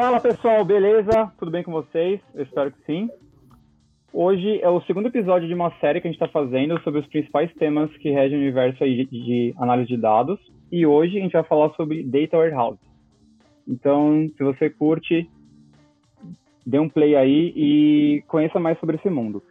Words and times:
Fala 0.00 0.18
pessoal, 0.18 0.64
beleza? 0.64 1.30
Tudo 1.38 1.50
bem 1.50 1.62
com 1.62 1.72
vocês? 1.72 2.22
Eu 2.34 2.44
espero 2.44 2.72
que 2.72 2.82
sim. 2.86 3.10
Hoje 4.10 4.58
é 4.62 4.68
o 4.70 4.80
segundo 4.86 5.08
episódio 5.08 5.46
de 5.46 5.52
uma 5.52 5.70
série 5.78 6.00
que 6.00 6.08
a 6.08 6.10
gente 6.10 6.18
está 6.18 6.26
fazendo 6.26 6.80
sobre 6.80 7.00
os 7.00 7.06
principais 7.08 7.52
temas 7.56 7.94
que 7.98 8.10
regem 8.10 8.38
o 8.38 8.40
universo 8.40 8.82
de, 8.82 9.04
de 9.04 9.54
análise 9.58 9.88
de 9.88 9.98
dados. 9.98 10.40
E 10.72 10.86
hoje 10.86 11.18
a 11.18 11.20
gente 11.20 11.32
vai 11.32 11.44
falar 11.44 11.74
sobre 11.74 12.02
Data 12.02 12.38
Warehouse. 12.38 12.80
Então, 13.68 14.26
se 14.38 14.42
você 14.42 14.70
curte, 14.70 15.28
dê 16.64 16.78
um 16.78 16.88
play 16.88 17.14
aí 17.14 17.52
e 17.54 18.24
conheça 18.26 18.58
mais 18.58 18.80
sobre 18.80 18.96
esse 18.96 19.10
mundo. 19.10 19.42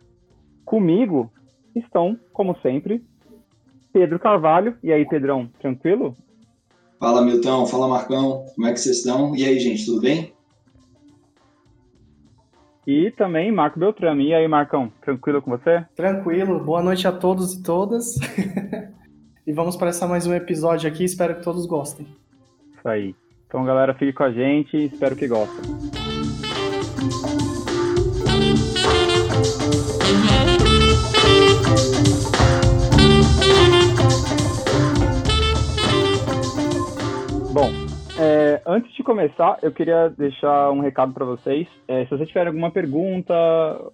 Comigo 0.65 1.31
estão, 1.75 2.17
como 2.33 2.57
sempre, 2.63 3.03
Pedro 3.93 4.17
Carvalho. 4.17 4.75
E 4.81 4.91
aí, 4.91 5.07
Pedrão, 5.07 5.47
tranquilo? 5.61 6.17
Fala, 6.99 7.21
Milton. 7.21 7.67
Fala, 7.67 7.87
Marcão. 7.87 8.47
Como 8.55 8.65
é 8.65 8.73
que 8.73 8.79
vocês 8.79 8.97
estão? 8.97 9.35
E 9.35 9.45
aí, 9.45 9.59
gente, 9.59 9.85
tudo 9.85 10.01
bem? 10.01 10.38
E 12.89 13.11
também 13.11 13.51
Marco 13.51 13.77
Beltrame. 13.77 14.29
E 14.29 14.33
aí, 14.33 14.47
Marcão, 14.47 14.91
tranquilo 15.03 15.43
com 15.43 15.51
você? 15.51 15.85
Tranquilo. 15.95 16.59
Boa 16.59 16.81
noite 16.81 17.07
a 17.07 17.11
todos 17.11 17.53
e 17.53 17.61
todas. 17.61 18.15
e 19.45 19.53
vamos 19.53 19.75
para 19.77 19.89
essa 19.89 20.07
mais 20.07 20.25
um 20.25 20.33
episódio 20.33 20.89
aqui. 20.89 21.03
Espero 21.03 21.35
que 21.35 21.43
todos 21.43 21.67
gostem. 21.67 22.07
Isso 22.75 22.89
aí. 22.89 23.15
Então, 23.45 23.63
galera, 23.63 23.93
fique 23.93 24.11
com 24.11 24.23
a 24.23 24.31
gente. 24.31 24.75
Espero 24.75 25.15
que 25.15 25.27
gostem. 25.27 25.69
Bom, 37.53 37.88
é, 38.19 38.61
antes 38.65 38.91
de 38.93 39.01
começar, 39.01 39.57
eu 39.61 39.71
queria 39.71 40.09
deixar 40.09 40.71
um 40.71 40.81
recado 40.81 41.13
para 41.13 41.25
vocês. 41.25 41.65
É, 41.87 42.03
se 42.03 42.09
vocês 42.09 42.27
tiverem 42.27 42.49
alguma 42.49 42.69
pergunta 42.69 43.33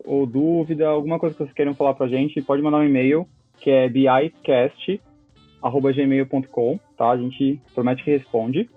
ou 0.04 0.26
dúvida, 0.26 0.88
alguma 0.88 1.20
coisa 1.20 1.36
que 1.36 1.44
vocês 1.44 1.54
queiram 1.54 1.76
falar 1.76 1.94
para 1.94 2.08
a 2.08 2.10
gente, 2.10 2.42
pode 2.42 2.64
mandar 2.64 2.80
um 2.80 2.84
e-mail, 2.84 3.28
que 3.60 3.70
é 3.70 3.88
bicast.gmail.com, 3.88 6.80
tá? 6.98 7.12
A 7.12 7.18
gente 7.18 7.62
promete 7.76 8.04
que 8.04 8.10
responde. 8.10 8.68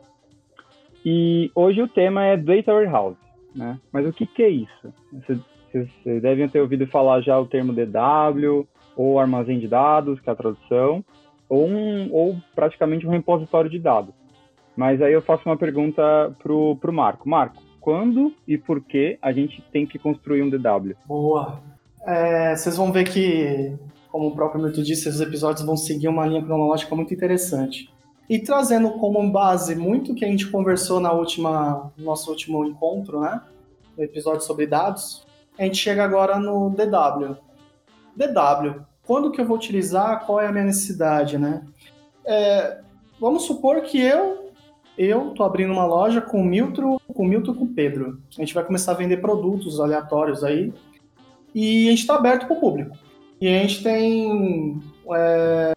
E 1.03 1.51
hoje 1.55 1.81
o 1.81 1.89
tema 1.89 2.25
é 2.25 2.37
Data 2.37 2.75
Warehouse, 2.75 3.17
né? 3.57 3.81
Mas 3.91 4.07
o 4.07 4.13
que, 4.13 4.27
que 4.27 4.43
é 4.43 4.51
isso? 4.51 4.93
Vocês, 5.13 5.39
vocês 5.73 6.21
devem 6.21 6.47
ter 6.49 6.61
ouvido 6.61 6.87
falar 6.89 7.23
já 7.23 7.41
o 7.41 7.47
termo 7.47 7.73
DW, 7.73 8.69
ou 8.95 9.19
armazém 9.19 9.59
de 9.59 9.69
dados, 9.69 10.21
que 10.21 10.29
é 10.29 10.33
a 10.33 10.37
tradução, 10.37 11.03
ou, 11.49 11.67
um, 11.67 12.13
ou 12.13 12.37
praticamente 12.55 13.07
um 13.07 13.11
repositório 13.11 13.71
de 13.71 13.79
dados. 13.79 14.18
Mas 14.79 15.03
aí 15.03 15.13
eu 15.13 15.21
faço 15.21 15.43
uma 15.45 15.57
pergunta 15.57 16.33
pro, 16.41 16.77
pro 16.77 16.93
Marco. 16.93 17.29
Marco, 17.29 17.61
quando 17.81 18.33
e 18.47 18.57
por 18.57 18.81
que 18.81 19.19
a 19.21 19.33
gente 19.33 19.61
tem 19.73 19.85
que 19.85 19.99
construir 19.99 20.41
um 20.41 20.49
DW? 20.49 20.95
Boa. 21.05 21.61
É, 22.07 22.55
vocês 22.55 22.77
vão 22.77 22.93
ver 22.93 23.03
que, 23.03 23.77
como 24.09 24.29
o 24.29 24.35
próprio 24.37 24.63
Milton 24.63 24.83
disse, 24.83 25.09
esses 25.09 25.21
episódios 25.21 25.67
vão 25.67 25.77
seguir 25.77 26.07
uma 26.07 26.25
linha 26.25 26.45
cronológica 26.45 26.95
muito 26.95 27.13
interessante. 27.13 27.93
E 28.31 28.39
trazendo 28.39 28.93
como 28.93 29.29
base 29.33 29.75
muito 29.75 30.15
que 30.15 30.25
a 30.25 30.29
gente 30.29 30.49
conversou 30.49 31.01
na 31.01 31.11
última, 31.11 31.91
no 31.99 32.05
nosso 32.05 32.31
último 32.31 32.65
encontro, 32.65 33.19
né? 33.19 33.41
No 33.97 34.05
episódio 34.05 34.43
sobre 34.43 34.65
dados, 34.65 35.27
a 35.59 35.65
gente 35.65 35.77
chega 35.77 36.05
agora 36.05 36.39
no 36.39 36.71
DW. 36.71 37.37
DW, 38.15 38.81
quando 39.05 39.33
que 39.33 39.41
eu 39.41 39.45
vou 39.45 39.57
utilizar, 39.57 40.25
qual 40.25 40.41
é 40.41 40.47
a 40.47 40.53
minha 40.53 40.67
necessidade, 40.67 41.37
né? 41.37 41.65
É, 42.25 42.79
vamos 43.19 43.43
supor 43.43 43.81
que 43.81 44.01
eu 44.01 44.47
eu 44.99 45.31
tô 45.31 45.45
abrindo 45.45 45.73
uma 45.73 45.87
loja 45.87 46.21
com 46.21 46.43
o 46.43 46.45
Milton, 46.45 46.99
com 47.07 47.23
o 47.23 47.27
Milton 47.27 47.55
com 47.55 47.65
o 47.65 47.69
Pedro. 47.69 48.21
A 48.37 48.41
gente 48.41 48.53
vai 48.53 48.65
começar 48.65 48.93
a 48.93 48.97
vender 48.97 49.19
produtos 49.19 49.79
aleatórios 49.79 50.43
aí. 50.43 50.73
E 51.55 51.87
a 51.87 51.91
gente 51.91 52.01
está 52.01 52.17
aberto 52.17 52.47
para 52.47 52.57
o 52.57 52.61
público. 52.61 52.97
E 53.41 53.47
a 53.47 53.61
gente 53.61 53.83
tem 53.83 54.81
é, 55.15 55.73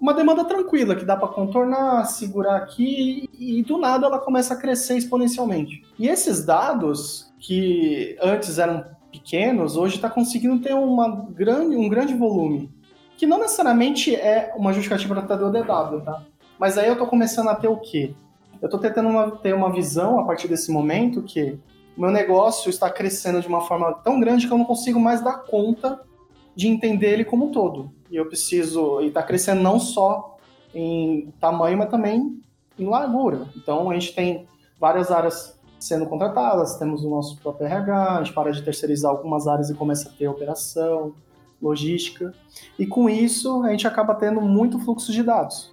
uma 0.00 0.14
demanda 0.14 0.44
tranquila 0.44 0.96
que 0.96 1.04
dá 1.04 1.16
para 1.16 1.28
contornar, 1.28 2.06
segurar 2.06 2.56
aqui 2.56 3.28
e, 3.38 3.58
e 3.58 3.62
do 3.62 3.76
nada 3.76 4.06
ela 4.06 4.18
começa 4.18 4.54
a 4.54 4.56
crescer 4.56 4.96
exponencialmente. 4.96 5.82
E 5.98 6.08
esses 6.08 6.44
dados 6.44 7.30
que 7.38 8.16
antes 8.22 8.58
eram 8.58 8.84
pequenos, 9.12 9.76
hoje 9.76 9.96
está 9.96 10.08
conseguindo 10.08 10.58
ter 10.58 10.74
uma 10.74 11.26
grande, 11.30 11.76
um 11.76 11.88
grande 11.88 12.14
volume. 12.14 12.70
Que 13.18 13.26
não 13.26 13.38
necessariamente 13.38 14.14
é 14.14 14.52
uma 14.56 14.72
justificativa 14.72 15.14
para 15.14 15.36
ter 15.36 15.44
o 15.44 15.50
DW, 15.50 16.00
tá? 16.04 16.22
Mas 16.58 16.78
aí 16.78 16.86
eu 16.86 16.92
estou 16.92 17.06
começando 17.06 17.48
a 17.48 17.54
ter 17.54 17.68
o 17.68 17.76
quê? 17.76 18.14
Eu 18.60 18.66
estou 18.66 18.80
tentando 18.80 19.08
uma, 19.08 19.30
ter 19.32 19.54
uma 19.54 19.72
visão 19.72 20.20
a 20.20 20.24
partir 20.24 20.48
desse 20.48 20.70
momento 20.70 21.22
que 21.22 21.58
o 21.96 22.00
meu 22.00 22.10
negócio 22.10 22.68
está 22.68 22.90
crescendo 22.90 23.40
de 23.40 23.48
uma 23.48 23.62
forma 23.62 23.92
tão 23.92 24.20
grande 24.20 24.46
que 24.46 24.52
eu 24.52 24.58
não 24.58 24.64
consigo 24.64 25.00
mais 25.00 25.22
dar 25.22 25.44
conta 25.44 26.00
de 26.54 26.68
entender 26.68 27.12
ele 27.12 27.24
como 27.24 27.46
um 27.46 27.50
todo. 27.50 27.90
E 28.10 28.16
eu 28.16 28.26
preciso, 28.26 29.00
e 29.00 29.08
está 29.08 29.22
crescendo 29.22 29.62
não 29.62 29.80
só 29.80 30.36
em 30.74 31.32
tamanho, 31.40 31.78
mas 31.78 31.90
também 31.90 32.40
em 32.78 32.86
largura. 32.86 33.46
Então 33.56 33.90
a 33.90 33.94
gente 33.94 34.14
tem 34.14 34.46
várias 34.78 35.10
áreas 35.10 35.58
sendo 35.78 36.06
contratadas, 36.06 36.76
temos 36.76 37.04
o 37.04 37.10
nosso 37.10 37.36
próprio 37.38 37.66
RH, 37.66 38.16
a 38.16 38.24
gente 38.24 38.34
para 38.34 38.50
de 38.50 38.62
terceirizar 38.62 39.10
algumas 39.10 39.46
áreas 39.46 39.70
e 39.70 39.74
começa 39.74 40.08
a 40.08 40.12
ter 40.12 40.28
operação, 40.28 41.14
logística. 41.60 42.34
E 42.78 42.86
com 42.86 43.08
isso 43.08 43.62
a 43.62 43.70
gente 43.70 43.86
acaba 43.86 44.14
tendo 44.14 44.40
muito 44.40 44.78
fluxo 44.78 45.12
de 45.12 45.22
dados. 45.22 45.72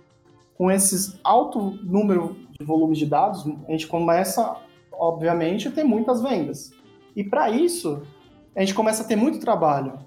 Com 0.57 0.69
esses 0.69 1.19
alto 1.23 1.77
número 1.83 2.35
de 2.63 2.67
volume 2.67 2.95
de 2.95 3.05
dados, 3.05 3.45
a 3.67 3.71
gente 3.71 3.85
começa, 3.85 4.55
obviamente, 4.91 5.67
a 5.67 5.71
ter 5.71 5.83
muitas 5.83 6.21
vendas. 6.21 6.71
E 7.15 7.23
para 7.23 7.49
isso, 7.49 8.01
a 8.55 8.61
gente 8.61 8.73
começa 8.73 9.03
a 9.03 9.05
ter 9.05 9.15
muito 9.15 9.39
trabalho. 9.39 9.99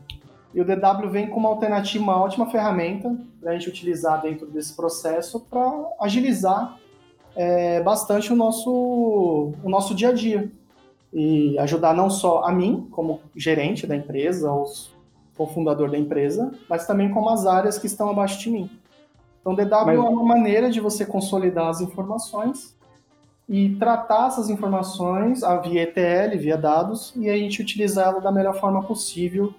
E 0.55 0.61
o 0.61 0.65
DW 0.65 1.11
vem 1.11 1.29
com 1.29 1.39
uma 1.39 1.51
alternativa, 1.51 2.03
uma 2.03 2.21
ótima 2.21 2.51
ferramenta 2.51 3.15
para 3.41 3.51
a 3.51 3.55
gente 3.55 3.69
utilizar 3.69 4.23
dentro 4.23 4.47
desse 4.47 4.75
processo 4.75 5.41
para 5.41 5.71
agilizar 6.01 6.79
é, 7.37 7.83
bastante 7.83 8.33
o 8.33 8.37
nosso, 8.37 9.53
o 9.63 9.69
nosso 9.69 9.95
dia 9.95 10.09
a 10.09 10.13
dia. 10.13 10.51
E 11.13 11.59
ajudar 11.59 11.95
não 11.95 12.09
só 12.11 12.43
a 12.43 12.53
mim, 12.53 12.89
como 12.91 13.21
gerente 13.35 13.87
da 13.87 13.95
empresa, 13.95 14.51
ou 14.51 14.65
cofundador 15.37 15.91
da 15.91 15.99
empresa, 15.99 16.51
mas 16.69 16.87
também 16.87 17.11
como 17.11 17.29
as 17.29 17.47
áreas 17.47 17.79
que 17.79 17.87
estão 17.87 18.09
abaixo 18.09 18.41
de 18.41 18.51
mim. 18.51 18.71
Então, 19.47 19.55
DW 19.55 19.87
Mas... 19.87 19.97
é 19.97 20.01
uma 20.01 20.25
maneira 20.25 20.69
de 20.69 20.81
você 20.81 21.07
consolidar 21.07 21.69
as 21.69 21.81
informações 21.81 22.77
e 23.49 23.77
tratar 23.77 24.27
essas 24.27 24.51
informações 24.51 25.43
via 25.63 25.85
ETL, 25.85 26.37
via 26.37 26.57
dados, 26.57 27.15
e 27.15 27.31
a 27.31 27.37
gente 27.37 27.63
utilizá-lo 27.63 28.21
da 28.21 28.33
melhor 28.33 28.59
forma 28.59 28.83
possível 28.83 29.55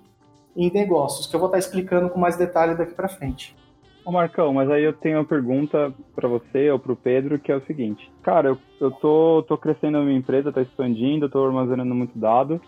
em 0.57 0.69
negócios, 0.69 1.25
que 1.25 1.33
eu 1.33 1.39
vou 1.39 1.47
estar 1.47 1.59
explicando 1.59 2.09
com 2.09 2.19
mais 2.19 2.35
detalhe 2.35 2.75
daqui 2.75 2.93
para 2.93 3.07
frente. 3.07 3.55
Ô 4.03 4.11
Marcão, 4.11 4.53
mas 4.53 4.69
aí 4.69 4.83
eu 4.83 4.91
tenho 4.91 5.19
uma 5.19 5.25
pergunta 5.25 5.93
para 6.13 6.27
você 6.27 6.69
ou 6.69 6.79
para 6.79 6.91
o 6.91 6.95
Pedro, 6.95 7.39
que 7.39 7.51
é 7.51 7.55
o 7.55 7.65
seguinte. 7.65 8.11
Cara, 8.23 8.49
eu, 8.49 8.57
eu 8.81 8.91
tô, 8.91 9.45
tô 9.47 9.57
crescendo 9.57 9.99
a 9.99 10.01
minha 10.01 10.17
empresa, 10.17 10.51
tá 10.51 10.61
expandindo, 10.61 11.29
tô 11.29 11.45
armazenando 11.45 11.95
muito 11.95 12.17
dado, 12.17 12.59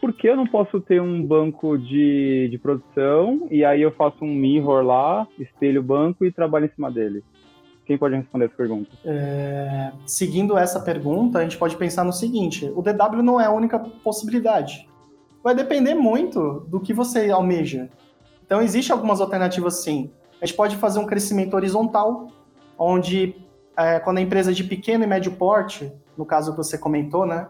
por 0.00 0.12
que 0.12 0.28
eu 0.28 0.36
não 0.36 0.46
posso 0.46 0.80
ter 0.80 1.00
um 1.00 1.24
banco 1.24 1.76
de, 1.76 2.48
de 2.50 2.58
produção 2.58 3.46
e 3.50 3.64
aí 3.64 3.82
eu 3.82 3.92
faço 3.92 4.24
um 4.24 4.34
mirror 4.34 4.84
lá, 4.84 5.26
espelho 5.38 5.80
o 5.80 5.84
banco 5.84 6.24
e 6.24 6.32
trabalho 6.32 6.66
em 6.66 6.74
cima 6.74 6.90
dele? 6.90 7.22
Quem 7.84 7.96
pode 7.96 8.14
responder 8.14 8.44
essa 8.44 8.54
pergunta? 8.54 8.90
É, 9.04 9.92
seguindo 10.06 10.58
essa 10.58 10.78
pergunta, 10.78 11.38
a 11.38 11.42
gente 11.42 11.56
pode 11.56 11.74
pensar 11.76 12.04
no 12.04 12.12
seguinte: 12.12 12.70
o 12.76 12.82
DW 12.82 13.22
não 13.22 13.40
é 13.40 13.46
a 13.46 13.50
única 13.50 13.78
possibilidade. 13.78 14.86
Vai 15.42 15.54
depender 15.54 15.94
muito 15.94 16.66
do 16.68 16.80
que 16.80 16.92
você 16.92 17.30
almeja. 17.30 17.88
Então, 18.44 18.60
existem 18.60 18.94
algumas 18.94 19.20
alternativas 19.20 19.82
sim. 19.82 20.10
A 20.40 20.44
gente 20.44 20.54
pode 20.54 20.76
fazer 20.76 20.98
um 20.98 21.06
crescimento 21.06 21.54
horizontal, 21.54 22.28
onde, 22.78 23.34
é, 23.76 23.98
quando 24.00 24.18
a 24.18 24.20
empresa 24.20 24.50
é 24.50 24.54
de 24.54 24.64
pequeno 24.64 25.04
e 25.04 25.06
médio 25.06 25.32
porte, 25.32 25.90
no 26.16 26.26
caso 26.26 26.50
que 26.50 26.58
você 26.58 26.76
comentou, 26.76 27.24
né? 27.24 27.48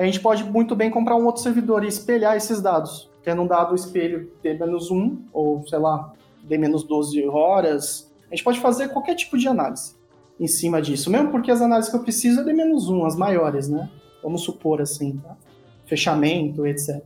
A 0.00 0.06
gente 0.06 0.20
pode 0.20 0.42
muito 0.44 0.74
bem 0.74 0.90
comprar 0.90 1.14
um 1.14 1.26
outro 1.26 1.42
servidor 1.42 1.84
e 1.84 1.88
espelhar 1.88 2.34
esses 2.34 2.60
dados, 2.62 3.10
tendo 3.22 3.42
um 3.42 3.46
dado 3.46 3.74
espelho 3.74 4.32
D-1, 4.42 5.18
ou 5.30 5.66
sei 5.66 5.78
lá, 5.78 6.12
D-12 6.42 7.30
horas. 7.30 8.10
A 8.30 8.34
gente 8.34 8.42
pode 8.42 8.60
fazer 8.60 8.88
qualquer 8.88 9.14
tipo 9.14 9.36
de 9.36 9.46
análise 9.46 9.94
em 10.38 10.46
cima 10.46 10.80
disso, 10.80 11.10
mesmo 11.10 11.30
porque 11.30 11.50
as 11.50 11.60
análises 11.60 11.90
que 11.90 11.96
eu 11.98 12.02
preciso 12.02 12.40
é 12.40 12.44
D-1, 12.44 13.06
as 13.06 13.14
maiores, 13.14 13.68
né? 13.68 13.90
Vamos 14.22 14.40
supor 14.40 14.80
assim, 14.80 15.18
tá? 15.18 15.36
Fechamento, 15.84 16.66
etc. 16.66 17.02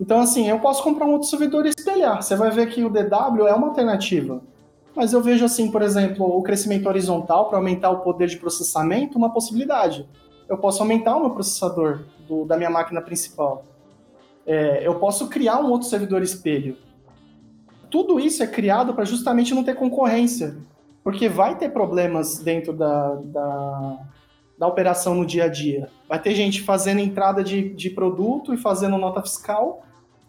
Então, 0.00 0.20
assim, 0.20 0.48
eu 0.48 0.58
posso 0.58 0.82
comprar 0.82 1.06
um 1.06 1.12
outro 1.12 1.28
servidor 1.28 1.64
e 1.64 1.68
espelhar. 1.68 2.20
Você 2.20 2.34
vai 2.34 2.50
ver 2.50 2.68
que 2.70 2.82
o 2.82 2.90
DW 2.90 3.46
é 3.46 3.54
uma 3.54 3.68
alternativa. 3.68 4.42
Mas 4.96 5.12
eu 5.12 5.22
vejo, 5.22 5.44
assim, 5.44 5.70
por 5.70 5.80
exemplo, 5.80 6.26
o 6.26 6.42
crescimento 6.42 6.88
horizontal 6.88 7.48
para 7.48 7.58
aumentar 7.58 7.90
o 7.90 8.00
poder 8.00 8.26
de 8.26 8.36
processamento, 8.36 9.16
uma 9.16 9.32
possibilidade. 9.32 10.08
Eu 10.52 10.58
posso 10.58 10.82
aumentar 10.82 11.16
o 11.16 11.20
meu 11.20 11.30
processador 11.30 12.00
do, 12.28 12.44
da 12.44 12.58
minha 12.58 12.68
máquina 12.68 13.00
principal. 13.00 13.64
É, 14.46 14.86
eu 14.86 14.96
posso 14.96 15.30
criar 15.30 15.58
um 15.58 15.70
outro 15.70 15.88
servidor 15.88 16.20
espelho. 16.20 16.76
Tudo 17.90 18.20
isso 18.20 18.42
é 18.42 18.46
criado 18.46 18.92
para 18.92 19.06
justamente 19.06 19.54
não 19.54 19.64
ter 19.64 19.74
concorrência, 19.74 20.58
porque 21.02 21.26
vai 21.26 21.56
ter 21.56 21.70
problemas 21.70 22.38
dentro 22.40 22.74
da, 22.74 23.14
da, 23.14 23.98
da 24.58 24.66
operação 24.66 25.14
no 25.14 25.24
dia 25.24 25.44
a 25.44 25.48
dia. 25.48 25.88
Vai 26.06 26.20
ter 26.20 26.34
gente 26.34 26.60
fazendo 26.60 27.00
entrada 27.00 27.42
de, 27.42 27.70
de 27.70 27.88
produto 27.88 28.52
e 28.52 28.58
fazendo 28.58 28.98
nota 28.98 29.22
fiscal, 29.22 29.82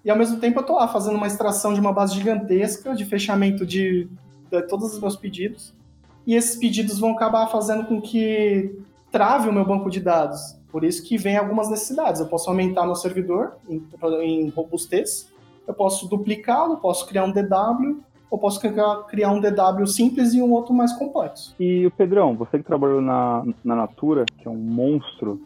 e 0.05 0.09
ao 0.09 0.17
mesmo 0.17 0.39
tempo 0.39 0.59
eu 0.59 0.61
estou 0.61 0.77
lá 0.77 0.87
fazendo 0.87 1.17
uma 1.17 1.27
extração 1.27 1.73
de 1.73 1.81
uma 1.81 1.91
base 1.91 2.15
gigantesca 2.15 2.95
de 2.95 3.03
fechamento 3.03 3.65
de, 3.65 4.07
de 4.49 4.61
todos 4.69 4.93
os 4.93 5.01
meus 5.01 5.17
pedidos, 5.17 5.73
e 6.25 6.33
esses 6.33 6.55
pedidos 6.55 6.97
vão 6.97 7.11
acabar 7.11 7.47
fazendo 7.47 7.83
com 7.83 7.99
que 7.99 8.73
trave 9.13 9.47
o 9.47 9.53
meu 9.53 9.63
banco 9.63 9.91
de 9.91 9.99
dados. 9.99 10.59
Por 10.71 10.83
isso 10.83 11.07
que 11.07 11.17
vem 11.19 11.37
algumas 11.37 11.69
necessidades. 11.69 12.19
Eu 12.19 12.25
posso 12.25 12.49
aumentar 12.49 12.83
meu 12.83 12.95
servidor 12.95 13.53
em, 13.69 13.85
em 14.23 14.49
robustez, 14.49 15.31
eu 15.67 15.73
posso 15.73 16.09
duplicá-lo, 16.09 16.77
posso 16.77 17.07
criar 17.07 17.23
um 17.23 17.31
DW, 17.31 18.01
ou 18.31 18.39
posso 18.39 18.59
criar 18.59 19.31
um 19.31 19.39
DW 19.39 19.85
simples 19.85 20.33
e 20.33 20.41
um 20.41 20.51
outro 20.51 20.73
mais 20.73 20.91
complexo. 20.93 21.55
E 21.59 21.85
o 21.85 21.91
Pedrão, 21.91 22.35
você 22.35 22.57
que 22.57 22.63
trabalhou 22.63 22.99
na, 22.99 23.45
na 23.63 23.75
Natura, 23.75 24.25
que 24.39 24.47
é 24.47 24.51
um 24.51 24.57
monstro, 24.57 25.39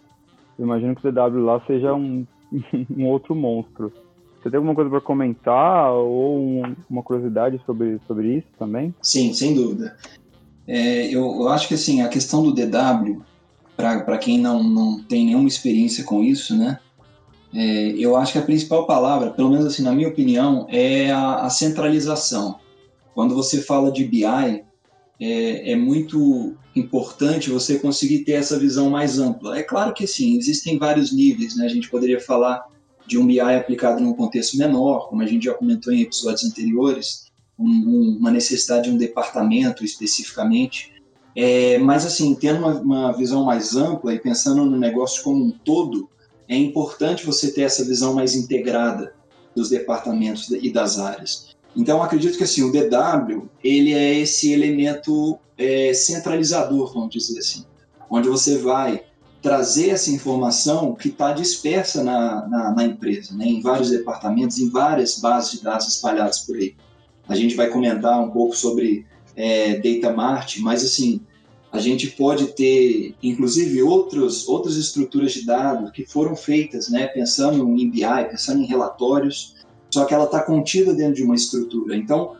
eu 0.58 0.64
imagino 0.64 0.96
que 0.96 1.06
o 1.06 1.12
DW 1.12 1.44
lá 1.44 1.62
seja 1.68 1.94
um, 1.94 2.26
um 2.98 3.06
outro 3.08 3.36
monstro. 3.36 3.92
Você 4.42 4.50
tem 4.50 4.58
alguma 4.58 4.74
coisa 4.74 4.90
para 4.90 5.02
comentar 5.02 5.92
ou 5.92 6.38
um, 6.38 6.76
uma 6.90 7.04
curiosidade 7.04 7.62
sobre, 7.66 8.00
sobre 8.08 8.38
isso 8.38 8.48
também? 8.58 8.96
Sim, 9.02 9.34
sem 9.34 9.54
dúvida. 9.54 9.98
É, 10.66 11.08
eu, 11.14 11.26
eu, 11.42 11.50
acho 11.50 11.68
que 11.68 11.74
assim, 11.74 12.02
a 12.02 12.08
questão 12.08 12.42
do 12.42 12.54
DW, 12.54 13.22
para 13.78 14.18
quem 14.18 14.40
não, 14.40 14.64
não 14.64 15.00
tem 15.04 15.28
nenhuma 15.28 15.48
experiência 15.48 16.04
com 16.04 16.24
isso, 16.24 16.58
né? 16.58 16.80
É, 17.54 17.94
eu 17.98 18.18
acho 18.18 18.34
que 18.34 18.40
a 18.40 18.44
principal 18.44 18.86
palavra, 18.86 19.30
pelo 19.30 19.50
menos 19.50 19.66
assim, 19.66 19.84
na 19.84 19.94
minha 19.94 20.10
opinião, 20.10 20.66
é 20.70 21.12
a, 21.12 21.46
a 21.46 21.50
centralização. 21.50 22.60
Quando 23.14 23.36
você 23.36 23.62
fala 23.62 23.92
de 23.92 24.04
BI, 24.04 24.26
é, 24.26 24.64
é, 25.20 25.76
muito 25.76 26.56
importante 26.76 27.50
você 27.50 27.80
conseguir 27.80 28.20
ter 28.20 28.34
essa 28.34 28.60
visão 28.60 28.90
mais 28.90 29.18
ampla. 29.18 29.58
É 29.58 29.64
claro 29.64 29.94
que 29.94 30.06
sim, 30.06 30.38
existem 30.38 30.78
vários 30.78 31.12
níveis, 31.14 31.56
né? 31.56 31.66
A 31.66 31.70
gente 31.70 31.90
poderia 31.90 32.20
falar 32.20 32.66
de 33.08 33.18
um 33.18 33.26
BI 33.26 33.40
aplicado 33.40 34.02
num 34.02 34.14
contexto 34.14 34.58
menor, 34.58 35.08
como 35.10 35.22
a 35.22 35.26
gente 35.26 35.46
já 35.46 35.54
comentou 35.54 35.94
em 35.94 36.02
episódios 36.02 36.44
anteriores, 36.44 37.28
um, 37.58 37.66
um, 37.66 38.18
uma 38.20 38.30
necessidade 38.32 38.90
de 38.90 38.96
um 38.96 38.98
departamento 38.98 39.84
especificamente. 39.86 40.94
É, 41.40 41.78
mas 41.78 42.04
assim, 42.04 42.34
tendo 42.34 42.58
uma, 42.58 42.82
uma 42.82 43.12
visão 43.12 43.46
mais 43.46 43.76
ampla 43.76 44.12
e 44.12 44.18
pensando 44.18 44.66
no 44.66 44.76
negócio 44.76 45.24
como 45.24 45.46
um 45.46 45.52
todo, 45.52 46.10
é 46.50 46.56
importante 46.56 47.24
você 47.24 47.52
ter 47.52 47.62
essa 47.62 47.86
visão 47.86 48.16
mais 48.16 48.34
integrada 48.34 49.14
dos 49.56 49.70
departamentos 49.70 50.50
e 50.50 50.72
das 50.72 50.98
áreas. 50.98 51.56
Então, 51.76 52.02
acredito 52.02 52.40
que 52.40 52.44
assim, 52.44 52.64
o 52.64 52.72
DW 52.72 53.48
ele 53.64 53.94
é 53.94 54.18
esse 54.18 54.52
elemento 54.52 55.38
é, 55.56 55.94
centralizador, 55.94 56.92
vamos 56.92 57.12
dizer 57.12 57.38
assim, 57.38 57.64
onde 58.10 58.28
você 58.28 58.58
vai 58.58 59.04
trazer 59.40 59.90
essa 59.90 60.10
informação 60.10 60.96
que 60.96 61.10
está 61.10 61.34
dispersa 61.34 62.04
na, 62.04 62.48
na, 62.48 62.72
na 62.74 62.84
empresa, 62.84 63.36
né, 63.36 63.46
em 63.46 63.62
vários 63.62 63.92
departamentos, 63.92 64.58
em 64.58 64.72
várias 64.72 65.20
bases 65.20 65.52
de 65.52 65.64
dados 65.64 65.88
espalhadas 65.88 66.40
por 66.40 66.56
aí. 66.56 66.76
A 67.30 67.36
gente 67.36 67.56
vai 67.56 67.70
comentar 67.70 68.20
um 68.20 68.32
pouco 68.32 68.58
sobre 68.58 69.06
é, 69.36 69.76
Data 69.76 70.12
Mart, 70.16 70.58
mas 70.62 70.84
assim, 70.84 71.22
a 71.72 71.80
gente 71.80 72.12
pode 72.12 72.48
ter, 72.48 73.16
inclusive, 73.22 73.84
outros, 73.84 74.48
outras 74.48 74.76
estruturas 74.78 75.34
de 75.34 75.46
dados 75.46 75.92
que 75.92 76.06
foram 76.06 76.36
feitas, 76.36 76.90
né, 76.90 77.08
pensando 77.08 77.68
em 77.78 77.90
BI, 77.90 78.30
pensando 78.30 78.62
em 78.62 78.66
relatórios, 78.66 79.56
só 79.90 80.06
que 80.06 80.14
ela 80.14 80.26
está 80.26 80.42
contida 80.42 80.94
dentro 80.94 81.16
de 81.16 81.24
uma 81.24 81.36
estrutura. 81.36 81.96
Então, 81.96 82.36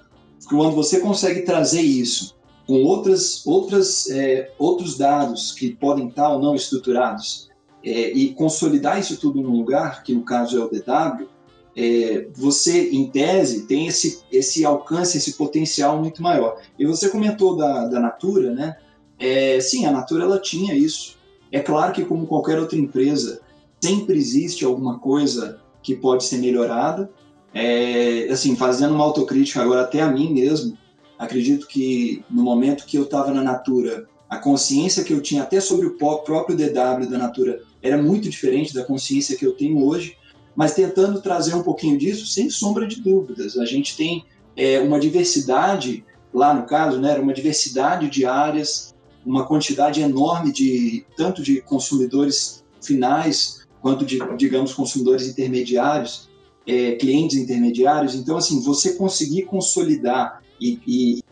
quando 0.50 0.76
você 0.76 1.00
consegue 1.00 1.42
trazer 1.42 1.82
isso 1.82 2.36
com 2.66 2.84
outras, 2.84 3.46
outras, 3.46 4.10
é, 4.10 4.52
outros 4.58 4.98
dados 4.98 5.52
que 5.52 5.74
podem 5.74 6.08
estar 6.08 6.30
ou 6.30 6.42
não 6.42 6.56
estruturados 6.56 7.50
é, 7.84 8.12
e 8.12 8.34
consolidar 8.34 9.00
isso 9.00 9.18
tudo 9.18 9.42
num 9.42 9.56
lugar, 9.56 10.04
que 10.04 10.14
no 10.14 10.24
caso 10.24 10.58
é 10.58 10.64
o 10.64 10.70
DW, 10.70 11.28
é, 11.76 12.28
você, 12.34 12.90
em 12.90 13.08
tese, 13.10 13.68
tem 13.68 13.88
esse, 13.88 14.22
esse 14.32 14.66
alcance, 14.66 15.18
esse 15.18 15.34
potencial 15.34 16.02
muito 16.02 16.24
maior. 16.24 16.60
E 16.78 16.86
você 16.86 17.08
comentou 17.08 17.56
da, 17.56 17.88
da 17.88 18.00
Natura, 18.00 18.52
né? 18.52 18.78
É, 19.20 19.60
sim, 19.60 19.86
a 19.86 19.92
Natura 19.92 20.24
ela 20.24 20.40
tinha 20.40 20.74
isso. 20.76 21.18
É 21.52 21.60
claro 21.60 21.94
que, 21.94 22.06
como 22.06 22.28
qualquer 22.28 22.60
outra 22.60 22.78
empresa, 22.78 23.42
sempre 23.82 24.18
existe 24.18 24.66
alguma 24.66 25.00
coisa 25.00 25.60
que 25.82 25.96
pode 25.96 26.24
ser 26.26 26.38
melhorada, 26.38 27.10
é, 27.54 28.28
assim, 28.30 28.56
fazendo 28.56 28.94
uma 28.94 29.04
autocrítica 29.04 29.62
agora 29.62 29.82
até 29.82 30.02
a 30.02 30.12
mim 30.12 30.34
mesmo, 30.34 30.78
acredito 31.18 31.68
que 31.68 32.24
no 32.30 32.44
momento 32.44 32.86
que 32.86 32.98
eu 32.98 33.04
estava 33.04 33.32
na 33.32 33.42
Natura, 33.42 34.08
a 34.30 34.38
consciência 34.38 35.04
que 35.04 35.14
eu 35.14 35.22
tinha 35.22 35.44
até 35.44 35.60
sobre 35.60 35.88
o 35.88 35.98
próprio 35.98 36.56
DW 36.56 37.10
da 37.10 37.18
Natura 37.18 37.62
era 37.82 38.02
muito 38.02 38.30
diferente 38.30 38.74
da 38.74 38.84
consciência 38.84 39.38
que 39.38 39.46
eu 39.46 39.54
tenho 39.54 39.84
hoje, 39.84 40.18
mas 40.56 40.74
tentando 40.74 41.22
trazer 41.22 41.56
um 41.56 41.64
pouquinho 41.64 41.98
disso, 41.98 42.26
sem 42.26 42.50
sombra 42.50 42.86
de 42.86 43.02
dúvidas. 43.02 43.58
A 43.58 43.66
gente 43.66 43.96
tem 43.96 44.26
é, 44.56 44.80
uma 44.80 45.00
diversidade, 45.00 46.04
lá 46.34 46.54
no 46.54 46.66
caso, 46.66 47.00
né, 47.00 47.18
uma 47.18 47.34
diversidade 47.34 48.10
de 48.10 48.26
áreas, 48.26 48.94
uma 49.28 49.46
quantidade 49.46 50.02
enorme 50.02 50.54
de 50.54 51.06
tanto 51.18 51.44
de 51.44 51.62
consumidores 51.62 52.64
finais 52.82 53.68
quanto 53.82 54.06
de, 54.06 54.18
digamos, 54.38 54.74
consumidores 54.74 55.28
intermediários 55.28 56.30
é, 56.68 56.94
clientes 56.96 57.38
intermediários. 57.38 58.14
Então, 58.14 58.38
assim, 58.38 58.62
você 58.62 58.94
conseguir 58.94 59.44
consolidar 59.44 60.44
e, 60.60 60.80
e 60.86 61.24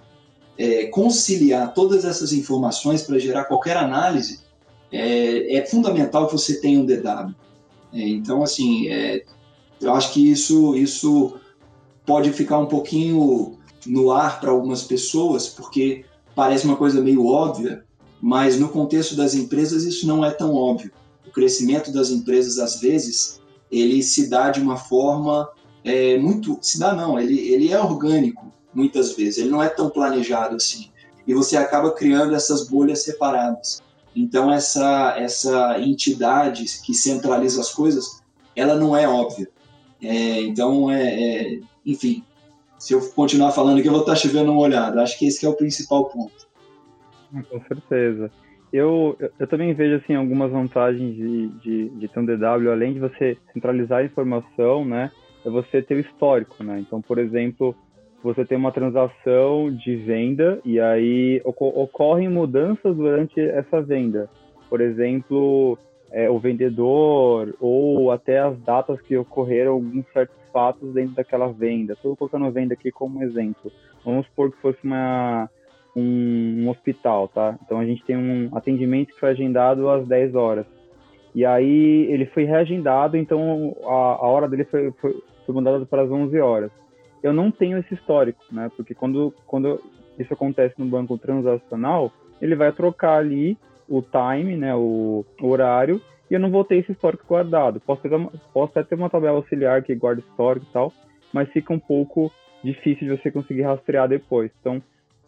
é, 0.57 0.85
conciliar 0.85 1.73
todas 1.73 2.05
essas 2.05 2.31
informações 2.31 3.01
para 3.03 3.19
gerar 3.19 3.45
qualquer 3.45 3.75
análise 3.75 4.39
é, 4.91 5.57
é, 5.57 5.65
fundamental 5.65 6.27
que 6.27 6.33
você 6.33 6.61
tenha 6.61 6.79
um 6.79 6.85
DW. 6.85 7.35
É, 7.93 8.07
então, 8.07 8.41
assim, 8.41 8.87
é, 8.87 9.25
eu 9.81 9.93
acho 9.93 10.13
que 10.13 10.31
isso, 10.31 10.75
isso 10.75 11.35
pode 12.05 12.31
ficar 12.31 12.59
um 12.59 12.67
pouquinho 12.67 13.57
no 13.85 14.11
ar 14.11 14.39
para 14.39 14.51
algumas 14.51 14.83
pessoas, 14.83 15.49
porque 15.49 16.05
parece 16.35 16.65
uma 16.65 16.75
coisa 16.75 17.01
meio 17.01 17.25
óbvia, 17.25 17.85
mas 18.21 18.59
no 18.59 18.69
contexto 18.69 19.15
das 19.15 19.33
empresas 19.33 19.83
isso 19.83 20.05
não 20.05 20.23
é 20.23 20.31
tão 20.31 20.53
óbvio. 20.53 20.91
O 21.25 21.31
crescimento 21.31 21.91
das 21.91 22.09
empresas, 22.11 22.59
às 22.59 22.79
vezes, 22.79 23.41
ele 23.71 24.03
se 24.03 24.29
dá 24.29 24.49
de 24.49 24.59
uma 24.59 24.77
forma 24.77 25.49
é, 25.83 26.17
muito. 26.17 26.57
Se 26.61 26.79
dá, 26.79 26.93
não, 26.93 27.19
ele, 27.19 27.39
ele 27.51 27.71
é 27.71 27.79
orgânico, 27.79 28.51
muitas 28.73 29.13
vezes, 29.13 29.37
ele 29.37 29.49
não 29.49 29.63
é 29.63 29.69
tão 29.69 29.89
planejado 29.89 30.55
assim. 30.55 30.89
E 31.25 31.33
você 31.33 31.57
acaba 31.57 31.91
criando 31.91 32.35
essas 32.35 32.67
bolhas 32.67 33.03
separadas. 33.03 33.81
Então, 34.15 34.51
essa, 34.51 35.15
essa 35.17 35.79
entidade 35.79 36.65
que 36.83 36.93
centraliza 36.93 37.59
as 37.59 37.73
coisas, 37.73 38.21
ela 38.55 38.75
não 38.75 38.95
é 38.95 39.07
óbvia. 39.07 39.49
É, 40.01 40.41
então, 40.41 40.89
é, 40.89 41.03
é, 41.03 41.59
enfim, 41.85 42.23
se 42.85 42.93
eu 42.93 43.01
continuar 43.11 43.51
falando 43.51 43.79
aqui, 43.79 43.87
eu 43.87 43.91
vou 43.91 44.01
estar 44.01 44.15
chovendo 44.15 44.51
uma 44.51 44.61
olhada. 44.61 45.01
Acho 45.01 45.17
que 45.17 45.27
esse 45.27 45.39
que 45.39 45.45
é 45.45 45.49
o 45.49 45.53
principal 45.53 46.05
ponto. 46.05 46.45
Com 47.49 47.61
certeza 47.67 48.31
eu, 48.77 49.17
eu 49.39 49.47
também 49.47 49.73
vejo 49.73 49.95
assim 49.95 50.15
algumas 50.15 50.51
vantagens 50.51 51.15
de, 51.15 51.47
de, 51.59 51.89
de 51.89 52.07
ter 52.07 52.19
um 52.19 52.25
DW, 52.25 52.71
além 52.71 52.93
de 52.93 52.99
você 52.99 53.37
centralizar 53.53 53.99
a 53.99 54.03
informação, 54.03 54.83
né? 54.83 55.11
É 55.45 55.49
você 55.49 55.81
ter 55.81 55.95
o 55.95 55.99
histórico, 55.99 56.61
né? 56.63 56.79
Então, 56.79 57.01
por 57.01 57.17
exemplo, 57.17 57.73
você 58.21 58.43
tem 58.43 58.57
uma 58.57 58.73
transação 58.73 59.71
de 59.71 59.95
venda 59.95 60.59
e 60.65 60.79
aí 60.79 61.41
ocorrem 61.45 62.27
mudanças 62.27 62.95
durante 62.95 63.39
essa 63.39 63.81
venda. 63.81 64.29
Por 64.69 64.81
exemplo, 64.81 65.77
é, 66.11 66.29
o 66.29 66.39
vendedor 66.39 67.55
ou 67.61 68.11
até 68.11 68.39
as 68.39 68.59
datas 68.59 68.99
que 69.01 69.15
ocorreram 69.15 69.73
alguns 69.73 70.05
certos 70.11 70.35
fatos 70.55 70.93
dentro 70.93 71.15
daquela 71.15 71.51
venda. 71.51 71.91
Estou 71.91 72.15
colocando 72.15 72.49
venda 72.49 72.73
aqui 72.73 72.89
como 72.89 73.21
exemplo. 73.21 73.69
Vamos 74.05 74.25
supor 74.27 74.49
que 74.49 74.61
fosse 74.61 74.79
uma 74.85 75.49
um, 75.93 76.63
um, 76.63 76.69
hospital, 76.69 77.27
tá? 77.27 77.59
Então 77.61 77.77
a 77.77 77.85
gente 77.85 78.01
tem 78.05 78.15
um 78.15 78.55
atendimento 78.55 79.13
que 79.13 79.19
foi 79.19 79.31
agendado 79.31 79.89
às 79.89 80.07
10 80.07 80.33
horas. 80.33 80.65
E 81.33 81.45
aí 81.45 82.07
ele 82.09 82.25
foi 82.27 82.45
reagendado, 82.45 83.17
então 83.17 83.75
a, 83.83 83.91
a 83.91 84.27
hora 84.27 84.47
dele 84.47 84.63
foi, 84.63 84.93
foi, 85.01 85.21
foi 85.45 85.53
mudada 85.55 85.85
para 85.85 86.03
as 86.03 86.09
11 86.09 86.39
horas. 86.39 86.71
Eu 87.21 87.33
não 87.33 87.51
tenho 87.51 87.77
esse 87.77 87.93
histórico, 87.93 88.41
né? 88.49 88.71
Porque 88.77 88.95
quando, 88.95 89.33
quando 89.45 89.81
isso 90.17 90.33
acontece 90.33 90.75
no 90.77 90.85
banco 90.85 91.17
transacional, 91.17 92.13
ele 92.41 92.55
vai 92.55 92.71
trocar 92.71 93.17
ali 93.17 93.57
o 93.89 94.01
time, 94.01 94.55
né, 94.55 94.73
o 94.73 95.25
horário, 95.41 96.01
e 96.29 96.33
eu 96.33 96.39
não 96.39 96.49
vou 96.49 96.63
ter 96.63 96.77
esse 96.77 96.91
histórico 96.91 97.25
guardado. 97.27 97.79
Posso, 97.79 98.01
ter, 98.01 98.09
posso 98.53 98.71
até 98.77 98.83
ter 98.83 98.95
uma 98.95 99.09
tabela 99.09 99.37
auxiliar 99.37 99.83
que 99.83 99.93
guarda 99.95 100.21
histórico 100.21 100.65
e 100.69 100.73
tal, 100.73 100.93
mas 101.33 101.49
fica 101.49 101.73
um 101.73 101.79
pouco 101.79 102.31
difícil 102.63 103.07
de 103.07 103.21
você 103.21 103.31
conseguir 103.31 103.61
rastrear 103.61 104.07
depois. 104.07 104.51
Então, 104.59 104.81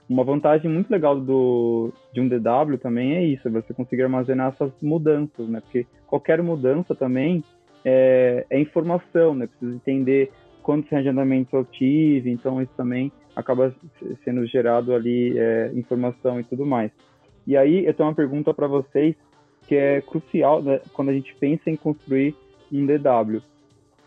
uma 0.09 0.23
vantagem 0.23 0.71
muito 0.71 0.89
legal 0.89 1.19
do, 1.19 1.91
de 2.13 2.21
um 2.21 2.27
DW 2.27 2.77
também 2.81 3.15
é 3.15 3.23
isso, 3.23 3.47
é 3.47 3.51
você 3.51 3.73
conseguir 3.73 4.03
armazenar 4.03 4.53
essas 4.53 4.71
mudanças, 4.81 5.47
né? 5.47 5.59
Porque 5.61 5.85
qualquer 6.07 6.41
mudança 6.41 6.95
também 6.95 7.43
é, 7.83 8.45
é 8.49 8.59
informação, 8.59 9.35
né? 9.35 9.47
Precisa 9.47 9.75
entender 9.75 10.31
quantos 10.63 10.89
reagendamentos 10.89 11.53
eu 11.53 11.65
tive, 11.65 12.31
então 12.31 12.61
isso 12.61 12.71
também 12.75 13.11
acaba 13.35 13.73
sendo 14.23 14.45
gerado 14.45 14.93
ali 14.93 15.37
é, 15.37 15.71
informação 15.73 16.39
e 16.39 16.43
tudo 16.43 16.65
mais. 16.65 16.91
E 17.45 17.55
aí 17.55 17.85
eu 17.85 17.93
tenho 17.93 18.09
uma 18.09 18.15
pergunta 18.15 18.53
para 18.53 18.67
vocês 18.67 19.15
que 19.67 19.75
é 19.75 20.01
crucial 20.01 20.61
né, 20.61 20.79
quando 20.93 21.09
a 21.09 21.13
gente 21.13 21.35
pensa 21.35 21.69
em 21.69 21.75
construir 21.75 22.35
um 22.71 22.85
DW. 22.85 23.41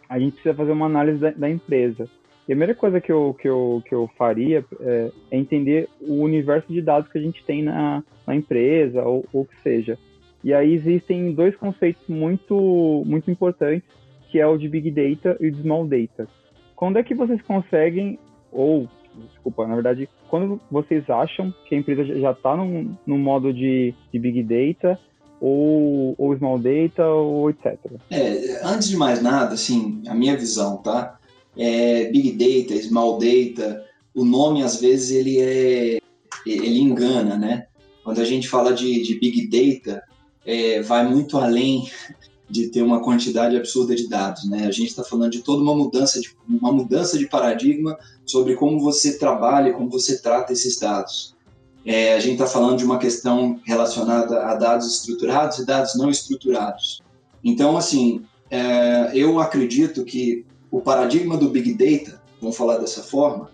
A 0.09 0.19
gente 0.19 0.33
precisa 0.33 0.55
fazer 0.55 0.73
uma 0.73 0.87
análise 0.87 1.19
da, 1.19 1.31
da 1.31 1.49
empresa. 1.49 2.09
E 2.49 2.53
a 2.53 2.57
primeira 2.57 2.75
coisa 2.75 3.01
que 3.01 3.13
eu, 3.13 3.37
que 3.39 3.49
eu, 3.49 3.83
que 3.87 3.95
eu 3.95 4.11
faria 4.19 4.65
é, 4.81 5.11
é, 5.31 5.37
entender 5.37 5.89
o 6.01 6.15
universo 6.15 6.73
de 6.73 6.83
dados 6.83 7.11
que 7.13 7.19
a 7.19 7.21
gente 7.21 7.45
tem 7.45 7.63
na, 7.63 8.03
na 8.27 8.35
empresa, 8.35 9.05
ou 9.05 9.25
o 9.33 9.45
que 9.45 9.61
seja. 9.61 9.97
E 10.43 10.53
aí 10.53 10.73
existem 10.73 11.33
dois 11.33 11.55
conceitos 11.55 12.03
muito, 12.09 13.05
muito 13.07 13.31
importantes, 13.31 13.89
que 14.31 14.41
é 14.41 14.47
o 14.47 14.57
de 14.57 14.69
Big 14.69 14.91
Data 14.91 15.37
e 15.41 15.49
o 15.49 15.53
de 15.53 15.61
Small 15.61 15.87
Data. 15.87 16.27
Quando 16.75 16.99
é 16.99 17.03
que 17.03 17.15
vocês 17.15 17.41
conseguem, 17.43 18.19
ou, 18.51 18.89
desculpa, 19.29 19.67
na 19.67 19.75
verdade, 19.75 20.09
quando 20.29 20.61
vocês 20.71 21.09
acham 21.11 21.53
que 21.67 21.75
a 21.75 21.79
empresa 21.79 22.05
já 22.05 22.33
está 22.33 22.57
no, 22.57 23.19
modo 23.19 23.53
de, 23.53 23.95
de 24.13 24.19
Big 24.19 24.43
Data 24.43 24.99
ou, 25.41 26.15
ou 26.19 26.37
Small 26.37 26.59
Data 26.59 27.07
ou 27.07 27.51
etc? 27.51 27.79
É, 28.11 28.61
antes 28.65 28.89
de 28.89 28.97
mais 28.97 29.23
nada, 29.23 29.55
assim, 29.55 30.03
a 30.07 30.15
minha 30.15 30.37
visão, 30.37 30.77
tá? 30.79 31.19
é, 31.57 32.11
Big 32.11 32.33
Data, 32.33 32.81
Small 32.83 33.19
Data, 33.19 33.85
o 34.15 34.25
nome 34.25 34.63
às 34.63 34.81
vezes 34.81 35.11
ele 35.11 35.39
é 35.41 35.99
ele 36.47 36.81
engana, 36.81 37.37
né? 37.37 37.67
Quando 38.03 38.21
a 38.21 38.25
gente 38.25 38.49
fala 38.49 38.73
de, 38.73 39.03
de 39.03 39.19
Big 39.19 39.49
Data, 39.49 40.03
é, 40.45 40.81
vai 40.81 41.07
muito 41.07 41.37
além 41.37 41.89
de 42.49 42.69
ter 42.69 42.83
uma 42.83 43.03
quantidade 43.03 43.57
absurda 43.57 43.95
de 43.95 44.09
dados, 44.09 44.49
né? 44.49 44.67
A 44.67 44.71
gente 44.71 44.89
está 44.89 45.05
falando 45.05 45.31
de 45.31 45.43
toda 45.43 45.63
uma 45.63 45.75
mudança 45.75 46.21
de 46.21 46.35
uma 46.49 46.73
mudança 46.73 47.19
de 47.19 47.29
paradigma 47.29 47.97
sobre 48.25 48.57
como 48.57 48.81
você 48.81 49.19
trabalha, 49.19 49.73
como 49.73 49.91
você 49.91 50.21
trata 50.21 50.53
esses 50.53 50.79
dados. 50.79 51.37
É, 51.85 52.15
a 52.15 52.21
gente 52.21 52.35
está 52.35 52.47
falando 52.47 52.79
de 52.79 52.85
uma 52.85 52.99
questão 52.99 53.59
relacionada 53.65 54.45
a 54.45 54.55
dados 54.55 54.87
estruturados 54.87 55.59
e 55.59 55.67
dados 55.67 55.97
não 55.97 56.11
estruturados. 56.11 57.01
Então, 57.43 57.77
assim, 57.77 58.23
é, 58.51 59.11
eu 59.15 59.41
acredito 59.41 60.05
que 60.05 60.45
o 60.71 60.81
paradigma 60.81 61.37
do 61.37 61.49
Big 61.49 61.73
Data, 61.75 62.21
vamos 62.41 62.57
falar 62.57 62.79
dessa 62.79 63.03
forma, 63.03 63.51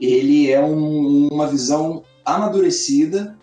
ele 0.00 0.50
é 0.50 0.62
um, 0.62 1.28
uma 1.28 1.46
visão 1.46 2.02
amadurecida, 2.24 3.36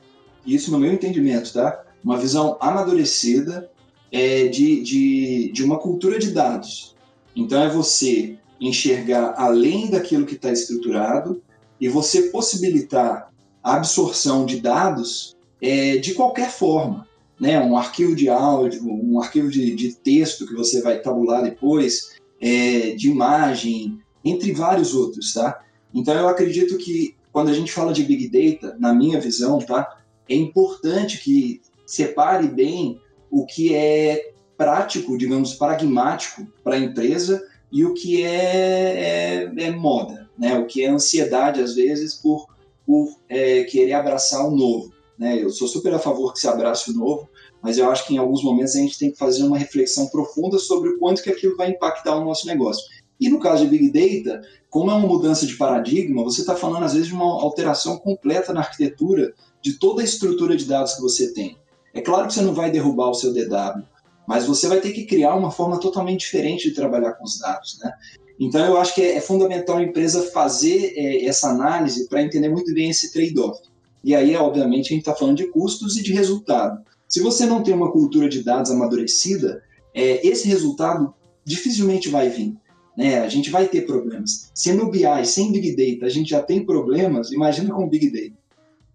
isso 0.46 0.72
no 0.72 0.80
meu 0.80 0.92
entendimento, 0.94 1.54
tá? 1.54 1.84
Uma 2.04 2.18
visão 2.18 2.58
amadurecida 2.60 3.70
é, 4.12 4.48
de, 4.48 4.82
de, 4.82 5.52
de 5.52 5.64
uma 5.64 5.78
cultura 5.80 6.20
de 6.20 6.32
dados. 6.32 6.96
Então 7.36 7.62
é 7.62 7.70
você 7.70 8.38
enxergar 8.60 9.36
além 9.38 9.90
daquilo 9.90 10.26
que 10.26 10.36
está 10.36 10.52
estruturado 10.52 11.42
e 11.80 11.88
você 11.88 12.24
possibilitar 12.24 13.32
absorção 13.64 14.46
de 14.46 14.60
dados 14.60 15.36
é, 15.62 15.98
de 15.98 16.14
qualquer 16.14 16.52
forma. 16.52 17.08
Né? 17.40 17.60
Um 17.60 17.78
arquivo 17.78 18.16
de 18.16 18.30
áudio, 18.30 18.84
um 18.86 19.22
arquivo 19.22 19.50
de, 19.50 19.76
de 19.76 19.94
texto 19.96 20.46
que 20.46 20.54
você 20.54 20.82
vai 20.82 21.00
tabular 21.00 21.42
depois, 21.42 22.18
é, 22.42 22.92
de 22.92 23.10
imagem, 23.10 24.00
entre 24.24 24.52
vários 24.52 24.94
outros, 24.94 25.34
tá? 25.34 25.62
Então 25.94 26.14
eu 26.14 26.28
acredito 26.28 26.78
que 26.78 27.16
quando 27.32 27.50
a 27.50 27.54
gente 27.54 27.72
fala 27.72 27.94
de 27.94 28.04
Big 28.04 28.28
Data, 28.30 28.76
na 28.80 28.94
minha 28.94 29.20
visão, 29.20 29.60
tá? 29.60 29.98
É 30.28 30.36
importante 30.36 31.20
que 31.20 31.62
separe 31.86 32.48
bem 32.48 33.00
o 33.32 33.46
que 33.46 33.74
é 33.74 34.32
prático, 34.58 35.18
digamos, 35.18 35.54
pragmático 35.54 36.46
para 36.64 36.76
a 36.76 36.80
empresa 36.80 37.42
e 37.72 37.86
o 37.86 37.94
que 37.94 38.24
é, 38.24 39.48
é, 39.48 39.54
é, 39.58 39.72
moda, 39.72 40.30
né? 40.38 40.58
O 40.58 40.66
que 40.66 40.84
é 40.84 40.90
ansiedade, 40.90 41.62
às 41.62 41.76
vezes, 41.76 42.16
por, 42.16 42.48
por 42.90 43.08
é, 43.30 43.66
querer 43.66 43.94
abraçar 43.94 44.44
o 44.48 44.50
novo, 44.50 44.92
né? 45.16 45.40
Eu 45.40 45.52
sou 45.52 45.68
super 45.68 45.94
a 45.94 46.00
favor 46.00 46.34
que 46.34 46.40
se 46.40 46.48
abrace 46.48 46.90
o 46.90 46.94
novo, 46.96 47.30
mas 47.62 47.78
eu 47.78 47.88
acho 47.88 48.08
que 48.08 48.16
em 48.16 48.18
alguns 48.18 48.44
momentos 48.44 48.76
a 48.76 48.80
gente 48.80 48.98
tem 48.98 49.12
que 49.12 49.18
fazer 49.20 49.44
uma 49.44 49.60
reflexão 49.60 50.08
profunda 50.08 50.58
sobre 50.58 50.90
o 50.90 50.98
quanto 50.98 51.22
que 51.22 51.30
aquilo 51.30 51.56
vai 51.56 51.70
impactar 51.70 52.16
o 52.16 52.26
nosso 52.26 52.48
negócio. 52.48 52.84
E 53.20 53.30
no 53.30 53.40
caso 53.40 53.64
de 53.64 53.70
Big 53.70 53.92
Data, 53.92 54.42
como 54.72 54.90
é 54.90 54.96
uma 54.96 55.08
mudança 55.08 55.46
de 55.46 55.56
paradigma, 55.56 56.24
você 56.24 56.42
está 56.42 56.56
falando 56.56 56.84
às 56.84 56.94
vezes 56.94 57.10
de 57.10 57.14
uma 57.14 57.26
alteração 57.26 57.96
completa 57.96 58.52
na 58.54 58.62
arquitetura 58.62 59.36
de 59.62 59.74
toda 59.74 60.02
a 60.02 60.06
estrutura 60.06 60.58
de 60.58 60.66
dados 60.66 60.96
que 60.96 61.02
você 61.04 61.32
tem. 61.32 61.60
É 61.94 62.02
claro 62.02 62.26
que 62.26 62.34
você 62.34 62.42
não 62.42 62.56
vai 62.56 62.72
derrubar 62.72 63.12
o 63.12 63.14
seu 63.14 63.32
DW, 63.32 63.84
mas 64.28 64.48
você 64.48 64.68
vai 64.68 64.82
ter 64.82 64.94
que 64.94 65.06
criar 65.06 65.36
uma 65.36 65.52
forma 65.52 65.80
totalmente 65.80 66.22
diferente 66.22 66.70
de 66.70 66.74
trabalhar 66.74 67.14
com 67.14 67.24
os 67.24 67.38
dados, 67.38 67.78
né? 67.84 67.92
Então 68.40 68.66
eu 68.66 68.78
acho 68.78 68.96
que 68.96 69.02
é, 69.02 69.16
é 69.18 69.22
fundamental 69.22 69.78
a 69.78 69.84
empresa 69.84 70.32
fazer 70.32 70.94
é, 70.96 71.26
essa 71.26 71.50
análise 71.50 72.08
para 72.08 72.24
entender 72.24 72.50
muito 72.50 72.74
bem 72.74 72.90
esse 72.90 73.12
trade-off. 73.12 73.62
E 74.04 74.16
aí, 74.16 74.36
obviamente, 74.36 74.88
a 74.88 74.96
gente 74.96 75.00
está 75.00 75.14
falando 75.14 75.38
de 75.38 75.48
custos 75.48 75.98
e 75.98 76.04
de 76.04 76.14
resultado. 76.14 76.82
Se 77.08 77.20
você 77.20 77.46
não 77.46 77.62
tem 77.62 77.74
uma 77.74 77.92
cultura 77.92 78.30
de 78.30 78.44
dados 78.44 78.72
amadurecida, 78.72 79.62
é, 79.94 80.26
esse 80.26 80.48
resultado 80.48 81.14
dificilmente 81.44 82.08
vai 82.08 82.30
vir. 82.30 82.56
Né? 82.96 83.20
A 83.20 83.28
gente 83.28 83.50
vai 83.50 83.68
ter 83.68 83.86
problemas. 83.86 84.52
Se 84.54 84.72
no 84.72 84.90
BI, 84.90 85.26
sem 85.26 85.52
Big 85.52 85.76
Data, 85.76 86.06
a 86.06 86.10
gente 86.10 86.30
já 86.30 86.42
tem 86.42 86.66
problemas, 86.66 87.32
imagina 87.32 87.74
com 87.74 87.90
Big 87.90 88.10
Data. 88.10 88.40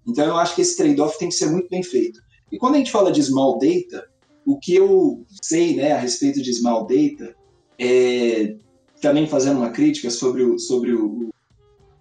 Então, 0.07 0.25
eu 0.25 0.37
acho 0.37 0.55
que 0.55 0.63
esse 0.63 0.77
trade-off 0.77 1.19
tem 1.19 1.29
que 1.29 1.35
ser 1.35 1.51
muito 1.51 1.69
bem 1.69 1.83
feito. 1.83 2.21
E 2.51 2.57
quando 2.57 2.77
a 2.77 2.79
gente 2.79 2.91
fala 2.93 3.11
de 3.11 3.23
Small 3.23 3.59
Data, 3.59 4.07
o 4.47 4.59
que 4.59 4.75
eu 4.75 5.25
sei 5.43 5.75
né, 5.75 5.93
a 5.93 5.99
respeito 5.99 6.43
de 6.43 6.53
Small 6.53 6.87
Data, 6.87 7.35
é, 7.79 8.57
também 9.05 9.27
fazendo 9.27 9.59
uma 9.59 9.69
crítica 9.69 10.09
sobre 10.09 10.43
o, 10.43 10.59
sobre 10.59 10.95
o, 10.95 11.29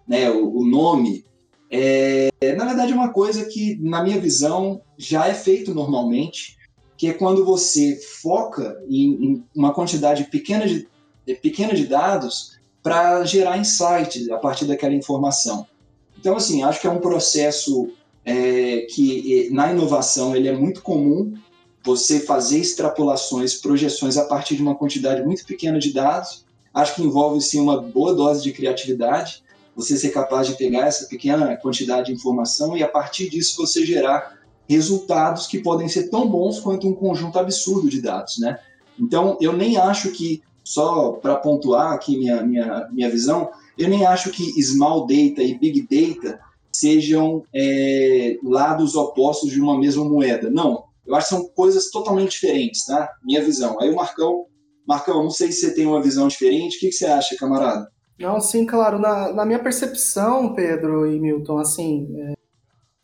né, 0.08 0.32
o, 0.32 0.60
o 0.60 0.66
nome, 0.66 1.26
é, 1.70 2.30
na 2.56 2.64
verdade, 2.64 2.94
é 2.94 2.96
uma 2.96 3.12
coisa 3.12 3.44
que, 3.44 3.78
na 3.82 4.02
minha 4.02 4.22
visão, 4.22 4.82
já 4.98 5.28
é 5.28 5.34
feito 5.34 5.74
normalmente, 5.74 6.58
que 6.98 7.08
é 7.08 7.14
quando 7.14 7.44
você 7.44 8.00
foca 8.22 8.82
em, 8.88 9.26
em 9.26 9.44
uma 9.54 9.74
quantidade 9.74 10.24
pequena 10.26 10.66
de, 10.66 10.88
pequena 11.42 11.74
de 11.74 11.88
dados 11.88 12.58
para 12.82 13.26
gerar 13.26 13.58
insights 13.58 14.30
a 14.30 14.38
partir 14.38 14.64
daquela 14.64 14.94
informação. 14.94 15.68
Então, 16.18 16.38
assim, 16.38 16.64
acho 16.64 16.80
que 16.80 16.88
é 16.88 16.90
um 16.90 17.02
processo 17.02 17.90
é, 18.24 18.88
que 18.90 19.50
na 19.52 19.74
inovação 19.74 20.34
ele 20.34 20.48
é 20.48 20.56
muito 20.56 20.82
comum 20.82 21.34
você 21.84 22.22
fazer 22.22 22.60
extrapolações, 22.60 23.56
projeções 23.56 24.16
a 24.16 24.24
partir 24.24 24.56
de 24.56 24.62
uma 24.62 24.76
quantidade 24.76 25.22
muito 25.22 25.46
pequena 25.46 25.78
de 25.80 25.92
dados. 25.92 26.46
Acho 26.74 26.96
que 26.96 27.04
envolve 27.04 27.40
sim 27.42 27.60
uma 27.60 27.82
boa 27.82 28.14
dose 28.16 28.42
de 28.42 28.52
criatividade, 28.52 29.44
você 29.76 29.98
ser 29.98 30.10
capaz 30.10 30.48
de 30.48 30.56
pegar 30.56 30.88
essa 30.88 31.06
pequena 31.08 31.56
quantidade 31.58 32.08
de 32.08 32.14
informação 32.14 32.78
e 32.78 32.84
a 32.84 32.88
partir 32.88 33.30
disso 33.30 33.58
você 33.58 33.86
gerar 33.86 34.40
resultados 34.68 35.48
que 35.48 35.60
podem 35.60 35.88
ser 35.88 36.10
tão 36.10 36.28
bons 36.28 36.60
quanto 36.60 36.88
um 36.88 36.94
conjunto 36.94 37.38
absurdo 37.38 37.90
de 37.90 38.02
dados, 38.02 38.40
né? 38.40 38.60
Então, 39.00 39.38
eu 39.42 39.54
nem 39.54 39.78
acho 39.78 40.12
que, 40.12 40.42
só 40.64 41.14
para 41.14 41.36
pontuar 41.36 41.94
aqui 41.94 42.18
minha, 42.18 42.42
minha, 42.44 42.88
minha 42.92 43.10
visão, 43.10 43.50
eu 43.78 43.90
nem 43.90 44.06
acho 44.06 44.30
que 44.30 44.44
small 44.62 45.02
data 45.02 45.42
e 45.42 45.58
big 45.58 45.82
data 45.82 46.40
sejam 46.72 47.44
é, 47.54 48.38
lados 48.44 48.96
opostos 48.96 49.52
de 49.52 49.60
uma 49.60 49.78
mesma 49.78 50.06
moeda. 50.06 50.50
Não, 50.50 50.86
eu 51.06 51.16
acho 51.16 51.30
que 51.30 51.36
são 51.36 51.48
coisas 51.50 51.90
totalmente 51.92 52.32
diferentes, 52.32 52.86
tá? 52.86 53.10
Minha 53.24 53.44
visão. 53.44 53.80
Aí 53.80 53.90
o 53.90 53.96
Marcão, 53.96 54.46
Marcão, 54.88 55.24
não 55.24 55.30
sei 55.30 55.52
se 55.52 55.62
você 55.62 55.76
tem 55.76 55.86
uma 55.86 56.02
visão 56.02 56.28
diferente, 56.28 56.78
o 56.78 56.80
que, 56.80 56.92
você 56.92 57.06
acha, 57.06 57.38
camarada? 57.38 57.88
Não, 58.20 58.40
sim, 58.40 58.66
claro. 58.66 59.00
Na, 59.00 59.32
na 59.34 59.46
minha 59.46 59.60
percepção, 59.60 60.54
Pedro 60.54 61.12
e 61.12 61.20
Milton, 61.20 61.58
assim, 61.58 62.08
é, 62.20 62.34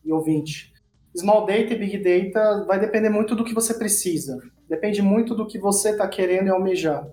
e 0.03 0.11
ouvinte, 0.11 0.73
Small 1.17 1.45
Data 1.45 1.73
e 1.73 1.77
Big 1.77 1.97
Data 1.97 2.65
vai 2.65 2.79
depender 2.79 3.09
muito 3.09 3.35
do 3.35 3.43
que 3.43 3.53
você 3.53 3.73
precisa. 3.73 4.37
Depende 4.67 5.01
muito 5.01 5.33
do 5.33 5.47
que 5.47 5.57
você 5.57 5.89
está 5.89 6.07
querendo 6.07 6.47
e 6.47 6.51
almejar. 6.51 7.07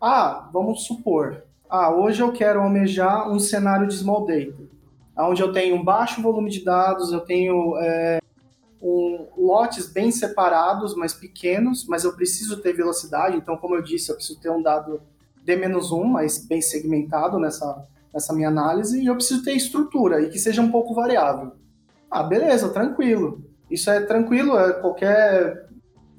Ah, 0.00 0.48
vamos 0.52 0.84
supor. 0.84 1.42
Ah, 1.68 1.94
hoje 1.94 2.22
eu 2.22 2.32
quero 2.32 2.60
almejar 2.60 3.30
um 3.30 3.38
cenário 3.38 3.86
de 3.86 3.94
Small 3.94 4.24
Data, 4.24 4.62
onde 5.18 5.42
eu 5.42 5.52
tenho 5.52 5.76
um 5.76 5.84
baixo 5.84 6.22
volume 6.22 6.50
de 6.50 6.64
dados, 6.64 7.12
eu 7.12 7.20
tenho 7.20 7.76
é, 7.78 8.18
um, 8.80 9.26
lotes 9.36 9.86
bem 9.86 10.10
separados, 10.10 10.94
mas 10.94 11.12
pequenos, 11.12 11.86
mas 11.86 12.04
eu 12.04 12.14
preciso 12.14 12.60
ter 12.60 12.72
velocidade. 12.72 13.36
Então, 13.36 13.56
como 13.56 13.74
eu 13.74 13.82
disse, 13.82 14.10
eu 14.10 14.16
preciso 14.16 14.40
ter 14.40 14.50
um 14.50 14.62
dado 14.62 15.02
D-1, 15.44 16.04
mas 16.04 16.44
bem 16.44 16.60
segmentado 16.60 17.38
nessa, 17.38 17.86
nessa 18.12 18.32
minha 18.32 18.48
análise, 18.48 19.00
e 19.00 19.06
eu 19.06 19.14
preciso 19.14 19.44
ter 19.44 19.52
estrutura 19.52 20.22
e 20.22 20.30
que 20.30 20.38
seja 20.38 20.62
um 20.62 20.70
pouco 20.70 20.94
variável. 20.94 21.52
Ah, 22.10 22.22
beleza, 22.22 22.68
tranquilo. 22.70 23.44
Isso 23.70 23.90
é 23.90 24.00
tranquilo, 24.00 24.58
é, 24.58 24.72
qualquer 24.72 25.68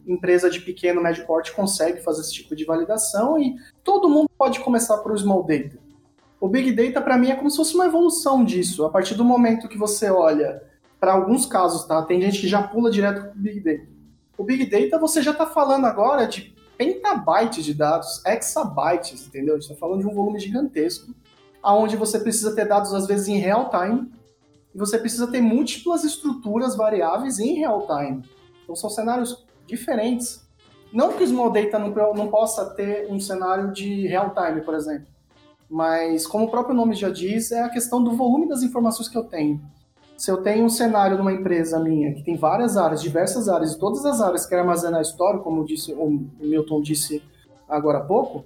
empresa 0.07 0.49
de 0.49 0.59
pequeno, 0.61 1.01
médio 1.01 1.25
porte 1.25 1.53
consegue 1.53 2.01
fazer 2.01 2.21
esse 2.21 2.33
tipo 2.33 2.55
de 2.55 2.65
validação 2.65 3.39
e 3.39 3.55
todo 3.83 4.09
mundo 4.09 4.29
pode 4.37 4.59
começar 4.61 4.97
por 4.97 5.17
small 5.17 5.43
data. 5.43 5.77
O 6.39 6.47
big 6.47 6.71
data 6.71 7.01
para 7.01 7.17
mim 7.17 7.29
é 7.29 7.35
como 7.35 7.51
se 7.51 7.57
fosse 7.57 7.75
uma 7.75 7.85
evolução 7.85 8.43
disso. 8.43 8.83
A 8.83 8.89
partir 8.89 9.13
do 9.13 9.23
momento 9.23 9.67
que 9.67 9.77
você 9.77 10.09
olha 10.09 10.63
para 11.01 11.13
alguns 11.13 11.47
casos, 11.47 11.83
tá? 11.85 12.03
Tem 12.03 12.21
gente 12.21 12.39
que 12.39 12.47
já 12.47 12.61
pula 12.61 12.91
direto 12.91 13.23
para 13.23 13.31
o 13.31 13.41
big 13.41 13.59
data. 13.59 13.87
O 14.37 14.43
big 14.43 14.65
data 14.67 14.99
você 14.99 15.19
já 15.23 15.31
está 15.31 15.47
falando 15.47 15.85
agora 15.85 16.27
de 16.27 16.55
petabytes 16.77 17.65
de 17.65 17.73
dados, 17.73 18.23
exabytes, 18.23 19.25
entendeu? 19.25 19.55
A 19.55 19.59
gente 19.59 19.71
está 19.71 19.79
falando 19.79 20.01
de 20.01 20.07
um 20.07 20.13
volume 20.13 20.39
gigantesco, 20.39 21.11
aonde 21.61 21.97
você 21.97 22.19
precisa 22.19 22.53
ter 22.53 22.67
dados 22.67 22.93
às 22.93 23.07
vezes 23.07 23.27
em 23.27 23.39
real 23.39 23.71
time 23.71 24.11
e 24.75 24.77
você 24.77 24.99
precisa 24.99 25.25
ter 25.25 25.41
múltiplas 25.41 26.03
estruturas 26.03 26.75
variáveis 26.75 27.39
em 27.39 27.55
real 27.55 27.87
time. 27.87 28.23
Então 28.63 28.75
são 28.75 28.89
cenários 28.89 29.43
diferentes. 29.65 30.47
Não 30.93 31.13
que 31.13 31.23
o 31.23 31.27
Small 31.27 31.49
Data 31.49 31.79
não, 31.79 31.89
não 32.13 32.27
possa 32.27 32.63
ter 32.75 33.11
um 33.11 33.19
cenário 33.19 33.71
de 33.71 34.05
real 34.05 34.35
time, 34.35 34.61
por 34.61 34.75
exemplo, 34.75 35.07
mas 35.67 36.27
como 36.27 36.45
o 36.45 36.51
próprio 36.51 36.75
nome 36.75 36.93
já 36.93 37.09
diz, 37.09 37.51
é 37.51 37.63
a 37.63 37.69
questão 37.69 38.03
do 38.03 38.15
volume 38.15 38.47
das 38.47 38.61
informações 38.61 39.09
que 39.09 39.17
eu 39.17 39.23
tenho. 39.23 39.59
Se 40.21 40.29
eu 40.29 40.37
tenho 40.37 40.65
um 40.65 40.69
cenário 40.69 41.17
numa 41.17 41.33
empresa 41.33 41.79
minha 41.79 42.13
que 42.13 42.21
tem 42.21 42.37
várias 42.37 42.77
áreas, 42.77 43.01
diversas 43.01 43.49
áreas, 43.49 43.73
e 43.73 43.79
todas 43.79 44.05
as 44.05 44.21
áreas 44.21 44.45
querem 44.45 44.61
armazenar 44.61 45.01
história, 45.01 45.39
como 45.39 45.65
disse, 45.65 45.93
o 45.93 46.29
Milton 46.39 46.79
disse 46.79 47.23
agora 47.67 47.97
há 47.97 48.01
pouco, 48.01 48.45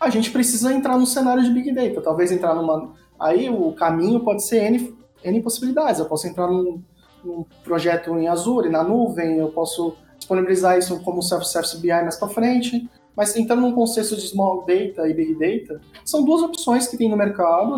a 0.00 0.08
gente 0.08 0.30
precisa 0.30 0.72
entrar 0.72 0.96
no 0.96 1.04
cenário 1.04 1.44
de 1.44 1.50
Big 1.50 1.70
Data. 1.70 2.00
Talvez 2.00 2.32
entrar 2.32 2.54
numa. 2.54 2.94
Aí 3.20 3.50
o 3.50 3.74
caminho 3.74 4.20
pode 4.20 4.42
ser 4.42 4.62
N, 4.72 4.96
N 5.22 5.42
possibilidades. 5.42 6.00
Eu 6.00 6.06
posso 6.06 6.26
entrar 6.28 6.46
num, 6.46 6.82
num 7.22 7.44
projeto 7.62 8.16
em 8.16 8.26
Azure, 8.28 8.70
na 8.70 8.82
nuvem, 8.82 9.36
eu 9.36 9.48
posso 9.48 9.94
disponibilizar 10.16 10.78
isso 10.78 10.98
como 11.00 11.20
Self-Service 11.20 11.76
BI 11.76 11.88
mais 11.88 12.16
para 12.16 12.28
frente. 12.28 12.88
Mas 13.14 13.36
entrando 13.36 13.60
num 13.60 13.72
conceito 13.72 14.16
de 14.16 14.22
Small 14.22 14.64
Data 14.64 15.06
e 15.06 15.12
Big 15.12 15.34
Data, 15.34 15.78
são 16.06 16.24
duas 16.24 16.40
opções 16.40 16.88
que 16.88 16.96
tem 16.96 17.10
no 17.10 17.18
mercado. 17.18 17.76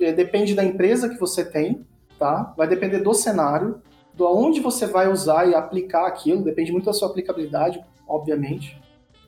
É, 0.00 0.14
depende 0.14 0.54
da 0.54 0.64
empresa 0.64 1.10
que 1.10 1.20
você 1.20 1.44
tem, 1.44 1.84
tá? 2.18 2.54
Vai 2.56 2.68
depender 2.68 2.98
do 2.98 3.14
cenário, 3.14 3.80
do 4.14 4.26
aonde 4.26 4.60
você 4.60 4.86
vai 4.86 5.10
usar 5.10 5.48
e 5.48 5.54
aplicar 5.54 6.06
aquilo. 6.06 6.44
Depende 6.44 6.72
muito 6.72 6.86
da 6.86 6.92
sua 6.92 7.08
aplicabilidade, 7.08 7.84
obviamente 8.06 8.82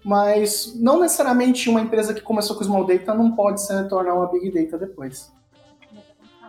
mas 0.07 0.81
não 0.81 1.01
necessariamente 1.01 1.69
uma 1.69 1.81
empresa 1.81 2.15
que 2.15 2.21
começou 2.21 2.57
com 2.57 2.63
Small 2.63 2.87
Data 2.87 3.13
não 3.13 3.35
pode 3.35 3.61
se 3.61 3.89
tornar 3.89 4.15
uma 4.15 4.31
Big 4.31 4.53
Data 4.53 4.79
depois. 4.79 5.35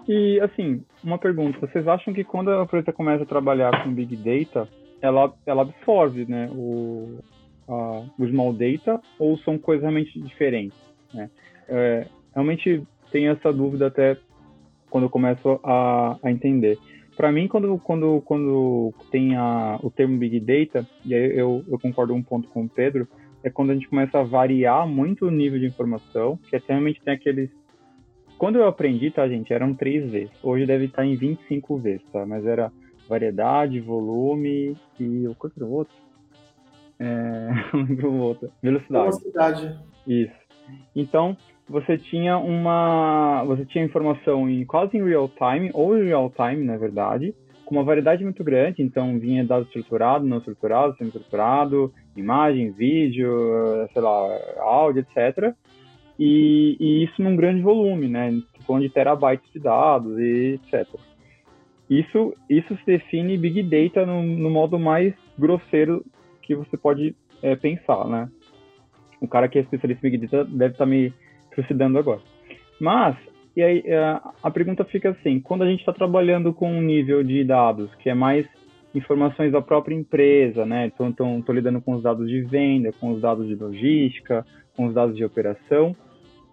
E, 0.08 0.40
assim, 0.42 0.84
uma 1.04 1.18
pergunta. 1.18 1.60
Vocês 1.62 1.88
acham 1.88 2.14
que 2.14 2.24
quando 2.24 2.52
a 2.52 2.62
empresa 2.62 2.94
começa 2.94 3.24
a 3.24 3.26
trabalhar 3.26 3.84
com 3.84 3.92
Big 3.92 4.16
Data, 4.16 4.70
ela, 5.02 5.34
ela 5.44 5.64
absorve 5.64 6.28
né, 6.30 6.48
o, 6.54 7.18
a, 7.68 8.04
o 8.20 8.28
Small 8.28 8.54
Data 8.54 9.02
ou 9.18 9.40
são 9.40 9.58
coisas 9.58 9.82
realmente 9.82 10.22
diferentes? 10.22 10.78
Né? 11.12 11.28
É, 11.68 12.08
realmente 12.36 12.84
tenho 13.12 13.32
essa 13.32 13.52
dúvida 13.52 13.88
até 13.88 14.18
quando 14.90 15.06
eu 15.06 15.10
começo 15.10 15.60
a, 15.64 16.18
a 16.22 16.32
entender. 16.32 16.78
Para 17.16 17.32
mim, 17.32 17.48
quando, 17.48 17.80
quando, 17.80 18.22
quando 18.22 18.94
tem 19.10 19.36
a, 19.36 19.80
o 19.82 19.90
termo 19.90 20.18
Big 20.18 20.40
Data, 20.40 20.88
e 21.04 21.16
aí 21.16 21.38
eu, 21.38 21.64
eu 21.68 21.80
concordo 21.80 22.14
um 22.14 22.22
ponto 22.22 22.48
com 22.50 22.64
o 22.64 22.70
Pedro, 22.70 23.08
é 23.44 23.50
quando 23.50 23.72
a 23.72 23.74
gente 23.74 23.88
começa 23.88 24.20
a 24.20 24.24
variar 24.24 24.88
muito 24.88 25.26
o 25.26 25.32
nível 25.32 25.60
de 25.60 25.66
informação, 25.66 26.38
que 26.50 26.56
até 26.56 26.74
realmente 26.74 27.02
tem 27.02 27.14
aqueles. 27.14 27.50
Quando 28.38 28.58
eu 28.58 28.68
aprendi, 28.68 29.10
tá, 29.10 29.28
gente, 29.28 29.52
eram 29.52 29.74
três 29.74 30.10
vezes. 30.10 30.32
Hoje 30.44 30.66
deve 30.66 30.86
estar 30.86 31.06
em 31.06 31.16
25 31.16 31.78
vezes, 31.78 32.06
tá? 32.12 32.24
Mas 32.26 32.46
era 32.46 32.72
variedade, 33.10 33.80
volume 33.80 34.76
e 35.00 35.28
o 35.28 35.34
que 35.34 35.48
era 35.58 35.66
o 35.66 35.72
outro? 35.72 35.96
É... 37.00 37.50
não 37.74 37.82
lembro 37.88 38.12
o 38.12 38.20
outro. 38.20 38.52
Velocidade. 38.62 39.06
Velocidade. 39.06 39.80
Isso. 40.06 40.36
Então, 40.96 41.36
você 41.70 41.98
tinha 41.98 42.38
uma. 42.38 43.44
Você 43.46 43.66
tinha 43.66 43.84
informação 43.84 44.50
em 44.50 44.66
quase 44.66 44.98
em 44.98 45.04
real 45.04 45.30
time, 45.30 45.70
ou 45.74 45.98
em 45.98 46.06
real 46.06 46.32
time, 46.32 46.64
na 46.64 46.78
verdade, 46.78 47.34
com 47.66 47.76
uma 47.76 47.84
variedade 47.84 48.24
muito 48.24 48.44
grande, 48.44 48.82
então 48.82 49.20
vinha 49.20 49.46
dado 49.46 49.66
estruturado, 49.66 50.26
não 50.26 50.38
estruturado, 50.38 50.96
semi-estruturado, 50.96 51.94
imagem, 52.16 52.72
vídeo, 52.72 53.30
sei 53.92 54.02
lá, 54.02 54.40
áudio, 54.60 55.02
etc. 55.02 55.54
E, 56.18 56.78
e, 56.80 57.04
isso 57.04 57.22
num 57.22 57.36
grande 57.36 57.62
volume, 57.62 58.08
né, 58.08 58.42
falando 58.66 58.84
de 58.84 58.90
terabytes 58.90 59.52
de 59.52 59.60
dados 59.60 60.18
e 60.18 60.60
etc. 60.64 60.88
Isso, 61.90 62.34
isso 62.50 62.76
se 62.78 62.86
define 62.86 63.38
Big 63.38 63.62
Data 63.64 64.06
no, 64.06 64.24
no 64.24 64.50
modo 64.50 64.80
mais 64.80 65.14
grosseiro 65.38 66.06
que 66.42 66.56
você 66.56 66.78
pode 66.78 67.14
é, 67.44 67.56
pensar, 67.58 68.08
né. 68.08 68.30
O 69.20 69.28
cara 69.28 69.50
que 69.50 69.58
é 69.58 69.62
especialista 69.62 70.08
em 70.08 70.12
Big 70.12 70.26
Data 70.26 70.46
deve 70.46 70.74
estar 70.74 70.86
tá 70.86 70.90
me 70.90 71.14
trucidando 71.58 71.98
agora. 71.98 72.22
Mas 72.80 73.18
e 73.56 73.64
aí 73.64 73.82
é, 73.86 74.20
a 74.44 74.52
pergunta 74.52 74.86
fica 74.86 75.10
assim: 75.10 75.40
quando 75.40 75.64
a 75.64 75.68
gente 75.68 75.80
está 75.80 75.92
trabalhando 75.92 76.54
com 76.54 76.72
um 76.72 76.82
nível 76.82 77.24
de 77.24 77.44
dados 77.44 77.90
que 77.96 78.10
é 78.10 78.14
mais 78.14 78.46
informações 78.94 79.52
da 79.52 79.62
própria 79.62 79.96
empresa, 79.96 80.66
né? 80.66 80.86
Então, 80.86 81.40
estou 81.40 81.54
lidando 81.54 81.82
com 81.82 81.94
os 81.96 82.04
dados 82.04 82.30
de 82.30 82.42
venda, 82.42 82.92
com 83.00 83.12
os 83.12 83.22
dados 83.22 83.48
de 83.48 83.56
logística, 83.56 84.46
com 84.76 84.88
os 84.88 84.94
dados 84.94 85.16
de 85.16 85.26
operação. 85.26 85.96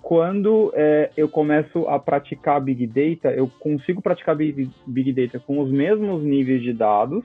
Quando 0.03 0.73
é, 0.75 1.11
eu 1.17 1.29
começo 1.29 1.87
a 1.89 1.99
praticar 1.99 2.61
Big 2.61 2.87
Data, 2.87 3.31
eu 3.35 3.49
consigo 3.61 4.03
praticar 4.03 4.37
Big, 4.37 4.71
Big 4.87 5.13
Data 5.13 5.39
com 5.39 5.61
os 5.61 5.71
mesmos 5.71 6.23
níveis 6.23 6.63
de 6.63 6.73
dados, 6.75 7.25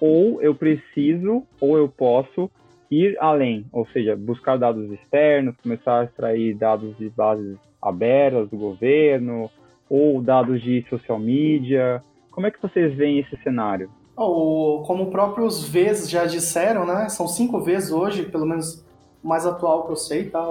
ou 0.00 0.40
eu 0.40 0.54
preciso, 0.54 1.42
ou 1.60 1.76
eu 1.76 1.88
posso 1.88 2.50
ir 2.90 3.16
além, 3.20 3.66
ou 3.72 3.86
seja, 3.88 4.16
buscar 4.16 4.58
dados 4.58 4.90
externos, 4.92 5.56
começar 5.62 6.00
a 6.00 6.04
extrair 6.04 6.54
dados 6.54 6.96
de 6.96 7.08
bases 7.10 7.56
abertas 7.80 8.48
do 8.48 8.56
governo 8.56 9.50
ou 9.88 10.22
dados 10.22 10.62
de 10.62 10.84
social 10.88 11.18
media? 11.18 12.02
Como 12.30 12.46
é 12.46 12.50
que 12.50 12.60
vocês 12.60 12.94
veem 12.94 13.20
esse 13.20 13.36
cenário? 13.42 13.88
Como 14.16 15.10
próprios 15.10 15.68
Vs 15.68 16.08
já 16.08 16.24
disseram, 16.24 16.86
né? 16.86 17.08
São 17.08 17.28
cinco 17.28 17.60
Vs 17.60 17.90
hoje, 17.90 18.24
pelo 18.24 18.46
menos 18.46 18.84
o 19.22 19.28
mais 19.28 19.44
atual 19.46 19.84
que 19.84 19.92
eu 19.92 19.96
sei, 19.96 20.30
tá? 20.30 20.44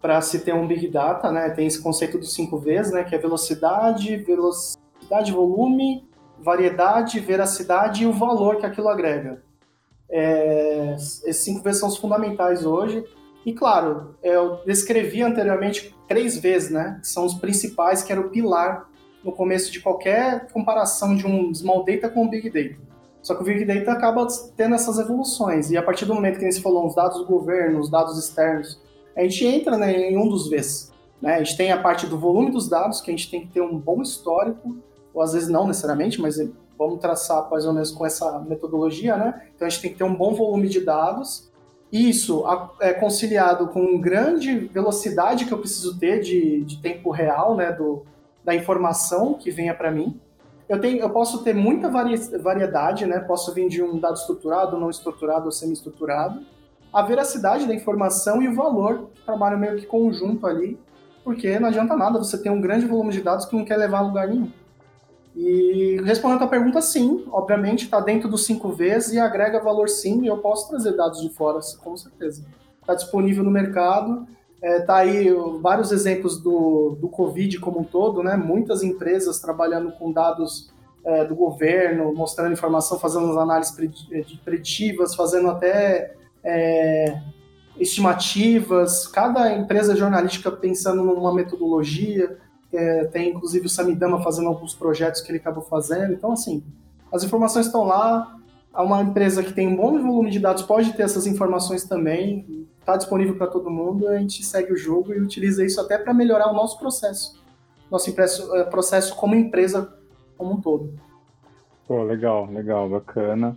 Para 0.00 0.20
se 0.20 0.44
ter 0.44 0.54
um 0.54 0.66
Big 0.66 0.88
Data, 0.88 1.30
né? 1.30 1.50
Tem 1.50 1.66
esse 1.66 1.82
conceito 1.82 2.18
dos 2.18 2.32
cinco 2.32 2.58
Vs, 2.58 2.92
né? 2.92 3.04
Que 3.04 3.14
é 3.14 3.18
velocidade, 3.18 4.16
velocidade, 4.16 5.32
volume, 5.32 6.08
variedade, 6.38 7.20
veracidade 7.20 8.04
e 8.04 8.06
o 8.06 8.12
valor 8.12 8.56
que 8.56 8.66
aquilo 8.66 8.88
agrega. 8.88 9.43
É, 10.16 10.94
esses 10.94 11.38
cinco 11.38 11.60
Vs 11.60 11.78
são 11.78 11.88
os 11.88 11.96
fundamentais 11.96 12.64
hoje. 12.64 13.04
E 13.44 13.52
claro, 13.52 14.14
eu 14.22 14.60
descrevi 14.64 15.22
anteriormente 15.22 15.92
três 16.06 16.38
vezes, 16.38 16.70
né? 16.70 16.98
Que 17.00 17.08
são 17.08 17.26
os 17.26 17.34
principais, 17.34 18.04
que 18.04 18.12
era 18.12 18.20
o 18.20 18.30
pilar 18.30 18.88
no 19.24 19.32
começo 19.32 19.72
de 19.72 19.80
qualquer 19.80 20.46
comparação 20.52 21.16
de 21.16 21.26
um 21.26 21.52
small 21.52 21.84
data 21.84 22.08
com 22.08 22.22
um 22.22 22.28
big 22.28 22.48
data. 22.48 22.80
Só 23.22 23.34
que 23.34 23.42
o 23.42 23.44
big 23.44 23.64
data 23.64 23.90
acaba 23.90 24.24
tendo 24.56 24.76
essas 24.76 24.98
evoluções 25.00 25.72
e 25.72 25.76
a 25.76 25.82
partir 25.82 26.04
do 26.04 26.14
momento 26.14 26.38
que 26.38 26.44
a 26.44 26.50
gente 26.50 26.62
falou 26.62 26.86
os 26.86 26.94
dados 26.94 27.18
do 27.18 27.26
governo, 27.26 27.80
os 27.80 27.90
dados 27.90 28.16
externos, 28.16 28.80
a 29.16 29.22
gente 29.22 29.44
entra 29.44 29.76
né, 29.76 30.10
em 30.10 30.16
um 30.16 30.28
dos 30.28 30.48
Vs. 30.48 30.92
Né? 31.20 31.36
A 31.36 31.38
gente 31.42 31.56
tem 31.56 31.72
a 31.72 31.80
parte 31.80 32.06
do 32.06 32.18
volume 32.18 32.52
dos 32.52 32.68
dados, 32.68 33.00
que 33.00 33.10
a 33.10 33.16
gente 33.16 33.30
tem 33.30 33.40
que 33.40 33.48
ter 33.48 33.62
um 33.62 33.78
bom 33.78 34.00
histórico, 34.00 34.76
ou 35.12 35.22
às 35.22 35.32
vezes 35.32 35.48
não 35.48 35.66
necessariamente, 35.66 36.20
mas 36.20 36.38
vamos 36.78 37.00
traçar 37.00 37.48
mais 37.50 37.66
ou 37.66 37.72
menos 37.72 37.90
com 37.90 38.04
essa 38.04 38.38
metodologia, 38.40 39.16
né? 39.16 39.48
Então 39.54 39.66
a 39.66 39.68
gente 39.68 39.82
tem 39.82 39.92
que 39.92 39.98
ter 39.98 40.04
um 40.04 40.14
bom 40.14 40.34
volume 40.34 40.68
de 40.68 40.80
dados 40.80 41.52
isso 41.94 42.44
é 42.80 42.92
conciliado 42.92 43.68
com 43.68 44.00
grande 44.00 44.52
velocidade 44.66 45.44
que 45.44 45.52
eu 45.52 45.58
preciso 45.58 45.96
ter 45.96 46.20
de, 46.20 46.64
de 46.64 46.82
tempo 46.82 47.12
real, 47.12 47.54
né, 47.54 47.70
do, 47.70 48.04
da 48.42 48.52
informação 48.52 49.34
que 49.34 49.48
venha 49.48 49.72
para 49.72 49.92
mim. 49.92 50.20
Eu, 50.68 50.80
tenho, 50.80 50.98
eu 50.98 51.10
posso 51.10 51.44
ter 51.44 51.54
muita 51.54 51.88
vari, 51.88 52.16
variedade, 52.42 53.06
né, 53.06 53.20
posso 53.20 53.54
vir 53.54 53.68
de 53.68 53.80
um 53.80 54.00
dado 54.00 54.16
estruturado, 54.16 54.76
não 54.76 54.90
estruturado 54.90 55.44
ou 55.44 55.52
semi-estruturado. 55.52 56.40
A 56.92 57.00
veracidade 57.02 57.64
da 57.64 57.74
informação 57.74 58.42
e 58.42 58.48
o 58.48 58.56
valor, 58.56 59.10
trabalham 59.24 59.60
meio 59.60 59.76
que 59.76 59.86
conjunto 59.86 60.48
ali, 60.48 60.76
porque 61.22 61.60
não 61.60 61.68
adianta 61.68 61.94
nada 61.94 62.18
você 62.18 62.36
ter 62.36 62.50
um 62.50 62.60
grande 62.60 62.86
volume 62.86 63.12
de 63.12 63.20
dados 63.20 63.46
que 63.46 63.54
não 63.54 63.64
quer 63.64 63.76
levar 63.76 63.98
a 63.98 64.02
lugar 64.02 64.26
nenhum. 64.26 64.50
E 65.34 66.00
respondendo 66.04 66.42
a 66.44 66.46
pergunta, 66.48 66.80
sim, 66.80 67.24
obviamente 67.30 67.84
está 67.84 67.98
dentro 67.98 68.28
dos 68.28 68.44
5 68.46 68.68
Vs 68.70 69.12
e 69.12 69.18
agrega 69.18 69.60
valor 69.60 69.88
sim, 69.88 70.22
e 70.22 70.28
eu 70.28 70.38
posso 70.38 70.68
trazer 70.68 70.96
dados 70.96 71.20
de 71.20 71.28
fora, 71.30 71.58
com 71.82 71.96
certeza. 71.96 72.44
Está 72.80 72.94
disponível 72.94 73.42
no 73.42 73.50
mercado, 73.50 74.26
está 74.62 74.66
é, 74.66 74.80
tá 74.80 74.96
aí 74.96 75.28
vários 75.60 75.90
exemplos 75.90 76.40
do, 76.40 76.96
do 77.00 77.08
Covid 77.08 77.58
como 77.58 77.80
um 77.80 77.84
todo, 77.84 78.22
né? 78.22 78.36
muitas 78.36 78.82
empresas 78.82 79.40
trabalhando 79.40 79.90
com 79.92 80.12
dados 80.12 80.72
é, 81.04 81.24
do 81.24 81.34
governo, 81.34 82.14
mostrando 82.14 82.52
informação, 82.52 82.98
fazendo 82.98 83.38
análises 83.38 83.74
preditivas, 84.44 85.14
fazendo 85.14 85.50
até 85.50 86.14
é, 86.42 87.20
estimativas, 87.78 89.06
cada 89.06 89.52
empresa 89.52 89.96
jornalística 89.96 90.50
pensando 90.50 91.02
numa 91.02 91.34
metodologia, 91.34 92.38
é, 92.76 93.04
tem 93.06 93.30
inclusive 93.30 93.66
o 93.66 93.68
Samidama 93.68 94.22
fazendo 94.22 94.48
alguns 94.48 94.74
projetos 94.74 95.20
que 95.20 95.30
ele 95.30 95.38
acabou 95.38 95.62
fazendo. 95.62 96.12
Então, 96.12 96.32
assim, 96.32 96.62
as 97.12 97.22
informações 97.24 97.66
estão 97.66 97.84
lá. 97.84 98.36
Uma 98.74 99.02
empresa 99.02 99.42
que 99.42 99.52
tem 99.52 99.68
um 99.68 99.76
bom 99.76 100.02
volume 100.02 100.30
de 100.30 100.40
dados 100.40 100.62
pode 100.62 100.92
ter 100.94 101.04
essas 101.04 101.26
informações 101.26 101.84
também. 101.84 102.66
Está 102.80 102.96
disponível 102.96 103.36
para 103.36 103.46
todo 103.46 103.70
mundo. 103.70 104.08
A 104.08 104.18
gente 104.18 104.44
segue 104.44 104.72
o 104.72 104.76
jogo 104.76 105.12
e 105.14 105.20
utiliza 105.20 105.64
isso 105.64 105.80
até 105.80 105.96
para 105.96 106.12
melhorar 106.12 106.50
o 106.50 106.54
nosso 106.54 106.78
processo. 106.78 107.40
Nosso 107.90 108.10
é, 108.56 108.64
processo 108.64 109.14
como 109.14 109.34
empresa 109.34 109.96
como 110.36 110.54
um 110.54 110.60
todo. 110.60 110.92
Pô, 111.86 112.02
legal, 112.02 112.50
legal, 112.50 112.88
bacana. 112.88 113.56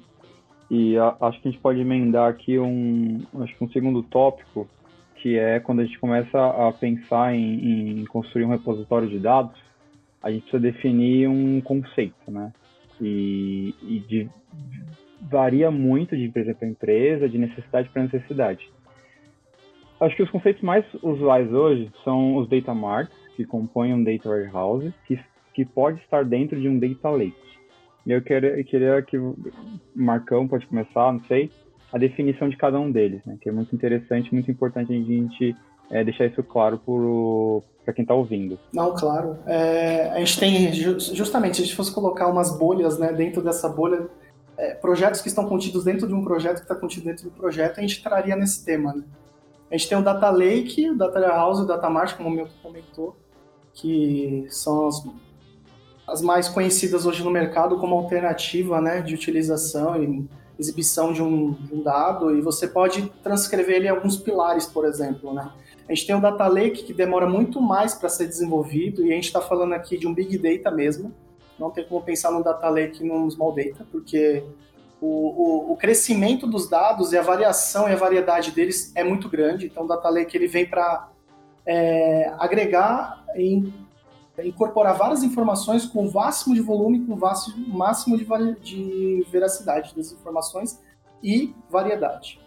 E 0.70 0.98
a, 0.98 1.16
acho 1.22 1.42
que 1.42 1.48
a 1.48 1.52
gente 1.52 1.62
pode 1.62 1.80
emendar 1.80 2.30
aqui 2.30 2.60
um, 2.60 3.22
acho 3.42 3.58
que 3.58 3.64
um 3.64 3.70
segundo 3.70 4.04
tópico, 4.04 4.68
que 5.28 5.38
é 5.38 5.60
quando 5.60 5.82
a 5.82 5.84
gente 5.84 6.00
começa 6.00 6.40
a 6.40 6.72
pensar 6.72 7.36
em, 7.36 8.00
em, 8.00 8.06
construir 8.06 8.46
um 8.46 8.50
repositório 8.50 9.10
de 9.10 9.20
dados, 9.20 9.60
a 10.24 10.32
gente 10.32 10.44
precisa 10.44 10.62
definir 10.62 11.28
um 11.28 11.60
conceito, 11.60 12.32
né? 12.32 12.54
E, 13.02 13.76
e 13.82 14.00
de, 14.08 14.30
varia 15.30 15.70
muito 15.70 16.16
de 16.16 16.24
empresa 16.24 16.54
para 16.54 16.66
empresa, 16.66 17.28
de 17.28 17.38
necessidade 17.38 17.90
para 17.90 18.04
necessidade. 18.04 18.72
Acho 20.00 20.16
que 20.16 20.24
os 20.24 20.30
conceitos 20.30 20.64
mais 20.64 20.86
usuais 21.04 21.52
hoje 21.52 21.92
são 22.06 22.38
os 22.38 22.48
data 22.48 22.74
marts, 22.74 23.14
que 23.36 23.44
compõem 23.44 23.94
um 23.94 24.02
data 24.02 24.30
warehouse, 24.30 24.94
que, 25.06 25.20
que 25.54 25.66
pode 25.66 26.00
estar 26.00 26.24
dentro 26.24 26.58
de 26.58 26.70
um 26.70 26.80
data 26.80 27.10
lake. 27.10 27.36
E 28.06 28.14
eu 28.14 28.22
queria, 28.22 28.58
eu 28.58 28.64
queria 28.64 29.02
que 29.02 29.18
o 29.18 29.36
Marcão 29.94 30.48
pode 30.48 30.66
começar, 30.68 31.12
não 31.12 31.20
sei, 31.26 31.52
a 31.92 31.98
definição 31.98 32.50
de 32.50 32.58
cada 32.58 32.80
um 32.80 32.92
deles, 32.92 33.22
né? 33.26 33.38
Que 33.40 33.50
é 33.50 33.52
muito 33.52 33.74
interessante, 33.74 34.34
muito 34.34 34.52
importante 34.52 34.92
a 34.92 34.96
gente 34.96 35.56
é, 35.90 36.04
deixar 36.04 36.26
isso 36.26 36.44
claro 36.44 36.82
para 37.84 37.94
quem 37.94 38.04
está 38.04 38.14
ouvindo. 38.14 38.60
Não, 38.74 38.94
claro. 38.94 39.38
É, 39.46 40.10
a 40.12 40.20
gente 40.20 40.40
tem, 40.40 40.74
justamente, 40.74 41.58
se 41.58 41.62
a 41.62 41.66
gente 41.66 41.76
fosse 41.76 41.94
colocar 41.94 42.28
umas 42.28 42.58
bolhas 42.58 43.00
né, 43.00 43.14
dentro 43.14 43.42
dessa 43.42 43.70
bolha, 43.70 44.08
é, 44.58 44.74
projetos 44.74 45.22
que 45.22 45.28
estão 45.28 45.48
contidos 45.48 45.84
dentro 45.84 46.08
de 46.08 46.14
um 46.14 46.24
projeto 46.24 46.58
que 46.58 46.64
está 46.64 46.76
contido 46.76 47.06
dentro 47.06 47.26
do 47.26 47.32
projeto, 47.32 47.78
a 47.78 47.82
gente 47.82 48.04
traria 48.04 48.36
nesse 48.36 48.66
tema. 48.66 48.94
Né? 48.94 49.04
A 49.72 49.78
gente 49.78 49.88
tem 49.88 49.98
o 49.98 50.04
Data 50.04 50.30
Lake, 50.30 50.90
o 50.90 50.98
Data 50.98 51.20
Warehouse, 51.20 51.62
o 51.62 51.66
Data 51.66 51.90
Mart, 51.90 52.18
como 52.18 52.30
o 52.30 52.32
Milton 52.32 52.54
comentou, 52.62 53.16
que 53.74 54.46
são 54.50 54.88
as, 54.88 55.04
as 56.08 56.22
mais 56.22 56.50
conhecidas 56.50 57.06
hoje 57.06 57.24
no 57.24 57.30
mercado 57.30 57.78
como 57.78 57.96
alternativa 57.96 58.82
né, 58.82 59.02
de 59.02 59.14
utilização 59.14 60.02
e 60.02 60.28
exibição 60.60 61.14
de 61.14 61.22
um, 61.22 61.52
de 61.52 61.76
um 61.76 61.84
dado, 61.84 62.36
e 62.36 62.42
você 62.42 62.68
pode 62.68 63.12
transcrever 63.24 63.76
ele 63.76 63.88
em 63.88 63.92
alguns 63.92 64.18
pilares, 64.18 64.66
por 64.66 64.86
exemplo. 64.86 65.34
Né? 65.34 65.50
A 65.88 65.94
gente 65.94 66.08
tem 66.08 66.16
o 66.16 66.22
Data 66.22 66.48
Lake, 66.48 66.84
que 66.84 66.94
demora 66.94 67.28
muito 67.28 67.62
mais 67.62 67.94
para 67.94 68.10
ser 68.10 68.28
desenvolvido, 68.28 69.06
e 69.06 69.12
a 69.12 69.16
gente 69.16 69.26
está 69.26 69.42
falando 69.42 69.74
aqui 69.74 69.98
de 69.98 70.08
um 70.08 70.14
Big 70.14 70.38
Data 70.38 70.76
mesmo. 70.76 71.14
Não 71.60 71.72
tem 71.72 71.86
como 71.86 72.02
pensar 72.02 72.32
no 72.32 72.44
Data 72.44 72.70
Lake 72.70 73.04
num 73.04 73.30
Small 73.30 73.54
Data, 73.54 73.86
porque 73.92 74.44
o, 75.02 75.08
o, 75.08 75.72
o, 75.74 75.78
crescimento 75.78 76.48
dos 76.48 76.70
dados 76.70 77.14
e 77.14 77.18
a 77.18 77.22
variação 77.22 77.88
e 77.88 77.94
a 77.94 77.96
variedade 77.96 78.52
deles 78.52 78.92
é 78.96 79.04
muito 79.04 79.30
grande. 79.30 79.68
Então, 79.68 79.86
o 79.86 79.88
Data 79.88 80.10
Lake 80.10 80.36
ele 80.36 80.48
vem 80.48 80.66
para 80.66 81.10
é, 81.66 82.34
agregar 82.38 83.24
e 83.36 83.72
incorporar 84.46 84.98
várias 84.98 85.24
informações 85.24 85.86
com 85.86 86.06
o 86.06 86.14
máximo 86.14 86.54
de 86.54 86.62
volume, 86.62 87.06
com 87.06 87.14
o 87.14 87.78
máximo 87.78 88.18
de, 88.18 88.26
de 88.62 89.26
veracidade 89.32 89.96
das 89.96 90.12
informações 90.12 90.80
e 91.24 91.54
variedade. 91.70 92.40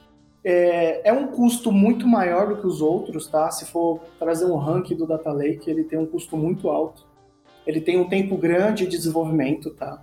É, 0.43 1.09
é, 1.09 1.13
um 1.13 1.27
custo 1.27 1.71
muito 1.71 2.07
maior 2.07 2.49
do 2.49 2.61
que 2.61 2.67
os 2.67 2.81
outros, 2.81 3.27
tá? 3.27 3.51
Se 3.51 3.67
for 3.67 4.01
trazer 4.19 4.47
um 4.47 4.57
ranking 4.57 4.97
do 4.97 5.07
Data 5.07 5.31
Lake, 5.33 5.71
ele 5.71 5.85
tem 5.85 5.99
um 5.99 6.07
custo 6.07 6.37
muito 6.37 6.71
alto. 6.71 7.05
Ele 7.67 7.81
tem 7.81 7.99
um 7.99 8.09
tempo 8.09 8.37
grande 8.37 8.87
de 8.87 8.97
desenvolvimento, 8.97 9.71
tá? 9.71 10.03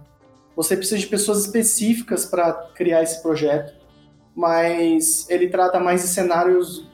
Você 0.56 0.76
precisa 0.76 1.00
de 1.00 1.08
pessoas 1.08 1.46
específicas 1.46 2.26
para 2.26 2.54
criar 2.76 3.02
esse 3.02 3.22
projeto, 3.22 3.74
mas 4.36 5.28
ele 5.30 5.50
trata 5.50 5.80
mais 5.80 6.02
de 6.02 6.08
cenários 6.08 6.88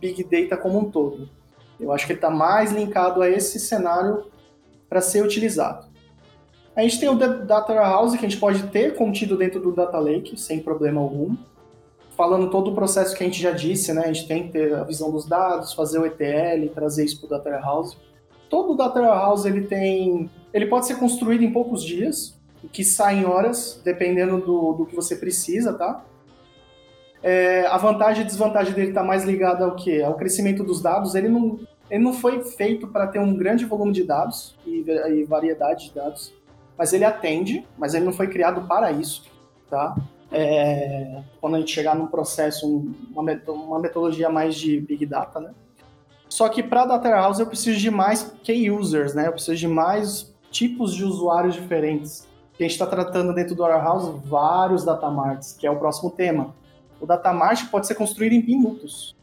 Big 0.00 0.24
Data 0.24 0.56
como 0.56 0.80
um 0.80 0.90
todo. 0.90 1.28
Eu 1.78 1.92
acho 1.92 2.06
que 2.06 2.12
ele 2.12 2.18
está 2.18 2.30
mais 2.30 2.72
linkado 2.72 3.22
a 3.22 3.28
esse 3.28 3.58
cenário 3.58 4.26
para 4.88 5.00
ser 5.00 5.22
utilizado. 5.22 5.86
A 6.74 6.82
gente 6.82 7.00
tem 7.00 7.08
o 7.08 7.14
Data 7.14 7.72
Warehouse, 7.72 8.16
que 8.16 8.24
a 8.24 8.28
gente 8.28 8.40
pode 8.40 8.62
ter 8.68 8.94
contido 8.96 9.36
dentro 9.36 9.60
do 9.60 9.72
Data 9.72 9.98
Lake, 9.98 10.38
sem 10.40 10.60
problema 10.60 11.00
algum 11.00 11.36
falando 12.16 12.50
todo 12.50 12.70
o 12.70 12.74
processo 12.74 13.16
que 13.16 13.22
a 13.22 13.26
gente 13.26 13.40
já 13.40 13.50
disse, 13.50 13.92
né? 13.92 14.02
A 14.02 14.12
gente 14.12 14.28
tem 14.28 14.44
que 14.44 14.52
ter 14.52 14.74
a 14.74 14.84
visão 14.84 15.10
dos 15.10 15.26
dados, 15.26 15.72
fazer 15.72 15.98
o 15.98 16.06
ETL, 16.06 16.68
trazer 16.74 17.04
isso 17.04 17.18
para 17.18 17.26
o 17.26 17.30
Data 17.30 17.50
Warehouse. 17.50 17.96
Todo 18.48 18.74
o 18.74 18.76
Data 18.76 19.00
Warehouse 19.00 19.48
ele 19.48 19.62
tem, 19.62 20.30
ele 20.52 20.66
pode 20.66 20.86
ser 20.86 20.96
construído 20.96 21.42
em 21.42 21.52
poucos 21.52 21.82
dias, 21.82 22.38
que 22.72 22.84
sai 22.84 23.18
em 23.18 23.24
horas, 23.24 23.80
dependendo 23.84 24.38
do, 24.38 24.72
do 24.72 24.86
que 24.86 24.94
você 24.94 25.16
precisa, 25.16 25.72
tá? 25.72 26.04
É, 27.22 27.66
a 27.66 27.76
vantagem 27.76 28.22
e 28.22 28.26
desvantagem 28.26 28.72
dele 28.72 28.88
está 28.88 29.02
mais 29.02 29.24
ligada 29.24 29.64
ao 29.64 29.76
que? 29.76 30.02
Ao 30.02 30.14
crescimento 30.14 30.64
dos 30.64 30.82
dados. 30.82 31.14
Ele 31.14 31.28
não, 31.28 31.60
ele 31.90 32.02
não 32.02 32.12
foi 32.12 32.42
feito 32.42 32.88
para 32.88 33.06
ter 33.06 33.18
um 33.18 33.36
grande 33.36 33.64
volume 33.64 33.92
de 33.92 34.04
dados 34.04 34.56
e, 34.66 34.84
e 35.10 35.24
variedade 35.24 35.88
de 35.88 35.94
dados, 35.94 36.32
mas 36.76 36.92
ele 36.92 37.04
atende, 37.04 37.64
mas 37.78 37.94
ele 37.94 38.04
não 38.04 38.12
foi 38.12 38.28
criado 38.28 38.66
para 38.66 38.90
isso, 38.90 39.24
tá? 39.70 39.94
é, 40.32 41.22
quando 41.40 41.56
a 41.56 41.58
gente 41.58 41.70
chegar 41.70 41.94
num 41.94 42.06
processo, 42.06 42.66
uma, 43.14 43.22
uma 43.46 43.78
metodologia 43.78 44.30
mais 44.30 44.54
de 44.54 44.80
Big 44.80 45.04
Data, 45.04 45.38
né? 45.38 45.50
Só 46.28 46.48
que 46.48 46.62
para 46.62 46.86
Data 46.86 47.08
Warehouse 47.10 47.40
eu 47.40 47.46
preciso 47.46 47.78
de 47.78 47.90
mais 47.90 48.34
key 48.42 48.70
users, 48.70 49.14
né? 49.14 49.28
Eu 49.28 49.32
preciso 49.32 49.56
de 49.56 49.68
mais 49.68 50.34
tipos 50.50 50.94
de 50.94 51.04
usuários 51.04 51.54
diferentes. 51.54 52.26
a 52.58 52.62
gente 52.62 52.72
está 52.72 52.86
tratando 52.86 53.34
dentro 53.34 53.54
do 53.54 53.62
Warehouse 53.62 54.18
vários 54.24 54.84
data 54.84 55.10
marts, 55.10 55.52
que 55.52 55.66
é 55.66 55.70
o 55.70 55.76
próximo 55.76 56.10
tema. 56.10 56.54
O 57.02 57.06
data 57.06 57.32
mart 57.32 57.68
pode 57.68 57.88
ser 57.88 57.96
construído 57.96 58.32
em 58.32 58.42
minutos. 58.42 59.16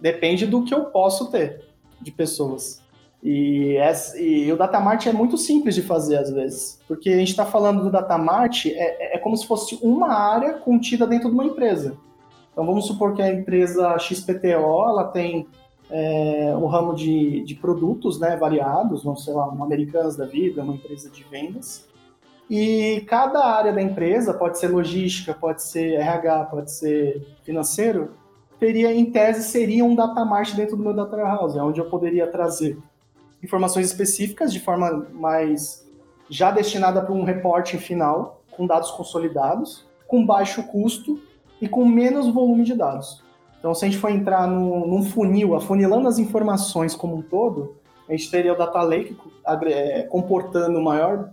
Depende 0.00 0.46
do 0.46 0.62
que 0.62 0.72
eu 0.72 0.84
posso 0.84 1.30
ter 1.32 1.64
de 2.00 2.12
pessoas. 2.12 2.80
E, 3.24 3.76
essa, 3.78 4.20
e 4.20 4.52
o 4.52 4.56
Datamart 4.56 5.06
é 5.06 5.12
muito 5.12 5.38
simples 5.38 5.74
de 5.74 5.80
fazer 5.80 6.18
às 6.18 6.30
vezes, 6.30 6.78
porque 6.86 7.08
a 7.08 7.16
gente 7.16 7.30
está 7.30 7.46
falando 7.46 7.82
do 7.82 7.90
Datamart, 7.90 8.66
é, 8.66 9.16
é 9.16 9.18
como 9.18 9.34
se 9.34 9.46
fosse 9.46 9.78
uma 9.82 10.12
área 10.12 10.52
contida 10.58 11.06
dentro 11.06 11.30
de 11.30 11.34
uma 11.34 11.46
empresa. 11.46 11.96
Então 12.52 12.66
vamos 12.66 12.86
supor 12.86 13.14
que 13.14 13.22
a 13.22 13.32
empresa 13.32 13.98
XPTO 13.98 14.44
ela 14.46 15.04
tem 15.04 15.46
é, 15.90 16.54
um 16.54 16.66
ramo 16.66 16.94
de, 16.94 17.42
de 17.44 17.54
produtos 17.54 18.20
né, 18.20 18.36
variados, 18.36 19.02
vamos 19.02 19.24
sei 19.24 19.32
lá, 19.32 19.48
uma 19.48 19.64
Americanas 19.64 20.16
da 20.16 20.26
vida, 20.26 20.62
uma 20.62 20.74
empresa 20.74 21.08
de 21.08 21.24
vendas. 21.24 21.88
E 22.48 23.02
cada 23.08 23.44
área 23.44 23.72
da 23.72 23.80
empresa, 23.80 24.34
pode 24.34 24.58
ser 24.58 24.68
logística, 24.68 25.32
pode 25.32 25.62
ser 25.62 25.94
RH, 25.94 26.44
pode 26.46 26.72
ser 26.72 27.26
financeiro, 27.42 28.12
teria, 28.58 28.94
em 28.94 29.06
tese, 29.10 29.42
seria 29.42 29.84
um 29.84 29.94
datamart 29.94 30.54
dentro 30.54 30.76
do 30.76 30.82
meu 30.82 30.94
data 30.94 31.16
warehouse, 31.16 31.58
onde 31.58 31.80
eu 31.80 31.86
poderia 31.86 32.26
trazer 32.26 32.78
informações 33.42 33.86
específicas 33.86 34.52
de 34.52 34.60
forma 34.60 35.06
mais 35.12 35.86
já 36.28 36.50
destinada 36.50 37.02
para 37.02 37.12
um 37.12 37.24
reporte 37.24 37.76
final, 37.78 38.42
com 38.50 38.66
dados 38.66 38.90
consolidados, 38.90 39.86
com 40.06 40.24
baixo 40.24 40.62
custo 40.64 41.20
e 41.60 41.68
com 41.68 41.84
menos 41.84 42.28
volume 42.28 42.64
de 42.64 42.74
dados. 42.74 43.22
Então, 43.58 43.74
se 43.74 43.84
a 43.84 43.88
gente 43.88 44.00
for 44.00 44.10
entrar 44.10 44.46
no, 44.46 44.86
num 44.86 45.02
funil, 45.02 45.54
afunilando 45.54 46.06
as 46.08 46.18
informações 46.18 46.94
como 46.94 47.16
um 47.16 47.22
todo, 47.22 47.76
a 48.08 48.12
gente 48.12 48.30
teria 48.30 48.52
o 48.52 48.58
Data 48.58 48.82
Lake 48.82 49.16
é, 49.66 50.02
comportando 50.02 50.80
maior 50.82 51.30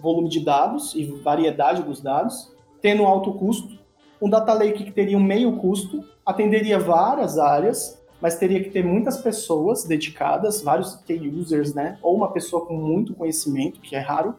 volume 0.00 0.28
de 0.28 0.44
dados 0.44 0.94
e 0.94 1.04
variedade 1.04 1.82
dos 1.82 2.00
dados, 2.00 2.52
tendo 2.80 3.04
alto 3.04 3.32
custo. 3.32 3.78
Um 4.20 4.30
Data 4.30 4.52
Lake 4.52 4.84
que 4.84 4.92
teria 4.92 5.16
um 5.16 5.22
meio 5.22 5.56
custo, 5.56 6.04
atenderia 6.24 6.78
várias 6.78 7.38
áreas 7.38 7.96
mas 8.20 8.36
teria 8.36 8.62
que 8.62 8.70
ter 8.70 8.84
muitas 8.84 9.18
pessoas 9.18 9.84
dedicadas, 9.84 10.62
vários 10.62 10.96
key 11.06 11.28
users, 11.28 11.74
né? 11.74 11.98
Ou 12.02 12.16
uma 12.16 12.32
pessoa 12.32 12.64
com 12.64 12.74
muito 12.74 13.14
conhecimento, 13.14 13.80
que 13.80 13.94
é 13.94 13.98
raro, 13.98 14.34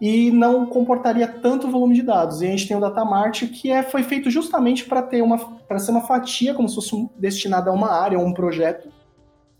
e 0.00 0.30
não 0.30 0.66
comportaria 0.66 1.28
tanto 1.28 1.70
volume 1.70 1.94
de 1.94 2.02
dados. 2.02 2.42
E 2.42 2.46
a 2.46 2.50
gente 2.50 2.68
tem 2.68 2.76
o 2.76 2.80
Datamart, 2.80 3.46
que 3.48 3.70
é, 3.70 3.82
foi 3.82 4.02
feito 4.02 4.30
justamente 4.30 4.84
para 4.84 5.00
ter 5.02 5.22
uma 5.22 5.38
para 5.38 5.78
ser 5.78 5.90
uma 5.92 6.02
fatia, 6.02 6.52
como 6.52 6.68
se 6.68 6.74
fosse 6.74 7.08
destinada 7.16 7.70
a 7.70 7.72
uma 7.72 7.90
área, 7.90 8.18
a 8.18 8.20
um 8.20 8.34
projeto, 8.34 8.90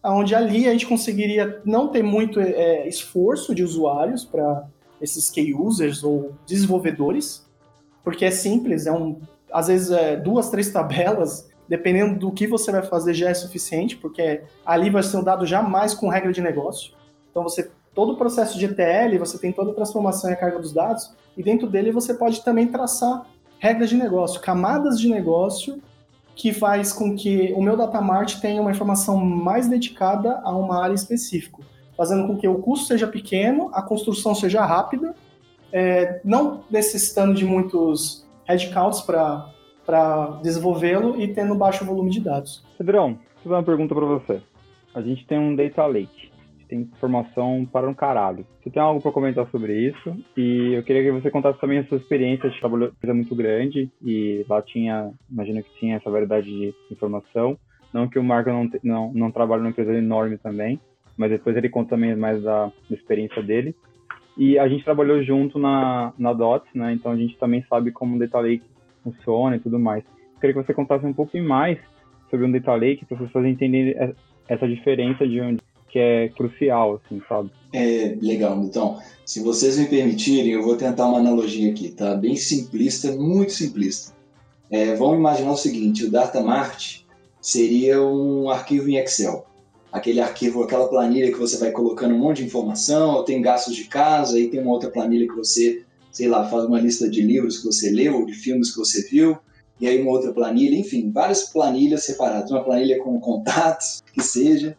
onde 0.04 0.34
ali 0.34 0.68
a 0.68 0.72
gente 0.72 0.86
conseguiria 0.86 1.62
não 1.64 1.88
ter 1.88 2.02
muito 2.02 2.38
é, 2.38 2.86
esforço 2.86 3.54
de 3.54 3.62
usuários 3.62 4.24
para 4.24 4.66
esses 5.02 5.28
key 5.28 5.52
users 5.52 6.02
ou 6.02 6.32
desenvolvedores, 6.46 7.46
porque 8.02 8.24
é 8.24 8.30
simples, 8.30 8.86
é 8.86 8.92
um 8.92 9.20
às 9.52 9.66
vezes 9.66 9.90
é 9.90 10.16
duas, 10.16 10.48
três 10.48 10.70
tabelas 10.70 11.50
dependendo 11.68 12.18
do 12.18 12.32
que 12.32 12.46
você 12.46 12.70
vai 12.70 12.82
fazer, 12.82 13.14
já 13.14 13.30
é 13.30 13.34
suficiente, 13.34 13.96
porque 13.96 14.42
ali 14.64 14.90
vai 14.90 15.02
ser 15.02 15.16
um 15.16 15.22
dado 15.22 15.46
jamais 15.46 15.94
com 15.94 16.08
regra 16.08 16.32
de 16.32 16.40
negócio. 16.40 16.92
Então, 17.30 17.42
você 17.42 17.70
todo 17.94 18.12
o 18.12 18.16
processo 18.16 18.58
de 18.58 18.66
ETL, 18.66 19.18
você 19.18 19.38
tem 19.38 19.52
toda 19.52 19.70
a 19.70 19.74
transformação 19.74 20.30
e 20.30 20.32
a 20.32 20.36
carga 20.36 20.58
dos 20.58 20.72
dados, 20.72 21.14
e 21.36 21.42
dentro 21.42 21.66
dele 21.68 21.90
você 21.90 22.14
pode 22.14 22.42
também 22.44 22.66
traçar 22.66 23.26
regras 23.58 23.88
de 23.88 23.96
negócio, 23.96 24.40
camadas 24.40 25.00
de 25.00 25.08
negócio, 25.08 25.80
que 26.34 26.52
faz 26.52 26.92
com 26.92 27.14
que 27.14 27.52
o 27.54 27.62
meu 27.62 27.76
datamart 27.76 28.40
tenha 28.40 28.60
uma 28.60 28.70
informação 28.70 29.16
mais 29.16 29.68
dedicada 29.68 30.40
a 30.42 30.54
uma 30.54 30.82
área 30.82 30.94
específica, 30.94 31.62
fazendo 31.96 32.26
com 32.26 32.36
que 32.36 32.48
o 32.48 32.58
custo 32.58 32.86
seja 32.86 33.06
pequeno, 33.06 33.70
a 33.72 33.82
construção 33.82 34.34
seja 34.34 34.64
rápida, 34.64 35.14
é, 35.72 36.20
não 36.24 36.64
necessitando 36.70 37.34
de 37.34 37.44
muitos 37.44 38.26
headcounts 38.46 39.00
para 39.00 40.40
desenvolvê-lo 40.42 41.20
e 41.20 41.28
tendo 41.28 41.54
baixo 41.54 41.84
volume 41.84 42.10
de 42.10 42.20
dados. 42.20 42.64
Pedrão, 42.76 43.14
vou 43.14 43.44
fazer 43.44 43.54
uma 43.54 43.62
pergunta 43.62 43.94
para 43.94 44.06
você. 44.06 44.40
A 44.94 45.00
gente 45.00 45.26
tem 45.26 45.38
um 45.38 45.56
data 45.56 45.86
lake, 45.86 46.30
tem 46.68 46.80
informação 46.80 47.66
para 47.70 47.88
um 47.88 47.94
caralho. 47.94 48.46
Você 48.62 48.70
tem 48.70 48.82
algo 48.82 49.00
para 49.00 49.12
comentar 49.12 49.48
sobre 49.50 49.88
isso? 49.88 50.16
E 50.36 50.74
eu 50.74 50.82
queria 50.82 51.02
que 51.02 51.20
você 51.20 51.30
contasse 51.30 51.58
também 51.60 51.78
a 51.78 51.86
sua 51.86 51.96
experiência 51.96 52.50
de 52.50 52.60
trabalho 52.60 52.92
coisa 53.00 53.14
muito 53.14 53.34
grande 53.34 53.90
e 54.02 54.44
lá 54.48 54.60
tinha, 54.60 55.10
imagino 55.30 55.62
que 55.62 55.78
tinha 55.78 55.96
essa 55.96 56.10
variedade 56.10 56.46
de 56.46 56.74
informação. 56.90 57.58
Não 57.92 58.08
que 58.08 58.18
o 58.18 58.24
Marco 58.24 58.50
não, 58.50 58.70
não, 58.82 59.12
não 59.12 59.30
trabalhe 59.30 59.62
numa 59.62 59.70
empresa 59.70 59.92
enorme 59.92 60.38
também, 60.38 60.80
mas 61.16 61.30
depois 61.30 61.56
ele 61.56 61.68
conta 61.68 61.90
também 61.90 62.14
mais 62.16 62.42
da, 62.42 62.66
da 62.66 62.96
experiência 62.96 63.42
dele. 63.42 63.74
E 64.36 64.58
a 64.58 64.66
gente 64.66 64.84
trabalhou 64.84 65.22
junto 65.22 65.58
na, 65.58 66.12
na 66.18 66.32
DOTS, 66.32 66.68
né? 66.74 66.92
Então 66.92 67.12
a 67.12 67.16
gente 67.16 67.36
também 67.38 67.64
sabe 67.68 67.92
como 67.92 68.16
o 68.16 68.18
Data 68.18 68.40
Lake 68.40 68.64
funciona 69.04 69.56
e 69.56 69.60
tudo 69.60 69.78
mais. 69.78 70.04
Queria 70.40 70.54
que 70.54 70.66
você 70.66 70.74
contasse 70.74 71.04
um 71.04 71.12
pouquinho 71.12 71.46
mais 71.46 71.78
sobre 72.30 72.46
o 72.46 72.52
Data 72.52 72.74
Lake, 72.74 73.04
para 73.04 73.18
as 73.18 73.26
pessoas 73.26 73.44
entenderem 73.44 74.14
essa 74.48 74.66
diferença 74.66 75.28
de 75.28 75.40
onde 75.40 75.60
que 75.92 75.98
é 75.98 76.30
crucial, 76.30 76.98
assim, 77.04 77.20
sabe? 77.28 77.50
É, 77.74 78.16
legal. 78.20 78.58
Então, 78.62 78.98
se 79.26 79.42
vocês 79.42 79.78
me 79.78 79.86
permitirem, 79.86 80.52
eu 80.52 80.62
vou 80.62 80.74
tentar 80.74 81.06
uma 81.06 81.18
analogia 81.18 81.70
aqui, 81.70 81.90
tá? 81.90 82.14
Bem 82.14 82.34
simplista, 82.34 83.12
muito 83.12 83.52
simplista. 83.52 84.14
É, 84.70 84.94
vamos 84.94 85.18
imaginar 85.18 85.52
o 85.52 85.56
seguinte, 85.56 86.06
o 86.06 86.10
DataMart 86.10 87.02
seria 87.42 88.02
um 88.02 88.48
arquivo 88.48 88.88
em 88.88 88.96
Excel. 88.96 89.44
Aquele 89.92 90.20
arquivo, 90.20 90.62
aquela 90.62 90.88
planilha 90.88 91.30
que 91.30 91.38
você 91.38 91.58
vai 91.58 91.70
colocando 91.70 92.14
um 92.14 92.18
monte 92.18 92.38
de 92.38 92.44
informação, 92.44 93.24
tem 93.24 93.42
gastos 93.42 93.76
de 93.76 93.84
casa, 93.84 94.36
aí 94.36 94.48
tem 94.48 94.60
uma 94.60 94.72
outra 94.72 94.90
planilha 94.90 95.28
que 95.28 95.36
você, 95.36 95.84
sei 96.10 96.28
lá, 96.28 96.48
faz 96.48 96.64
uma 96.64 96.80
lista 96.80 97.08
de 97.08 97.20
livros 97.20 97.58
que 97.58 97.66
você 97.66 97.90
leu, 97.90 98.24
de 98.24 98.32
filmes 98.32 98.70
que 98.70 98.78
você 98.78 99.06
viu, 99.08 99.36
e 99.78 99.86
aí 99.86 100.00
uma 100.00 100.10
outra 100.10 100.32
planilha, 100.32 100.76
enfim, 100.76 101.10
várias 101.10 101.44
planilhas 101.52 102.04
separadas. 102.04 102.50
Uma 102.50 102.64
planilha 102.64 102.98
com 103.02 103.20
contatos, 103.20 104.02
que 104.14 104.22
seja, 104.22 104.76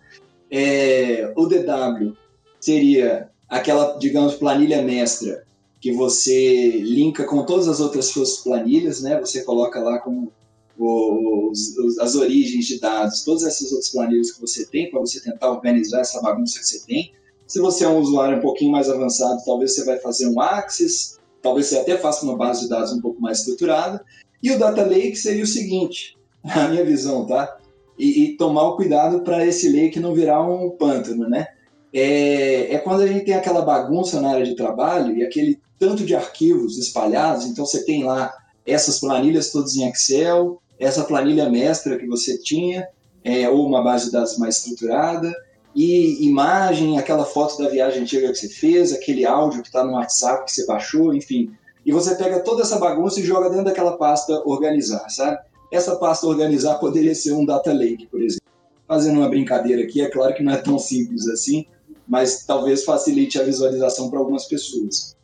é, 0.50 1.32
o 1.36 1.46
DW 1.46 2.14
seria 2.60 3.30
aquela, 3.48 3.98
digamos, 3.98 4.36
planilha 4.36 4.82
mestra 4.82 5.44
que 5.80 5.92
você 5.92 6.70
linka 6.78 7.26
com 7.26 7.44
todas 7.44 7.68
as 7.68 7.82
outras 7.82 8.06
suas 8.06 8.38
planilhas, 8.38 9.02
né? 9.02 9.20
Você 9.20 9.44
coloca 9.44 9.82
lá 9.82 10.00
com 10.00 10.30
os, 10.78 11.78
os, 11.78 12.00
as 12.00 12.16
origens 12.16 12.66
de 12.66 12.80
dados, 12.80 13.24
todas 13.24 13.44
essas 13.44 13.72
outras 13.72 13.90
planilhas 13.90 14.32
que 14.32 14.42
você 14.42 14.66
tem 14.66 14.90
para 14.90 15.00
você 15.00 15.22
tentar 15.22 15.52
organizar 15.52 16.02
essa 16.02 16.22
bagunça 16.22 16.60
que 16.60 16.66
você 16.66 16.86
tem. 16.86 17.14
Se 17.48 17.60
você 17.60 17.84
é 17.84 17.88
um 17.88 18.00
usuário 18.00 18.38
um 18.38 18.42
pouquinho 18.42 18.72
mais 18.72 18.90
avançado, 18.90 19.44
talvez 19.46 19.76
você 19.76 19.86
vai 19.86 20.00
fazer 20.00 20.28
um 20.28 20.40
Access, 20.40 21.18
talvez 21.42 21.68
você 21.68 21.78
até 21.78 21.98
faça 21.98 22.26
uma 22.26 22.36
base 22.36 22.62
de 22.62 22.70
dados 22.70 22.92
um 22.92 23.02
pouco 23.02 23.22
mais 23.22 23.40
estruturada. 23.40 24.04
E 24.42 24.52
o 24.52 24.60
Data 24.60 24.84
Lake 24.84 25.16
seria 25.16 25.44
o 25.44 25.48
seguinte, 25.48 26.18
na 26.44 26.68
minha 26.70 26.84
visão, 26.84 27.26
tá? 27.26 27.58
e, 27.98 28.24
e 28.24 28.38
tomar 28.38 28.64
o 28.70 28.76
cuidado 28.76 29.22
para 29.22 29.46
esse 29.46 29.70
lake 29.70 30.00
não 30.00 30.14
virar 30.14 30.42
um 30.42 30.72
pântano, 30.72 31.30
né? 31.30 31.48
É, 31.94 32.74
é, 32.74 32.78
quando 32.80 33.02
a 33.02 33.08
gente 33.08 33.26
tem 33.26 33.36
aquela 33.36 33.62
bagunça 33.62 34.20
na 34.20 34.32
área 34.32 34.46
de 34.46 34.56
trabalho 34.56 35.16
e 35.16 35.24
aquele 35.24 35.60
tanto 35.78 36.04
de 36.04 36.16
arquivos 36.16 36.78
espalhados, 36.78 37.46
então 37.46 37.66
você 37.66 37.86
tem 37.86 38.04
lá 38.04 38.34
essas 38.66 39.00
planilhas 39.00 39.52
todas 39.52 39.76
em 39.76 39.88
Excel, 39.88 40.60
essa 40.80 41.04
planilha 41.04 41.50
mestra 41.50 41.98
que 41.98 42.08
você 42.08 42.38
tinha, 42.38 42.88
é, 43.24 43.50
ou 43.50 43.66
uma 43.66 43.82
base 43.82 44.06
de 44.06 44.12
dados 44.12 44.38
mais 44.38 44.58
estruturada, 44.58 45.34
e 45.76 46.24
imagem, 46.26 47.00
aquela 47.00 47.26
foto 47.26 47.58
da 47.58 47.70
viagem 47.70 48.04
antiga 48.04 48.30
que 48.30 48.36
você 48.36 48.50
fez, 48.50 48.94
aquele 48.94 49.26
áudio 49.26 49.62
que 49.62 49.70
está 49.70 49.84
no 49.84 49.94
WhatsApp 49.94 50.46
que 50.46 50.52
você 50.52 50.66
baixou, 50.66 51.16
enfim. 51.16 51.52
E 51.86 51.92
você 51.92 52.16
pega 52.16 52.42
toda 52.42 52.62
essa 52.62 52.78
bagunça 52.78 53.20
e 53.20 53.24
joga 53.24 53.50
dentro 53.50 53.66
daquela 53.66 53.98
pasta 53.98 54.42
organizar, 54.46 55.10
sabe? 55.10 55.38
Essa 55.72 55.96
pasta 55.96 56.28
organizar 56.28 56.76
poderia 56.76 57.16
ser 57.16 57.34
um 57.34 57.46
data 57.46 57.74
lake, 57.74 58.06
por 58.08 58.22
exemplo. 58.22 58.44
Fazendo 58.88 59.18
uma 59.18 59.30
brincadeira 59.30 59.82
aqui, 59.82 60.02
é 60.02 60.10
claro 60.10 60.36
que 60.36 60.44
não 60.44 60.54
é 60.54 60.58
tão 60.58 60.78
simples 60.78 61.28
assim, 61.28 61.66
mas 62.08 62.46
talvez 62.46 62.86
facilite 62.86 63.40
a 63.40 63.44
visualização 63.44 64.10
para 64.10 64.20
algumas 64.20 64.46
pessoas. 64.46 65.16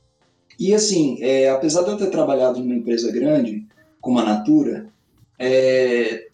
E 0.60 0.74
assim, 0.74 1.18
é, 1.22 1.50
apesar 1.50 1.84
de 1.84 1.92
eu 1.92 1.98
ter 1.98 2.10
trabalhado 2.10 2.60
numa 2.60 2.76
empresa 2.76 3.12
grande, 3.12 3.68
como 4.02 4.20
a 4.20 4.26
Natura, 4.26 4.88
é, 5.40 6.28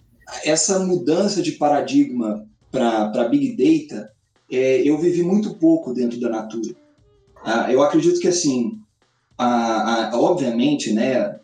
essa 0.44 0.80
mudança 0.80 1.42
de 1.42 1.54
paradigma 1.54 2.46
para 2.72 3.30
Big 3.30 3.56
Data, 3.56 4.12
é, 4.52 4.82
eu 4.82 4.98
vivi 4.98 5.22
muito 5.22 5.56
pouco 5.56 5.94
dentro 5.94 6.20
da 6.20 6.30
Natura. 6.30 6.76
Ah, 7.44 7.72
eu 7.72 7.82
acredito 7.84 8.20
que, 8.20 8.28
assim, 8.28 8.80
a, 9.38 10.10
a, 10.10 10.20
obviamente, 10.20 10.92
né, 10.92 11.40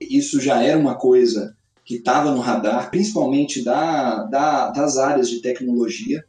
isso 0.00 0.40
já 0.40 0.62
era 0.62 0.78
uma 0.78 0.96
coisa 0.96 1.56
que 1.84 1.96
estava 1.96 2.30
no 2.30 2.40
radar, 2.40 2.90
principalmente 2.90 3.62
da, 3.62 4.24
da, 4.24 4.70
das 4.70 4.96
áreas 4.96 5.28
de 5.28 5.40
tecnologia. 5.40 6.24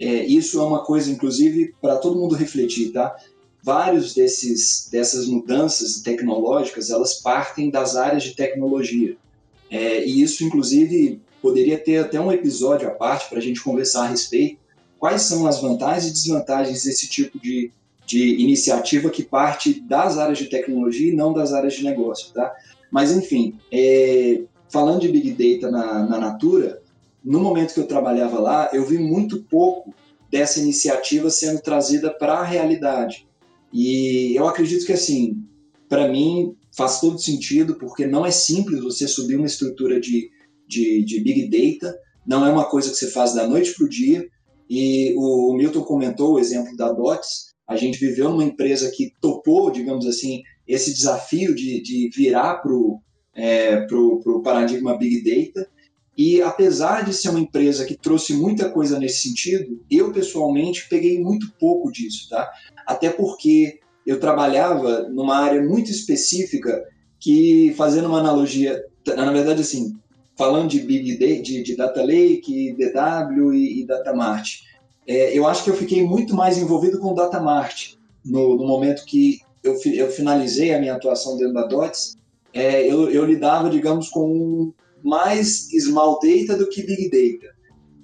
É, 0.00 0.24
isso 0.24 0.58
é 0.58 0.62
uma 0.64 0.82
coisa, 0.82 1.10
inclusive, 1.10 1.74
para 1.80 1.96
todo 1.96 2.18
mundo 2.18 2.34
refletir, 2.34 2.90
tá? 2.90 3.14
Vários 3.62 4.12
desses 4.12 4.88
dessas 4.90 5.26
mudanças 5.26 6.00
tecnológicas, 6.00 6.90
elas 6.90 7.14
partem 7.14 7.70
das 7.70 7.96
áreas 7.96 8.22
de 8.22 8.34
tecnologia. 8.34 9.16
É, 9.74 10.06
e 10.06 10.22
isso, 10.22 10.44
inclusive, 10.44 11.20
poderia 11.42 11.76
ter 11.76 11.98
até 11.98 12.20
um 12.20 12.30
episódio 12.30 12.86
à 12.86 12.92
parte 12.92 13.28
para 13.28 13.38
a 13.38 13.42
gente 13.42 13.60
conversar 13.60 14.04
a 14.04 14.06
respeito. 14.06 14.60
Quais 15.00 15.22
são 15.22 15.48
as 15.48 15.60
vantagens 15.60 16.06
e 16.06 16.12
desvantagens 16.12 16.84
desse 16.84 17.08
tipo 17.08 17.40
de, 17.40 17.72
de 18.06 18.36
iniciativa 18.36 19.10
que 19.10 19.24
parte 19.24 19.80
das 19.80 20.16
áreas 20.16 20.38
de 20.38 20.44
tecnologia 20.44 21.10
e 21.10 21.16
não 21.16 21.32
das 21.32 21.52
áreas 21.52 21.74
de 21.74 21.82
negócio, 21.82 22.32
tá? 22.32 22.54
Mas, 22.88 23.10
enfim, 23.10 23.58
é, 23.72 24.42
falando 24.68 25.00
de 25.00 25.08
Big 25.08 25.32
Data 25.32 25.68
na, 25.72 26.04
na 26.04 26.18
Natura, 26.20 26.80
no 27.24 27.40
momento 27.40 27.74
que 27.74 27.80
eu 27.80 27.88
trabalhava 27.88 28.38
lá, 28.38 28.70
eu 28.72 28.86
vi 28.86 28.98
muito 28.98 29.42
pouco 29.42 29.92
dessa 30.30 30.60
iniciativa 30.60 31.28
sendo 31.30 31.60
trazida 31.60 32.12
para 32.12 32.34
a 32.34 32.44
realidade. 32.44 33.26
E 33.72 34.36
eu 34.36 34.46
acredito 34.46 34.86
que, 34.86 34.92
assim, 34.92 35.42
para 35.88 36.06
mim 36.06 36.54
faz 36.76 37.00
todo 37.00 37.18
sentido, 37.18 37.76
porque 37.76 38.06
não 38.06 38.24
é 38.24 38.30
simples 38.30 38.82
você 38.82 39.06
subir 39.06 39.36
uma 39.36 39.46
estrutura 39.46 40.00
de, 40.00 40.30
de, 40.66 41.04
de 41.04 41.20
Big 41.20 41.48
Data, 41.48 41.96
não 42.26 42.46
é 42.46 42.50
uma 42.50 42.64
coisa 42.64 42.90
que 42.90 42.96
você 42.96 43.10
faz 43.10 43.34
da 43.34 43.46
noite 43.46 43.74
para 43.74 43.84
o 43.84 43.88
dia. 43.88 44.26
E 44.68 45.14
o, 45.16 45.50
o 45.50 45.56
Milton 45.56 45.82
comentou 45.82 46.34
o 46.34 46.38
exemplo 46.38 46.76
da 46.76 46.90
DOTS, 46.90 47.54
a 47.66 47.76
gente 47.76 47.98
viveu 47.98 48.30
numa 48.30 48.44
empresa 48.44 48.90
que 48.90 49.12
topou, 49.20 49.70
digamos 49.70 50.06
assim, 50.06 50.42
esse 50.66 50.92
desafio 50.92 51.54
de, 51.54 51.82
de 51.82 52.10
virar 52.14 52.56
para 52.56 52.72
o 52.72 53.00
é, 53.34 53.80
para 53.80 53.98
o 53.98 54.42
paradigma 54.42 54.96
Big 54.96 55.22
Data. 55.22 55.68
E 56.16 56.40
apesar 56.40 57.04
de 57.04 57.12
ser 57.12 57.30
uma 57.30 57.40
empresa 57.40 57.84
que 57.84 57.96
trouxe 57.96 58.34
muita 58.34 58.70
coisa 58.70 58.98
nesse 58.98 59.28
sentido, 59.28 59.84
eu 59.90 60.12
pessoalmente 60.12 60.88
peguei 60.88 61.20
muito 61.20 61.52
pouco 61.58 61.90
disso, 61.90 62.28
tá? 62.30 62.48
Até 62.86 63.10
porque 63.10 63.80
eu 64.06 64.20
trabalhava 64.20 65.08
numa 65.08 65.36
área 65.36 65.62
muito 65.62 65.90
específica 65.90 66.84
que, 67.18 67.72
fazendo 67.76 68.08
uma 68.08 68.20
analogia, 68.20 68.82
na 69.06 69.32
verdade, 69.32 69.62
assim, 69.62 69.94
falando 70.36 70.68
de 70.68 70.80
Big 70.80 71.18
Data, 71.18 71.42
de, 71.42 71.62
de 71.62 71.76
Data 71.76 72.02
Lake, 72.02 72.76
DW 72.76 73.54
e, 73.54 73.80
e 73.82 73.86
Data 73.86 74.12
Mart, 74.12 74.60
é, 75.06 75.36
eu 75.36 75.46
acho 75.46 75.64
que 75.64 75.70
eu 75.70 75.76
fiquei 75.76 76.02
muito 76.02 76.34
mais 76.34 76.58
envolvido 76.58 76.98
com 76.98 77.14
Data 77.14 77.40
Mart 77.40 77.94
no, 78.24 78.56
no 78.56 78.66
momento 78.66 79.04
que 79.04 79.40
eu, 79.62 79.78
eu 79.92 80.10
finalizei 80.10 80.74
a 80.74 80.80
minha 80.80 80.94
atuação 80.94 81.36
dentro 81.36 81.54
da 81.54 81.66
DOTS 81.66 82.16
é, 82.54 82.86
eu, 82.88 83.10
eu, 83.10 83.24
lidava, 83.24 83.68
digamos, 83.68 84.08
com 84.08 84.72
mais 85.02 85.68
small 85.82 86.20
data 86.20 86.56
do 86.56 86.68
que 86.68 86.84
big 86.84 87.10
data. 87.10 87.52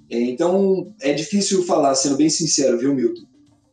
É, 0.09 0.19
então, 0.19 0.93
é 1.01 1.13
difícil 1.13 1.63
falar, 1.63 1.95
sendo 1.95 2.17
bem 2.17 2.29
sincero, 2.29 2.77
viu, 2.77 2.93
Milton? 2.93 3.23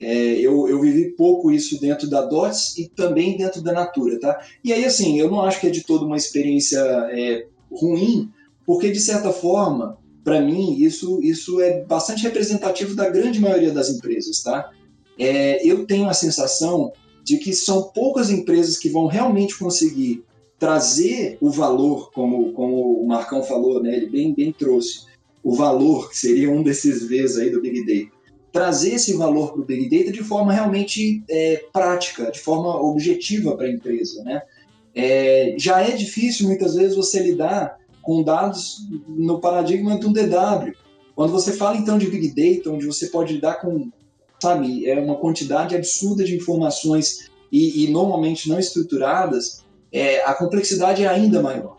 É, 0.01 0.35
eu, 0.39 0.69
eu, 0.69 0.81
vivi 0.81 1.11
pouco 1.17 1.51
isso 1.51 1.81
dentro 1.81 2.09
da 2.09 2.25
DOTS 2.25 2.79
e 2.79 2.89
também 2.89 3.37
dentro 3.37 3.61
da 3.61 3.73
Natura, 3.73 4.21
tá? 4.21 4.39
E 4.63 4.73
aí, 4.73 4.85
assim, 4.85 5.19
eu 5.19 5.29
não 5.29 5.43
acho 5.43 5.61
que 5.61 5.67
é 5.67 5.71
de 5.71 5.83
toda 5.83 6.05
uma 6.05 6.17
experiência 6.17 6.79
é, 7.11 7.47
ruim, 7.71 8.31
porque, 8.65 8.93
de 8.93 9.01
certa 9.01 9.33
forma, 9.33 9.99
para 10.23 10.41
mim, 10.41 10.77
isso, 10.79 11.21
isso 11.23 11.61
é 11.61 11.85
bastante 11.85 12.23
representativo 12.23 12.95
da 12.95 13.11
grande 13.11 13.41
maioria 13.41 13.73
das 13.73 13.89
empresas, 13.89 14.41
tá? 14.43 14.71
É, 15.19 15.67
eu 15.67 15.85
tenho 15.85 16.09
a 16.09 16.15
sensação 16.15 16.93
de 17.25 17.39
que 17.39 17.53
são 17.53 17.91
poucas 17.93 18.31
empresas 18.31 18.79
que 18.79 18.89
vão 18.89 19.07
realmente 19.07 19.59
conseguir 19.59 20.23
trazer 20.59 21.39
o 21.41 21.51
valor, 21.51 22.11
como, 22.13 22.53
como 22.53 23.01
o 23.01 23.07
Marcão 23.07 23.43
falou, 23.43 23.83
né, 23.83 23.97
ele 23.97 24.07
bem, 24.09 24.35
bem 24.35 24.53
trouxe, 24.53 25.07
o 25.43 25.55
valor, 25.55 26.11
que 26.11 26.19
seria 26.19 26.51
um 26.51 26.63
desses 26.63 27.09
Vs 27.09 27.39
aí 27.39 27.51
do 27.51 27.61
Big 27.61 27.85
Data, 27.85 28.18
trazer 28.53 28.95
esse 28.95 29.15
valor 29.15 29.53
para 29.53 29.61
o 29.61 29.65
Big 29.65 29.89
Data 29.89 30.13
de 30.13 30.23
forma 30.23 30.53
realmente 30.53 31.23
é, 31.29 31.65
prática, 31.73 32.31
de 32.31 32.41
forma 32.41 32.75
objetiva 32.81 33.57
para 33.57 33.67
a 33.67 33.71
empresa. 33.71 34.23
Né? 34.23 34.43
É, 34.95 35.55
já 35.59 35.83
é 35.83 35.93
difícil, 35.93 36.47
muitas 36.47 36.75
vezes, 36.75 36.97
você 36.97 37.21
lidar 37.21 37.79
com 38.03 38.23
dados 38.23 38.79
no 39.07 39.41
paradigma 39.41 39.99
de 39.99 40.07
um 40.07 40.13
DW. 40.13 40.73
Quando 41.15 41.33
você 41.33 41.53
fala, 41.53 41.77
então, 41.77 41.99
de 41.99 42.09
Big 42.09 42.29
Data, 42.29 42.71
onde 42.71 42.87
você 42.87 43.09
pode 43.09 43.35
lidar 43.35 43.61
com, 43.61 43.91
sabe, 44.41 44.89
é 44.89 44.99
uma 44.99 45.17
quantidade 45.17 45.77
absurda 45.77 46.25
de 46.25 46.35
informações 46.35 47.29
e, 47.53 47.85
e 47.85 47.91
normalmente 47.91 48.49
não 48.49 48.59
estruturadas, 48.59 49.65
é, 49.93 50.23
a 50.25 50.35
complexidade 50.35 51.05
é 51.05 51.09
ainda 51.09 51.43
maior. 51.43 51.79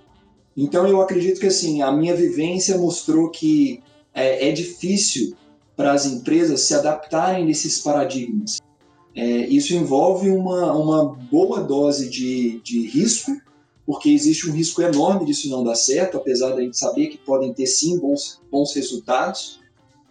Então 0.56 0.86
eu 0.88 1.02
acredito 1.02 1.40
que 1.40 1.48
assim 1.48 1.82
a 1.82 1.92
minha 1.92 2.16
vivência 2.16 2.78
mostrou 2.78 3.30
que 3.30 3.82
é, 4.14 4.50
é 4.50 4.52
difícil 4.52 5.36
para 5.80 5.94
as 5.94 6.06
empresas 6.06 6.60
se 6.64 6.74
adaptarem 6.74 7.46
nesses 7.46 7.80
paradigmas. 7.80 8.60
É, 9.16 9.24
isso 9.48 9.74
envolve 9.74 10.30
uma, 10.30 10.74
uma 10.74 11.06
boa 11.06 11.64
dose 11.64 12.10
de, 12.10 12.60
de 12.60 12.86
risco, 12.86 13.32
porque 13.86 14.10
existe 14.10 14.50
um 14.50 14.54
risco 14.54 14.82
enorme 14.82 15.26
disso 15.26 15.50
não 15.50 15.64
dar 15.64 15.76
certo, 15.76 16.18
apesar 16.18 16.50
da 16.50 16.62
gente 16.62 16.78
saber 16.78 17.08
que 17.08 17.18
podem 17.18 17.54
ter 17.54 17.66
sim 17.66 17.98
bons, 17.98 18.42
bons 18.52 18.76
resultados. 18.76 19.62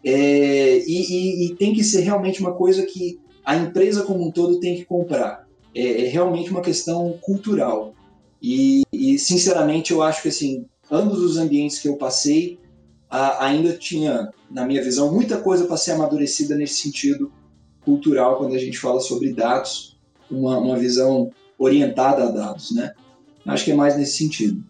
É, 0.02 0.78
e, 0.86 1.02
e, 1.02 1.46
e, 1.46 1.54
tem 1.56 1.74
que 1.74 1.84
ser 1.84 2.00
realmente 2.00 2.40
uma 2.40 2.54
coisa 2.54 2.86
que 2.86 3.20
a 3.44 3.54
empresa 3.54 4.04
como 4.04 4.26
um 4.26 4.30
todo 4.30 4.60
tem 4.60 4.74
que 4.74 4.86
comprar. 4.86 5.46
é, 5.74 6.06
é 6.06 6.08
realmente 6.08 6.50
uma 6.50 6.62
questão 6.62 7.12
cultural. 7.20 7.92
E, 8.40 8.84
e, 8.90 9.18
sinceramente, 9.18 9.92
eu 9.92 10.00
acho 10.00 10.22
que 10.22 10.28
assim, 10.28 10.64
ambos 10.90 11.18
os 11.18 11.36
ambientes 11.36 11.78
que 11.78 11.88
eu 11.88 11.98
passei 11.98 12.58
a, 13.10 13.46
ainda 13.46 13.72
tinha, 13.72 14.30
na 14.50 14.64
minha 14.64 14.82
visão, 14.82 15.12
muita 15.12 15.40
coisa 15.40 15.66
para 15.66 15.76
ser 15.76 15.92
amadurecida 15.92 16.56
nesse 16.56 16.82
sentido 16.82 17.32
cultural 17.84 18.36
quando 18.36 18.54
a 18.54 18.58
gente 18.58 18.78
fala 18.78 19.00
sobre 19.00 19.32
dados, 19.32 19.98
uma, 20.30 20.58
uma 20.58 20.76
visão 20.76 21.30
orientada 21.58 22.24
a 22.24 22.30
dados, 22.30 22.74
né? 22.74 22.92
Acho 23.46 23.64
que 23.64 23.72
é 23.72 23.74
mais 23.74 23.96
nesse 23.96 24.18
sentido. 24.18 24.62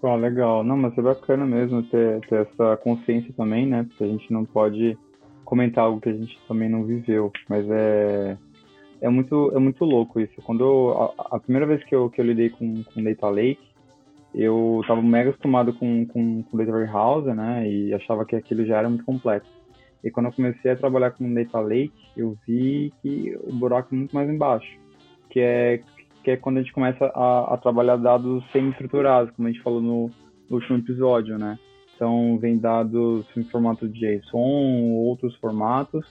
Pô, 0.00 0.14
legal. 0.14 0.62
Não, 0.62 0.76
mas 0.76 0.96
é 0.96 1.02
bacana 1.02 1.44
mesmo 1.44 1.82
ter, 1.82 2.20
ter 2.28 2.46
essa 2.46 2.76
consciência 2.76 3.34
também, 3.36 3.66
né? 3.66 3.84
Porque 3.88 4.04
a 4.04 4.06
gente 4.06 4.32
não 4.32 4.44
pode 4.44 4.96
comentar 5.44 5.84
algo 5.84 6.00
que 6.00 6.08
a 6.08 6.12
gente 6.12 6.38
também 6.46 6.68
não 6.68 6.84
viveu. 6.84 7.32
Mas 7.48 7.68
é, 7.68 8.36
é, 9.00 9.08
muito, 9.08 9.50
é 9.54 9.58
muito 9.58 9.84
louco 9.84 10.20
isso. 10.20 10.40
Quando 10.42 10.62
eu, 10.62 11.12
a, 11.18 11.36
a, 11.36 11.40
primeira 11.40 11.66
vez 11.66 11.82
que 11.84 11.94
eu, 11.94 12.08
que 12.08 12.20
eu 12.20 12.24
lidei 12.24 12.50
com, 12.50 12.84
com 12.84 13.02
Data 13.02 13.28
Lake, 13.28 13.58
eu 14.38 14.78
estava 14.82 15.02
mega 15.02 15.30
acostumado 15.30 15.72
com, 15.74 16.06
com, 16.06 16.44
com 16.44 16.56
Data 16.56 16.70
Warehouse, 16.70 17.28
né? 17.34 17.68
E 17.68 17.92
achava 17.92 18.24
que 18.24 18.36
aquilo 18.36 18.64
já 18.64 18.78
era 18.78 18.88
muito 18.88 19.04
complexo. 19.04 19.50
E 20.04 20.12
quando 20.12 20.26
eu 20.26 20.32
comecei 20.32 20.70
a 20.70 20.76
trabalhar 20.76 21.10
com 21.10 21.34
Data 21.34 21.58
Lake, 21.58 21.92
eu 22.16 22.36
vi 22.46 22.92
que 23.02 23.36
o 23.42 23.52
buraco 23.52 23.92
é 23.92 23.98
muito 23.98 24.14
mais 24.14 24.30
embaixo. 24.30 24.78
Que 25.28 25.40
é 25.40 25.82
que 26.22 26.32
é 26.32 26.36
quando 26.36 26.58
a 26.58 26.62
gente 26.62 26.72
começa 26.72 27.06
a, 27.06 27.54
a 27.54 27.56
trabalhar 27.56 27.96
dados 27.96 28.44
semi-estruturados, 28.52 29.34
como 29.34 29.48
a 29.48 29.50
gente 29.50 29.62
falou 29.62 29.80
no, 29.80 30.10
no, 30.48 30.56
último 30.56 30.78
episódio, 30.78 31.38
né? 31.38 31.58
Então, 31.94 32.38
vem 32.38 32.58
dados 32.58 33.26
em 33.36 33.42
formato 33.44 33.88
de 33.88 33.98
JSON, 33.98 34.92
outros 34.94 35.34
formatos, 35.36 36.06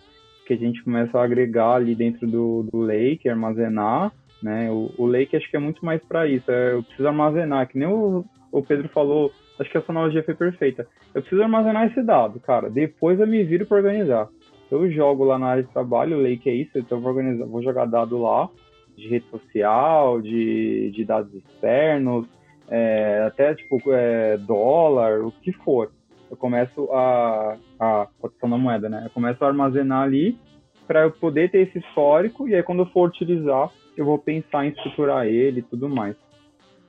que 0.46 0.54
a 0.54 0.58
gente 0.58 0.84
começa 0.84 1.18
a 1.18 1.24
agregar 1.24 1.76
ali 1.76 1.94
dentro 1.94 2.28
do, 2.28 2.64
do 2.64 2.80
Lake, 2.80 3.30
armazenar, 3.30 4.12
né? 4.42 4.70
O, 4.72 4.92
o 4.98 5.06
Lake 5.06 5.36
acho 5.36 5.50
que 5.50 5.58
é 5.58 5.60
muito 5.60 5.84
mais 5.86 6.02
para 6.04 6.28
isso, 6.28 6.50
é, 6.52 6.74
eu 6.74 6.84
preciso 6.84 7.08
armazenar, 7.08 7.68
que 7.68 7.78
nem 7.78 7.88
o, 7.88 8.26
o 8.52 8.64
Pedro 8.64 8.90
falou, 8.90 9.32
acho 9.60 9.70
que 9.70 9.78
essa 9.78 9.92
analogia 9.92 10.24
foi 10.24 10.36
perfeita. 10.36 10.88
Eu 11.14 11.22
preciso 11.22 11.42
armazenar 11.42 11.88
esse 11.88 12.02
dado, 12.04 12.40
cara, 12.40 12.70
depois 12.70 13.20
eu 13.20 13.28
me 13.28 13.44
viro 13.44 13.66
para 13.66 13.78
organizar. 13.78 14.28
Eu 14.70 14.90
jogo 14.92 15.24
lá 15.24 15.40
na 15.40 15.48
área 15.48 15.64
de 15.64 15.72
trabalho, 15.72 16.18
o 16.18 16.22
Lake 16.22 16.50
é 16.50 16.54
isso, 16.54 16.78
então 16.78 16.98
eu 16.98 17.02
vou, 17.02 17.12
organizar, 17.12 17.46
vou 17.46 17.64
jogar 17.64 17.86
dado 17.86 18.22
lá, 18.22 18.50
de 18.98 19.08
rede 19.08 19.26
social, 19.30 20.22
de, 20.22 20.92
de 20.92 21.06
dados 21.06 21.34
externos, 21.34 22.28
é, 22.70 23.24
até 23.26 23.56
tipo 23.56 23.80
é, 23.94 24.38
dólar, 24.38 25.22
o 25.22 25.32
que 25.32 25.52
for. 25.52 25.92
Eu 26.30 26.36
começo 26.36 26.92
a, 26.92 27.58
a 27.80 28.08
cotação 28.20 28.50
da 28.50 28.58
moeda, 28.58 28.90
né? 28.90 29.04
Eu 29.06 29.10
começo 29.12 29.44
a 29.44 29.48
armazenar 29.48 30.04
ali 30.04 30.38
para 30.86 31.04
eu 31.04 31.12
poder 31.12 31.50
ter 31.50 31.68
esse 31.68 31.80
histórico 31.80 32.48
e 32.48 32.56
aí 32.56 32.64
quando 32.64 32.80
eu 32.80 32.86
for 32.88 33.08
utilizar, 33.08 33.70
eu 33.98 34.06
vou 34.06 34.18
pensar 34.20 34.66
em 34.66 34.70
estruturar 34.70 35.26
ele 35.26 35.60
e 35.60 35.64
tudo 35.64 35.90
mais. 35.90 36.16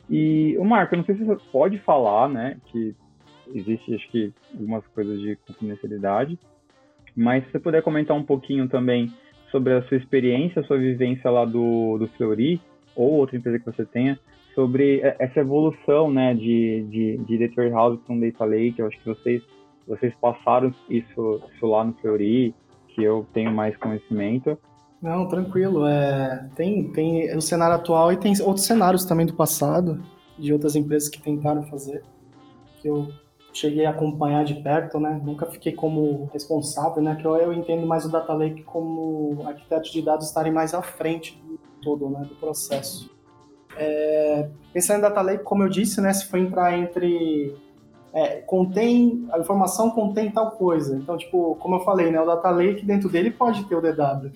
E 0.09 0.57
o 0.59 0.65
Marco, 0.65 0.95
eu 0.95 0.99
não 0.99 1.05
sei 1.05 1.17
se 1.17 1.25
você 1.25 1.43
pode 1.51 1.79
falar, 1.79 2.29
né, 2.29 2.59
que 2.67 2.95
existe 3.55 3.95
acho 3.95 4.09
que 4.11 4.33
algumas 4.53 4.87
coisas 4.89 5.19
de 5.21 5.37
confidencialidade, 5.37 6.39
mas 7.17 7.45
se 7.45 7.53
você 7.53 7.59
puder 7.59 7.83
comentar 7.83 8.17
um 8.17 8.23
pouquinho 8.23 8.69
também 8.69 9.13
sobre 9.51 9.73
a 9.73 9.83
sua 9.83 9.97
experiência, 9.97 10.61
a 10.61 10.65
sua 10.65 10.79
vivência 10.79 11.31
lá 11.31 11.45
do, 11.45 11.99
do 11.99 12.07
Fleury, 12.09 12.61
ou 12.95 13.13
outra 13.13 13.37
empresa 13.37 13.59
que 13.59 13.67
você 13.67 13.85
tenha, 13.85 14.19
sobre 14.55 15.01
essa 15.19 15.41
evolução 15.41 16.11
né, 16.11 16.35
de, 16.35 16.85
de, 16.91 17.17
de 17.19 17.39
Data 17.39 17.61
Warehouse 17.61 18.01
um 18.09 18.19
Data 18.19 18.45
Lake. 18.45 18.79
Eu 18.79 18.89
acho 18.89 18.99
que 18.99 19.09
vocês, 19.09 19.43
vocês 19.87 20.13
passaram 20.21 20.75
isso, 20.91 21.41
isso 21.55 21.67
lá 21.67 21.85
no 21.85 21.93
Fleury, 21.95 22.55
que 22.89 23.03
eu 23.03 23.27
tenho 23.33 23.53
mais 23.53 23.77
conhecimento. 23.77 24.59
Não, 25.01 25.29
tranquilo. 25.29 25.87
É, 25.87 26.49
tem, 26.57 26.93
tem 26.93 27.37
o 27.37 27.41
cenário 27.41 27.77
atual 27.77 28.13
e 28.13 28.17
tem 28.17 28.33
outros 28.43 28.67
cenários 28.67 29.05
também 29.05 29.27
do 29.27 29.35
passado, 29.35 30.03
de 30.39 30.53
outras 30.53 30.75
empresas 30.75 31.09
que 31.09 31.21
tentaram 31.21 31.63
fazer, 31.65 32.03
que 32.81 32.89
eu 32.89 33.09
cheguei 33.53 33.87
a 33.87 33.91
acompanhar 33.91 34.45
de 34.45 34.55
perto, 34.55 35.01
né? 35.01 35.21
Nunca 35.23 35.47
fiquei 35.47 35.73
como 35.73 36.29
responsável, 36.33 37.03
né? 37.03 37.17
Que 37.17 37.27
eu, 37.27 37.37
eu 37.37 37.53
entendo 37.53 37.87
mais 37.87 38.05
o 38.05 38.11
Data 38.11 38.33
Lake 38.33 38.63
como 38.63 39.43
arquitetos 39.47 39.91
de 39.91 40.03
dados 40.03 40.27
estarem 40.27 40.53
mais 40.53 40.75
à 40.75 40.83
frente 40.83 41.41
do 41.45 41.59
todo, 41.81 42.09
né? 42.11 42.25
Do 42.29 42.35
processo. 42.37 43.11
É, 43.77 44.49
pensando 44.73 44.99
em 44.99 45.03
Data 45.03 45.23
Lake, 45.23 45.45
como 45.45 45.63
eu 45.63 45.69
disse, 45.69 46.01
né? 46.01 46.13
Se 46.13 46.27
for 46.27 46.39
entrar 46.39 46.77
entre 46.77 47.55
é, 48.13 48.37
contém 48.41 49.29
a 49.33 49.39
informação 49.39 49.91
contém 49.91 50.31
tal 50.31 50.53
coisa. 50.53 50.97
Então, 50.97 51.17
tipo, 51.17 51.55
como 51.57 51.77
eu 51.77 51.81
falei, 51.81 52.11
né? 52.11 52.21
O 52.21 52.27
Data 52.27 52.51
Lake 52.51 52.85
dentro 52.85 53.09
dele 53.09 53.31
pode 53.31 53.65
ter 53.65 53.77
o 53.77 53.81
DW, 53.81 54.31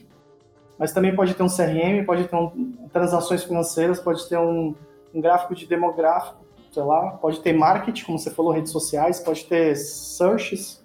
mas 0.78 0.92
também 0.92 1.14
pode 1.14 1.35
ter 1.35 1.42
um 1.42 1.48
CRM, 1.48 2.04
pode 2.04 2.24
ter 2.24 2.37
um, 2.37 2.87
transações 2.92 3.44
financeiras, 3.44 4.00
pode 4.00 4.28
ter 4.28 4.38
um, 4.38 4.74
um 5.14 5.20
gráfico 5.20 5.54
de 5.54 5.66
demográfico 5.66 6.42
sei 6.72 6.82
lá, 6.82 7.11
pode 7.11 7.40
ter 7.40 7.52
marketing, 7.52 8.04
como 8.04 8.18
você 8.18 8.30
falou, 8.30 8.50
redes 8.50 8.72
sociais, 8.72 9.20
pode 9.20 9.44
ter 9.44 9.76
searches 9.76 10.82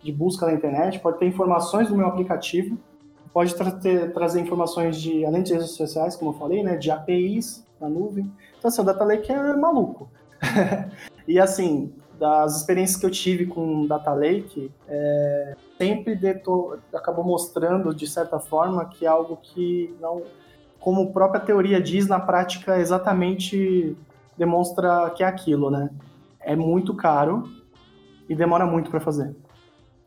de 0.00 0.12
busca 0.12 0.46
na 0.46 0.52
internet, 0.52 1.00
pode 1.00 1.18
ter 1.18 1.26
informações 1.26 1.88
do 1.88 1.96
meu 1.96 2.06
aplicativo, 2.06 2.78
pode 3.32 3.52
tra 3.56 3.72
ter, 3.72 4.12
trazer 4.12 4.40
informações 4.40 4.96
de, 4.96 5.26
além 5.26 5.42
de 5.42 5.52
redes 5.52 5.72
sociais, 5.72 6.14
como 6.14 6.30
eu 6.30 6.34
falei, 6.34 6.62
né, 6.62 6.76
de 6.76 6.88
APIs 6.88 7.66
na 7.80 7.88
nuvem. 7.88 8.30
Então, 8.56 8.68
assim, 8.68 8.80
o 8.80 8.84
Data 8.84 9.02
Lake 9.02 9.32
é 9.32 9.56
maluco. 9.56 10.08
e, 11.26 11.40
assim, 11.40 11.92
das 12.18 12.56
experiências 12.56 12.98
que 12.98 13.06
eu 13.06 13.10
tive 13.10 13.46
com 13.46 13.86
Data 13.86 14.12
Lake, 14.12 14.70
é, 14.88 15.56
sempre 15.78 16.18
acabou 16.92 17.24
mostrando, 17.24 17.94
de 17.94 18.06
certa 18.06 18.38
forma, 18.38 18.84
que 18.86 19.04
é 19.04 19.08
algo 19.08 19.36
que 19.42 19.94
não, 20.00 20.22
como 20.80 21.02
a 21.02 21.06
própria 21.06 21.40
teoria 21.40 21.80
diz, 21.80 22.06
na 22.06 22.20
prática 22.20 22.78
exatamente 22.78 23.96
demonstra 24.36 25.10
que 25.10 25.22
é 25.22 25.26
aquilo, 25.26 25.70
né? 25.70 25.90
É 26.40 26.54
muito 26.54 26.94
caro 26.94 27.48
e 28.28 28.34
demora 28.34 28.66
muito 28.66 28.90
para 28.90 29.00
fazer. 29.00 29.34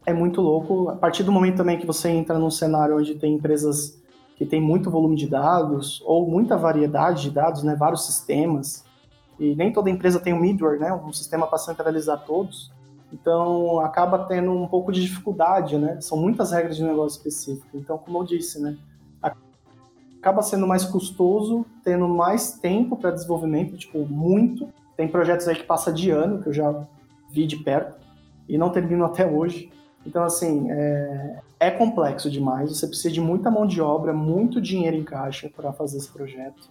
É 0.06 0.14
muito 0.14 0.42
louco. 0.42 0.90
A 0.90 0.96
partir 0.96 1.24
do 1.24 1.32
momento 1.32 1.58
também 1.58 1.78
que 1.78 1.86
você 1.86 2.10
entra 2.10 2.38
num 2.40 2.50
cenário 2.50 2.98
onde 2.98 3.16
tem 3.16 3.34
empresas 3.34 4.02
que 4.36 4.46
tem 4.46 4.62
muito 4.62 4.92
volume 4.92 5.16
de 5.16 5.28
dados 5.28 6.02
ou 6.06 6.30
muita 6.30 6.56
variedade 6.56 7.24
de 7.24 7.32
dados, 7.32 7.64
né, 7.64 7.76
vários 7.76 8.06
sistemas, 8.06 8.86
e 9.40 9.56
nem 9.56 9.72
toda 9.72 9.90
empresa 9.90 10.20
tem 10.20 10.34
um 10.34 10.40
middleware, 10.40 10.80
né, 10.80 10.94
um 10.94 11.14
sistema 11.14 11.48
para 11.48 11.58
centralizar 11.58 12.24
todos. 12.26 12.72
Então 13.12 13.80
acaba 13.80 14.20
tendo 14.26 14.52
um 14.52 14.68
pouco 14.68 14.92
de 14.92 15.02
dificuldade, 15.02 15.78
né? 15.78 16.02
São 16.02 16.18
muitas 16.18 16.52
regras 16.52 16.76
de 16.76 16.84
negócio 16.84 17.18
específico. 17.18 17.78
Então, 17.78 17.98
como 17.98 18.18
eu 18.20 18.24
disse, 18.26 18.62
né, 18.62 18.78
acaba 20.28 20.42
sendo 20.42 20.68
mais 20.68 20.84
custoso, 20.84 21.66
tendo 21.84 22.08
mais 22.08 22.54
tempo 22.54 22.98
para 22.98 23.12
desenvolvimento, 23.12 23.78
tipo, 23.78 24.00
muito. 24.00 24.68
Tem 24.98 25.08
projetos 25.08 25.48
aí 25.48 25.56
que 25.56 25.64
passa 25.64 25.92
de 25.92 26.10
ano, 26.10 26.42
que 26.42 26.50
eu 26.50 26.54
já 26.54 26.86
vi 27.32 27.46
de 27.46 27.58
perto, 27.58 27.96
e 28.50 28.58
não 28.58 28.70
termino 28.70 29.06
até 29.06 29.26
hoje. 29.26 29.72
Então, 30.06 30.24
assim, 30.24 30.70
é, 30.70 31.40
é 31.60 31.72
complexo 31.72 32.30
demais. 32.30 32.70
Você 32.70 32.88
precisa 32.88 33.14
de 33.14 33.22
muita 33.22 33.52
mão 33.52 33.66
de 33.66 33.82
obra, 33.82 34.12
muito 34.12 34.60
dinheiro 34.60 34.98
em 34.98 35.04
caixa 35.04 35.50
para 35.56 35.72
fazer 35.72 35.98
esse 35.98 36.10
projeto. 36.10 36.68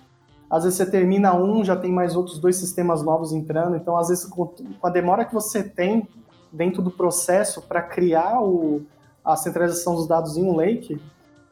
Às 0.51 0.65
vezes 0.65 0.79
você 0.79 0.89
termina 0.89 1.35
um, 1.35 1.65
já 1.65 1.77
tem 1.77 1.93
mais 1.93 2.15
outros 2.15 2.39
dois 2.39 2.57
sistemas 2.57 3.03
novos 3.03 3.33
entrando. 3.33 3.77
Então, 3.77 3.97
às 3.97 4.09
vezes, 4.09 4.25
com 4.25 4.53
a 4.83 4.91
demora 4.91 5.25
que 5.25 5.35
você 5.35 5.63
tem 5.63 6.09
dentro 6.53 6.81
do 6.81 6.91
processo 6.91 7.61
para 7.63 7.83
criar 7.83 8.41
o, 8.41 8.83
a 9.25 9.37
centralização 9.37 9.95
dos 9.95 10.07
dados 10.07 10.37
em 10.37 10.45
um 10.45 10.55
lake, 10.55 11.01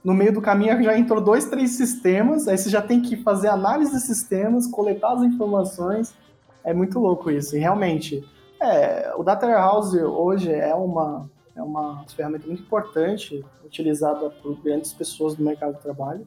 no 0.05 0.13
meio 0.13 0.33
do 0.33 0.41
caminho 0.41 0.83
já 0.83 0.97
entrou 0.97 1.21
dois, 1.21 1.47
três 1.47 1.73
sistemas, 1.73 2.47
aí 2.47 2.59
você 2.59 2.69
já 2.69 2.83
tem 2.83 3.01
que 3.01 3.17
fazer 3.17 3.49
análise 3.49 3.91
de 3.93 4.01
sistemas, 4.01 4.67
coletar 4.67 5.15
as 5.15 5.23
informações. 5.23 6.15
É 6.63 6.73
muito 6.75 6.99
louco 6.99 7.31
isso. 7.31 7.57
E 7.57 7.59
realmente, 7.59 8.23
é, 8.61 9.13
o 9.17 9.23
Data 9.23 9.47
Warehouse 9.47 9.99
hoje 9.99 10.53
é 10.53 10.75
uma, 10.75 11.29
é 11.57 11.63
uma 11.63 12.05
ferramenta 12.15 12.47
muito 12.47 12.63
importante, 12.63 13.45
utilizada 13.65 14.31
por 14.31 14.61
grandes 14.63 14.92
pessoas 14.92 15.35
do 15.35 15.42
mercado 15.42 15.75
de 15.75 15.81
trabalho. 15.81 16.27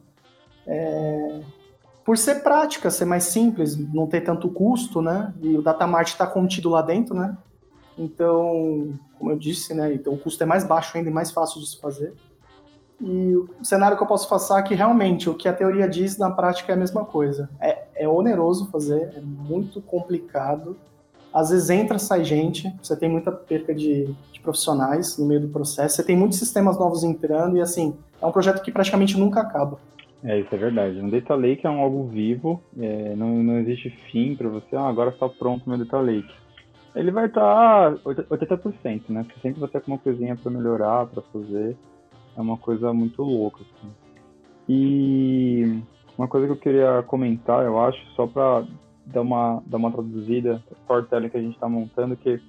É, 0.66 1.40
por 2.08 2.16
ser 2.16 2.36
prática, 2.36 2.90
ser 2.90 3.04
mais 3.04 3.24
simples, 3.24 3.76
não 3.92 4.06
ter 4.06 4.22
tanto 4.22 4.48
custo, 4.48 5.02
né? 5.02 5.34
E 5.42 5.58
o 5.58 5.60
Data 5.60 5.86
Mart 5.86 6.08
está 6.08 6.26
contido 6.26 6.70
lá 6.70 6.80
dentro, 6.80 7.14
né? 7.14 7.36
Então, 7.98 8.98
como 9.18 9.30
eu 9.30 9.38
disse, 9.38 9.74
né? 9.74 9.92
Então 9.92 10.14
o 10.14 10.18
custo 10.18 10.42
é 10.42 10.46
mais 10.46 10.64
baixo 10.64 10.96
ainda 10.96 11.10
e 11.10 11.12
mais 11.12 11.30
fácil 11.30 11.60
de 11.60 11.68
se 11.68 11.78
fazer. 11.78 12.14
E 12.98 13.36
o 13.36 13.50
cenário 13.62 13.94
que 13.94 14.02
eu 14.02 14.06
posso 14.06 14.26
passar 14.26 14.60
é 14.60 14.62
que 14.62 14.74
realmente 14.74 15.28
o 15.28 15.34
que 15.34 15.46
a 15.46 15.52
teoria 15.52 15.86
diz 15.86 16.16
na 16.16 16.30
prática 16.30 16.72
é 16.72 16.74
a 16.74 16.78
mesma 16.78 17.04
coisa. 17.04 17.50
É, 17.60 17.84
é 17.94 18.08
oneroso 18.08 18.70
fazer, 18.70 19.12
é 19.14 19.20
muito 19.20 19.82
complicado. 19.82 20.78
Às 21.30 21.50
vezes 21.50 21.68
entra, 21.68 21.98
sai 21.98 22.24
gente, 22.24 22.74
você 22.82 22.96
tem 22.96 23.10
muita 23.10 23.30
perca 23.30 23.74
de, 23.74 24.16
de 24.32 24.40
profissionais 24.40 25.18
no 25.18 25.26
meio 25.26 25.42
do 25.42 25.48
processo, 25.48 25.96
você 25.96 26.02
tem 26.02 26.16
muitos 26.16 26.38
sistemas 26.38 26.78
novos 26.78 27.04
entrando 27.04 27.58
e 27.58 27.60
assim, 27.60 27.94
é 28.18 28.24
um 28.24 28.32
projeto 28.32 28.62
que 28.62 28.72
praticamente 28.72 29.18
nunca 29.18 29.42
acaba. 29.42 29.78
É, 30.24 30.40
isso 30.40 30.52
é 30.52 30.58
verdade. 30.58 31.00
Um 31.00 31.08
Data 31.08 31.34
Lake 31.34 31.66
é 31.66 31.70
um 31.70 31.80
algo 31.80 32.08
vivo, 32.08 32.60
é, 32.78 33.14
não, 33.14 33.42
não 33.42 33.58
existe 33.58 33.90
fim 34.10 34.34
para 34.34 34.48
você, 34.48 34.74
ah, 34.74 34.88
agora 34.88 35.10
está 35.10 35.28
pronto 35.28 35.68
meu 35.68 35.78
Data 35.78 36.00
Lake. 36.00 36.32
Ele 36.94 37.10
vai 37.10 37.26
estar 37.26 37.94
tá 37.94 38.00
80%, 38.04 39.02
né? 39.10 39.24
Você 39.24 39.40
sempre 39.40 39.60
vai 39.60 39.68
ter 39.68 39.78
alguma 39.78 39.98
coisinha 39.98 40.34
para 40.34 40.50
melhorar, 40.50 41.06
para 41.06 41.22
fazer 41.22 41.76
é 42.36 42.40
uma 42.40 42.56
coisa 42.56 42.92
muito 42.92 43.22
louca. 43.22 43.60
Assim. 43.62 43.92
E 44.68 45.82
uma 46.16 46.28
coisa 46.28 46.46
que 46.46 46.52
eu 46.52 46.56
queria 46.56 47.02
comentar, 47.02 47.64
eu 47.64 47.80
acho, 47.80 48.00
só 48.14 48.26
para 48.26 48.64
dar 49.06 49.22
uma, 49.22 49.62
dar 49.66 49.76
uma 49.76 49.90
traduzida, 49.90 50.62
storytelling 50.82 51.28
que 51.28 51.36
a 51.36 51.42
gente 51.42 51.54
está 51.54 51.68
montando, 51.68 52.16
que 52.16 52.40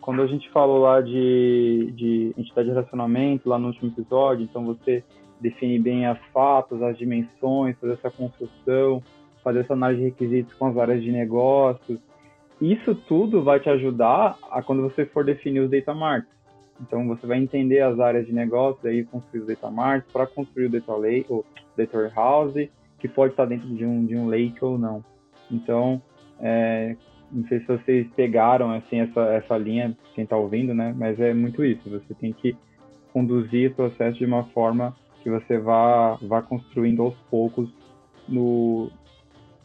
quando 0.00 0.22
a 0.22 0.26
gente 0.26 0.50
falou 0.50 0.78
lá 0.78 1.00
de, 1.00 1.92
de 1.94 2.34
entidade 2.36 2.68
de 2.68 2.74
relacionamento, 2.74 3.48
lá 3.48 3.58
no 3.58 3.68
último 3.68 3.90
episódio, 3.90 4.44
então 4.44 4.64
você 4.64 5.02
define 5.40 5.78
bem 5.78 6.06
as 6.06 6.18
fatos, 6.32 6.82
as 6.82 6.96
dimensões, 6.98 7.76
fazer 7.78 7.94
essa 7.94 8.10
construção, 8.10 9.02
fazer 9.42 9.60
essa 9.60 9.72
análise 9.72 10.00
de 10.00 10.08
requisitos 10.08 10.54
com 10.54 10.66
as 10.66 10.76
áreas 10.76 11.02
de 11.02 11.10
negócios. 11.10 11.98
Isso 12.60 12.94
tudo 12.94 13.42
vai 13.42 13.60
te 13.60 13.70
ajudar 13.70 14.36
a 14.50 14.62
quando 14.62 14.82
você 14.82 15.06
for 15.06 15.24
definir 15.24 15.60
os 15.60 15.70
data 15.70 15.94
marks. 15.94 16.30
Então 16.80 17.06
você 17.06 17.26
vai 17.26 17.38
entender 17.38 17.80
as 17.80 17.98
áreas 17.98 18.26
de 18.26 18.32
negócio, 18.32 18.88
aí 18.88 19.04
construir 19.04 19.40
os 19.40 19.46
data 19.46 19.70
marks 19.70 20.10
para 20.12 20.26
construir 20.26 20.66
o 20.66 20.70
data 20.70 20.94
lake, 20.94 21.26
ou 21.28 21.44
data 21.76 21.96
warehouse, 21.96 22.70
que 22.98 23.08
pode 23.08 23.32
estar 23.32 23.46
dentro 23.46 23.68
de 23.68 23.84
um 23.84 24.04
de 24.04 24.16
um 24.16 24.28
lake 24.28 24.64
ou 24.64 24.78
não. 24.78 25.04
Então, 25.50 26.02
é, 26.40 26.96
não 27.30 27.46
sei 27.46 27.60
se 27.60 27.66
vocês 27.66 28.06
pegaram 28.14 28.70
assim 28.70 29.00
essa 29.00 29.20
essa 29.32 29.56
linha, 29.56 29.96
quem 30.14 30.24
está 30.24 30.36
ouvindo, 30.36 30.74
né? 30.74 30.94
Mas 30.96 31.18
é 31.20 31.32
muito 31.32 31.64
isso. 31.64 31.88
Você 31.90 32.14
tem 32.14 32.32
que 32.32 32.56
conduzir 33.12 33.70
o 33.70 33.74
processo 33.74 34.18
de 34.18 34.24
uma 34.24 34.44
forma 34.44 34.94
que 35.28 35.46
você 35.46 35.58
vá 35.58 36.18
vá 36.22 36.40
construindo 36.40 37.02
aos 37.02 37.14
poucos 37.30 37.68
no 38.26 38.90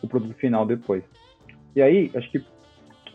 o 0.01 0.07
produto 0.07 0.35
final 0.35 0.65
depois. 0.65 1.03
E 1.73 1.81
aí, 1.81 2.11
acho 2.13 2.29
que 2.29 2.43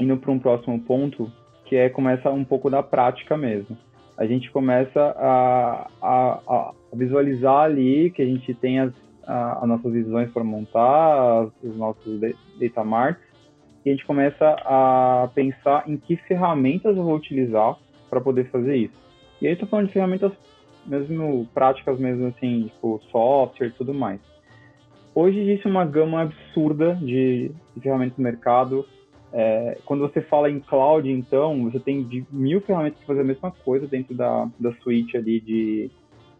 indo 0.00 0.16
para 0.16 0.32
um 0.32 0.38
próximo 0.38 0.80
ponto, 0.80 1.30
que 1.66 1.76
é 1.76 1.90
começa 1.90 2.30
um 2.30 2.44
pouco 2.44 2.70
da 2.70 2.82
prática 2.82 3.36
mesmo. 3.36 3.76
A 4.16 4.26
gente 4.26 4.50
começa 4.50 5.00
a, 5.00 5.88
a, 6.00 6.40
a 6.46 6.72
visualizar 6.94 7.64
ali 7.64 8.10
que 8.10 8.22
a 8.22 8.24
gente 8.24 8.52
tem 8.54 8.80
as, 8.80 8.92
a, 9.26 9.62
as 9.62 9.68
nossas 9.68 9.92
visões 9.92 10.30
para 10.32 10.42
montar, 10.42 11.48
os 11.62 11.76
nossos 11.76 12.20
data 12.58 12.82
marks, 12.82 13.22
e 13.84 13.90
a 13.90 13.92
gente 13.92 14.06
começa 14.06 14.56
a 14.64 15.28
pensar 15.34 15.84
em 15.86 15.96
que 15.98 16.16
ferramentas 16.16 16.96
eu 16.96 17.04
vou 17.04 17.14
utilizar 17.14 17.76
para 18.08 18.20
poder 18.20 18.50
fazer 18.50 18.76
isso. 18.76 18.94
E 19.40 19.46
aí 19.46 19.52
estou 19.52 19.68
falando 19.68 19.86
de 19.86 19.92
ferramentas 19.92 20.32
mesmo 20.86 21.46
práticas 21.52 21.98
mesmo 21.98 22.28
assim, 22.28 22.64
tipo 22.72 23.00
software 23.10 23.68
e 23.68 23.72
tudo 23.72 23.92
mais. 23.92 24.20
Hoje 25.14 25.40
existe 25.40 25.66
uma 25.66 25.84
gama 25.84 26.22
absurda 26.22 26.94
de, 26.94 27.50
ferramentas 27.82 28.16
no 28.16 28.24
mercado. 28.24 28.86
É, 29.32 29.78
quando 29.84 30.00
você 30.00 30.20
fala 30.22 30.50
em 30.50 30.60
cloud, 30.60 31.10
então, 31.10 31.64
você 31.70 31.80
tem 31.80 32.26
mil 32.30 32.60
ferramentas 32.60 32.98
para 32.98 33.08
fazer 33.08 33.20
a 33.20 33.24
mesma 33.24 33.50
coisa 33.50 33.86
dentro 33.86 34.14
da, 34.14 34.48
da 34.58 34.72
suite 34.74 35.16
ali 35.16 35.40
de, 35.40 35.90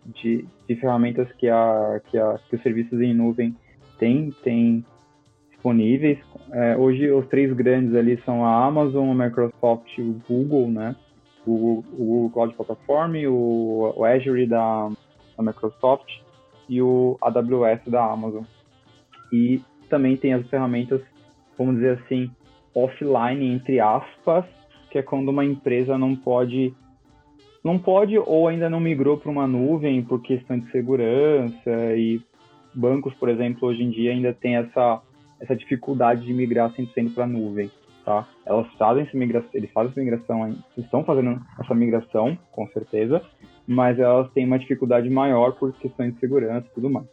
de, 0.06 0.44
de 0.66 0.76
ferramentas 0.76 1.30
que, 1.32 1.48
a, 1.48 2.00
que, 2.08 2.16
a, 2.16 2.38
que 2.48 2.56
os 2.56 2.62
serviços 2.62 3.00
em 3.00 3.12
nuvem 3.12 3.54
têm 3.98 4.32
tem 4.42 4.84
disponíveis. 5.50 6.18
É, 6.52 6.76
hoje, 6.76 7.10
os 7.10 7.26
três 7.26 7.52
grandes 7.52 7.94
ali 7.94 8.16
são 8.24 8.44
a 8.44 8.64
Amazon, 8.64 9.10
a 9.10 9.24
Microsoft 9.26 9.98
e 9.98 10.02
o 10.02 10.20
Google, 10.28 10.68
né? 10.68 10.94
O, 11.48 11.84
Google 11.96 12.30
Cloud 12.30 12.54
Platform, 12.54 13.16
o, 13.26 13.94
o 13.96 14.04
Azure 14.04 14.46
da, 14.46 14.90
da 15.36 15.42
Microsoft 15.42 16.08
e 16.68 16.82
o 16.82 17.16
AWS 17.20 17.80
da 17.86 18.04
Amazon. 18.04 18.44
E 19.32 19.60
também 19.88 20.16
tem 20.16 20.34
as 20.34 20.46
ferramentas, 20.48 21.00
vamos 21.56 21.76
dizer 21.76 21.98
assim, 22.02 22.30
offline, 22.74 23.46
entre 23.52 23.80
aspas, 23.80 24.44
que 24.90 24.98
é 24.98 25.02
quando 25.02 25.28
uma 25.28 25.44
empresa 25.44 25.98
não 25.98 26.14
pode 26.14 26.74
não 27.62 27.78
pode 27.78 28.16
ou 28.16 28.48
ainda 28.48 28.70
não 28.70 28.80
migrou 28.80 29.18
para 29.18 29.30
uma 29.30 29.46
nuvem 29.46 30.02
por 30.02 30.22
questão 30.22 30.58
de 30.58 30.70
segurança 30.70 31.96
e 31.96 32.20
bancos, 32.72 33.12
por 33.14 33.28
exemplo, 33.28 33.68
hoje 33.68 33.82
em 33.82 33.90
dia 33.90 34.12
ainda 34.12 34.32
tem 34.32 34.56
essa 34.56 35.02
essa 35.40 35.54
dificuldade 35.54 36.24
de 36.24 36.32
migrar 36.32 36.72
100% 36.72 37.14
para 37.14 37.24
a 37.24 37.26
nuvem, 37.26 37.70
tá? 38.08 38.26
Elas 38.46 38.66
fazem 38.78 39.02
essa 39.02 39.16
migração, 39.16 39.50
eles 39.52 39.70
fazem 39.70 39.90
essa 39.90 40.00
migração, 40.00 40.56
estão 40.78 41.04
fazendo 41.04 41.38
essa 41.60 41.74
migração, 41.74 42.38
com 42.50 42.66
certeza, 42.68 43.20
mas 43.66 43.98
elas 43.98 44.32
têm 44.32 44.46
uma 44.46 44.58
dificuldade 44.58 45.10
maior 45.10 45.52
por 45.52 45.74
questões 45.74 46.14
de 46.14 46.20
segurança 46.20 46.66
e 46.66 46.74
tudo 46.74 46.88
mais. 46.88 47.06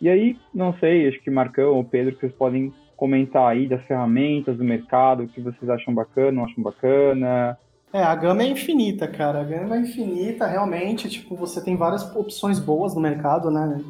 E 0.00 0.08
aí, 0.08 0.38
não 0.54 0.72
sei, 0.78 1.06
acho 1.06 1.20
que 1.20 1.30
Marcão 1.30 1.74
ou 1.74 1.84
Pedro, 1.84 2.14
que 2.14 2.20
vocês 2.20 2.32
podem 2.32 2.72
comentar 2.96 3.46
aí 3.46 3.68
das 3.68 3.84
ferramentas 3.84 4.56
do 4.56 4.64
mercado, 4.64 5.24
o 5.24 5.28
que 5.28 5.42
vocês 5.42 5.68
acham 5.68 5.94
bacana, 5.94 6.32
não 6.32 6.44
acham 6.46 6.62
bacana. 6.62 7.58
É, 7.92 8.02
a 8.02 8.14
gama 8.14 8.42
é 8.42 8.46
infinita, 8.46 9.06
cara. 9.06 9.42
A 9.42 9.44
gama 9.44 9.76
é 9.76 9.80
infinita, 9.80 10.46
realmente. 10.46 11.10
Tipo, 11.10 11.36
você 11.36 11.62
tem 11.62 11.76
várias 11.76 12.02
opções 12.16 12.58
boas 12.58 12.94
no 12.94 13.00
mercado, 13.02 13.50
né? 13.50 13.80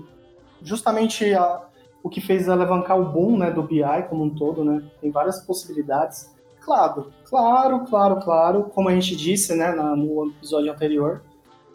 Justamente 0.60 1.32
a, 1.34 1.62
o 2.02 2.10
que 2.10 2.20
fez 2.20 2.48
alavancar 2.48 2.98
o 2.98 3.04
boom 3.04 3.38
né, 3.38 3.50
do 3.50 3.62
BI 3.62 3.82
como 4.08 4.24
um 4.24 4.30
todo, 4.30 4.64
né? 4.64 4.82
Tem 5.00 5.10
várias 5.10 5.40
possibilidades. 5.40 6.30
Claro, 6.60 7.12
claro, 7.28 7.80
claro, 7.86 8.16
claro, 8.20 8.64
como 8.74 8.88
a 8.88 8.94
gente 8.94 9.16
disse 9.16 9.54
né, 9.54 9.72
no 9.72 10.28
episódio 10.28 10.72
anterior, 10.72 11.22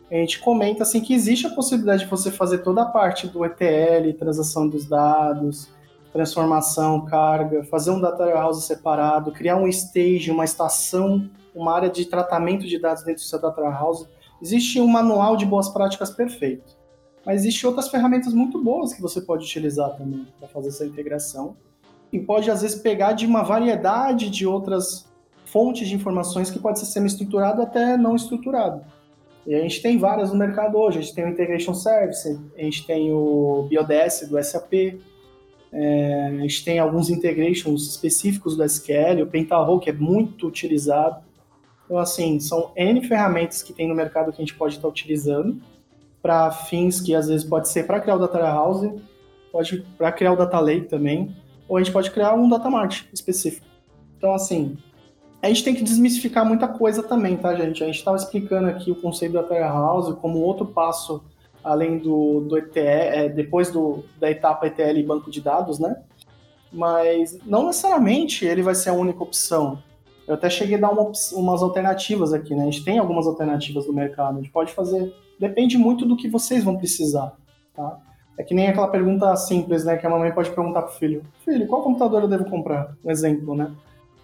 a 0.09 0.15
gente 0.15 0.39
comenta 0.39 0.83
assim 0.83 1.01
que 1.01 1.13
existe 1.13 1.45
a 1.45 1.49
possibilidade 1.49 2.05
de 2.05 2.09
você 2.09 2.31
fazer 2.31 2.59
toda 2.59 2.83
a 2.83 2.85
parte 2.85 3.27
do 3.27 3.43
ETL, 3.43 4.13
transação 4.17 4.67
dos 4.67 4.85
dados, 4.85 5.69
transformação, 6.13 7.03
carga, 7.05 7.65
fazer 7.65 7.91
um 7.91 7.99
data 7.99 8.23
warehouse 8.23 8.65
separado, 8.65 9.33
criar 9.33 9.57
um 9.57 9.67
stage, 9.67 10.31
uma 10.31 10.45
estação, 10.45 11.29
uma 11.53 11.73
área 11.73 11.89
de 11.89 12.05
tratamento 12.05 12.65
de 12.65 12.79
dados 12.79 13.03
dentro 13.03 13.21
do 13.21 13.27
seu 13.27 13.41
data 13.41 13.59
warehouse. 13.59 14.07
Existe 14.41 14.79
um 14.79 14.87
manual 14.87 15.35
de 15.35 15.45
boas 15.45 15.67
práticas 15.67 16.09
perfeito. 16.09 16.76
Mas 17.27 17.41
existem 17.41 17.67
outras 17.67 17.89
ferramentas 17.89 18.33
muito 18.33 18.63
boas 18.63 18.93
que 18.93 19.01
você 19.01 19.19
pode 19.19 19.43
utilizar 19.43 19.97
também 19.97 20.25
para 20.39 20.47
fazer 20.47 20.69
essa 20.69 20.85
integração. 20.85 21.57
E 22.09 22.17
pode, 22.17 22.49
às 22.49 22.61
vezes, 22.61 22.79
pegar 22.79 23.11
de 23.11 23.25
uma 23.25 23.43
variedade 23.43 24.29
de 24.29 24.47
outras 24.47 25.05
fontes 25.43 25.89
de 25.89 25.93
informações 25.93 26.49
que 26.49 26.57
pode 26.57 26.79
ser 26.79 26.85
semi-estruturado 26.85 27.61
até 27.61 27.97
não 27.97 28.15
estruturado. 28.15 28.81
E 29.45 29.53
a 29.53 29.59
gente 29.59 29.81
tem 29.81 29.97
várias 29.97 30.31
no 30.31 30.37
mercado 30.37 30.77
hoje. 30.77 30.99
A 30.99 31.01
gente 31.01 31.13
tem 31.13 31.25
o 31.25 31.27
Integration 31.27 31.73
Service, 31.73 32.39
a 32.57 32.61
gente 32.61 32.87
tem 32.87 33.11
o 33.11 33.67
BioDS 33.69 34.29
do 34.29 34.41
SAP, 34.41 34.97
é, 35.73 36.27
a 36.27 36.41
gente 36.43 36.63
tem 36.63 36.79
alguns 36.79 37.09
integrations 37.09 37.89
específicos 37.89 38.55
do 38.55 38.63
SQL, 38.63 39.23
o 39.23 39.27
Pentaho, 39.27 39.81
que 39.81 39.89
é 39.89 39.93
muito 39.93 40.47
utilizado. 40.47 41.21
Então, 41.83 41.97
assim, 41.97 42.39
são 42.39 42.71
N 42.73 43.05
ferramentas 43.05 43.61
que 43.61 43.73
tem 43.73 43.85
no 43.85 43.95
mercado 43.95 44.31
que 44.31 44.41
a 44.41 44.45
gente 44.45 44.55
pode 44.55 44.75
estar 44.75 44.87
utilizando 44.87 45.61
para 46.21 46.51
fins 46.51 46.99
que 46.99 47.15
às 47.15 47.27
vezes 47.27 47.45
pode 47.45 47.69
ser 47.69 47.85
para 47.85 47.99
criar 47.99 48.15
o 48.15 48.19
Data 48.19 48.37
Warehouse, 48.37 48.93
pode 49.51 49.85
para 49.97 50.11
criar 50.11 50.33
o 50.33 50.35
Data 50.35 50.59
Lake 50.59 50.87
também, 50.87 51.35
ou 51.67 51.77
a 51.77 51.83
gente 51.83 51.93
pode 51.93 52.11
criar 52.11 52.33
um 52.33 52.49
Data 52.49 52.69
Mart 52.69 53.03
específico. 53.13 53.65
Então, 54.17 54.33
assim, 54.33 54.77
a 55.41 55.47
gente 55.47 55.63
tem 55.63 55.75
que 55.75 55.83
desmistificar 55.83 56.45
muita 56.45 56.67
coisa 56.67 57.03
também, 57.03 57.37
tá, 57.37 57.55
gente? 57.55 57.83
A 57.83 57.87
gente 57.87 57.99
estava 57.99 58.17
explicando 58.17 58.67
aqui 58.67 58.91
o 58.91 58.95
conceito 58.95 59.33
da 59.33 59.43
Terra 59.43 59.69
House 59.69 60.13
como 60.19 60.39
outro 60.39 60.65
passo 60.65 61.23
além 61.63 61.97
do, 61.97 62.41
do 62.41 62.57
ETL, 62.57 62.79
é, 62.79 63.29
depois 63.29 63.69
do, 63.69 64.03
da 64.19 64.31
etapa 64.31 64.67
ETL 64.67 64.97
e 64.97 65.03
banco 65.03 65.29
de 65.29 65.41
dados, 65.41 65.79
né? 65.79 66.01
Mas 66.71 67.37
não 67.45 67.67
necessariamente 67.67 68.45
ele 68.45 68.61
vai 68.61 68.73
ser 68.73 68.89
a 68.89 68.93
única 68.93 69.21
opção. 69.21 69.81
Eu 70.27 70.33
até 70.33 70.49
cheguei 70.49 70.75
a 70.77 70.79
dar 70.79 70.91
uma, 70.91 71.11
umas 71.33 71.61
alternativas 71.61 72.33
aqui, 72.33 72.53
né? 72.55 72.63
A 72.63 72.65
gente 72.65 72.83
tem 72.83 72.97
algumas 72.97 73.27
alternativas 73.27 73.87
no 73.87 73.93
mercado. 73.93 74.37
A 74.37 74.41
gente 74.41 74.51
pode 74.51 74.73
fazer. 74.73 75.13
Depende 75.39 75.77
muito 75.77 76.05
do 76.05 76.17
que 76.17 76.27
vocês 76.27 76.63
vão 76.63 76.77
precisar, 76.77 77.33
tá? 77.73 77.99
É 78.37 78.43
que 78.43 78.53
nem 78.53 78.67
aquela 78.67 78.87
pergunta 78.87 79.35
simples, 79.35 79.83
né? 79.83 79.97
Que 79.97 80.05
a 80.05 80.09
mamãe 80.09 80.31
pode 80.31 80.51
perguntar 80.51 80.83
pro 80.83 80.93
filho: 80.93 81.23
Filho, 81.43 81.67
qual 81.67 81.81
computador 81.81 82.21
eu 82.21 82.27
devo 82.27 82.45
comprar? 82.45 82.95
Um 83.03 83.09
exemplo, 83.09 83.55
né? 83.55 83.71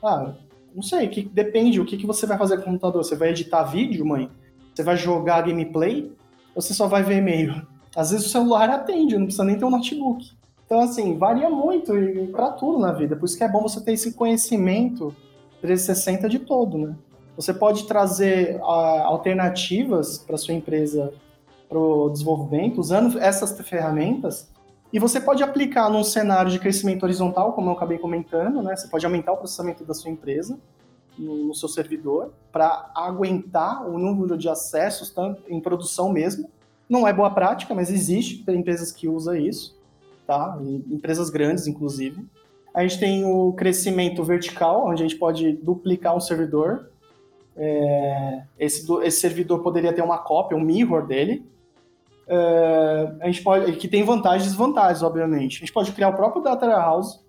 Ah, 0.04 0.34
não 0.74 0.84
sei, 0.84 1.08
que 1.08 1.24
depende. 1.24 1.82
O 1.82 1.86
que, 1.86 1.98
que 1.98 2.06
você 2.06 2.26
vai 2.26 2.38
fazer 2.38 2.58
com 2.58 2.62
o 2.62 2.66
computador? 2.66 3.04
Você 3.04 3.16
vai 3.16 3.30
editar 3.30 3.64
vídeo, 3.64 4.06
mãe? 4.06 4.30
Você 4.74 4.84
vai 4.84 4.98
jogar 4.98 5.42
gameplay? 5.42 6.12
Ou 6.56 6.62
você 6.62 6.74
só 6.74 6.88
vai 6.88 7.04
ver 7.04 7.18
e-mail? 7.18 7.66
Às 7.96 8.12
vezes 8.12 8.26
o 8.26 8.30
celular 8.30 8.70
atende, 8.70 9.18
não 9.18 9.26
precisa 9.26 9.44
nem 9.44 9.58
ter 9.58 9.66
um 9.66 9.70
notebook. 9.70 10.32
Então, 10.66 10.80
assim, 10.80 11.18
varia 11.18 11.50
muito 11.50 11.94
para 12.32 12.52
tudo 12.52 12.80
na 12.80 12.92
vida. 12.92 13.16
Por 13.16 13.26
isso 13.26 13.38
que 13.38 13.44
é 13.44 13.48
bom 13.48 13.62
você 13.62 13.82
ter 13.82 13.94
esse 13.94 14.14
conhecimento 14.14 15.16
360 15.62 16.28
de 16.28 16.40
todo, 16.40 16.78
né? 16.78 16.96
Você 17.36 17.54
pode 17.54 17.88
trazer 17.88 18.58
uh, 18.58 18.64
alternativas 18.64 20.18
para 20.18 20.38
sua 20.38 20.54
empresa 20.54 21.14
para 21.68 21.80
o 21.80 22.10
desenvolvimento 22.10 22.80
usando 22.80 23.20
essas 23.20 23.60
ferramentas 23.62 24.52
e 24.94 25.00
você 25.00 25.20
pode 25.20 25.42
aplicar 25.42 25.90
num 25.90 26.04
cenário 26.04 26.52
de 26.52 26.60
crescimento 26.60 27.02
horizontal, 27.02 27.54
como 27.54 27.72
eu 27.72 27.74
acabei 27.74 27.98
comentando, 27.98 28.62
né? 28.62 28.76
Você 28.76 28.88
pode 28.88 29.04
aumentar 29.04 29.34
o 29.34 29.38
processamento 29.38 29.84
da 29.84 29.96
sua 29.96 30.12
empresa 30.12 30.60
no, 31.18 31.48
no 31.48 31.56
seu 31.56 31.68
servidor 31.68 32.32
para 32.52 32.92
aguentar 32.96 33.90
o 33.90 33.98
número 33.98 34.38
de 34.38 34.48
acessos 34.48 35.10
tanto 35.10 35.42
em 35.50 35.60
produção 35.60 36.12
mesmo. 36.12 36.48
Não 36.88 37.08
é 37.08 37.12
boa 37.12 37.32
prática, 37.32 37.74
mas 37.74 37.90
existe 37.90 38.46
empresas 38.52 38.92
que 38.92 39.08
usam 39.08 39.36
isso, 39.36 39.76
tá? 40.28 40.60
Empresas 40.92 41.32
grandes, 41.32 41.66
inclusive. 41.66 42.24
A 42.72 42.84
gente 42.84 43.00
tem 43.00 43.26
o 43.26 43.52
crescimento 43.54 44.24
vertical, 44.24 44.88
onde 44.88 45.02
a 45.02 45.08
gente 45.08 45.18
pode 45.18 45.54
duplicar 45.54 46.16
um 46.16 46.20
servidor. 46.20 46.92
É, 47.56 48.44
esse, 48.58 48.92
esse 49.04 49.20
servidor 49.20 49.62
poderia 49.62 49.94
ter 49.94 50.02
uma 50.02 50.18
cópia, 50.18 50.58
um 50.58 50.62
mirror 50.62 51.06
dele, 51.06 51.46
é, 52.28 53.16
a 53.22 53.26
gente 53.28 53.44
pode, 53.44 53.74
que 53.74 53.88
tem 53.88 54.04
vantagens 54.04 54.46
e 54.46 54.50
desvantagens, 54.50 55.04
obviamente. 55.04 55.58
A 55.58 55.60
gente 55.60 55.74
pode 55.74 55.92
criar 55.92 56.10
o 56.10 56.16
próprio 56.16 56.42
Data 56.42 56.66
Warehouse, 56.66 57.20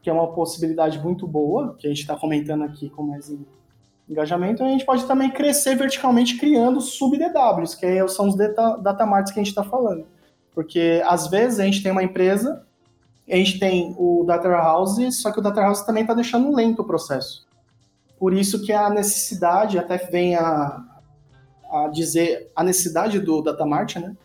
que 0.00 0.08
é 0.08 0.12
uma 0.12 0.28
possibilidade 0.28 0.98
muito 1.00 1.26
boa, 1.26 1.74
que 1.78 1.86
a 1.86 1.90
gente 1.90 2.00
está 2.00 2.16
comentando 2.16 2.62
aqui 2.62 2.88
com 2.88 3.02
mais 3.02 3.32
engajamento. 4.08 4.62
A 4.62 4.68
gente 4.68 4.84
pode 4.84 5.04
também 5.06 5.30
crescer 5.30 5.74
verticalmente 5.74 6.36
criando 6.36 6.80
sub-DWs, 6.80 7.74
que 7.74 8.08
são 8.08 8.28
os 8.28 8.36
data, 8.36 8.76
data 8.76 9.04
marts 9.04 9.32
que 9.32 9.40
a 9.40 9.42
gente 9.42 9.50
está 9.50 9.64
falando. 9.64 10.06
Porque 10.54 11.02
às 11.04 11.28
vezes 11.28 11.60
a 11.60 11.64
gente 11.64 11.82
tem 11.82 11.92
uma 11.92 12.02
empresa, 12.02 12.64
a 13.30 13.36
gente 13.36 13.58
tem 13.58 13.94
o 13.98 14.24
Data 14.26 14.48
Warehouse, 14.48 15.12
só 15.12 15.30
que 15.30 15.38
o 15.38 15.42
Data 15.42 15.56
Warehouse 15.56 15.84
também 15.84 16.02
está 16.02 16.14
deixando 16.14 16.54
lento 16.54 16.80
o 16.80 16.84
processo. 16.84 17.46
Por 18.18 18.32
isso 18.32 18.64
que 18.64 18.72
a 18.72 18.90
necessidade, 18.90 19.78
até 19.78 19.96
vem 19.96 20.34
a, 20.34 20.84
a 21.70 21.88
dizer, 21.88 22.50
a 22.54 22.64
necessidade 22.64 23.20
do 23.20 23.42
Data 23.42 23.64
Mart, 23.64 23.96
né? 23.96 24.16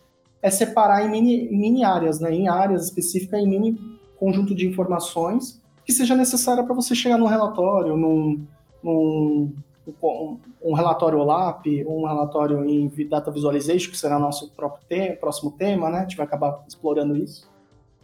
é 0.43 0.49
separar 0.49 1.05
em 1.05 1.09
mini, 1.09 1.47
mini 1.49 1.85
áreas, 1.85 2.19
né, 2.19 2.33
em 2.33 2.49
áreas 2.49 2.83
específicas, 2.83 3.39
em 3.39 3.47
mini 3.47 3.79
conjunto 4.19 4.53
de 4.53 4.67
informações 4.67 5.61
que 5.85 5.93
seja 5.93 6.15
necessária 6.15 6.63
para 6.63 6.75
você 6.75 6.93
chegar 6.93 7.17
num 7.17 7.27
relatório, 7.27 7.95
num, 7.95 8.45
num 8.83 9.53
um, 10.01 10.37
um 10.61 10.73
relatório 10.73 11.19
OLAP, 11.19 11.65
um 11.87 12.05
relatório 12.05 12.63
em 12.65 12.89
Data 13.09 13.31
Visualization, 13.31 13.89
que 13.89 13.97
será 13.97 14.19
nosso 14.19 14.51
próprio 14.51 15.17
próximo 15.17 15.51
tema, 15.51 15.89
né? 15.89 15.99
A 15.99 16.01
gente 16.01 16.17
vai 16.17 16.25
acabar 16.25 16.63
explorando 16.67 17.17
isso. 17.17 17.49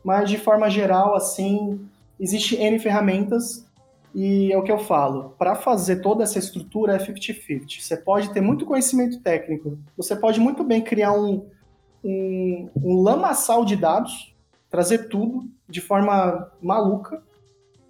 Mas, 0.04 0.30
de 0.30 0.38
forma 0.38 0.70
geral, 0.70 1.16
assim, 1.16 1.80
existe 2.20 2.56
N 2.58 2.80
ferramentas 2.80 3.66
e 4.14 4.52
é 4.52 4.58
o 4.58 4.64
que 4.64 4.72
eu 4.72 4.80
falo. 4.80 5.36
Para 5.38 5.56
fazer 5.56 5.98
toda 5.98 6.24
essa 6.24 6.40
estrutura 6.40 6.96
é 6.96 6.98
50-50. 6.98 7.80
Você 7.80 7.98
pode 7.98 8.32
ter 8.34 8.42
muito 8.42 8.66
conhecimento 8.66 9.20
técnico, 9.20 9.78
você 9.96 10.16
pode 10.16 10.40
muito 10.40 10.64
bem 10.64 10.82
criar 10.82 11.14
um, 11.14 11.46
um, 12.04 12.70
um 12.76 13.02
lamaçal 13.02 13.64
de 13.64 13.76
dados, 13.76 14.34
trazer 14.70 15.10
tudo 15.10 15.48
de 15.68 15.82
forma 15.82 16.52
maluca, 16.62 17.22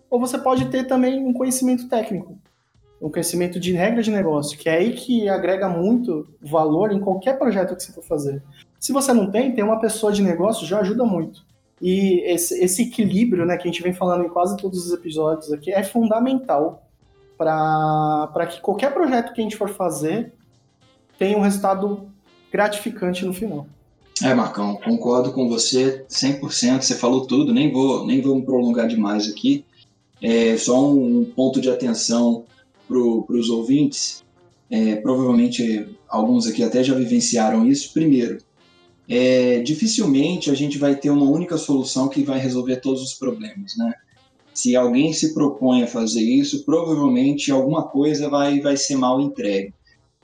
ou 0.10 0.20
você 0.20 0.38
pode 0.38 0.66
ter 0.70 0.86
também 0.86 1.24
um 1.24 1.34
conhecimento 1.34 1.88
técnico, 1.88 2.38
um 3.02 3.10
conhecimento 3.10 3.60
de 3.60 3.72
regra 3.72 4.02
de 4.02 4.12
negócio, 4.12 4.58
que 4.58 4.68
é 4.68 4.78
aí 4.78 4.94
que 4.94 5.30
agrega 5.30 5.70
muito 5.70 6.28
valor 6.42 6.92
em 6.92 7.00
qualquer 7.00 7.38
projeto 7.38 7.76
que 7.76 7.84
você 7.84 7.92
for 7.92 8.04
fazer. 8.04 8.42
Se 8.80 8.92
você 8.92 9.14
não 9.14 9.30
tem, 9.30 9.54
ter 9.54 9.64
uma 9.64 9.80
pessoa 9.80 10.12
de 10.12 10.22
negócio 10.22 10.66
já 10.66 10.80
ajuda 10.80 11.06
muito. 11.06 11.46
E 11.82 12.22
esse, 12.26 12.62
esse 12.62 12.84
equilíbrio, 12.84 13.46
né, 13.46 13.58
que 13.58 13.68
a 13.68 13.72
gente 13.72 13.82
vem 13.82 13.94
falando 13.94 14.26
em 14.26 14.30
quase 14.30 14.58
todos 14.58 14.86
os 14.86 14.94
episódios 14.94 15.52
aqui, 15.52 15.72
é 15.72 15.84
fundamental 15.84 16.86
para 17.38 18.48
que 18.48 18.60
qualquer 18.60 18.94
projeto 18.94 19.34
que 19.34 19.40
a 19.40 19.44
gente 19.44 19.56
for 19.56 19.70
fazer 19.70 20.34
tenha 21.18 21.38
um 21.38 21.42
resultado 21.42 22.10
gratificante 22.52 23.26
no 23.26 23.34
final. 23.34 23.66
É, 24.22 24.34
Marcão, 24.34 24.76
concordo 24.76 25.32
com 25.32 25.48
você 25.48 26.06
100%, 26.10 26.82
você 26.82 26.96
falou 26.96 27.26
tudo, 27.26 27.54
nem 27.54 27.72
vou, 27.72 28.06
nem 28.06 28.22
vou 28.22 28.36
me 28.36 28.42
prolongar 28.42 28.88
demais 28.88 29.30
aqui. 29.30 29.64
É, 30.22 30.58
só 30.58 30.92
um 30.92 31.24
ponto 31.24 31.62
de 31.62 31.70
atenção 31.70 32.44
para 32.86 32.98
os 32.98 33.50
ouvintes, 33.50 34.24
é, 34.70 34.98
provavelmente 34.98 35.88
alguns 36.10 36.48
aqui 36.48 36.62
até 36.64 36.84
já 36.84 36.94
vivenciaram 36.94 37.66
isso. 37.66 37.94
Primeiro, 37.94 38.40
é, 39.10 39.60
dificilmente 39.62 40.52
a 40.52 40.54
gente 40.54 40.78
vai 40.78 40.96
ter 40.96 41.10
uma 41.10 41.26
única 41.26 41.58
solução 41.58 42.08
que 42.08 42.22
vai 42.22 42.40
resolver 42.40 42.76
todos 42.76 43.02
os 43.02 43.16
problemas, 43.16 43.76
né? 43.76 43.92
Se 44.54 44.76
alguém 44.76 45.12
se 45.14 45.34
propõe 45.34 45.82
a 45.82 45.88
fazer 45.88 46.22
isso, 46.22 46.64
provavelmente 46.64 47.52
alguma 47.52 47.88
coisa 47.88 48.30
vai, 48.30 48.60
vai 48.60 48.78
ser 48.78 48.96
mal 48.96 49.20
entregue. 49.20 49.74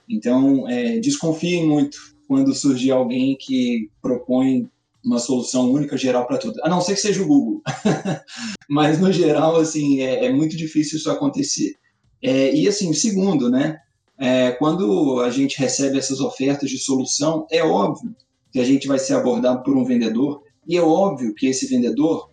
Então, 0.08 0.70
é, 0.70 1.00
desconfiem 1.00 1.66
muito 1.66 1.98
quando 2.28 2.54
surgir 2.54 2.92
alguém 2.92 3.36
que 3.40 3.90
propõe 4.02 4.70
uma 5.04 5.20
solução 5.20 5.72
única 5.72 5.98
geral 5.98 6.28
para 6.28 6.38
tudo. 6.38 6.60
A 6.64 6.70
não 6.70 6.82
ser 6.82 6.94
que 6.94 7.02
seja 7.02 7.24
o 7.24 7.28
Google. 7.28 7.62
Mas, 8.70 9.00
no 9.00 9.12
geral, 9.12 9.56
assim, 9.56 10.02
é, 10.02 10.26
é 10.26 10.34
muito 10.34 10.56
difícil 10.56 10.98
isso 10.98 11.10
acontecer. 11.10 11.76
É, 12.22 12.54
e, 12.54 12.68
assim, 12.68 12.92
segundo, 12.94 13.50
né? 13.50 13.78
É, 14.18 14.52
quando 14.52 15.22
a 15.22 15.30
gente 15.30 15.58
recebe 15.58 15.98
essas 15.98 16.20
ofertas 16.20 16.70
de 16.70 16.78
solução, 16.78 17.48
é 17.50 17.64
óbvio 17.64 18.16
que 18.56 18.60
a 18.62 18.64
gente 18.64 18.88
vai 18.88 18.98
ser 18.98 19.16
abordado 19.16 19.64
por 19.64 19.76
um 19.76 19.84
vendedor, 19.84 20.42
e 20.66 20.78
é 20.78 20.82
óbvio 20.82 21.36
que 21.36 21.46
esse 21.46 21.68
vendedor, 21.68 22.32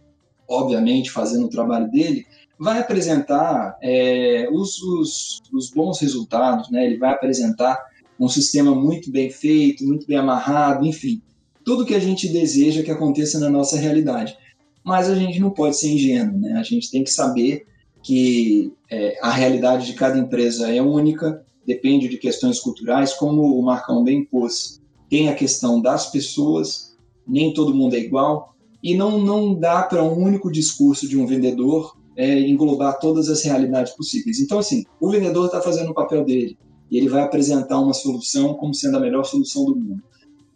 obviamente 0.48 1.10
fazendo 1.10 1.46
o 1.46 1.50
trabalho 1.50 1.90
dele, 1.90 2.24
vai 2.56 2.78
apresentar 2.78 3.76
é, 3.82 4.46
os, 4.52 4.80
os, 4.80 5.40
os, 5.52 5.70
bons 5.72 5.98
resultados, 5.98 6.70
né? 6.70 6.86
ele 6.86 6.96
vai 6.96 7.10
apresentar 7.10 7.76
um 8.20 8.28
sistema 8.28 8.72
muito 8.72 9.10
bem 9.10 9.30
feito, 9.30 9.84
muito 9.84 10.06
bem 10.06 10.16
amarrado, 10.16 10.86
enfim, 10.86 11.20
tudo 11.64 11.84
que 11.84 11.94
a 11.94 11.98
gente 11.98 12.28
deseja 12.28 12.84
que 12.84 12.90
aconteça 12.92 13.40
na 13.40 13.50
nossa 13.50 13.76
realidade. 13.76 14.38
Mas 14.84 15.10
a 15.10 15.16
gente 15.16 15.40
não 15.40 15.50
pode 15.50 15.76
ser 15.76 15.88
ingênuo, 15.88 16.38
né? 16.38 16.52
a 16.52 16.62
gente 16.62 16.88
tem 16.88 17.02
que 17.02 17.10
saber 17.10 17.66
que 18.00 18.72
é, 18.88 19.18
a 19.20 19.32
realidade 19.32 19.86
de 19.86 19.94
cada 19.94 20.16
empresa 20.16 20.72
é 20.72 20.80
única, 20.80 21.44
depende 21.66 22.08
de 22.08 22.16
questões 22.16 22.60
culturais, 22.60 23.12
como 23.12 23.58
o 23.58 23.60
Marcão 23.60 24.04
bem 24.04 24.24
pôs. 24.24 24.80
Tem 25.12 25.28
a 25.28 25.34
questão 25.34 25.78
das 25.78 26.10
pessoas, 26.10 26.96
nem 27.28 27.52
todo 27.52 27.74
mundo 27.74 27.94
é 27.94 27.98
igual, 27.98 28.56
e 28.82 28.96
não, 28.96 29.20
não 29.20 29.52
dá 29.52 29.82
para 29.82 30.02
um 30.02 30.16
único 30.16 30.50
discurso 30.50 31.06
de 31.06 31.18
um 31.18 31.26
vendedor 31.26 31.94
é, 32.16 32.40
englobar 32.40 32.98
todas 32.98 33.28
as 33.28 33.42
realidades 33.42 33.92
possíveis. 33.92 34.40
Então, 34.40 34.58
assim, 34.58 34.86
o 34.98 35.10
vendedor 35.10 35.44
está 35.44 35.60
fazendo 35.60 35.90
o 35.90 35.94
papel 35.94 36.24
dele 36.24 36.56
e 36.90 36.96
ele 36.96 37.10
vai 37.10 37.20
apresentar 37.20 37.78
uma 37.78 37.92
solução 37.92 38.54
como 38.54 38.72
sendo 38.72 38.96
a 38.96 39.00
melhor 39.00 39.24
solução 39.24 39.66
do 39.66 39.76
mundo. 39.76 40.02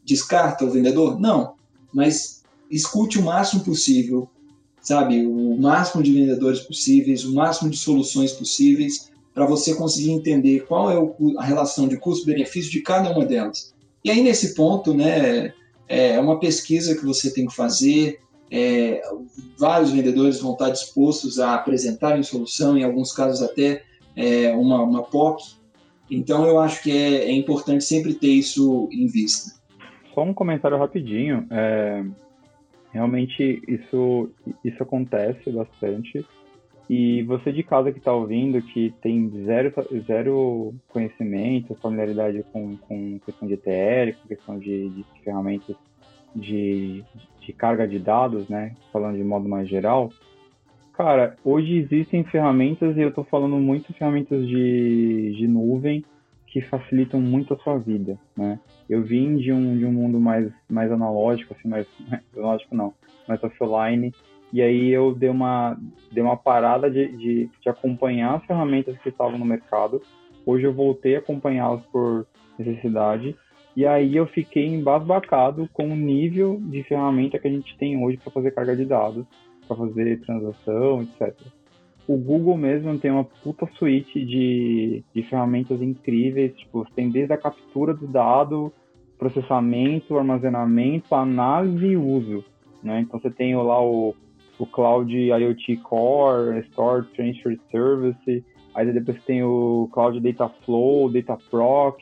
Descarta 0.02 0.64
o 0.64 0.70
vendedor? 0.70 1.20
Não, 1.20 1.52
mas 1.92 2.42
escute 2.70 3.18
o 3.18 3.22
máximo 3.22 3.62
possível, 3.62 4.26
sabe? 4.80 5.26
O 5.26 5.54
máximo 5.60 6.02
de 6.02 6.14
vendedores 6.14 6.60
possíveis, 6.60 7.26
o 7.26 7.34
máximo 7.34 7.68
de 7.68 7.76
soluções 7.76 8.32
possíveis, 8.32 9.10
para 9.34 9.44
você 9.44 9.74
conseguir 9.74 10.12
entender 10.12 10.60
qual 10.60 10.90
é 10.90 10.96
a 11.36 11.44
relação 11.44 11.86
de 11.86 11.98
custo-benefício 11.98 12.70
de 12.70 12.80
cada 12.80 13.12
uma 13.12 13.26
delas. 13.26 13.75
E 14.06 14.10
aí, 14.12 14.22
nesse 14.22 14.54
ponto, 14.54 14.94
né, 14.94 15.52
é 15.88 16.20
uma 16.20 16.38
pesquisa 16.38 16.94
que 16.94 17.04
você 17.04 17.34
tem 17.34 17.44
que 17.44 17.56
fazer. 17.56 18.20
É, 18.48 19.02
vários 19.58 19.90
vendedores 19.90 20.40
vão 20.40 20.52
estar 20.52 20.70
dispostos 20.70 21.40
a 21.40 21.56
apresentarem 21.56 22.22
solução, 22.22 22.78
em 22.78 22.84
alguns 22.84 23.12
casos 23.12 23.42
até 23.42 23.82
é, 24.14 24.54
uma, 24.54 24.80
uma 24.80 25.02
POC. 25.02 25.56
Então, 26.08 26.46
eu 26.46 26.60
acho 26.60 26.84
que 26.84 26.92
é, 26.92 27.24
é 27.24 27.32
importante 27.32 27.82
sempre 27.82 28.14
ter 28.14 28.28
isso 28.28 28.88
em 28.92 29.08
vista. 29.08 29.56
Só 30.14 30.22
um 30.22 30.32
comentário 30.32 30.78
rapidinho. 30.78 31.44
É, 31.50 32.04
realmente 32.92 33.60
isso, 33.66 34.30
isso 34.64 34.80
acontece 34.84 35.50
bastante. 35.50 36.24
E 36.88 37.22
você 37.24 37.52
de 37.52 37.64
casa 37.64 37.90
que 37.90 37.98
está 37.98 38.12
ouvindo, 38.12 38.62
que 38.62 38.94
tem 39.02 39.28
zero, 39.44 39.72
zero 40.06 40.74
conhecimento, 40.88 41.74
familiaridade 41.82 42.44
com, 42.52 42.76
com 42.76 43.18
questão 43.24 43.48
de 43.48 43.54
ETL, 43.54 44.16
com 44.20 44.28
questão 44.28 44.58
de, 44.58 44.88
de 44.90 45.04
ferramentas 45.24 45.76
de, 46.34 47.02
de 47.40 47.52
carga 47.52 47.88
de 47.88 47.98
dados, 47.98 48.48
né? 48.48 48.74
Falando 48.92 49.16
de 49.16 49.24
modo 49.24 49.48
mais 49.48 49.68
geral, 49.68 50.12
cara, 50.92 51.36
hoje 51.44 51.76
existem 51.76 52.24
ferramentas, 52.24 52.96
e 52.96 53.00
eu 53.00 53.08
estou 53.08 53.24
falando 53.24 53.56
muito 53.56 53.92
ferramentas 53.92 54.46
de, 54.46 55.34
de 55.36 55.48
nuvem, 55.48 56.04
que 56.46 56.60
facilitam 56.60 57.20
muito 57.20 57.52
a 57.52 57.58
sua 57.58 57.78
vida, 57.78 58.18
né? 58.36 58.58
Eu 58.88 59.02
vim 59.02 59.36
de 59.36 59.52
um, 59.52 59.76
de 59.76 59.84
um 59.84 59.92
mundo 59.92 60.20
mais, 60.20 60.50
mais 60.68 60.90
analógico, 60.90 61.54
assim, 61.54 61.68
mais, 61.68 61.86
mais 62.08 62.22
analógico 62.36 62.74
não, 62.74 62.94
mais 63.26 63.42
offline, 63.42 64.12
e 64.52 64.62
aí 64.62 64.90
eu 64.90 65.14
dei 65.14 65.28
uma, 65.28 65.76
dei 66.12 66.22
uma 66.22 66.36
parada 66.36 66.90
de, 66.90 67.08
de, 67.16 67.50
de 67.60 67.68
acompanhar 67.68 68.36
as 68.36 68.44
ferramentas 68.44 68.96
que 68.98 69.08
estavam 69.08 69.38
no 69.38 69.44
mercado. 69.44 70.00
Hoje 70.44 70.64
eu 70.64 70.72
voltei 70.72 71.16
a 71.16 71.18
acompanhá-las 71.18 71.84
por 71.86 72.26
necessidade. 72.58 73.36
E 73.76 73.84
aí 73.84 74.16
eu 74.16 74.26
fiquei 74.26 74.66
embasbacado 74.66 75.68
com 75.72 75.88
o 75.88 75.96
nível 75.96 76.58
de 76.62 76.82
ferramenta 76.84 77.38
que 77.38 77.46
a 77.46 77.50
gente 77.50 77.76
tem 77.76 78.02
hoje 78.02 78.16
para 78.16 78.32
fazer 78.32 78.52
carga 78.52 78.74
de 78.74 78.86
dados, 78.86 79.26
para 79.66 79.76
fazer 79.76 80.20
transação, 80.20 81.02
etc. 81.02 81.34
O 82.08 82.16
Google 82.16 82.56
mesmo 82.56 82.96
tem 82.98 83.10
uma 83.10 83.24
puta 83.24 83.68
suíte 83.78 84.24
de, 84.24 85.04
de 85.12 85.22
ferramentas 85.24 85.82
incríveis, 85.82 86.56
tipo, 86.56 86.86
tem 86.94 87.10
desde 87.10 87.34
a 87.34 87.36
captura 87.36 87.92
do 87.92 88.06
dado, 88.06 88.72
processamento, 89.18 90.16
armazenamento, 90.16 91.14
análise 91.14 91.84
e 91.84 91.96
uso. 91.96 92.44
Né? 92.82 93.00
Então 93.00 93.18
você 93.18 93.30
tem 93.30 93.56
lá 93.56 93.82
o 93.82 94.14
o 94.58 94.66
Cloud 94.66 95.12
IoT 95.14 95.76
Core, 95.78 96.60
Store 96.70 97.04
Transfer 97.14 97.58
Service, 97.70 98.44
aí 98.74 98.92
depois 98.92 99.22
tem 99.24 99.42
o 99.42 99.88
Cloud 99.92 100.20
Data 100.20 100.48
Flow, 100.64 101.10
Data 101.10 101.38
Proc, 101.50 102.00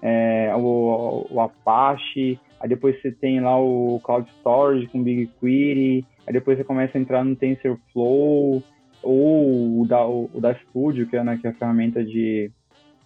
é, 0.00 0.52
o, 0.56 1.26
o, 1.30 1.40
Apache, 1.40 2.38
aí 2.60 2.68
depois 2.68 3.00
você 3.00 3.12
tem 3.12 3.40
lá 3.40 3.58
o 3.60 4.00
Cloud 4.02 4.28
Storage 4.40 4.88
com 4.88 5.02
BigQuery, 5.02 6.04
aí 6.26 6.32
depois 6.32 6.58
você 6.58 6.64
começa 6.64 6.98
a 6.98 7.00
entrar 7.00 7.24
no 7.24 7.36
TensorFlow, 7.36 8.62
ou 9.02 9.80
o 9.80 9.86
da, 9.86 10.06
o, 10.06 10.30
o 10.32 10.54
Studio, 10.68 11.08
que 11.08 11.16
é, 11.16 11.24
né, 11.24 11.38
que 11.40 11.46
é 11.46 11.50
a 11.50 11.54
ferramenta 11.54 12.04
de, 12.04 12.50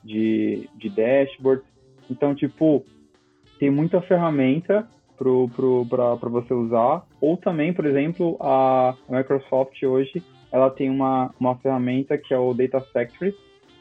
de, 0.04 0.68
de 0.76 0.88
dashboard. 0.90 1.62
Então, 2.10 2.34
tipo, 2.34 2.84
tem 3.58 3.70
muita 3.70 4.00
ferramenta 4.02 4.86
para 5.16 6.28
você 6.28 6.52
usar. 6.52 7.04
Ou 7.20 7.36
também, 7.36 7.72
por 7.72 7.86
exemplo, 7.86 8.36
a 8.40 8.94
Microsoft 9.08 9.82
hoje 9.82 10.22
ela 10.52 10.70
tem 10.70 10.88
uma, 10.88 11.34
uma 11.38 11.56
ferramenta 11.56 12.16
que 12.16 12.32
é 12.32 12.38
o 12.38 12.54
Data 12.54 12.80
Factory. 12.92 13.34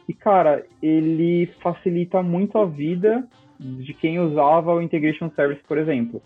E, 0.07 0.13
cara, 0.13 0.65
ele 0.81 1.47
facilita 1.61 2.21
muito 2.21 2.57
a 2.57 2.65
vida 2.65 3.27
de 3.59 3.93
quem 3.93 4.19
usava 4.19 4.73
o 4.73 4.81
Integration 4.81 5.29
Service, 5.31 5.61
por 5.67 5.77
exemplo. 5.77 6.21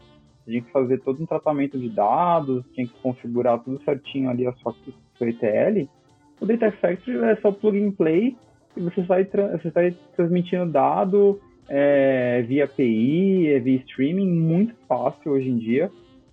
Tinha 0.45 0.61
que 0.61 0.71
fazer 0.71 0.99
todo 0.99 1.21
um 1.21 1.25
tratamento 1.25 1.77
de 1.77 1.89
dados, 1.89 2.65
tinha 2.73 2.87
que 2.87 2.93
configurar 3.01 3.59
tudo 3.59 3.81
certinho 3.83 4.29
ali 4.29 4.47
a 4.47 4.53
sua, 4.53 4.73
sua 5.17 5.29
ETL. 5.29 5.87
O 6.41 6.45
Data 6.45 6.71
Factory 6.71 7.17
é 7.17 7.35
só 7.37 7.51
plug 7.51 7.81
and 7.81 7.91
play 7.91 8.35
e 8.75 8.81
você 8.81 9.05
sai, 9.05 9.25
você 9.25 9.71
sai 9.71 9.95
transmitindo 10.15 10.65
dado 10.71 11.39
é, 11.69 12.41
via 12.41 12.65
API, 12.65 13.47
é 13.47 13.59
via 13.59 13.77
streaming, 13.77 14.27
muito 14.27 14.73
fácil 14.87 15.33
hoje 15.33 15.47
em 15.47 15.57
dia. 15.57 15.91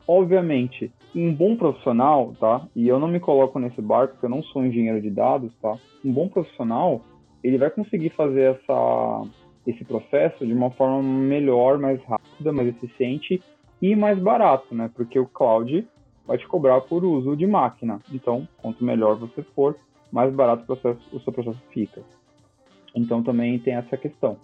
Obviamente, 0.09 0.91
um 1.15 1.33
bom 1.33 1.57
profissional, 1.57 2.35
tá? 2.41 2.67
E 2.75 2.89
eu 2.89 2.99
não 2.99 3.09
me 3.09 3.21
coloco 3.21 3.59
nesse 3.59 3.83
barco 3.83 4.15
porque 4.15 4.27
eu 4.27 4.31
não 4.31 4.43
sou 4.43 4.65
engenheiro 4.65 5.01
de 5.01 5.11
dados, 5.11 5.53
tá? 5.61 5.77
Um 6.05 6.13
bom 6.13 6.29
profissional, 6.29 7.03
ele 7.45 7.59
vai 7.59 7.71
conseguir 7.71 8.11
fazer 8.11 8.55
essa, 8.55 9.23
esse 9.67 9.85
processo 9.85 10.47
de 10.47 10.53
uma 10.53 10.71
forma 10.71 11.03
melhor, 11.03 11.79
mais 11.79 12.03
rápida, 12.05 12.53
mais 12.53 12.69
eficiente 12.69 13.43
e 13.83 13.95
mais 13.95 14.19
barato, 14.19 14.75
né? 14.75 14.91
Porque 14.95 15.19
o 15.19 15.27
cloud 15.27 15.87
vai 16.27 16.39
te 16.39 16.47
cobrar 16.47 16.81
por 16.81 17.05
uso 17.05 17.37
de 17.37 17.47
máquina. 17.47 18.01
Então, 18.13 18.49
quanto 18.63 18.85
melhor 18.85 19.17
você 19.17 19.43
for, 19.55 19.77
mais 20.11 20.33
barato 20.33 20.63
o, 20.63 20.67
processo, 20.67 21.01
o 21.13 21.21
seu 21.21 21.33
processo 21.33 21.63
fica. 21.71 22.03
Então 22.95 23.23
também 23.23 23.59
tem 23.59 23.75
essa 23.75 23.97
questão. 23.97 24.39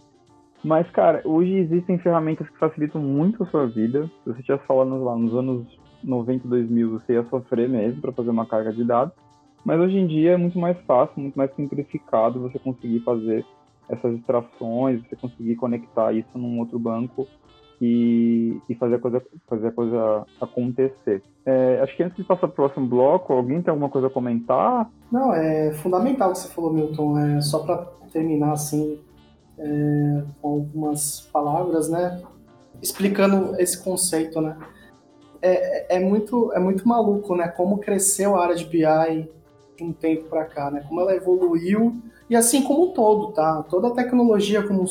Mas, 0.64 0.88
cara, 0.90 1.22
hoje 1.24 1.52
existem 1.54 1.98
ferramentas 1.98 2.48
que 2.48 2.58
facilitam 2.58 3.00
muito 3.00 3.42
a 3.42 3.46
sua 3.46 3.66
vida. 3.66 4.08
Se 4.22 4.32
você 4.32 4.42
tivesse 4.42 4.66
falando 4.66 5.02
lá 5.02 5.16
nos 5.16 5.34
anos 5.34 5.66
90, 6.02 6.46
2000, 6.46 6.90
você 6.90 7.14
ia 7.14 7.24
sofrer 7.24 7.68
mesmo 7.68 8.00
para 8.00 8.12
fazer 8.12 8.30
uma 8.30 8.46
carga 8.46 8.72
de 8.72 8.84
dados. 8.84 9.14
Mas 9.64 9.80
hoje 9.80 9.96
em 9.96 10.06
dia 10.06 10.32
é 10.32 10.36
muito 10.36 10.58
mais 10.58 10.78
fácil, 10.82 11.20
muito 11.20 11.36
mais 11.36 11.54
simplificado 11.54 12.40
você 12.40 12.58
conseguir 12.58 13.00
fazer 13.00 13.44
essas 13.88 14.14
extrações, 14.14 15.02
você 15.02 15.16
conseguir 15.16 15.56
conectar 15.56 16.12
isso 16.12 16.36
num 16.38 16.58
outro 16.58 16.78
banco 16.78 17.26
e, 17.80 18.56
e 18.68 18.74
fazer, 18.76 18.96
a 18.96 18.98
coisa, 18.98 19.22
fazer 19.48 19.68
a 19.68 19.72
coisa 19.72 20.26
acontecer. 20.40 21.22
É, 21.44 21.80
acho 21.82 21.96
que 21.96 22.02
antes 22.02 22.16
de 22.16 22.24
passar 22.24 22.46
para 22.46 22.50
o 22.50 22.52
próximo 22.52 22.86
bloco, 22.86 23.32
alguém 23.32 23.60
tem 23.60 23.70
alguma 23.70 23.88
coisa 23.88 24.06
a 24.06 24.10
comentar? 24.10 24.88
Não, 25.10 25.34
é 25.34 25.72
fundamental 25.74 26.30
o 26.30 26.32
que 26.32 26.38
você 26.38 26.54
falou, 26.54 26.72
Milton. 26.72 27.18
É, 27.18 27.40
só 27.40 27.60
para 27.60 27.78
terminar 28.12 28.52
assim, 28.52 29.00
é, 29.58 30.22
com 30.40 30.48
algumas 30.48 31.20
palavras, 31.32 31.88
né? 31.88 32.22
Explicando 32.80 33.60
esse 33.60 33.82
conceito, 33.82 34.40
né? 34.40 34.56
É, 35.40 35.96
é, 35.96 36.00
muito, 36.00 36.52
é 36.52 36.58
muito 36.58 36.86
maluco, 36.86 37.34
né? 37.34 37.48
Como 37.48 37.78
cresceu 37.78 38.36
a 38.36 38.42
área 38.44 38.56
de 38.56 38.64
BI 38.64 39.28
de 39.76 39.84
um 39.84 39.92
tempo 39.92 40.24
para 40.24 40.44
cá, 40.44 40.70
né? 40.70 40.84
Como 40.88 41.00
ela 41.00 41.14
evoluiu 41.14 42.00
e 42.28 42.36
assim 42.36 42.62
como 42.62 42.90
um 42.90 42.92
todo, 42.92 43.32
tá? 43.32 43.62
Toda 43.64 43.88
a 43.88 43.94
tecnologia 43.94 44.62
como 44.62 44.84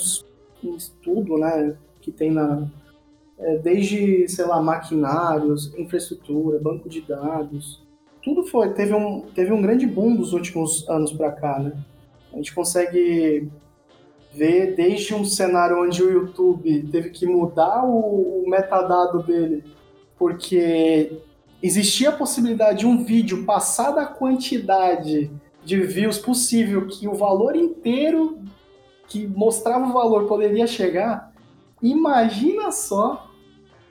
um 0.64 0.76
estudo, 0.76 1.38
né? 1.38 1.76
Que 2.01 2.12
tem 2.12 2.32
na 2.32 2.68
é, 3.39 3.57
desde 3.57 4.28
sei 4.28 4.45
lá 4.45 4.62
maquinários, 4.62 5.74
infraestrutura, 5.78 6.59
banco 6.59 6.88
de 6.88 7.01
dados, 7.01 7.82
tudo 8.24 8.43
foi 8.43 8.72
teve 8.74 8.93
um 8.93 9.22
teve 9.34 9.51
um 9.51 9.62
grande 9.62 9.88
boom 9.88 10.16
dos 10.16 10.34
últimos 10.34 10.88
anos 10.88 11.12
para 11.12 11.32
cá, 11.32 11.59
né? 11.59 11.74
A 12.32 12.36
gente 12.38 12.53
consegue 12.53 13.49
ver 14.34 14.75
desde 14.75 15.13
um 15.13 15.25
cenário 15.25 15.82
onde 15.84 16.01
o 16.01 16.09
YouTube 16.09 16.88
teve 16.91 17.09
que 17.09 17.25
mudar 17.25 17.84
o, 17.84 18.43
o 18.43 18.49
metadado 18.49 19.21
dele, 19.23 19.63
porque 20.17 21.19
existia 21.61 22.09
a 22.09 22.13
possibilidade 22.13 22.79
de 22.79 22.88
um 22.88 23.03
vídeo 23.03 23.45
passar 23.45 23.91
da 23.91 24.05
quantidade 24.05 25.29
de 25.63 25.82
views 25.82 26.17
possível 26.17 26.88
que 26.88 27.07
o 27.07 27.13
valor 27.13 27.55
inteiro 27.55 28.39
que 29.07 29.27
mostrava 29.27 29.86
o 29.88 29.93
valor 29.93 30.25
poderia 30.27 30.65
chegar. 30.65 31.34
Imagina 31.82 32.71
só 32.71 33.29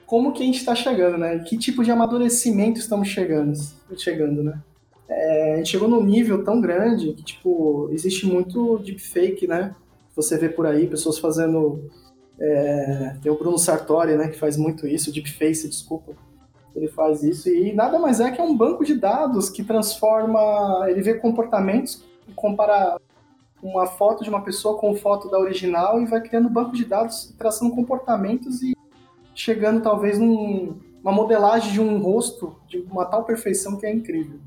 como 0.07 0.33
que 0.33 0.41
a 0.41 0.45
gente 0.45 0.57
está 0.57 0.73
chegando, 0.73 1.17
né? 1.17 1.39
Que 1.39 1.57
tipo 1.57 1.83
de 1.83 1.91
amadurecimento 1.91 2.79
estamos 2.79 3.07
chegando, 3.07 3.53
chegando 3.95 4.43
né? 4.43 4.59
É, 5.07 5.53
a 5.53 5.57
gente 5.57 5.69
chegou 5.69 5.87
num 5.87 6.03
nível 6.03 6.43
tão 6.43 6.59
grande 6.59 7.13
que, 7.13 7.23
tipo, 7.23 7.89
existe 7.91 8.25
muito 8.25 8.79
deepfake, 8.79 9.45
né? 9.45 9.75
Você 10.15 10.37
vê 10.37 10.49
por 10.49 10.65
aí 10.65 10.87
pessoas 10.87 11.17
fazendo. 11.17 11.89
É, 12.39 13.15
tem 13.21 13.31
o 13.31 13.37
Bruno 13.37 13.57
Sartori, 13.57 14.15
né, 14.15 14.27
que 14.27 14.39
faz 14.39 14.57
muito 14.57 14.87
isso, 14.87 15.11
deepface, 15.11 15.67
desculpa. 15.67 16.13
Ele 16.75 16.87
faz 16.87 17.21
isso 17.21 17.49
e 17.49 17.73
nada 17.73 17.99
mais 17.99 18.19
é 18.19 18.31
que 18.31 18.39
é 18.39 18.43
um 18.43 18.55
banco 18.55 18.83
de 18.83 18.95
dados 18.95 19.49
que 19.49 19.63
transforma. 19.63 20.85
Ele 20.89 21.01
vê 21.01 21.15
comportamentos 21.15 22.03
compara 22.35 22.99
uma 23.61 23.85
foto 23.85 24.23
de 24.23 24.29
uma 24.29 24.41
pessoa 24.41 24.77
com 24.77 24.95
foto 24.95 25.29
da 25.29 25.37
original 25.37 26.01
e 26.01 26.05
vai 26.05 26.21
criando 26.21 26.47
um 26.47 26.53
banco 26.53 26.75
de 26.75 26.85
dados, 26.85 27.33
traçando 27.37 27.73
comportamentos 27.75 28.61
e 28.63 28.75
chegando 29.35 29.81
talvez 29.81 30.17
num, 30.17 30.79
uma 31.01 31.11
modelagem 31.11 31.71
de 31.71 31.79
um 31.79 31.99
rosto 31.99 32.55
de 32.67 32.79
uma 32.79 33.05
tal 33.05 33.23
perfeição 33.23 33.77
que 33.77 33.85
é 33.85 33.93
incrível. 33.93 34.39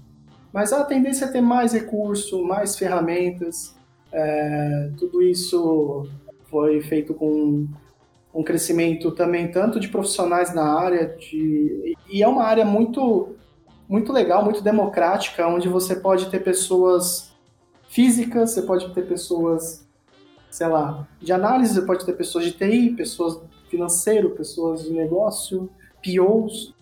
Mas 0.53 0.73
a 0.73 0.85
tendência 0.85 1.27
é 1.27 1.29
ter 1.29 1.41
mais 1.41 1.73
recurso, 1.73 2.45
mais 2.45 2.77
ferramentas. 2.77 3.75
É, 4.17 4.91
tudo 4.97 5.21
isso 5.21 6.07
foi 6.49 6.81
feito 6.81 7.13
com 7.13 7.67
um 8.33 8.43
crescimento 8.45 9.11
também 9.11 9.51
tanto 9.51 9.81
de 9.81 9.89
profissionais 9.89 10.55
na 10.55 10.73
área 10.79 11.17
de, 11.17 11.97
e 12.09 12.23
é 12.23 12.29
uma 12.29 12.45
área 12.45 12.65
muito 12.65 13.35
muito 13.89 14.13
legal, 14.13 14.43
muito 14.43 14.63
democrática, 14.63 15.47
onde 15.47 15.69
você 15.69 15.97
pode 15.97 16.31
ter 16.31 16.43
pessoas 16.43 17.33
físicas, 17.89 18.53
você 18.53 18.63
pode 18.63 18.95
ter 18.95 19.07
pessoas, 19.07 19.87
sei 20.49 20.69
lá, 20.69 21.07
de 21.21 21.33
análise, 21.33 21.75
você 21.75 21.83
pode 21.83 22.07
ter 22.07 22.15
pessoas 22.15 22.45
de 22.45 22.53
TI, 22.53 22.95
pessoas 22.97 23.39
financeiro, 23.69 24.31
pessoas 24.31 24.85
de 24.85 24.91
negócio, 24.91 25.69
POs, 26.03 26.73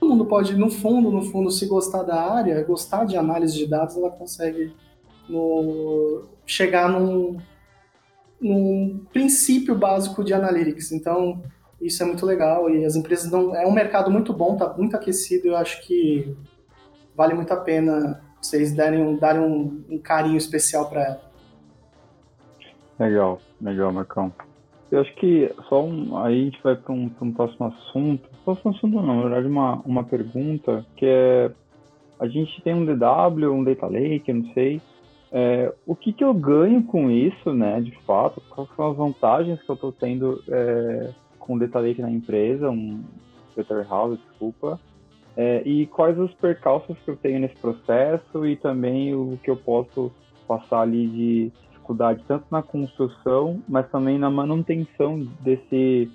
todo 0.00 0.10
mundo 0.10 0.24
pode, 0.24 0.56
no 0.56 0.70
fundo, 0.70 1.10
no 1.10 1.22
fundo, 1.22 1.50
se 1.50 1.66
gostar 1.66 2.04
da 2.04 2.20
área, 2.32 2.62
gostar 2.62 3.04
de 3.04 3.16
análise 3.16 3.54
de 3.54 3.66
dados, 3.66 3.96
ela 3.96 4.10
consegue 4.10 4.72
no, 5.28 6.24
chegar 6.44 6.88
num, 6.88 7.38
num 8.40 9.04
princípio 9.12 9.74
básico 9.74 10.24
de 10.24 10.32
analytics. 10.32 10.92
Então, 10.92 11.42
isso 11.80 12.02
é 12.02 12.06
muito 12.06 12.24
legal 12.24 12.70
e 12.70 12.84
as 12.84 12.96
empresas 12.96 13.30
não. 13.30 13.54
É 13.54 13.66
um 13.66 13.72
mercado 13.72 14.10
muito 14.10 14.32
bom, 14.32 14.54
está 14.54 14.72
muito 14.74 14.96
aquecido. 14.96 15.48
Eu 15.48 15.56
acho 15.56 15.86
que 15.86 16.36
vale 17.14 17.34
muito 17.34 17.52
a 17.52 17.56
pena 17.56 18.22
vocês 18.40 18.74
darem, 18.74 19.16
darem 19.16 19.42
um, 19.42 19.84
um 19.90 19.98
carinho 19.98 20.36
especial 20.36 20.88
para 20.88 21.04
ela. 21.04 21.20
Legal, 22.98 23.40
legal, 23.60 23.92
Marcão. 23.92 24.32
Eu 24.90 25.00
acho 25.00 25.14
que 25.16 25.52
só 25.68 25.84
um, 25.84 26.16
aí 26.18 26.40
a 26.40 26.44
gente 26.44 26.62
vai 26.62 26.76
para 26.76 26.92
um, 26.92 27.10
um, 27.20 27.32
próximo 27.32 27.66
assunto. 27.66 28.28
Próximo 28.44 28.70
assunto 28.70 28.94
não, 28.94 29.02
na 29.02 29.22
verdade 29.22 29.46
uma, 29.46 29.82
uma 29.84 30.04
pergunta 30.04 30.86
que 30.96 31.04
é 31.04 31.50
a 32.18 32.26
gente 32.26 32.62
tem 32.62 32.72
um 32.72 32.86
DW, 32.86 33.52
um 33.52 33.62
Data 33.62 33.86
Lake, 33.86 34.24
eu 34.28 34.36
não 34.36 34.54
sei. 34.54 34.80
É, 35.32 35.72
o 35.84 35.94
que, 35.94 36.12
que 36.12 36.22
eu 36.22 36.32
ganho 36.32 36.82
com 36.84 37.10
isso, 37.10 37.52
né, 37.52 37.80
de 37.80 37.92
fato? 38.04 38.40
Quais 38.48 38.68
são 38.76 38.90
as 38.90 38.96
vantagens 38.96 39.60
que 39.62 39.70
eu 39.70 39.74
estou 39.74 39.92
tendo 39.92 40.42
é, 40.48 41.10
com 41.38 41.54
o 41.54 41.58
Data 41.58 41.80
Lake 41.80 42.00
na 42.00 42.10
empresa, 42.10 42.70
um 42.70 43.02
Data 43.56 43.74
Warehouse, 43.74 44.20
desculpa. 44.28 44.80
É, 45.36 45.62
e 45.66 45.86
quais 45.86 46.18
os 46.18 46.32
percalços 46.34 46.96
que 47.04 47.10
eu 47.10 47.16
tenho 47.16 47.40
nesse 47.40 47.56
processo 47.56 48.46
e 48.46 48.56
também 48.56 49.14
o 49.14 49.38
que 49.42 49.50
eu 49.50 49.56
posso 49.56 50.10
passar 50.48 50.80
ali 50.80 51.06
de 51.08 51.52
dificuldade 51.70 52.24
tanto 52.26 52.46
na 52.50 52.62
construção, 52.62 53.62
mas 53.68 53.88
também 53.90 54.18
na 54.18 54.30
manutenção 54.30 55.26
desse, 55.40 56.10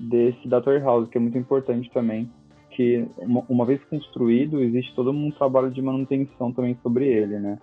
desse 0.00 0.48
data 0.48 0.70
warehouse, 0.70 1.08
que 1.08 1.16
é 1.16 1.20
muito 1.20 1.38
importante 1.38 1.88
também, 1.90 2.28
que 2.70 3.06
uma, 3.18 3.44
uma 3.48 3.64
vez 3.64 3.82
construído, 3.84 4.60
existe 4.60 4.94
todo 4.94 5.10
um 5.10 5.30
trabalho 5.30 5.70
de 5.70 5.80
manutenção 5.80 6.52
também 6.52 6.76
sobre 6.82 7.06
ele, 7.06 7.38
né? 7.38 7.58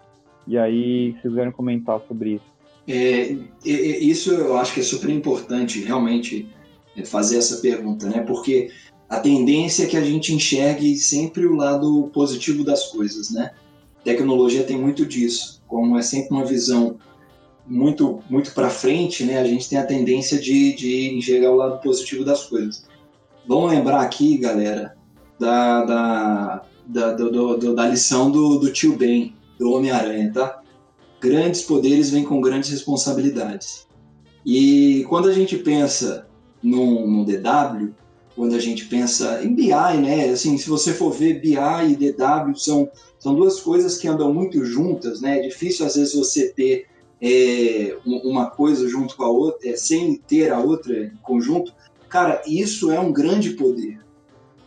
E 0.47 0.57
aí, 0.57 1.11
vocês 1.11 1.21
quiserem 1.21 1.51
comentar 1.51 2.01
sobre 2.07 2.35
isso. 2.35 2.53
É, 2.87 3.37
isso 3.65 4.31
eu 4.31 4.57
acho 4.57 4.73
que 4.73 4.81
é 4.81 4.83
super 4.83 5.09
importante, 5.09 5.81
realmente, 5.81 6.49
é, 6.97 7.05
fazer 7.05 7.37
essa 7.37 7.57
pergunta, 7.57 8.07
né? 8.09 8.21
Porque 8.21 8.69
a 9.07 9.19
tendência 9.19 9.83
é 9.83 9.87
que 9.87 9.95
a 9.95 10.03
gente 10.03 10.33
enxergue 10.33 10.95
sempre 10.97 11.45
o 11.45 11.55
lado 11.55 12.09
positivo 12.13 12.63
das 12.63 12.87
coisas, 12.87 13.31
né? 13.31 13.51
Tecnologia 14.03 14.63
tem 14.63 14.77
muito 14.77 15.05
disso, 15.05 15.61
como 15.67 15.97
é 15.97 16.01
sempre 16.01 16.31
uma 16.31 16.45
visão 16.45 16.97
muito 17.65 18.21
muito 18.29 18.53
para 18.53 18.69
frente, 18.69 19.23
né, 19.23 19.39
a 19.39 19.45
gente 19.45 19.69
tem 19.69 19.77
a 19.77 19.85
tendência 19.85 20.37
de, 20.37 20.73
de 20.73 21.15
enxergar 21.15 21.51
o 21.51 21.55
lado 21.55 21.81
positivo 21.81 22.25
das 22.25 22.45
coisas. 22.45 22.85
Vamos 23.47 23.71
lembrar 23.71 24.01
aqui, 24.01 24.37
galera, 24.37 24.95
da, 25.39 25.85
da, 25.85 26.63
da, 26.85 27.13
do, 27.13 27.57
do, 27.57 27.75
da 27.75 27.87
lição 27.87 28.29
do, 28.29 28.59
do 28.59 28.71
tio 28.71 28.95
Ben, 28.95 29.33
do 29.57 29.71
Homem-Aranha, 29.71 30.31
tá? 30.33 30.61
Grandes 31.21 31.61
poderes 31.61 32.09
vêm 32.09 32.23
com 32.23 32.41
grandes 32.41 32.69
responsabilidades. 32.69 33.87
E 34.45 35.05
quando 35.07 35.29
a 35.29 35.33
gente 35.33 35.57
pensa 35.57 36.27
no, 36.61 37.07
no 37.07 37.25
DW, 37.25 37.93
quando 38.35 38.55
a 38.55 38.59
gente 38.59 38.85
pensa 38.85 39.43
em 39.43 39.53
BI, 39.53 39.67
né? 40.01 40.29
Assim, 40.29 40.57
se 40.57 40.67
você 40.69 40.93
for 40.93 41.11
ver 41.11 41.39
BI 41.39 41.55
e 41.55 41.95
DW 41.95 42.55
são, 42.55 42.89
são 43.19 43.35
duas 43.35 43.59
coisas 43.59 43.97
que 43.97 44.07
andam 44.07 44.33
muito 44.33 44.65
juntas, 44.65 45.21
né? 45.21 45.39
É 45.39 45.41
difícil 45.47 45.85
às 45.85 45.95
vezes 45.95 46.13
você 46.13 46.49
ter 46.49 46.87
é, 47.21 47.97
uma 48.05 48.49
coisa 48.49 48.87
junto 48.87 49.15
com 49.15 49.23
a 49.23 49.29
outra, 49.29 49.69
é, 49.69 49.75
sem 49.75 50.15
ter 50.15 50.51
a 50.51 50.59
outra 50.59 51.05
em 51.05 51.17
conjunto. 51.21 51.73
Cara, 52.09 52.41
isso 52.45 52.91
é 52.91 52.99
um 52.99 53.13
grande 53.13 53.51
poder. 53.51 53.99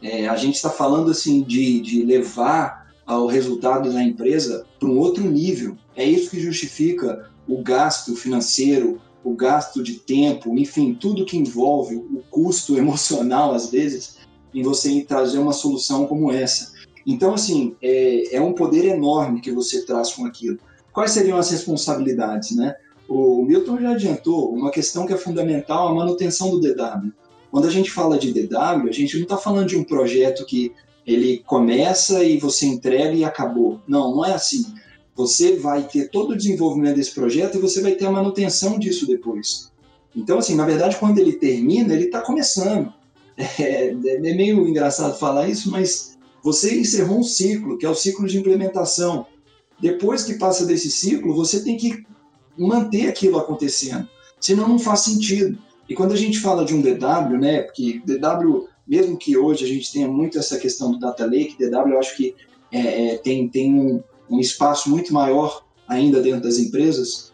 É, 0.01 0.29
a 0.29 0.37
gente 0.37 0.55
está 0.55 0.71
falando 0.71 1.11
assim 1.11 1.43
de, 1.43 1.81
de 1.81 2.03
levar 2.03 2.86
o 3.15 3.27
resultado 3.27 3.93
da 3.93 4.03
empresa 4.03 4.67
para 4.79 4.89
um 4.89 4.99
outro 4.99 5.23
nível. 5.25 5.77
É 5.95 6.05
isso 6.05 6.31
que 6.31 6.41
justifica 6.41 7.31
o 7.49 7.63
gasto 7.63 8.17
financeiro, 8.17 9.01
o 9.23 9.35
gasto 9.35 9.83
de 9.83 9.95
tempo, 9.95 10.57
enfim, 10.59 10.95
tudo 10.95 11.25
que 11.25 11.37
envolve 11.37 11.97
o 11.97 12.23
custo 12.31 12.77
emocional, 12.79 13.55
às 13.55 13.71
vezes, 13.71 14.19
em 14.53 14.63
você 14.63 15.01
trazer 15.03 15.39
uma 15.39 15.53
solução 15.53 16.07
como 16.07 16.33
essa. 16.33 16.73
Então, 17.07 17.35
assim, 17.35 17.77
é, 17.81 18.37
é 18.37 18.41
um 18.41 18.53
poder 18.53 18.85
enorme 18.85 19.41
que 19.41 19.53
você 19.53 19.85
traz 19.85 20.13
com 20.13 20.27
aquilo. 20.27 20.59
Quais 20.93 21.13
seriam 21.13 21.39
as 21.39 21.51
responsabilidades, 21.51 22.57
né? 22.57 22.75
O 23.09 23.45
Milton 23.45 23.81
já 23.81 23.91
adiantou 23.93 24.53
uma 24.53 24.71
questão 24.71 25.07
que 25.07 25.13
é 25.13 25.17
fundamental, 25.17 25.89
a 25.89 25.95
manutenção 25.95 26.51
do 26.51 26.61
DW. 26.61 27.13
Quando 27.51 27.69
a 27.69 27.71
gente 27.71 27.91
fala 27.91 28.19
de 28.19 28.33
DW, 28.33 28.89
a 28.89 28.93
gente 28.93 29.15
não 29.15 29.23
está 29.23 29.37
falando 29.37 29.69
de 29.69 29.77
um 29.77 29.85
projeto 29.85 30.45
que 30.45 30.73
ele 31.07 31.39
começa 31.47 32.25
e 32.25 32.39
você 32.39 32.67
entrega 32.67 33.15
e 33.15 33.25
acabou. 33.25 33.81
Não, 33.87 34.17
não 34.17 34.25
é 34.25 34.35
assim. 34.35 34.67
Você 35.15 35.57
vai 35.57 35.85
ter 35.85 36.11
todo 36.11 36.33
o 36.33 36.37
desenvolvimento 36.37 36.97
desse 36.97 37.15
projeto 37.15 37.57
e 37.57 37.61
você 37.61 37.81
vai 37.81 37.93
ter 37.93 38.07
a 38.07 38.11
manutenção 38.11 38.79
disso 38.79 39.07
depois. 39.07 39.71
Então, 40.15 40.39
assim, 40.39 40.57
na 40.57 40.67
verdade, 40.67 40.97
quando 40.97 41.19
ele 41.19 41.35
termina, 41.35 41.95
ele 41.95 42.07
está 42.07 42.21
começando. 42.21 42.93
É, 43.39 43.89
é, 43.89 44.19
meio 44.19 44.67
engraçado 44.67 45.19
falar 45.19 45.47
isso, 45.47 45.71
mas 45.71 46.17
você 46.43 46.81
encerrou 46.81 47.19
um 47.19 47.23
ciclo, 47.23 47.77
que 47.77 47.85
é 47.85 47.89
o 47.89 47.95
ciclo 47.95 48.27
de 48.27 48.39
implementação. 48.39 49.27
Depois 49.79 50.23
que 50.23 50.39
passa 50.39 50.65
desse 50.65 50.91
ciclo, 50.91 51.35
você 51.35 51.63
tem 51.63 51.77
que 51.77 52.03
manter 52.57 53.09
aquilo 53.09 53.39
acontecendo, 53.39 54.09
senão 54.41 54.67
não 54.67 54.79
faz 54.79 55.01
sentido. 55.01 55.59
E 55.87 55.95
quando 55.95 56.13
a 56.13 56.17
gente 56.17 56.41
fala 56.41 56.65
de 56.65 56.73
um 56.73 56.81
DW, 56.81 57.39
né, 57.39 57.61
porque 57.61 58.01
DW, 58.07 58.69
mesmo 58.87 59.17
que 59.17 59.37
hoje 59.37 59.65
a 59.65 59.69
gente 59.69 59.93
tenha 59.93 60.09
muito 60.09 60.39
essa 60.39 60.59
questão 60.59 60.93
do 60.93 60.99
Data 60.99 61.25
Lake, 61.25 61.57
DW 61.59 61.93
eu 61.93 61.99
acho 61.99 62.17
que 62.17 62.35
é, 62.71 63.15
é, 63.15 63.19
tem, 63.19 63.49
tem 63.49 63.75
um, 63.75 64.03
um 64.31 64.41
espaço 64.41 64.91
muito 64.91 65.13
maior 65.13 65.65
ainda 65.89 66.21
dentro 66.21 66.43
das 66.43 66.59
empresas, 66.59 67.33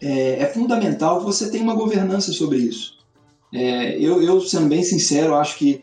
é, 0.00 0.42
é 0.42 0.46
fundamental 0.46 1.18
que 1.18 1.24
você 1.24 1.50
tenha 1.50 1.62
uma 1.62 1.74
governança 1.74 2.32
sobre 2.32 2.58
isso. 2.58 2.96
É, 3.52 3.98
eu, 3.98 4.22
eu, 4.22 4.40
sendo 4.40 4.68
bem 4.68 4.82
sincero, 4.82 5.34
acho 5.34 5.56
que 5.56 5.82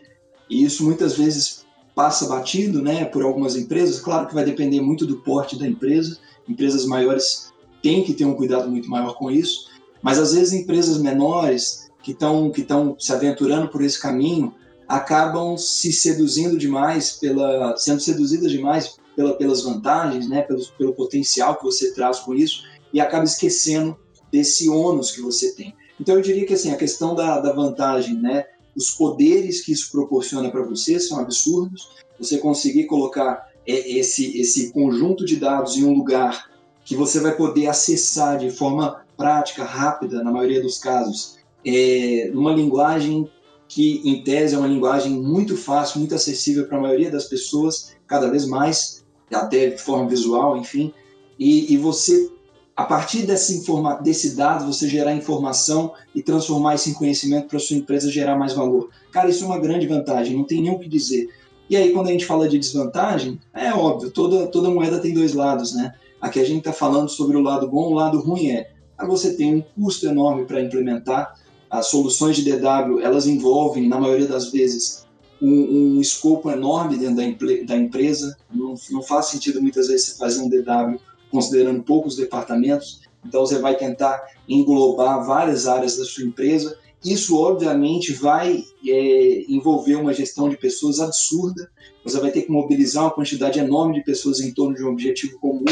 isso 0.50 0.84
muitas 0.84 1.18
vezes 1.18 1.66
passa 1.96 2.28
batido 2.28 2.82
né, 2.82 3.06
por 3.06 3.24
algumas 3.24 3.56
empresas. 3.56 4.00
Claro 4.00 4.28
que 4.28 4.34
vai 4.34 4.46
depender 4.46 4.82
muito 4.82 5.06
do 5.06 5.18
porte 5.18 5.58
da 5.58 5.68
empresa. 5.68 6.20
Empresas 6.48 6.86
maiores 6.86 7.52
têm 7.82 8.04
que 8.04 8.14
ter 8.14 8.26
um 8.26 8.36
cuidado 8.36 8.70
muito 8.70 8.90
maior 8.90 9.16
com 9.16 9.32
isso. 9.32 9.70
Mas 10.02 10.20
às 10.20 10.34
vezes 10.34 10.54
empresas 10.54 10.98
menores 10.98 11.90
que 12.04 12.12
estão 12.12 12.52
que 12.52 12.66
se 13.00 13.14
aventurando 13.14 13.70
por 13.70 13.82
esse 13.82 14.00
caminho 14.00 14.54
acabam 14.94 15.58
se 15.58 15.92
seduzindo 15.92 16.58
demais 16.58 17.14
pela 17.14 17.76
sendo 17.78 18.00
seduzidas 18.00 18.52
demais 18.52 18.96
pela, 19.16 19.34
pelas 19.36 19.64
vantagens, 19.64 20.28
né, 20.30 20.42
pelo, 20.44 20.64
pelo 20.78 20.94
potencial 20.94 21.56
que 21.58 21.64
você 21.64 21.94
traz 21.94 22.20
com 22.20 22.34
isso, 22.34 22.64
e 22.92 23.02
acaba 23.02 23.24
esquecendo 23.24 23.98
desse 24.32 24.70
ônus 24.70 25.12
que 25.12 25.22
você 25.22 25.54
tem. 25.56 25.74
Então 26.00 26.16
eu 26.16 26.22
diria 26.22 26.46
que 26.46 26.54
assim, 26.54 26.72
a 26.72 26.78
questão 26.78 27.16
da, 27.16 27.40
da 27.40 27.52
vantagem, 27.54 28.16
né, 28.16 28.46
os 28.76 28.92
poderes 28.92 29.62
que 29.62 29.72
isso 29.72 29.92
proporciona 29.92 30.50
para 30.50 30.64
você 30.64 31.00
são 31.00 31.20
absurdos. 31.20 31.90
Você 32.20 32.38
conseguir 32.38 32.86
colocar 32.86 33.48
é, 33.68 33.98
esse, 33.98 34.40
esse 34.40 34.72
conjunto 34.72 35.26
de 35.26 35.36
dados 35.36 35.76
em 35.78 35.86
um 35.86 35.94
lugar 35.94 36.52
que 36.86 36.96
você 36.96 37.20
vai 37.20 37.36
poder 37.36 37.68
acessar 37.68 38.38
de 38.38 38.50
forma 38.52 39.04
prática, 39.16 39.64
rápida, 39.64 40.24
na 40.24 40.32
maioria 40.32 40.62
dos 40.62 40.80
casos, 40.80 41.38
é, 41.66 42.30
numa 42.34 42.52
linguagem 42.52 43.30
que, 43.74 44.02
em 44.06 44.24
tese, 44.24 44.56
é 44.56 44.58
uma 44.58 44.68
linguagem 44.68 45.12
muito 45.12 45.58
fácil, 45.58 46.00
muito 46.00 46.14
acessível 46.14 46.68
para 46.68 46.78
a 46.78 46.82
maioria 46.82 47.10
das 47.10 47.26
pessoas, 47.26 47.96
cada 48.06 48.30
vez 48.30 48.46
mais, 48.46 49.04
até 49.32 49.70
de 49.70 49.82
forma 49.82 50.08
visual, 50.08 50.56
enfim, 50.56 50.94
e, 51.40 51.74
e 51.74 51.78
você, 51.78 52.30
a 52.76 52.84
partir 52.84 53.26
desse, 53.26 53.58
informa, 53.58 53.96
desse 53.96 54.36
dado, 54.36 54.72
você 54.72 54.88
gerar 54.88 55.16
informação 55.16 55.94
e 56.14 56.22
transformar 56.22 56.76
isso 56.76 56.90
em 56.90 56.94
conhecimento 56.94 57.48
para 57.48 57.60
sua 57.60 57.78
empresa 57.78 58.12
gerar 58.12 58.38
mais 58.38 58.54
valor. 58.54 58.90
Cara, 59.12 59.30
isso 59.30 59.44
é 59.44 59.48
uma 59.48 59.60
grande 59.60 59.88
vantagem, 59.88 60.38
não 60.38 60.46
tem 60.46 60.62
nem 60.62 60.72
o 60.72 60.80
que 60.80 60.88
dizer. 60.88 61.28
E 61.70 61.76
aí, 61.76 61.92
quando 61.92 62.10
a 62.10 62.12
gente 62.12 62.26
fala 62.26 62.48
de 62.48 62.60
desvantagem, 62.60 63.40
é 63.54 63.74
óbvio, 63.74 64.12
toda, 64.12 64.48
toda 64.48 64.70
moeda 64.70 65.00
tem 65.00 65.14
dois 65.14 65.34
lados, 65.34 65.74
né? 65.74 65.94
Aqui 66.22 66.40
a 66.40 66.46
gente 66.46 66.60
está 66.60 66.72
falando 66.72 67.10
sobre 67.10 67.36
o 67.36 67.42
lado 67.42 67.68
bom, 67.68 67.90
o 67.90 67.94
lado 67.96 68.20
ruim 68.20 68.52
é, 68.52 68.70
você 69.08 69.36
tem 69.36 69.56
um 69.56 69.62
custo 69.62 70.08
enorme 70.08 70.46
para 70.46 70.62
implementar, 70.62 71.34
as 71.74 71.88
soluções 71.88 72.36
de 72.36 72.44
DW, 72.44 73.02
elas 73.02 73.26
envolvem, 73.26 73.90
na 73.90 74.00
maioria 74.00 74.28
das 74.28 74.52
vezes, 74.52 75.08
um, 75.42 75.96
um 75.96 76.00
escopo 76.00 76.52
enorme 76.52 76.98
dentro 76.98 77.48
da, 77.48 77.64
da 77.64 77.76
empresa. 77.76 78.38
Não, 78.54 78.76
não, 78.92 79.02
faz 79.02 79.26
sentido 79.26 79.60
muitas 79.60 79.88
vezes 79.88 80.06
você 80.06 80.18
fazer 80.20 80.42
um 80.42 80.50
DW 80.50 81.00
considerando 81.32 81.82
poucos 81.82 82.16
departamentos. 82.16 83.02
Então 83.26 83.42
você 83.42 83.58
vai 83.58 83.76
tentar 83.76 84.22
englobar 84.48 85.26
várias 85.26 85.66
áreas 85.66 85.98
da 85.98 86.06
sua 86.06 86.24
empresa. 86.24 86.78
Isso 87.04 87.40
obviamente 87.40 88.14
vai 88.14 88.64
é, 88.88 89.46
envolver 89.50 89.96
uma 89.96 90.14
gestão 90.14 90.48
de 90.48 90.58
pessoas 90.58 91.00
absurda. 91.00 91.72
Você 92.04 92.20
vai 92.20 92.30
ter 92.30 92.44
que 92.44 92.52
mobilizar 92.52 93.06
uma 93.06 93.12
quantidade 93.12 93.58
enorme 93.58 93.96
de 93.96 94.04
pessoas 94.04 94.40
em 94.42 94.54
torno 94.54 94.76
de 94.76 94.84
um 94.84 94.90
objetivo 94.90 95.40
comum 95.40 95.66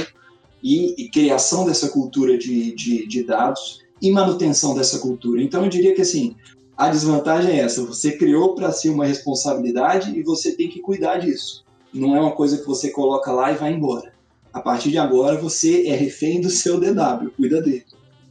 e, 0.64 0.96
e 0.98 1.10
criação 1.10 1.64
dessa 1.64 1.90
cultura 1.90 2.40
de, 2.40 2.74
de, 2.74 3.06
de 3.06 3.24
dados 3.24 3.82
e 4.02 4.12
manutenção 4.12 4.74
dessa 4.74 5.00
cultura. 5.00 5.42
Então 5.42 5.64
eu 5.64 5.70
diria 5.70 5.94
que 5.94 6.02
assim 6.02 6.36
a 6.82 6.90
desvantagem 6.90 7.60
é 7.60 7.60
essa: 7.60 7.86
você 7.86 8.14
criou 8.14 8.56
para 8.56 8.72
si 8.72 8.90
uma 8.90 9.06
responsabilidade 9.06 10.18
e 10.18 10.24
você 10.24 10.54
tem 10.54 10.68
que 10.68 10.80
cuidar 10.80 11.18
disso. 11.18 11.64
Não 11.94 12.16
é 12.16 12.20
uma 12.20 12.32
coisa 12.32 12.58
que 12.58 12.66
você 12.66 12.90
coloca 12.90 13.32
lá 13.32 13.52
e 13.52 13.56
vai 13.56 13.72
embora. 13.72 14.14
A 14.52 14.60
partir 14.60 14.90
de 14.90 14.98
agora, 14.98 15.38
você 15.38 15.88
é 15.88 15.96
refém 15.96 16.42
do 16.42 16.50
seu 16.50 16.80
DW, 16.80 17.30
cuida 17.38 17.62
dele. 17.62 17.86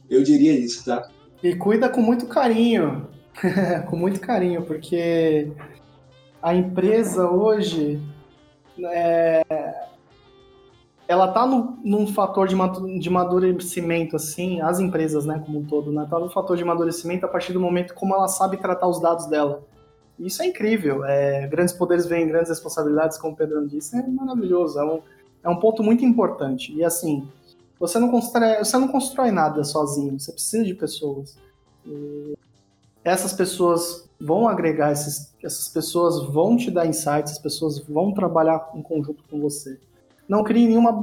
Eu 0.09 0.21
diria 0.21 0.51
isso, 0.51 0.83
tá? 0.83 1.09
E 1.41 1.55
cuida 1.55 1.87
com 1.87 2.01
muito 2.01 2.25
carinho. 2.25 3.07
com 3.89 3.95
muito 3.95 4.19
carinho, 4.19 4.63
porque 4.63 5.49
a 6.41 6.53
empresa 6.53 7.29
hoje 7.29 8.01
é, 8.83 9.41
ela 11.11 11.27
tá 11.27 11.45
no, 11.45 11.77
num 11.83 12.07
fator 12.07 12.47
de, 12.47 12.55
de 12.99 13.09
amadurecimento, 13.09 14.15
assim, 14.15 14.61
as 14.61 14.79
empresas, 14.79 15.25
né, 15.25 15.43
como 15.45 15.59
um 15.59 15.65
todo, 15.65 15.91
né, 15.91 16.07
tá 16.09 16.17
no 16.17 16.29
fator 16.29 16.55
de 16.55 16.63
amadurecimento 16.63 17.25
a 17.25 17.29
partir 17.29 17.51
do 17.51 17.59
momento 17.59 17.93
como 17.93 18.15
ela 18.15 18.29
sabe 18.29 18.55
tratar 18.55 18.87
os 18.87 19.01
dados 19.01 19.25
dela. 19.25 19.61
Isso 20.17 20.41
é 20.41 20.45
incrível. 20.45 21.03
É, 21.03 21.47
grandes 21.47 21.73
poderes 21.73 22.05
vêm 22.05 22.27
grandes 22.27 22.49
responsabilidades, 22.49 23.17
como 23.17 23.33
o 23.33 23.35
Pedro 23.35 23.67
disse, 23.67 23.97
é 23.97 24.07
maravilhoso. 24.07 24.79
É 24.79 24.85
um, 24.85 25.01
é 25.43 25.49
um 25.49 25.57
ponto 25.57 25.83
muito 25.83 26.05
importante. 26.05 26.73
E 26.73 26.81
assim, 26.81 27.27
você 27.77 27.99
não 27.99 28.09
constrói, 28.09 28.59
você 28.59 28.77
não 28.77 28.87
constrói 28.87 29.31
nada 29.31 29.65
sozinho, 29.65 30.17
você 30.17 30.31
precisa 30.31 30.63
de 30.63 30.75
pessoas. 30.75 31.35
E 31.85 32.37
essas 33.03 33.33
pessoas 33.33 34.07
vão 34.17 34.47
agregar, 34.47 34.93
esses, 34.93 35.33
essas 35.43 35.67
pessoas 35.67 36.23
vão 36.23 36.55
te 36.55 36.71
dar 36.71 36.85
insights, 36.85 37.33
as 37.33 37.39
pessoas 37.39 37.79
vão 37.79 38.13
trabalhar 38.13 38.69
em 38.75 38.81
conjunto 38.81 39.23
com 39.29 39.41
você 39.41 39.77
não 40.27 40.43
crie 40.43 40.67
nenhuma, 40.67 40.99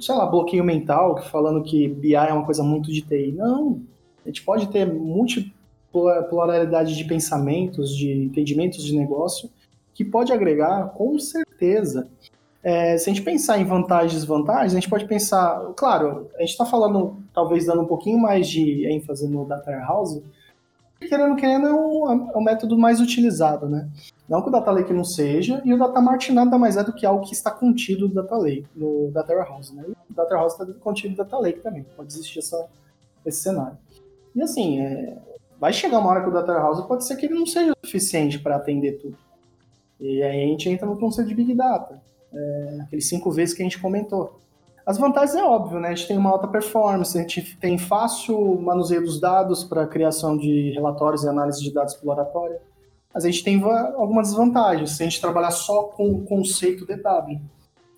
sei 0.00 0.14
lá, 0.14 0.26
bloqueio 0.26 0.64
mental 0.64 1.22
falando 1.22 1.62
que 1.62 1.88
BI 1.88 2.14
é 2.14 2.32
uma 2.32 2.44
coisa 2.44 2.62
muito 2.62 2.92
de 2.92 3.02
TI. 3.02 3.32
Não. 3.32 3.80
A 4.24 4.28
gente 4.28 4.42
pode 4.42 4.68
ter 4.68 4.86
multipolaridade 4.86 6.96
de 6.96 7.04
pensamentos, 7.04 7.96
de 7.96 8.12
entendimentos 8.12 8.82
de 8.82 8.96
negócio, 8.96 9.50
que 9.94 10.04
pode 10.04 10.32
agregar 10.32 10.90
com 10.90 11.18
certeza. 11.18 12.08
É, 12.62 12.98
se 12.98 13.08
a 13.08 13.12
gente 13.12 13.24
pensar 13.24 13.60
em 13.60 13.64
vantagens 13.64 14.12
e 14.12 14.16
desvantagens, 14.16 14.72
a 14.72 14.74
gente 14.74 14.90
pode 14.90 15.06
pensar, 15.06 15.72
claro, 15.76 16.28
a 16.36 16.40
gente 16.40 16.50
está 16.50 16.66
falando, 16.66 17.16
talvez 17.32 17.66
dando 17.66 17.82
um 17.82 17.86
pouquinho 17.86 18.18
mais 18.18 18.48
de 18.48 18.84
ênfase 18.86 19.28
no 19.28 19.44
Data 19.44 19.70
Warehouse, 19.70 20.20
querendo, 20.98 21.36
querendo, 21.36 21.66
é 21.66 21.72
um, 21.74 22.30
é 22.30 22.38
um 22.38 22.42
método 22.42 22.78
mais 22.78 23.00
utilizado, 23.00 23.68
né? 23.68 23.88
Não 24.28 24.42
que 24.42 24.48
o 24.48 24.52
Data 24.52 24.70
Lake 24.70 24.92
não 24.92 25.04
seja, 25.04 25.60
e 25.64 25.72
o 25.72 25.78
Data 25.78 26.00
Mart 26.00 26.30
nada 26.30 26.58
mais 26.58 26.76
é 26.76 26.84
do 26.84 26.92
que 26.92 27.04
algo 27.04 27.24
que 27.24 27.34
está 27.34 27.50
contido 27.50 28.08
no 28.08 28.14
Data 28.14 28.36
Lake, 28.36 28.66
no 28.74 29.10
Data 29.12 29.34
Warehouse, 29.34 29.74
né? 29.74 29.84
o 29.86 30.14
Data 30.14 30.34
Warehouse 30.34 30.60
está 30.60 30.80
contido 30.80 31.10
no 31.10 31.16
Data 31.16 31.38
Lake 31.38 31.60
também, 31.60 31.84
pode 31.96 32.12
existir 32.12 32.38
essa, 32.38 32.66
esse 33.24 33.42
cenário. 33.42 33.76
E 34.34 34.42
assim, 34.42 34.80
é, 34.80 35.16
vai 35.60 35.72
chegar 35.72 35.98
uma 35.98 36.10
hora 36.10 36.22
que 36.22 36.28
o 36.28 36.32
Data 36.32 36.52
Warehouse 36.52 36.86
pode 36.88 37.04
ser 37.04 37.16
que 37.16 37.26
ele 37.26 37.34
não 37.34 37.46
seja 37.46 37.72
suficiente 37.84 38.38
para 38.38 38.56
atender 38.56 38.98
tudo. 38.98 39.16
E 40.00 40.22
aí 40.22 40.44
a 40.44 40.46
gente 40.46 40.68
entra 40.68 40.86
no 40.86 40.98
conceito 40.98 41.28
de 41.28 41.34
Big 41.34 41.54
Data, 41.54 42.00
é, 42.32 42.78
aqueles 42.82 43.08
cinco 43.08 43.30
vezes 43.30 43.54
que 43.54 43.62
a 43.62 43.64
gente 43.64 43.80
comentou. 43.80 44.38
As 44.86 44.98
vantagens 44.98 45.34
é 45.34 45.42
óbvio, 45.42 45.80
né? 45.80 45.88
A 45.88 45.94
gente 45.96 46.06
tem 46.06 46.16
uma 46.16 46.30
alta 46.30 46.46
performance, 46.46 47.18
a 47.18 47.20
gente 47.20 47.56
tem 47.56 47.76
fácil 47.76 48.60
manuseio 48.60 49.02
dos 49.02 49.20
dados 49.20 49.64
para 49.64 49.84
criação 49.84 50.38
de 50.38 50.70
relatórios 50.70 51.24
e 51.24 51.28
análise 51.28 51.60
de 51.60 51.74
dados 51.74 51.94
exploratória. 51.94 52.62
Mas 53.12 53.24
a 53.24 53.30
gente 53.30 53.42
tem 53.42 53.60
algumas 53.64 54.28
desvantagens 54.28 54.92
se 54.92 55.02
a 55.02 55.06
gente 55.06 55.20
trabalhar 55.20 55.50
só 55.50 55.84
com 55.84 56.12
o 56.12 56.24
conceito 56.24 56.86
DW, 56.86 57.40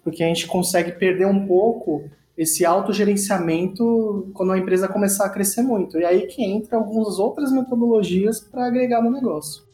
porque 0.02 0.24
a 0.24 0.28
gente 0.28 0.46
consegue 0.46 0.92
perder 0.92 1.26
um 1.26 1.46
pouco 1.46 2.08
esse 2.38 2.64
autogerenciamento 2.64 4.30
quando 4.32 4.52
a 4.52 4.58
empresa 4.58 4.88
começar 4.88 5.26
a 5.26 5.28
crescer 5.28 5.60
muito. 5.60 5.98
E 5.98 6.06
aí 6.06 6.26
que 6.26 6.42
entra 6.42 6.78
algumas 6.78 7.18
outras 7.18 7.52
metodologias 7.52 8.40
para 8.40 8.66
agregar 8.66 9.02
no 9.02 9.10
negócio, 9.10 9.64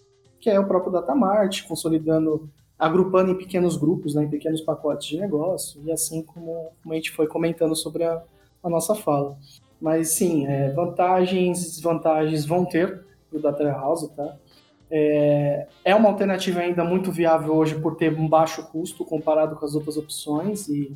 que 0.40 0.50
é 0.50 0.58
o 0.58 0.66
próprio 0.66 0.90
Datamart, 0.90 1.62
consolidando, 1.68 2.50
agrupando 2.78 3.30
em 3.30 3.36
pequenos 3.36 3.76
grupos, 3.76 4.14
né, 4.14 4.24
em 4.24 4.28
pequenos 4.28 4.60
pacotes 4.60 5.08
de 5.08 5.18
negócio, 5.18 5.80
e 5.84 5.92
assim 5.92 6.22
como, 6.22 6.72
a 6.88 6.94
gente 6.94 7.10
foi 7.10 7.26
comentando 7.26 7.74
sobre 7.76 8.04
a, 8.04 8.22
a 8.62 8.68
nossa 8.68 8.94
fala. 8.94 9.36
Mas 9.80 10.10
sim, 10.10 10.46
é, 10.46 10.70
vantagens 10.70 11.62
e 11.62 11.70
desvantagens 11.70 12.44
vão 12.44 12.64
ter 12.64 13.04
o 13.32 13.38
Data 13.38 13.64
House, 13.64 14.08
tá? 14.08 14.36
É, 14.90 15.66
é 15.84 15.94
uma 15.94 16.08
alternativa 16.08 16.60
ainda 16.60 16.84
muito 16.84 17.10
viável 17.10 17.54
hoje 17.54 17.74
por 17.80 17.96
ter 17.96 18.12
um 18.12 18.28
baixo 18.28 18.66
custo 18.70 19.04
comparado 19.04 19.56
com 19.56 19.64
as 19.64 19.74
outras 19.74 19.96
opções, 19.96 20.68
e, 20.68 20.92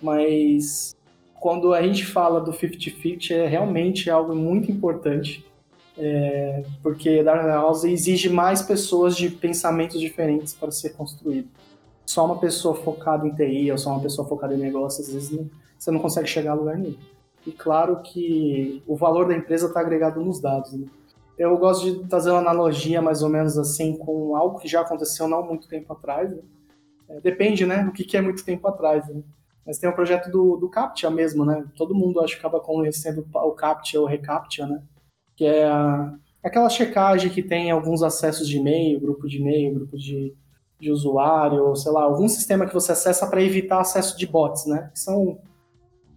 mas 0.00 0.94
quando 1.40 1.74
a 1.74 1.82
gente 1.82 2.06
fala 2.06 2.40
do 2.40 2.52
50-50 2.52 3.30
é 3.32 3.46
realmente 3.46 4.08
algo 4.10 4.34
muito 4.34 4.70
importante, 4.70 5.44
é, 5.96 6.64
porque 6.82 7.22
Data 7.22 7.46
House 7.46 7.84
exige 7.84 8.28
mais 8.28 8.62
pessoas 8.62 9.16
de 9.16 9.28
pensamentos 9.30 10.00
diferentes 10.00 10.54
para 10.54 10.70
ser 10.70 10.90
construído. 10.90 11.48
Só 12.04 12.24
uma 12.26 12.38
pessoa 12.38 12.74
focada 12.74 13.26
em 13.26 13.34
TI 13.34 13.70
ou 13.70 13.78
só 13.78 13.90
uma 13.90 14.00
pessoa 14.00 14.26
focada 14.26 14.54
em 14.54 14.58
negócios, 14.58 15.08
às 15.08 15.14
vezes 15.14 15.30
não, 15.30 15.48
você 15.78 15.90
não 15.90 16.00
consegue 16.00 16.28
chegar 16.28 16.52
a 16.52 16.54
lugar 16.54 16.76
nenhum. 16.76 16.96
E 17.46 17.52
claro 17.52 18.00
que 18.02 18.82
o 18.86 18.96
valor 18.96 19.28
da 19.28 19.36
empresa 19.36 19.66
está 19.66 19.80
agregado 19.80 20.20
nos 20.20 20.40
dados. 20.40 20.72
Né? 20.72 20.86
Eu 21.38 21.56
gosto 21.58 21.84
de 21.84 22.08
trazer 22.08 22.30
uma 22.30 22.40
analogia 22.40 23.02
mais 23.02 23.22
ou 23.22 23.28
menos 23.28 23.58
assim 23.58 23.96
com 23.96 24.34
algo 24.36 24.58
que 24.58 24.68
já 24.68 24.80
aconteceu 24.80 25.28
não 25.28 25.46
muito 25.46 25.68
tempo 25.68 25.92
atrás. 25.92 26.30
Né? 26.30 26.42
É, 27.08 27.20
depende, 27.20 27.66
né, 27.66 27.84
do 27.84 27.92
que, 27.92 28.04
que 28.04 28.16
é 28.16 28.20
muito 28.20 28.44
tempo 28.44 28.66
atrás. 28.66 29.06
Né? 29.08 29.22
Mas 29.66 29.78
tem 29.78 29.88
o 29.88 29.94
projeto 29.94 30.30
do, 30.30 30.56
do 30.56 30.68
CAPTCHA 30.68 31.10
mesmo, 31.10 31.44
né? 31.44 31.64
Todo 31.76 31.94
mundo 31.94 32.20
acho 32.20 32.34
que 32.34 32.40
acaba 32.40 32.60
conhecendo 32.60 33.26
o 33.32 33.52
CAPTCHA 33.52 34.00
ou 34.00 34.06
ReCAPTCHA, 34.06 34.66
né? 34.66 34.82
Que 35.36 35.46
é 35.46 35.68
aquela 36.42 36.68
checagem 36.68 37.30
que 37.30 37.42
tem 37.42 37.70
alguns 37.70 38.02
acessos 38.02 38.48
de 38.48 38.58
e-mail, 38.58 39.00
grupo 39.00 39.26
de 39.26 39.38
e-mail, 39.38 39.74
grupo 39.74 39.96
de, 39.96 40.34
de 40.78 40.90
usuário, 40.90 41.74
sei 41.74 41.90
lá, 41.90 42.02
algum 42.02 42.28
sistema 42.28 42.66
que 42.66 42.74
você 42.74 42.92
acessa 42.92 43.26
para 43.26 43.42
evitar 43.42 43.80
acesso 43.80 44.16
de 44.18 44.26
bots, 44.26 44.66
né? 44.66 44.90
Que 44.92 45.00
são 45.00 45.38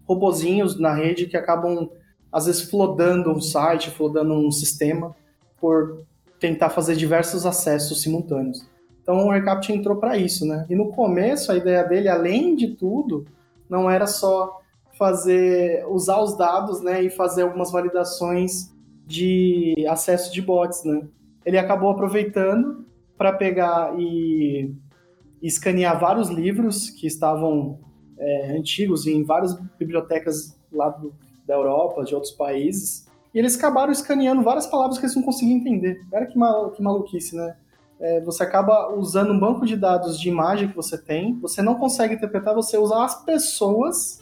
robozinhos 0.05 0.79
na 0.79 0.93
rede 0.93 1.27
que 1.27 1.37
acabam, 1.37 1.89
às 2.31 2.45
vezes, 2.45 2.69
flodando 2.69 3.31
um 3.31 3.41
site, 3.41 3.89
flodando 3.89 4.33
um 4.33 4.51
sistema, 4.51 5.15
por 5.59 6.05
tentar 6.39 6.69
fazer 6.69 6.95
diversos 6.95 7.45
acessos 7.45 8.01
simultâneos. 8.01 8.67
Então 9.01 9.27
o 9.27 9.31
AirCapture 9.31 9.77
entrou 9.77 9.95
para 9.95 10.17
isso, 10.17 10.45
né? 10.45 10.65
E 10.69 10.75
no 10.75 10.91
começo 10.91 11.51
a 11.51 11.55
ideia 11.55 11.83
dele, 11.83 12.09
além 12.09 12.55
de 12.55 12.75
tudo, 12.75 13.25
não 13.69 13.89
era 13.89 14.05
só 14.05 14.59
fazer 14.97 15.85
usar 15.87 16.21
os 16.21 16.35
dados, 16.35 16.81
né, 16.81 17.03
e 17.03 17.09
fazer 17.09 17.43
algumas 17.43 17.71
validações 17.71 18.73
de 19.07 19.85
acesso 19.87 20.33
de 20.33 20.41
bots, 20.41 20.83
né? 20.83 21.07
Ele 21.45 21.57
acabou 21.57 21.89
aproveitando 21.89 22.85
para 23.17 23.31
pegar 23.31 23.97
e 23.97 24.71
escanear 25.41 25.99
vários 25.99 26.29
livros 26.29 26.89
que 26.89 27.07
estavam 27.07 27.79
é, 28.19 28.57
antigos 28.57 29.07
em 29.07 29.23
várias 29.23 29.57
bibliotecas 29.79 30.59
lá 30.71 30.89
do, 30.89 31.13
da 31.47 31.53
Europa, 31.53 32.03
de 32.03 32.13
outros 32.13 32.33
países, 32.33 33.07
e 33.33 33.39
eles 33.39 33.57
acabaram 33.57 33.91
escaneando 33.91 34.41
várias 34.41 34.67
palavras 34.67 34.97
que 34.97 35.05
eles 35.05 35.15
não 35.15 35.23
conseguiam 35.23 35.57
entender. 35.57 36.01
Olha 36.11 36.25
que, 36.25 36.37
mal, 36.37 36.71
que 36.71 36.81
maluquice, 36.81 37.35
né? 37.35 37.55
É, 37.99 38.21
você 38.21 38.43
acaba 38.43 38.93
usando 38.93 39.31
um 39.31 39.39
banco 39.39 39.65
de 39.65 39.75
dados 39.75 40.19
de 40.19 40.29
imagem 40.29 40.67
que 40.67 40.75
você 40.75 40.97
tem, 40.97 41.39
você 41.39 41.61
não 41.61 41.75
consegue 41.75 42.13
interpretar, 42.13 42.53
você 42.53 42.77
usa 42.77 43.03
as 43.03 43.23
pessoas 43.23 44.19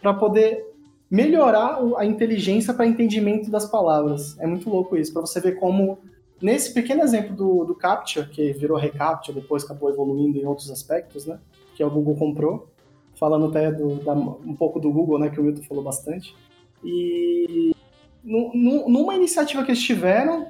para 0.00 0.14
poder 0.14 0.71
melhorar 1.12 1.78
a 1.98 2.06
inteligência 2.06 2.72
para 2.72 2.86
entendimento 2.86 3.50
das 3.50 3.66
palavras. 3.66 4.34
É 4.40 4.46
muito 4.46 4.70
louco 4.70 4.96
isso, 4.96 5.12
para 5.12 5.20
você 5.20 5.42
ver 5.42 5.56
como, 5.60 5.98
nesse 6.40 6.72
pequeno 6.72 7.02
exemplo 7.02 7.36
do, 7.36 7.64
do 7.66 7.74
CAPTCHA, 7.74 8.30
que 8.32 8.54
virou 8.54 8.78
ReCAPTCHA, 8.78 9.34
depois 9.34 9.62
acabou 9.62 9.90
evoluindo 9.90 10.38
em 10.38 10.46
outros 10.46 10.70
aspectos, 10.70 11.26
né? 11.26 11.38
Que 11.74 11.84
o 11.84 11.90
Google 11.90 12.16
comprou, 12.16 12.72
falando 13.20 13.48
até 13.48 13.70
do, 13.70 13.96
da, 13.96 14.14
um 14.14 14.56
pouco 14.56 14.80
do 14.80 14.90
Google, 14.90 15.18
né, 15.18 15.28
que 15.28 15.38
o 15.38 15.42
Milton 15.42 15.62
falou 15.64 15.84
bastante. 15.84 16.34
E 16.82 17.76
numa 18.24 19.14
iniciativa 19.14 19.62
que 19.64 19.70
eles 19.70 19.82
tiveram, 19.82 20.46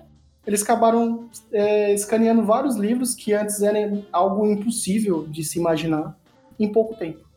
eles 0.46 0.62
acabaram 0.62 1.28
é, 1.50 1.92
escaneando 1.92 2.44
vários 2.44 2.76
livros 2.76 3.16
que 3.16 3.32
antes 3.32 3.62
eram 3.62 4.04
algo 4.12 4.46
impossível 4.46 5.26
de 5.26 5.42
se 5.42 5.58
imaginar 5.58 6.16
em 6.56 6.70
pouco 6.70 6.94
tempo. 6.94 7.31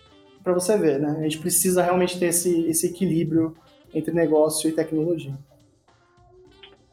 Para 0.45 0.53
você 0.53 0.77
ver, 0.77 0.99
né? 0.99 1.15
A 1.17 1.23
gente 1.23 1.39
precisa 1.39 1.81
realmente 1.81 2.19
ter 2.19 2.27
esse, 2.27 2.67
esse 2.67 2.85
equilíbrio 2.85 3.55
entre 3.91 4.13
negócio 4.13 4.69
e 4.69 4.73
tecnologia. 4.73 5.33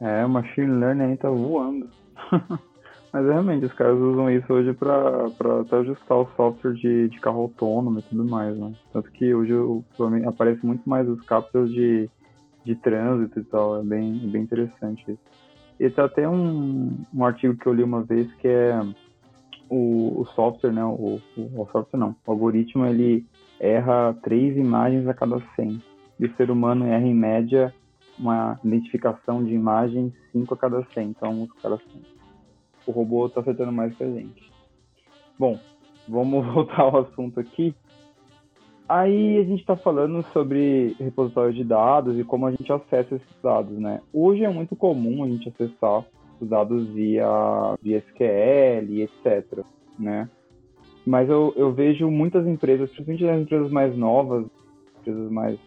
É, 0.01 0.25
o 0.25 0.29
machine 0.31 0.81
learning 0.81 1.03
aí 1.03 1.17
tá 1.19 1.29
voando. 1.29 1.87
Mas 3.13 3.27
realmente, 3.27 3.67
os 3.67 3.73
caras 3.75 3.99
usam 3.99 4.31
isso 4.31 4.51
hoje 4.51 4.73
para 4.73 5.27
até 5.61 5.77
ajustar 5.77 6.17
o 6.17 6.31
software 6.35 6.73
de, 6.73 7.11
de 7.11 7.21
carro 7.21 7.43
autônomo 7.43 7.99
e 7.99 8.03
tudo 8.03 8.25
mais, 8.25 8.57
né? 8.57 8.73
Tanto 8.91 9.13
que 9.13 9.35
hoje 9.35 9.53
aparece 10.27 10.65
muito 10.65 10.89
mais 10.89 11.07
os 11.07 11.21
captures 11.21 11.71
de, 11.71 12.09
de 12.65 12.75
trânsito 12.75 13.39
e 13.39 13.45
tal, 13.45 13.79
é 13.79 13.83
bem, 13.83 14.19
é 14.25 14.27
bem 14.29 14.43
interessante 14.45 15.05
isso. 15.07 15.21
E 15.79 15.91
tem 15.91 16.03
até 16.03 16.27
um, 16.27 17.05
um 17.13 17.23
artigo 17.23 17.55
que 17.55 17.67
eu 17.67 17.75
li 17.75 17.83
uma 17.83 18.03
vez 18.03 18.33
que 18.37 18.49
é 18.49 18.81
o, 19.69 20.21
o 20.21 20.25
software, 20.35 20.73
né? 20.73 20.83
O, 20.83 21.21
o, 21.37 21.63
o 21.63 21.69
software 21.71 22.01
não, 22.01 22.17
o 22.27 22.31
algoritmo 22.31 22.87
ele 22.87 23.27
erra 23.63 24.13
três 24.23 24.57
imagens 24.57 25.07
a 25.07 25.15
cada 25.15 25.41
100. 25.55 25.81
E 26.19 26.27
o 26.27 26.37
ser 26.37 26.51
humano 26.51 26.85
erra 26.85 27.07
em 27.07 27.15
média 27.15 27.73
uma 28.19 28.59
identificação 28.63 29.43
de 29.43 29.55
imagem 29.55 30.13
5 30.33 30.53
a 30.53 30.57
cada 30.57 30.85
100. 30.93 31.09
Então, 31.09 31.43
os 31.45 31.53
caras 31.63 31.81
o 32.85 32.91
robô 32.91 33.27
está 33.27 33.41
afetando 33.41 33.73
mais 33.73 33.95
que 33.97 34.03
a 34.03 34.11
gente. 34.11 34.53
Bom, 35.39 35.59
vamos 36.09 36.45
voltar 36.53 36.83
ao 36.83 36.99
assunto 36.99 37.39
aqui. 37.39 37.75
Aí 38.89 39.39
a 39.39 39.45
gente 39.45 39.61
está 39.61 39.77
falando 39.77 40.23
sobre 40.33 40.95
repositório 40.99 41.55
de 41.55 41.65
dados 41.65 42.19
e 42.19 42.25
como 42.25 42.47
a 42.47 42.51
gente 42.51 42.71
acessa 42.71 43.15
esses 43.15 43.43
dados, 43.43 43.79
né? 43.79 44.03
Hoje 44.13 44.45
é 44.45 44.51
muito 44.51 44.75
comum 44.77 45.23
a 45.23 45.29
gente 45.29 45.49
acessar 45.49 46.05
os 46.41 46.49
dados 46.49 46.89
via, 46.89 47.25
via 47.81 47.99
SQL 47.99 49.03
etc, 49.03 49.65
né? 49.99 50.29
Mas 51.07 51.29
eu, 51.29 51.53
eu 51.57 51.73
vejo 51.73 52.11
muitas 52.11 52.47
empresas, 52.47 52.91
principalmente 52.91 53.29
as 53.29 53.43
empresas 53.43 53.71
mais 53.71 53.97
novas, 53.97 54.47
empresas 55.01 55.31
mais 55.31 55.59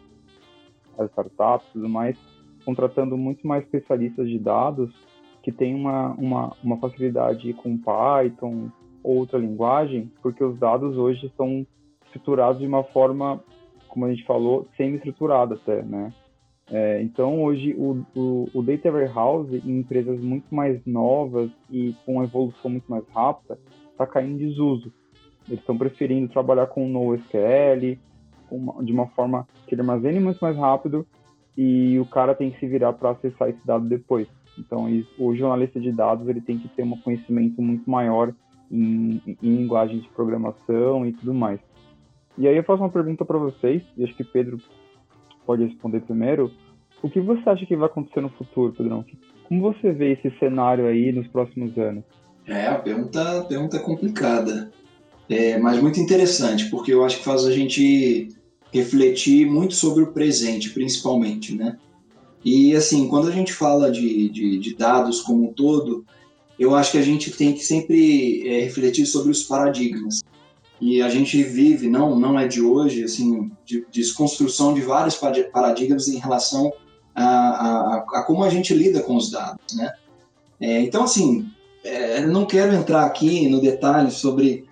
as 0.97 1.09
startups 1.09 1.67
e 1.69 1.73
tudo 1.73 1.89
mais, 1.89 2.17
contratando 2.63 3.17
muito 3.17 3.45
mais 3.45 3.63
especialistas 3.63 4.29
de 4.29 4.39
dados 4.39 4.93
que 5.43 5.51
tem 5.51 5.75
uma, 5.75 6.13
uma, 6.13 6.57
uma 6.63 6.77
facilidade 6.77 7.53
com 7.53 7.77
Python 7.77 8.71
ou 9.03 9.17
outra 9.17 9.37
linguagem, 9.37 10.11
porque 10.21 10.43
os 10.43 10.57
dados 10.57 10.97
hoje 10.97 11.31
são 11.37 11.67
estruturados 12.05 12.59
de 12.59 12.65
uma 12.65 12.83
forma, 12.85 13.43
como 13.87 14.05
a 14.05 14.09
gente 14.09 14.25
falou, 14.25 14.67
semi-estruturada 14.75 15.53
até, 15.53 15.83
né? 15.83 16.11
É, 16.71 16.99
então, 17.03 17.43
hoje, 17.43 17.75
o, 17.77 18.03
o, 18.15 18.49
o, 18.51 18.63
Data 18.63 18.91
Warehouse, 18.91 19.61
em 19.63 19.77
empresas 19.77 20.19
muito 20.19 20.53
mais 20.53 20.83
novas 20.83 21.51
e 21.69 21.93
com 22.03 22.13
uma 22.13 22.23
evolução 22.23 22.71
muito 22.71 22.89
mais 22.89 23.07
rápida, 23.09 23.59
está 23.91 24.07
caindo 24.07 24.41
em 24.41 24.47
desuso. 24.47 24.91
Eles 25.47 25.59
estão 25.59 25.77
preferindo 25.77 26.31
trabalhar 26.31 26.67
com 26.67 26.87
NoSQL, 26.87 27.97
uma, 28.49 28.83
de 28.83 28.91
uma 28.91 29.07
forma 29.07 29.47
que 29.67 29.75
ele 29.75 29.81
armazene 29.81 30.19
muito 30.19 30.39
mais 30.39 30.57
rápido 30.57 31.05
e 31.57 31.97
o 31.99 32.05
cara 32.05 32.35
tem 32.35 32.51
que 32.51 32.59
se 32.59 32.67
virar 32.67 32.93
para 32.93 33.11
acessar 33.11 33.49
esse 33.49 33.65
dado 33.65 33.87
depois. 33.87 34.27
Então, 34.57 34.87
o 35.17 35.35
jornalista 35.35 35.79
de 35.79 35.91
dados 35.91 36.27
ele 36.27 36.41
tem 36.41 36.57
que 36.57 36.67
ter 36.69 36.83
um 36.83 36.97
conhecimento 37.01 37.61
muito 37.61 37.89
maior 37.89 38.33
em, 38.71 39.21
em 39.41 39.55
linguagem 39.55 39.99
de 39.99 40.09
programação 40.09 41.05
e 41.05 41.13
tudo 41.13 41.33
mais. 41.33 41.59
E 42.37 42.47
aí 42.47 42.55
eu 42.55 42.63
faço 42.63 42.81
uma 42.81 42.89
pergunta 42.89 43.23
para 43.23 43.37
vocês, 43.37 43.83
e 43.95 44.03
acho 44.03 44.15
que 44.15 44.23
Pedro 44.23 44.57
pode 45.45 45.63
responder 45.63 46.01
primeiro. 46.01 46.51
O 47.01 47.09
que 47.09 47.21
você 47.21 47.49
acha 47.49 47.65
que 47.65 47.75
vai 47.75 47.87
acontecer 47.87 48.21
no 48.21 48.29
futuro, 48.29 48.73
Pedrão? 48.73 49.05
Como 49.47 49.61
você 49.61 49.91
vê 49.91 50.13
esse 50.13 50.29
cenário 50.39 50.87
aí 50.87 51.11
nos 51.11 51.27
próximos 51.27 51.77
anos? 51.77 52.03
É, 52.47 52.67
a 52.67 52.79
pergunta, 52.79 53.41
a 53.41 53.43
pergunta 53.45 53.77
é 53.77 53.79
complicada, 53.79 54.71
é, 55.29 55.57
mas 55.57 55.81
muito 55.81 55.99
interessante, 55.99 56.69
porque 56.69 56.93
eu 56.93 57.03
acho 57.03 57.17
que 57.17 57.23
faz 57.23 57.45
a 57.45 57.51
gente 57.51 58.29
refletir 58.71 59.45
muito 59.45 59.73
sobre 59.73 60.03
o 60.03 60.11
presente, 60.11 60.69
principalmente, 60.69 61.55
né? 61.55 61.77
E 62.43 62.75
assim, 62.75 63.07
quando 63.07 63.27
a 63.27 63.31
gente 63.31 63.51
fala 63.51 63.91
de, 63.91 64.29
de, 64.29 64.59
de 64.59 64.75
dados 64.75 65.21
como 65.21 65.49
um 65.49 65.53
todo, 65.53 66.05
eu 66.59 66.75
acho 66.75 66.91
que 66.91 66.97
a 66.97 67.01
gente 67.01 67.31
tem 67.31 67.53
que 67.53 67.63
sempre 67.63 68.47
é, 68.47 68.61
refletir 68.61 69.05
sobre 69.05 69.31
os 69.31 69.43
paradigmas. 69.43 70.21
E 70.79 71.01
a 71.01 71.09
gente 71.09 71.41
vive, 71.41 71.87
não, 71.87 72.19
não 72.19 72.37
é 72.37 72.47
de 72.47 72.61
hoje, 72.61 73.03
assim, 73.03 73.51
de 73.65 73.85
desconstrução 73.91 74.73
de 74.73 74.81
vários 74.81 75.15
paradigmas 75.51 76.07
em 76.07 76.17
relação 76.17 76.71
a, 77.15 77.23
a, 77.23 77.95
a, 77.97 78.23
como 78.23 78.43
a 78.43 78.49
gente 78.49 78.73
lida 78.73 79.01
com 79.01 79.15
os 79.15 79.31
dados, 79.31 79.75
né? 79.75 79.93
É, 80.59 80.81
então, 80.81 81.03
assim, 81.03 81.47
é, 81.83 82.25
não 82.25 82.45
quero 82.45 82.73
entrar 82.73 83.05
aqui 83.05 83.47
no 83.47 83.61
detalhe 83.61 84.11
sobre 84.11 84.65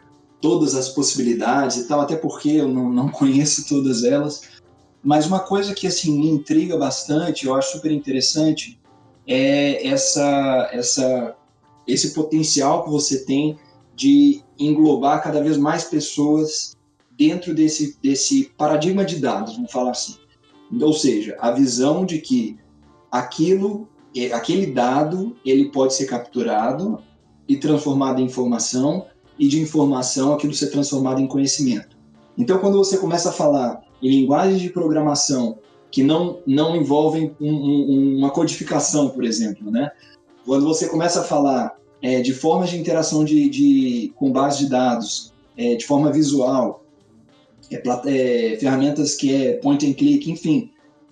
todas 0.44 0.76
as 0.76 0.89
possibilidades 0.89 1.78
e 1.78 1.88
tal, 1.88 2.02
até 2.02 2.18
porque 2.18 2.50
eu 2.50 2.68
não, 2.68 2.91
não 2.91 3.08
conheço 3.08 3.66
todas 3.66 4.04
elas. 4.04 4.41
Mas 5.02 5.26
uma 5.26 5.39
coisa 5.39 5.74
que 5.74 5.88
assim 5.88 6.20
me 6.20 6.30
intriga 6.30 6.78
bastante, 6.78 7.46
eu 7.46 7.56
acho 7.56 7.72
super 7.72 7.91
interessante, 7.91 8.78
é 9.26 9.88
essa, 9.88 10.70
essa, 10.74 11.36
esse 11.88 12.14
potencial 12.14 12.84
que 12.84 12.89
você 12.89 13.24
tem 13.24 13.58
de 13.96 14.41
englobar 14.60 15.24
cada 15.24 15.41
vez 15.41 15.56
mais 15.56 15.86
pessoas 15.86 16.76
dentro 17.12 17.54
desse, 17.54 17.98
desse 18.04 18.52
paradigma 18.58 19.06
de 19.06 19.20
dados, 19.20 19.56
vamos 19.56 19.72
falar 19.72 19.91
assim. 19.91 20.16
Ou 20.82 20.94
seja, 20.94 21.38
a 21.39 21.52
visão 21.52 22.06
de 22.06 22.20
que 22.20 22.58
aquilo, 23.10 23.88
é, 24.14 24.34
aquele 24.34 24.66
dado, 24.66 25.38
ele 25.46 25.72
pode 25.72 25.94
ser 25.94 26.06
capturado 26.06 27.02
e 27.48 27.56
transformado 27.56 28.20
em 28.20 28.26
informação, 28.26 29.06
e 29.44 29.48
de 29.50 29.60
informação 29.60 30.34
aquilo 30.34 30.54
ser 30.54 30.68
transformado 30.68 31.20
em 31.20 31.28
conhecimento. 31.28 31.98
Então, 32.38 32.60
quando 32.60 32.78
você 32.78 32.98
começa 32.98 33.28
a 33.28 33.34
falar 33.34 33.84
em 34.02 34.10
linguagens 34.10 34.62
de 34.62 34.70
programação 34.70 35.58
que 35.91 36.02
não, 36.02 36.39
não 36.48 36.78
envolvem 36.78 37.36
um, 37.41 37.54
um, 37.54 38.18
uma 38.20 38.30
codificação, 38.30 39.10
por 39.10 39.26
exemplo, 39.26 39.70
né? 39.70 39.91
Quando 40.46 40.66
você 40.66 40.88
começa 40.88 41.20
a 41.20 41.24
falar 41.26 41.78
é, 42.02 42.22
de 42.22 42.34
formas 42.34 42.70
de 42.70 42.78
interação 42.78 43.26
de, 43.26 43.50
de, 43.50 44.14
com 44.16 44.32
base 44.32 44.60
de 44.60 44.70
dados, 44.70 45.34
é, 45.58 45.76
de 45.76 45.86
forma 45.86 46.10
visual, 46.10 46.86
é, 47.70 47.76
é 47.76 48.58
ferramentas 48.58 49.14
que 49.14 49.36
é 49.36 49.54
point 49.58 49.86
and 49.86 49.94
click, 49.94 50.32
enfim, 50.32 50.72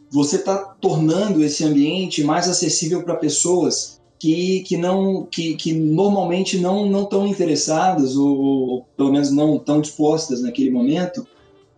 você 0.10 0.38
está 0.38 0.58
tornando 0.58 1.44
esse 1.44 1.66
ambiente 1.66 2.24
mais 2.24 2.48
acessível 2.48 3.04
para 3.04 3.16
pessoas 3.16 4.01
que, 4.22 4.59
que 4.59 4.78
não 4.78 5.26
que, 5.26 5.55
que 5.55 5.74
normalmente 5.74 6.59
não 6.59 6.86
não 6.88 7.05
estão 7.05 7.26
interessadas 7.26 8.15
ou, 8.15 8.38
ou, 8.38 8.86
pelo 8.95 9.11
menos 9.11 9.32
não 9.32 9.55
estão 9.55 9.82
dispostas 9.82 10.43
naquele 10.43 10.69
momento 10.69 11.26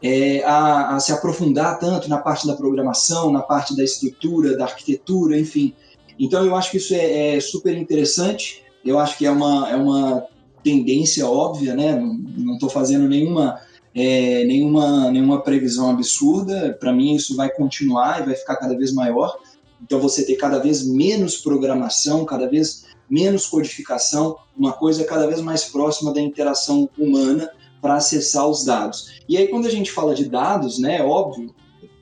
é, 0.02 0.44
a, 0.44 0.94
a, 0.94 1.00
se 1.00 1.14
aprofundar 1.14 1.80
tanto 1.80 2.10
na 2.10 2.18
parte 2.18 2.46
da 2.46 2.54
programação, 2.54 3.32
na 3.32 3.42
parte 3.42 3.74
da 3.78 3.82
estrutura, 3.82 4.58
da 4.58 4.66
arquitetura, 4.66 5.40
enfim. 5.40 5.74
Então 6.20 6.46
eu 6.46 6.54
acho 6.54 6.70
que 6.70 6.76
isso 6.76 6.94
é, 6.94 7.38
é 7.38 7.40
super 7.40 7.78
interessante. 7.78 8.62
Eu 8.84 9.00
acho 9.00 9.18
que 9.18 9.26
é 9.26 9.32
uma 9.32 9.70
é 9.70 9.78
uma 9.78 10.26
tendência 10.62 11.26
óbvia, 11.26 11.74
né? 11.74 11.96
Não 11.96 12.56
estou 12.56 12.70
fazendo 12.70 13.08
nenhuma 13.08 13.58
é, 13.96 14.44
nenhuma 14.44 15.10
nenhuma 15.10 15.42
previsão 15.42 15.90
absurda. 15.90 16.76
Para 16.78 16.92
mim 16.92 17.16
isso 17.16 17.38
vai 17.38 17.50
continuar 17.50 18.20
e 18.20 18.26
vai 18.26 18.36
ficar 18.36 18.58
cada 18.58 18.78
vez 18.78 18.94
maior. 18.94 19.34
Então 19.84 20.00
você 20.00 20.26
ter 20.26 20.36
cada 20.36 20.60
vez 20.60 20.86
menos 20.86 21.38
programação, 21.38 22.26
cada 22.26 22.48
vez 22.48 22.86
menos 23.10 23.46
codificação, 23.46 24.36
uma 24.58 24.74
coisa 24.74 25.04
cada 25.04 25.28
vez 25.28 25.42
mais 25.42 25.66
próxima 25.66 26.14
da 26.14 26.22
interação 26.22 26.90
humana 26.98 27.52
para 27.82 27.96
acessar 27.96 28.48
os 28.48 28.64
dados. 28.64 29.20
E 29.28 29.38
aí 29.38 29.48
quando 29.48 29.68
a 29.68 29.70
gente 29.70 29.92
fala 29.92 30.16
de 30.16 30.26
dados, 30.26 30.80
né, 30.80 30.98
é 30.98 31.04
óbvio, 31.04 31.54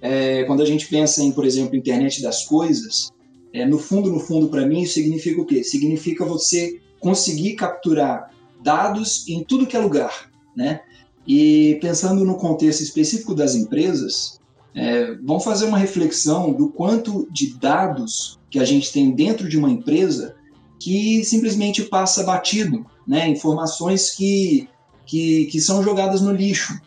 é, 0.02 0.44
quando 0.44 0.62
a 0.62 0.66
gente 0.66 0.88
pensa 0.88 1.24
em, 1.24 1.32
por 1.32 1.46
exemplo, 1.46 1.76
internet 1.76 2.22
das 2.22 2.46
coisas, 2.46 3.12
é, 3.54 3.66
no 3.66 3.78
fundo, 3.78 4.12
no 4.12 4.20
fundo, 4.20 4.48
para 4.48 4.66
mim, 4.66 4.82
isso 4.82 4.94
significa 4.94 5.42
o 5.42 5.46
quê? 5.46 5.64
Significa 5.64 6.26
você 6.26 6.80
conseguir 7.00 7.56
capturar 7.56 8.32
dados 8.64 9.28
em 9.28 9.44
tudo 9.44 9.68
que 9.68 9.76
é 9.76 9.80
lugar, 9.80 10.32
né? 10.56 10.82
E 11.28 11.78
pensando 11.82 12.24
no 12.26 12.38
contexto 12.38 12.82
específico 12.82 13.36
das 13.36 13.56
empresas, 13.56 14.40
é, 14.74 15.16
vamos 15.16 15.44
fazer 15.44 15.66
uma 15.66 15.78
reflexão 15.78 16.54
do 16.54 16.70
quanto 16.70 17.28
de 17.32 17.54
dados 17.58 18.40
que 18.50 18.60
a 18.60 18.66
gente 18.66 18.92
tem 18.92 19.12
dentro 19.12 19.48
de 19.48 19.58
uma 19.58 19.70
empresa 19.70 20.36
que 20.80 21.24
simplesmente 21.24 21.84
passa 21.84 22.24
batido, 22.24 22.86
né? 23.08 23.28
Informações 23.28 24.12
que, 24.12 24.68
que, 25.06 25.46
que 25.46 25.62
são 25.62 25.84
jogadas 25.84 26.22
no 26.22 26.32
lixo. 26.32 26.80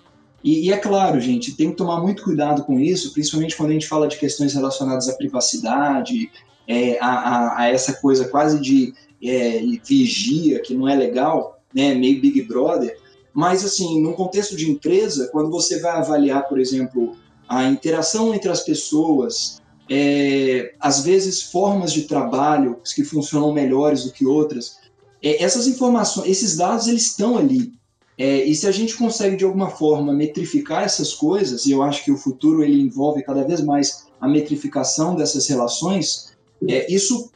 E, 0.42 0.66
e, 0.66 0.72
é 0.72 0.76
claro, 0.76 1.20
gente, 1.20 1.56
tem 1.56 1.70
que 1.70 1.76
tomar 1.76 2.00
muito 2.00 2.22
cuidado 2.22 2.64
com 2.64 2.78
isso, 2.78 3.12
principalmente 3.12 3.56
quando 3.56 3.70
a 3.70 3.72
gente 3.72 3.86
fala 3.86 4.08
de 4.08 4.18
questões 4.18 4.52
relacionadas 4.52 5.08
à 5.08 5.14
privacidade, 5.14 6.30
é, 6.66 6.98
a, 7.00 7.08
a, 7.08 7.60
a, 7.60 7.68
essa 7.68 7.94
coisa 7.94 8.28
quase 8.28 8.60
de 8.60 8.92
é, 9.22 9.60
vigia, 9.86 10.60
que 10.60 10.74
não 10.74 10.88
é 10.88 10.94
legal, 10.94 11.60
né? 11.72 11.94
Meio 11.94 12.20
Big 12.20 12.42
Brother. 12.42 12.98
Mas, 13.32 13.64
assim, 13.64 14.00
num 14.02 14.12
contexto 14.12 14.56
de 14.56 14.70
empresa, 14.70 15.28
quando 15.32 15.50
você 15.50 15.80
vai 15.80 15.92
avaliar, 15.92 16.48
por 16.48 16.58
exemplo, 16.58 17.16
a 17.48 17.64
interação 17.64 18.34
entre 18.34 18.50
as 18.50 18.60
pessoas, 18.62 19.60
é, 19.88 20.74
às 20.80 21.02
vezes 21.02 21.42
formas 21.42 21.92
de 21.92 22.02
trabalho 22.02 22.80
que 22.94 23.04
funcionam 23.04 23.52
melhores 23.52 24.04
do 24.04 24.12
que 24.12 24.24
outras. 24.24 24.78
É, 25.22 25.42
essas 25.42 25.66
informações, 25.66 26.28
esses 26.28 26.56
dados, 26.56 26.86
eles 26.86 27.06
estão 27.06 27.36
ali. 27.36 27.72
É, 28.16 28.44
e 28.44 28.54
se 28.54 28.66
a 28.66 28.70
gente 28.70 28.96
consegue 28.96 29.36
de 29.36 29.44
alguma 29.44 29.70
forma 29.70 30.12
metrificar 30.12 30.84
essas 30.84 31.12
coisas, 31.12 31.66
e 31.66 31.72
eu 31.72 31.82
acho 31.82 32.04
que 32.04 32.12
o 32.12 32.16
futuro 32.16 32.62
ele 32.62 32.80
envolve 32.80 33.22
cada 33.22 33.42
vez 33.42 33.60
mais 33.60 34.06
a 34.20 34.28
metrificação 34.28 35.16
dessas 35.16 35.48
relações, 35.48 36.32
é, 36.68 36.90
isso 36.92 37.30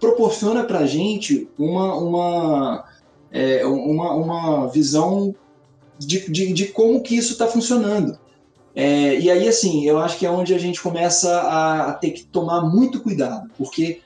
proporciona 0.00 0.64
para 0.64 0.80
a 0.80 0.86
gente 0.86 1.48
uma, 1.58 1.94
uma, 1.96 2.84
é, 3.30 3.64
uma, 3.66 4.14
uma 4.14 4.66
visão 4.68 5.34
de, 5.98 6.28
de, 6.30 6.52
de 6.52 6.66
como 6.66 7.02
que 7.02 7.16
isso 7.16 7.32
está 7.32 7.46
funcionando. 7.46 8.18
É, 8.74 9.18
e 9.18 9.30
aí, 9.30 9.46
assim, 9.46 9.84
eu 9.86 9.98
acho 9.98 10.18
que 10.18 10.24
é 10.24 10.30
onde 10.30 10.54
a 10.54 10.58
gente 10.58 10.80
começa 10.80 11.40
a, 11.42 11.90
a, 11.90 11.92
ter 11.92 12.12
que 12.12 12.24
tomar 12.24 12.62
muito 12.62 13.00
cuidado, 13.00 13.50
porque 13.56 14.00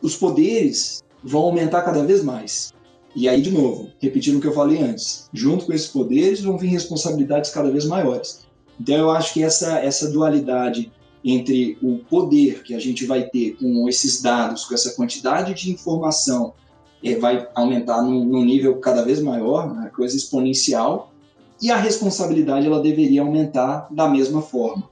os 0.00 0.16
poderes 0.16 1.02
vão 1.22 1.42
aumentar 1.42 1.82
cada 1.82 2.02
vez 2.04 2.24
mais. 2.24 2.72
E 3.14 3.28
aí, 3.28 3.42
de 3.42 3.50
novo, 3.50 3.90
repetindo 4.00 4.38
o 4.38 4.40
que 4.40 4.46
eu 4.46 4.54
falei 4.54 4.80
antes, 4.80 5.28
junto 5.32 5.66
com 5.66 5.72
esses 5.72 5.88
poderes 5.88 6.40
vão 6.40 6.56
vir 6.56 6.68
responsabilidades 6.68 7.50
cada 7.50 7.70
vez 7.70 7.84
maiores. 7.84 8.46
Então, 8.80 8.96
eu 8.96 9.10
acho 9.10 9.34
que 9.34 9.42
essa, 9.42 9.78
essa 9.80 10.10
dualidade 10.10 10.90
entre 11.22 11.76
o 11.82 11.98
poder 11.98 12.62
que 12.62 12.74
a 12.74 12.78
gente 12.78 13.04
vai 13.04 13.24
ter 13.24 13.56
com 13.56 13.86
esses 13.88 14.22
dados, 14.22 14.64
com 14.64 14.74
essa 14.74 14.92
quantidade 14.92 15.52
de 15.52 15.70
informação, 15.70 16.54
é, 17.04 17.16
vai 17.16 17.46
aumentar 17.54 18.02
num, 18.02 18.24
num 18.24 18.44
nível 18.44 18.78
cada 18.78 19.02
vez 19.02 19.20
maior, 19.20 19.74
né, 19.74 19.90
coisa 19.94 20.16
exponencial, 20.16 21.09
e 21.60 21.70
a 21.70 21.76
responsabilidade 21.76 22.66
ela 22.66 22.80
deveria 22.80 23.20
aumentar 23.20 23.86
da 23.90 24.08
mesma 24.08 24.40
forma. 24.40 24.88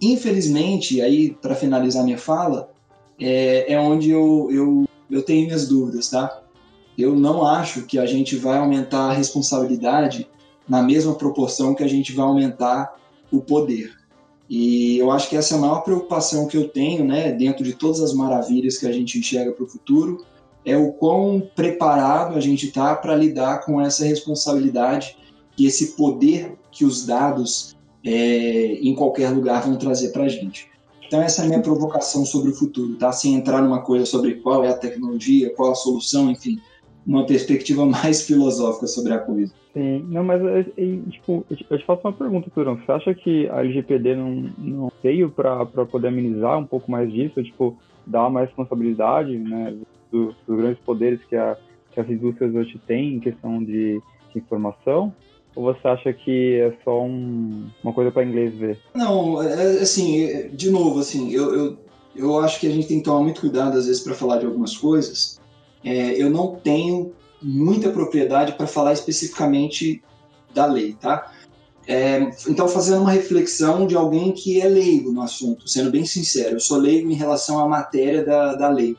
Infelizmente, 0.00 1.00
aí 1.00 1.30
para 1.30 1.54
finalizar 1.54 2.04
minha 2.04 2.18
fala, 2.18 2.70
é, 3.18 3.72
é 3.72 3.80
onde 3.80 4.10
eu, 4.10 4.48
eu, 4.50 4.88
eu 5.10 5.22
tenho 5.22 5.46
minhas 5.46 5.68
dúvidas, 5.68 6.08
tá? 6.08 6.42
Eu 6.96 7.14
não 7.14 7.44
acho 7.44 7.82
que 7.82 7.98
a 7.98 8.06
gente 8.06 8.36
vai 8.36 8.58
aumentar 8.58 9.10
a 9.10 9.12
responsabilidade 9.12 10.28
na 10.68 10.82
mesma 10.82 11.14
proporção 11.14 11.74
que 11.74 11.82
a 11.82 11.88
gente 11.88 12.12
vai 12.12 12.26
aumentar 12.26 12.96
o 13.30 13.40
poder. 13.40 13.94
E 14.48 14.96
eu 14.98 15.10
acho 15.10 15.28
que 15.28 15.36
essa 15.36 15.54
é 15.54 15.58
a 15.58 15.60
maior 15.60 15.80
preocupação 15.80 16.46
que 16.46 16.56
eu 16.56 16.68
tenho, 16.68 17.04
né, 17.04 17.32
dentro 17.32 17.64
de 17.64 17.74
todas 17.74 18.00
as 18.00 18.12
maravilhas 18.12 18.78
que 18.78 18.86
a 18.86 18.92
gente 18.92 19.18
enxerga 19.18 19.52
para 19.52 19.64
o 19.64 19.68
futuro, 19.68 20.24
é 20.64 20.76
o 20.76 20.92
quão 20.92 21.42
preparado 21.54 22.36
a 22.36 22.40
gente 22.40 22.66
está 22.66 22.94
para 22.94 23.14
lidar 23.14 23.64
com 23.64 23.80
essa 23.80 24.04
responsabilidade 24.04 25.16
e 25.58 25.66
esse 25.66 25.96
poder 25.96 26.56
que 26.70 26.84
os 26.84 27.06
dados 27.06 27.76
é, 28.04 28.74
em 28.74 28.94
qualquer 28.94 29.30
lugar 29.30 29.62
vão 29.62 29.76
trazer 29.76 30.10
para 30.12 30.24
a 30.24 30.28
gente. 30.28 30.68
Então 31.06 31.20
essa 31.22 31.42
é 31.42 31.44
a 31.44 31.48
minha 31.48 31.62
provocação 31.62 32.24
sobre 32.24 32.50
o 32.50 32.54
futuro, 32.54 32.94
tá? 32.96 33.12
Sem 33.12 33.34
entrar 33.34 33.62
numa 33.62 33.82
coisa 33.82 34.04
sobre 34.04 34.34
qual 34.36 34.64
é 34.64 34.68
a 34.68 34.76
tecnologia, 34.76 35.52
qual 35.54 35.72
a 35.72 35.74
solução, 35.74 36.30
enfim, 36.30 36.58
uma 37.06 37.24
perspectiva 37.24 37.86
mais 37.86 38.22
filosófica 38.22 38.86
sobre 38.86 39.12
a 39.12 39.18
coisa. 39.18 39.52
Sim, 39.72 40.04
não, 40.08 40.24
mas 40.24 40.40
tipo, 41.10 41.44
eu 41.50 41.78
te 41.78 41.84
faço 41.84 42.00
uma 42.02 42.12
pergunta, 42.12 42.50
Turão. 42.50 42.76
Você 42.76 42.90
acha 42.90 43.14
que 43.14 43.48
a 43.50 43.60
LGPD 43.60 44.16
não, 44.16 44.50
não 44.58 44.92
veio 45.02 45.30
para 45.30 45.66
poder 45.66 46.08
amenizar 46.08 46.58
um 46.58 46.66
pouco 46.66 46.90
mais 46.90 47.12
disso, 47.12 47.42
tipo, 47.42 47.76
dar 48.06 48.30
mais 48.30 48.48
responsabilidade, 48.48 49.36
né, 49.36 49.76
dos, 50.10 50.34
dos 50.46 50.56
grandes 50.56 50.82
poderes 50.82 51.22
que, 51.24 51.36
a, 51.36 51.56
que 51.92 52.00
as 52.00 52.08
indústrias 52.08 52.54
hoje 52.54 52.80
têm 52.86 53.16
em 53.16 53.20
questão 53.20 53.62
de, 53.62 54.00
de 54.32 54.38
informação? 54.38 55.12
Ou 55.56 55.64
você 55.64 55.88
acha 55.88 56.12
que 56.12 56.60
é 56.60 56.76
só 56.84 57.02
um, 57.02 57.66
uma 57.82 57.92
coisa 57.92 58.10
para 58.12 58.24
inglês 58.24 58.54
ver? 58.54 58.78
Não, 58.94 59.42
é, 59.42 59.80
assim, 59.80 60.50
de 60.52 60.70
novo, 60.70 61.00
assim, 61.00 61.32
eu, 61.32 61.54
eu, 61.54 61.78
eu 62.14 62.38
acho 62.40 62.60
que 62.60 62.66
a 62.66 62.70
gente 62.70 62.86
tem 62.86 62.98
que 62.98 63.04
tomar 63.04 63.22
muito 63.22 63.40
cuidado 63.40 63.78
às 63.78 63.86
vezes 63.86 64.02
para 64.02 64.14
falar 64.14 64.36
de 64.36 64.44
algumas 64.44 64.76
coisas. 64.76 65.40
É, 65.82 66.20
eu 66.20 66.28
não 66.28 66.56
tenho 66.56 67.14
muita 67.42 67.88
propriedade 67.90 68.52
para 68.52 68.66
falar 68.66 68.92
especificamente 68.92 70.02
da 70.52 70.66
lei, 70.66 70.92
tá? 70.92 71.32
É, 71.88 72.30
então, 72.48 72.68
fazendo 72.68 73.00
uma 73.00 73.12
reflexão 73.12 73.86
de 73.86 73.96
alguém 73.96 74.32
que 74.32 74.60
é 74.60 74.68
leigo 74.68 75.10
no 75.12 75.22
assunto, 75.22 75.68
sendo 75.68 75.90
bem 75.90 76.04
sincero, 76.04 76.56
eu 76.56 76.60
sou 76.60 76.78
leigo 76.78 77.10
em 77.10 77.14
relação 77.14 77.60
à 77.60 77.68
matéria 77.68 78.24
da, 78.24 78.54
da 78.56 78.68
lei, 78.68 78.96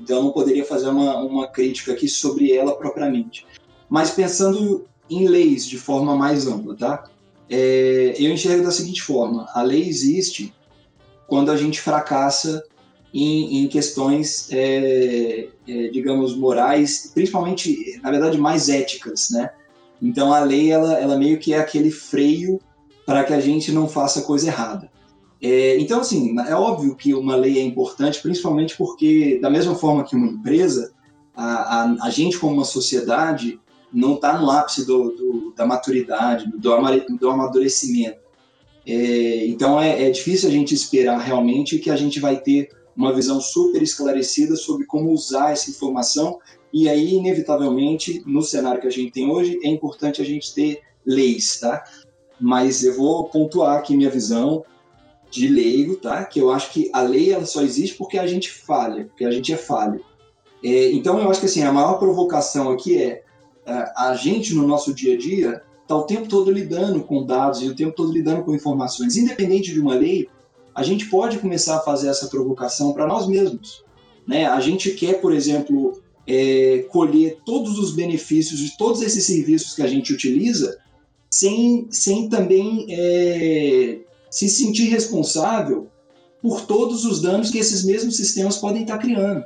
então 0.00 0.16
eu 0.16 0.24
não 0.24 0.32
poderia 0.32 0.64
fazer 0.64 0.88
uma, 0.88 1.18
uma 1.18 1.46
crítica 1.46 1.92
aqui 1.92 2.08
sobre 2.08 2.50
ela 2.52 2.74
propriamente. 2.74 3.46
Mas 3.88 4.10
pensando 4.10 4.86
em 5.10 5.26
leis 5.26 5.66
de 5.66 5.76
forma 5.76 6.16
mais 6.16 6.46
ampla, 6.46 6.76
tá? 6.76 7.04
É, 7.48 8.14
eu 8.16 8.32
enxergo 8.32 8.64
da 8.64 8.70
seguinte 8.70 9.02
forma: 9.02 9.46
a 9.52 9.62
lei 9.62 9.88
existe 9.88 10.54
quando 11.26 11.50
a 11.50 11.56
gente 11.56 11.80
fracassa 11.80 12.62
em, 13.12 13.62
em 13.62 13.68
questões, 13.68 14.48
é, 14.52 15.48
é, 15.66 15.88
digamos, 15.88 16.36
morais, 16.36 17.10
principalmente, 17.12 18.00
na 18.02 18.10
verdade, 18.10 18.38
mais 18.38 18.68
éticas, 18.68 19.30
né? 19.30 19.50
Então 20.00 20.32
a 20.32 20.40
lei, 20.40 20.70
ela, 20.70 20.94
ela 20.94 21.18
meio 21.18 21.38
que 21.38 21.52
é 21.52 21.58
aquele 21.58 21.90
freio 21.90 22.60
para 23.04 23.24
que 23.24 23.32
a 23.32 23.40
gente 23.40 23.72
não 23.72 23.88
faça 23.88 24.22
coisa 24.22 24.46
errada. 24.46 24.90
É, 25.42 25.78
então, 25.78 26.00
assim, 26.00 26.38
é 26.38 26.54
óbvio 26.54 26.94
que 26.94 27.14
uma 27.14 27.34
lei 27.34 27.58
é 27.58 27.62
importante, 27.62 28.20
principalmente 28.20 28.76
porque, 28.76 29.38
da 29.40 29.50
mesma 29.50 29.74
forma 29.74 30.04
que 30.04 30.14
uma 30.14 30.26
empresa, 30.26 30.92
a, 31.34 31.82
a, 31.82 31.96
a 32.02 32.10
gente, 32.10 32.38
como 32.38 32.54
uma 32.54 32.64
sociedade, 32.64 33.58
não 33.92 34.14
está 34.14 34.38
no 34.38 34.50
ápice 34.50 34.86
do, 34.86 35.10
do, 35.10 35.54
da 35.56 35.66
maturidade, 35.66 36.50
do, 36.50 36.58
do 37.18 37.30
amadurecimento. 37.30 38.18
É, 38.86 39.46
então, 39.46 39.80
é, 39.80 40.06
é 40.06 40.10
difícil 40.10 40.48
a 40.48 40.52
gente 40.52 40.74
esperar 40.74 41.18
realmente 41.18 41.78
que 41.78 41.90
a 41.90 41.96
gente 41.96 42.18
vai 42.18 42.40
ter 42.40 42.70
uma 42.96 43.12
visão 43.12 43.40
super 43.40 43.82
esclarecida 43.82 44.56
sobre 44.56 44.86
como 44.86 45.10
usar 45.10 45.52
essa 45.52 45.70
informação. 45.70 46.38
E 46.72 46.88
aí, 46.88 47.14
inevitavelmente, 47.14 48.22
no 48.26 48.42
cenário 48.42 48.80
que 48.80 48.86
a 48.86 48.90
gente 48.90 49.12
tem 49.12 49.30
hoje, 49.30 49.58
é 49.62 49.68
importante 49.68 50.20
a 50.20 50.24
gente 50.24 50.54
ter 50.54 50.80
leis, 51.04 51.58
tá? 51.58 51.84
Mas 52.40 52.84
eu 52.84 52.96
vou 52.96 53.24
pontuar 53.24 53.78
aqui 53.78 53.96
minha 53.96 54.10
visão 54.10 54.64
de 55.30 55.46
leigo, 55.48 55.96
tá? 55.96 56.24
Que 56.24 56.40
eu 56.40 56.50
acho 56.50 56.72
que 56.72 56.90
a 56.92 57.02
lei 57.02 57.32
ela 57.32 57.46
só 57.46 57.62
existe 57.62 57.96
porque 57.96 58.18
a 58.18 58.26
gente 58.26 58.50
falha, 58.50 59.04
porque 59.04 59.24
a 59.24 59.30
gente 59.30 59.52
é 59.52 59.56
falho. 59.56 60.04
É, 60.62 60.90
então 60.92 61.18
eu 61.18 61.30
acho 61.30 61.40
que 61.40 61.46
assim 61.46 61.62
a 61.62 61.72
maior 61.72 61.98
provocação 61.98 62.70
aqui 62.70 63.00
é, 63.00 63.22
a 63.96 64.14
gente 64.14 64.54
no 64.54 64.66
nosso 64.66 64.92
dia 64.94 65.14
a 65.14 65.18
dia 65.18 65.62
está 65.82 65.96
o 65.96 66.02
tempo 66.02 66.28
todo 66.28 66.50
lidando 66.50 67.02
com 67.02 67.24
dados 67.24 67.62
e 67.62 67.68
o 67.68 67.74
tempo 67.74 67.92
todo 67.92 68.12
lidando 68.12 68.42
com 68.42 68.54
informações. 68.54 69.16
Independente 69.16 69.72
de 69.72 69.80
uma 69.80 69.94
lei, 69.94 70.28
a 70.74 70.82
gente 70.82 71.06
pode 71.06 71.38
começar 71.38 71.76
a 71.76 71.80
fazer 71.80 72.08
essa 72.08 72.28
provocação 72.28 72.92
para 72.92 73.06
nós 73.06 73.26
mesmos. 73.26 73.84
Né? 74.26 74.46
A 74.46 74.60
gente 74.60 74.92
quer, 74.92 75.20
por 75.20 75.32
exemplo, 75.32 76.00
é, 76.26 76.86
colher 76.90 77.38
todos 77.44 77.78
os 77.78 77.92
benefícios 77.92 78.60
de 78.60 78.76
todos 78.76 79.02
esses 79.02 79.24
serviços 79.24 79.74
que 79.74 79.82
a 79.82 79.86
gente 79.86 80.12
utiliza 80.12 80.78
sem, 81.28 81.88
sem 81.90 82.28
também 82.28 82.86
é, 82.88 83.98
se 84.30 84.48
sentir 84.48 84.84
responsável 84.84 85.88
por 86.40 86.62
todos 86.62 87.04
os 87.04 87.20
danos 87.20 87.50
que 87.50 87.58
esses 87.58 87.84
mesmos 87.84 88.16
sistemas 88.16 88.56
podem 88.56 88.82
estar 88.82 88.98
criando. 88.98 89.44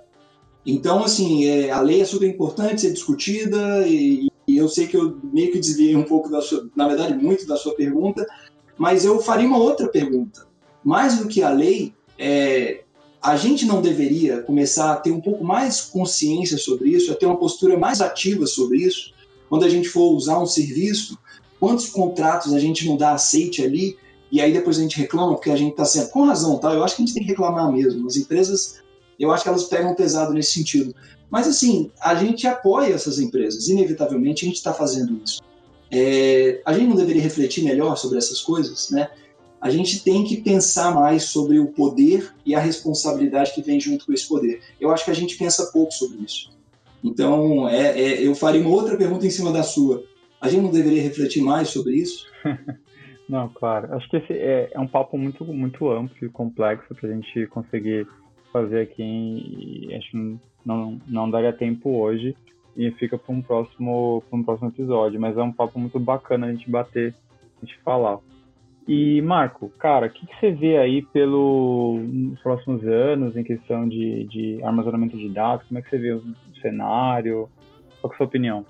Então, 0.67 1.05
assim, 1.05 1.45
é, 1.47 1.71
a 1.71 1.81
lei 1.81 2.01
é 2.01 2.05
super 2.05 2.29
importante 2.29 2.81
ser 2.81 2.93
discutida 2.93 3.87
e, 3.87 4.29
e, 4.47 4.57
eu 4.57 4.69
sei 4.69 4.87
que 4.87 4.97
eu 4.97 5.19
meio 5.23 5.53
que 5.53 5.59
desviei 5.59 5.95
um 5.95 6.05
pouco 6.05 6.31
da 6.31 6.41
sua, 6.41 6.69
na 6.75 6.89
verdade, 6.89 7.15
muito 7.23 7.47
da 7.47 7.57
sua 7.57 7.75
pergunta, 7.75 8.27
mas 8.79 9.05
eu 9.05 9.21
faria 9.21 9.47
uma 9.47 9.59
outra 9.59 9.89
pergunta. 9.89 10.47
Mais 10.83 11.19
do 11.19 11.29
que 11.29 11.43
a 11.43 11.51
lei, 11.51 11.93
é, 12.19 12.83
a 13.21 13.37
gente 13.37 13.67
não 13.67 13.83
deveria 13.83 14.43
começar 14.43 14.93
a 14.93 14.97
ter 14.97 15.11
um 15.11 15.21
pouco 15.21 15.45
mais 15.45 15.83
consciência 15.83 16.57
sobre 16.57 16.91
isso, 16.91 17.13
a 17.13 17.15
ter 17.15 17.27
uma 17.27 17.39
postura 17.39 17.79
mais 17.79 18.01
ativa 18.01 18.47
sobre 18.47 18.79
isso, 18.79 19.13
quando 19.49 19.65
a 19.65 19.69
gente 19.69 19.89
for 19.89 20.13
usar 20.13 20.39
um 20.39 20.47
serviço, 20.47 21.19
quantos 21.61 21.87
contratos 21.87 22.53
a 22.55 22.59
gente 22.59 22.87
não 22.87 22.97
dá 22.97 23.13
aceite 23.13 23.63
ali 23.63 23.97
e 24.35 24.41
aí 24.41 24.53
depois 24.53 24.79
a 24.79 24.83
gente 24.83 24.99
reclama 24.99 25.35
porque 25.35 25.51
a 25.51 25.57
gente 25.57 25.71
está 25.71 25.85
sendo. 25.85 26.11
Com 26.11 26.25
razão, 26.25 26.59
tá? 26.59 26.73
Eu 26.73 26.83
acho 26.83 26.97
que 26.97 27.03
a 27.03 27.07
gente 27.07 27.15
tem 27.15 27.23
que 27.23 27.29
reclamar 27.29 27.71
mesmo. 27.71 28.07
As 28.07 28.17
empresas, 28.17 28.83
eu 29.19 29.31
acho 29.31 29.43
que 29.43 29.49
elas 29.49 29.65
pegam 29.65 29.95
pesado 29.95 30.33
nesse 30.33 30.53
sentido. 30.53 30.95
Mas 31.31 31.49
assim, 31.49 31.91
a 32.01 32.15
gente 32.15 32.47
apoia 32.47 32.95
essas 32.95 33.19
empresas, 33.19 33.69
inevitavelmente 33.69 34.45
a 34.45 34.49
gente 34.49 34.57
está 34.57 34.73
fazendo 34.73 35.21
isso. 35.25 35.41
É, 35.91 36.61
a 36.65 36.73
gente 36.73 36.89
não 36.89 36.97
deveria 36.97 37.23
refletir 37.23 37.65
melhor 37.65 37.97
sobre 37.97 38.19
essas 38.19 38.41
coisas, 38.41 38.91
né? 38.91 39.09
A 39.61 39.71
gente 39.71 40.05
tem 40.05 40.25
que 40.25 40.43
pensar 40.43 40.95
mais 40.95 41.25
sobre 41.25 41.59
o 41.59 41.69
poder 41.69 42.35
e 42.45 42.55
a 42.55 42.61
responsabilidade 42.61 43.55
que 43.55 43.63
vem 43.63 43.81
junto 43.81 44.05
com 44.05 44.13
esse 44.13 44.29
poder. 44.29 44.61
Eu 44.79 44.91
acho 44.91 45.05
que 45.05 45.11
a 45.11 45.15
gente 45.15 45.39
pensa 45.39 45.71
pouco 45.73 45.93
sobre 45.93 46.19
isso. 46.23 46.51
Então, 47.03 47.69
é, 47.69 47.99
é, 47.99 48.27
eu 48.27 48.35
faria 48.35 48.61
uma 48.61 48.71
outra 48.71 48.97
pergunta 48.97 49.27
em 49.27 49.31
cima 49.31 49.53
da 49.53 49.63
sua. 49.63 50.05
A 50.41 50.49
gente 50.49 50.63
não 50.63 50.71
deveria 50.71 51.03
refletir 51.03 51.43
mais 51.43 51.69
sobre 51.69 51.95
isso? 51.95 52.27
Não, 53.29 53.49
claro. 53.49 53.95
Acho 53.95 54.09
que 54.11 54.19
esse 54.19 54.33
é, 54.35 54.71
é 54.73 54.79
um 54.79 54.87
papo 54.87 55.17
muito, 55.17 55.45
muito 55.47 55.91
amplo 55.91 56.15
e 56.21 56.29
complexo 56.29 56.95
para 56.95 57.09
a 57.09 57.13
gente 57.13 57.47
conseguir 57.47 58.07
fazer 58.55 58.83
aqui 58.83 59.03
e 59.03 59.95
acho 59.97 60.13
que 60.13 60.39
não, 60.65 61.01
não 61.09 61.29
daria 61.29 61.53
tempo 61.53 61.91
hoje 61.91 62.37
e 62.77 62.89
fica 62.93 63.19
para 63.19 63.35
um 63.35 63.43
próximo 63.43 64.23
um 64.33 64.45
próximo 64.45 64.69
episódio, 64.69 65.21
mas 65.21 65.37
é 65.37 65.43
um 65.43 65.53
papo 65.53 65.79
muito 65.79 65.99
bacana 65.99 66.47
a 66.47 66.53
gente 66.53 66.71
bater, 66.71 67.13
a 67.61 67.67
gente 67.67 67.77
falar. 67.81 68.21
E 68.87 69.21
Marco, 69.23 69.71
cara, 69.79 70.07
o 70.07 70.11
que, 70.11 70.25
que, 70.27 70.35
você 70.39 70.53
vê 70.53 70.77
aí 70.77 71.03
pelos 71.03 72.39
próximos 72.43 72.87
anos 72.87 73.37
em 73.37 73.43
questão 73.43 73.89
de, 73.89 74.25
de 74.25 74.63
armazenamento 74.63 75.17
de 75.17 75.29
dados? 75.31 75.67
Como 75.67 75.79
é 75.79 75.83
que 75.83 75.91
você 75.91 75.99
vê 75.99 76.13
o 76.13 76.23
cenário? 76.61 77.49
Qual 78.01 78.13
é 78.13 78.15
a 78.15 78.17
sua 78.19 78.27
opinião? 78.27 78.65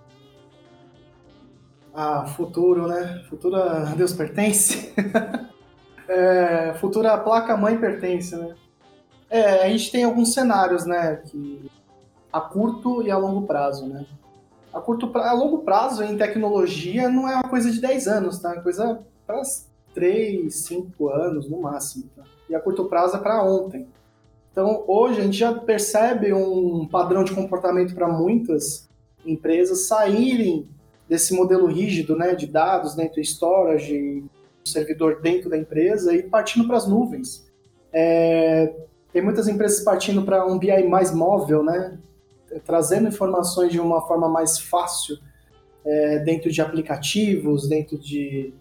Ah, 1.93 2.27
futuro, 2.27 2.87
né? 2.87 3.23
Futuro 3.29 3.57
a 3.57 3.95
Deus 3.95 4.13
pertence. 4.13 4.95
é, 6.09 6.75
futura 6.75 7.19
placa-mãe 7.19 7.77
pertence, 7.77 8.37
né? 8.37 8.55
É, 9.35 9.65
a 9.65 9.69
gente 9.69 9.91
tem 9.91 10.05
alguns 10.05 10.33
cenários, 10.33 10.87
né? 10.87 11.17
Que 11.27 11.69
a 12.33 12.41
curto 12.41 13.03
e 13.03 13.11
a 13.11 13.19
longo 13.19 13.45
prazo, 13.45 13.85
né? 13.85 14.07
A, 14.73 14.81
curto, 14.81 15.11
a 15.19 15.33
longo 15.33 15.65
prazo 15.65 16.05
em 16.05 16.17
tecnologia 16.17 17.09
não 17.09 17.29
é 17.29 17.35
uma 17.35 17.49
coisa 17.49 17.69
de 17.69 17.81
10 17.81 18.07
anos, 18.07 18.39
tá? 18.39 18.51
É 18.51 18.53
uma 18.53 18.63
coisa 18.63 19.01
para 19.27 19.43
3, 19.93 20.55
5 20.55 21.09
anos 21.09 21.51
no 21.51 21.61
máximo. 21.61 22.05
Tá? 22.15 22.23
E 22.49 22.55
a 22.55 22.61
curto 22.61 22.85
prazo 22.85 23.17
é 23.17 23.19
para 23.19 23.43
ontem. 23.43 23.89
Então, 24.53 24.85
hoje 24.87 25.21
a 25.21 25.25
gente 25.25 25.37
já 25.37 25.53
percebe 25.53 26.33
um 26.33 26.87
padrão 26.87 27.25
de 27.25 27.35
comportamento 27.35 27.93
para 27.93 28.07
muitas 28.07 28.89
empresas 29.27 29.89
saírem 29.89 30.69
desse 31.09 31.35
modelo 31.35 31.67
rígido 31.67 32.15
né, 32.15 32.37
de 32.37 32.47
dados 32.47 32.95
dentro 32.95 33.17
do 33.17 33.21
storage, 33.21 34.23
servidor 34.65 35.21
dentro 35.21 35.51
da 35.51 35.59
empresa 35.59 36.15
e 36.15 36.23
partindo 36.23 36.69
para 36.69 36.77
as 36.77 36.87
nuvens. 36.87 37.45
É, 37.93 38.73
tem 39.15 39.23
muitas 39.23 39.47
empresas 39.47 39.79
partindo 39.85 40.23
para 40.23 40.45
um 40.45 40.59
BI 40.59 40.89
mais 40.89 41.15
móvel, 41.15 41.63
né, 41.63 41.97
trazendo 42.67 43.07
informações 43.07 43.71
de 43.71 43.79
uma 43.79 44.03
forma 44.03 44.29
mais 44.29 44.59
fácil 44.59 45.17
é, 45.85 46.19
dentro 46.19 46.51
de 46.51 46.61
aplicativos, 46.61 47.69
dentro 47.69 47.97
de 47.97 48.53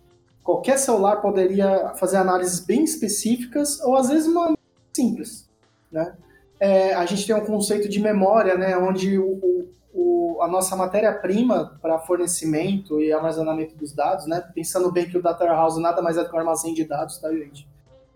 qualquer 0.44 0.78
celular 0.78 1.16
poderia 1.18 1.94
fazer 1.96 2.18
análises 2.18 2.60
bem 2.60 2.84
específicas 2.84 3.82
ou 3.82 3.96
às 3.96 4.10
vezes 4.10 4.28
uma 4.28 4.56
simples, 4.96 5.50
né? 5.92 6.14
É, 6.60 6.94
a 6.94 7.06
gente 7.08 7.26
tem 7.26 7.36
um 7.36 7.44
conceito 7.44 7.90
de 7.90 8.00
memória, 8.00 8.56
né, 8.56 8.78
onde 8.78 9.18
o, 9.18 9.68
o 9.92 10.40
a 10.40 10.48
nossa 10.48 10.76
matéria-prima 10.76 11.80
para 11.82 11.98
fornecimento 11.98 13.02
e 13.02 13.12
armazenamento 13.12 13.76
dos 13.76 13.92
dados, 13.92 14.28
né? 14.28 14.44
Pensando 14.54 14.92
bem 14.92 15.10
que 15.10 15.18
o 15.18 15.22
Data 15.22 15.44
Warehouse 15.44 15.82
nada 15.82 16.00
mais 16.00 16.16
é 16.16 16.24
do 16.24 16.30
que 16.30 16.36
um 16.36 16.40
armazém 16.40 16.76
de 16.76 16.86
dados, 16.86 17.18
tá, 17.18 17.32
gente? 17.32 17.68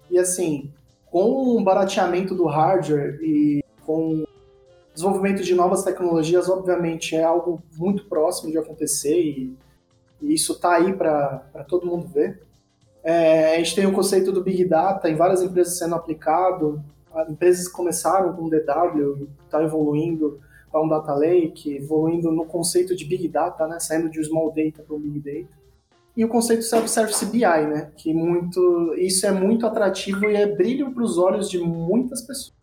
E 0.10 0.20
assim, 0.20 0.72
com 1.12 1.58
o 1.58 1.64
barateamento 1.64 2.36
do 2.36 2.46
hardware 2.46 3.20
e 3.22 3.64
com 3.86 4.24
o 4.24 4.28
desenvolvimento 4.94 5.44
de 5.44 5.56
novas 5.56 5.84
tecnologias, 5.84 6.50
obviamente 6.50 7.16
é 7.16 7.24
algo 7.24 7.62
muito 7.78 8.06
próximo 8.06 8.52
de 8.52 8.58
acontecer 8.58 9.20
e, 9.20 9.58
e 10.22 10.34
isso 10.34 10.54
está 10.54 10.76
aí 10.76 10.94
para 10.94 11.66
todo 11.68 11.86
mundo 11.86 12.08
ver. 12.08 12.42
É, 13.04 13.56
a 13.56 13.58
gente 13.58 13.76
tem 13.76 13.86
o 13.86 13.94
conceito 13.94 14.32
do 14.32 14.44
Big 14.44 14.66
Data 14.66 15.10
em 15.10 15.16
várias 15.16 15.42
empresas 15.42 15.78
sendo 15.78 15.96
aplicado, 15.96 16.84
empresas 17.30 17.68
começaram 17.68 18.34
com 18.34 18.50
DW, 18.50 19.28
está 19.46 19.64
evoluindo, 19.64 20.40
para 20.72 20.82
um 20.82 20.88
data 20.88 21.14
lake, 21.14 21.76
evoluindo 21.76 22.32
no 22.32 22.46
conceito 22.46 22.96
de 22.96 23.06
big 23.06 23.28
data, 23.28 23.68
né, 23.68 23.80
saindo 23.80 24.10
de 24.10 24.24
small 24.24 24.54
data 24.54 24.84
para 24.84 24.96
o 24.96 25.00
big 25.00 25.20
data. 25.20 25.57
E 26.18 26.26
o 26.26 26.28
conceito 26.28 26.64
self-service 26.64 27.24
BI, 27.28 27.42
né, 27.42 27.92
que 27.96 28.12
muito, 28.12 28.96
isso 28.98 29.28
é 29.28 29.32
muito 29.32 29.68
atrativo 29.68 30.26
e 30.26 30.36
é 30.36 30.48
brilho 30.48 30.92
para 30.92 31.04
os 31.04 31.20
olhos 31.20 31.48
de 31.48 31.60
muitas 31.60 32.22
pessoas. 32.22 32.58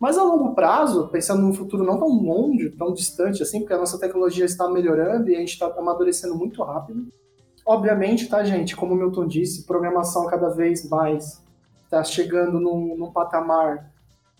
Mas 0.00 0.16
a 0.16 0.22
longo 0.22 0.54
prazo, 0.54 1.08
pensando 1.08 1.42
num 1.42 1.52
futuro 1.52 1.82
não 1.82 1.98
tão 1.98 2.08
longe, 2.08 2.70
tão 2.70 2.92
distante 2.92 3.42
assim, 3.42 3.58
porque 3.58 3.74
a 3.74 3.78
nossa 3.78 3.98
tecnologia 3.98 4.44
está 4.44 4.70
melhorando 4.70 5.28
e 5.28 5.34
a 5.34 5.40
gente 5.40 5.54
está 5.54 5.66
amadurecendo 5.76 6.36
muito 6.36 6.62
rápido. 6.62 7.08
Obviamente, 7.66 8.28
tá, 8.28 8.44
gente? 8.44 8.76
Como 8.76 8.94
o 8.94 8.96
Milton 8.96 9.26
disse, 9.26 9.66
programação 9.66 10.26
cada 10.26 10.48
vez 10.48 10.88
mais 10.88 11.42
está 11.82 12.04
chegando 12.04 12.60
num, 12.60 12.96
num 12.96 13.10
patamar 13.10 13.90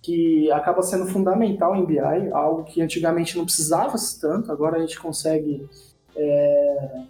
que 0.00 0.48
acaba 0.52 0.80
sendo 0.82 1.06
fundamental 1.06 1.74
em 1.74 1.84
BI, 1.84 2.30
algo 2.32 2.62
que 2.62 2.80
antigamente 2.80 3.36
não 3.36 3.44
precisava 3.44 3.96
tanto, 4.20 4.52
agora 4.52 4.76
a 4.76 4.80
gente 4.80 5.00
consegue 5.00 5.68
é, 6.14 7.02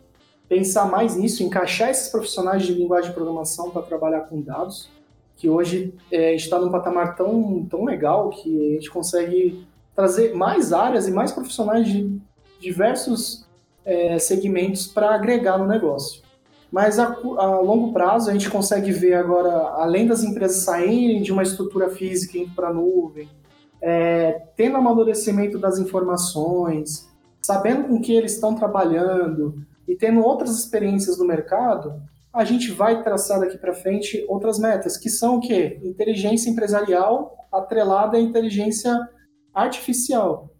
pensar 0.48 0.86
mais 0.90 1.14
nisso, 1.14 1.42
encaixar 1.42 1.90
esses 1.90 2.08
profissionais 2.08 2.62
de 2.62 2.72
linguagem 2.72 3.10
de 3.10 3.14
programação 3.14 3.70
para 3.70 3.82
trabalhar 3.82 4.22
com 4.22 4.40
dados, 4.40 4.88
que 5.36 5.48
hoje 5.48 5.94
é, 6.10 6.34
está 6.34 6.58
num 6.58 6.70
patamar 6.70 7.14
tão, 7.14 7.66
tão 7.70 7.84
legal 7.84 8.30
que 8.30 8.70
a 8.70 8.74
gente 8.74 8.90
consegue 8.90 9.66
trazer 9.94 10.34
mais 10.34 10.72
áreas 10.72 11.06
e 11.06 11.10
mais 11.10 11.32
profissionais 11.32 11.86
de 11.86 12.18
diversos 12.60 13.46
é, 13.84 14.18
segmentos 14.18 14.86
para 14.86 15.14
agregar 15.14 15.58
no 15.58 15.66
negócio. 15.66 16.22
Mas 16.70 16.98
a, 16.98 17.06
a, 17.06 17.60
longo 17.60 17.92
prazo 17.92 18.28
a 18.28 18.32
gente 18.32 18.50
consegue 18.50 18.92
ver 18.92 19.14
agora, 19.14 19.50
além 19.76 20.06
das 20.06 20.22
empresas 20.22 20.62
saírem 20.62 21.22
de 21.22 21.32
uma 21.32 21.42
estrutura 21.42 21.88
física 21.88 22.38
para 22.54 22.68
a 22.68 22.72
nuvem, 22.72 23.28
é, 23.80 24.42
tendo 24.56 24.76
amadurecimento 24.76 25.58
das 25.58 25.78
informações, 25.78 27.08
sabendo 27.40 27.88
com 27.88 28.00
que 28.00 28.12
eles 28.12 28.34
estão 28.34 28.54
trabalhando 28.54 29.66
e 29.88 29.96
tendo 29.96 30.20
outras 30.20 30.58
experiências 30.58 31.18
no 31.18 31.26
mercado, 31.26 32.00
a 32.32 32.44
gente 32.44 32.70
vai 32.70 33.02
traçar 33.02 33.40
daqui 33.40 33.56
para 33.56 33.72
frente 33.72 34.24
outras 34.28 34.58
metas, 34.58 34.98
que 34.98 35.08
são 35.08 35.36
o 35.36 35.40
quê? 35.40 35.80
Inteligência 35.82 36.50
empresarial 36.50 37.34
atrelada 37.50 38.18
à 38.18 38.20
inteligência 38.20 38.94
artificial. 39.54 40.50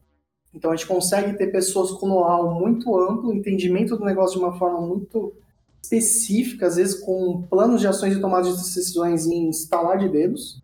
Então 0.54 0.72
a 0.72 0.76
gente 0.76 0.88
consegue 0.88 1.36
ter 1.36 1.48
pessoas 1.48 1.90
com 1.92 2.08
know-how 2.08 2.58
muito 2.58 2.98
amplo, 2.98 3.34
entendimento 3.34 3.96
do 3.96 4.04
negócio 4.04 4.38
de 4.38 4.44
uma 4.44 4.58
forma 4.58 4.80
muito 4.80 5.34
específica, 5.82 6.66
às 6.66 6.76
vezes 6.76 6.98
com 6.98 7.42
planos 7.48 7.82
de 7.82 7.86
ações 7.86 8.16
e 8.16 8.20
tomadas 8.20 8.48
de 8.48 8.56
decisões 8.56 9.26
em 9.26 9.48
instalar 9.48 9.98
de 9.98 10.08
dedos. 10.08 10.62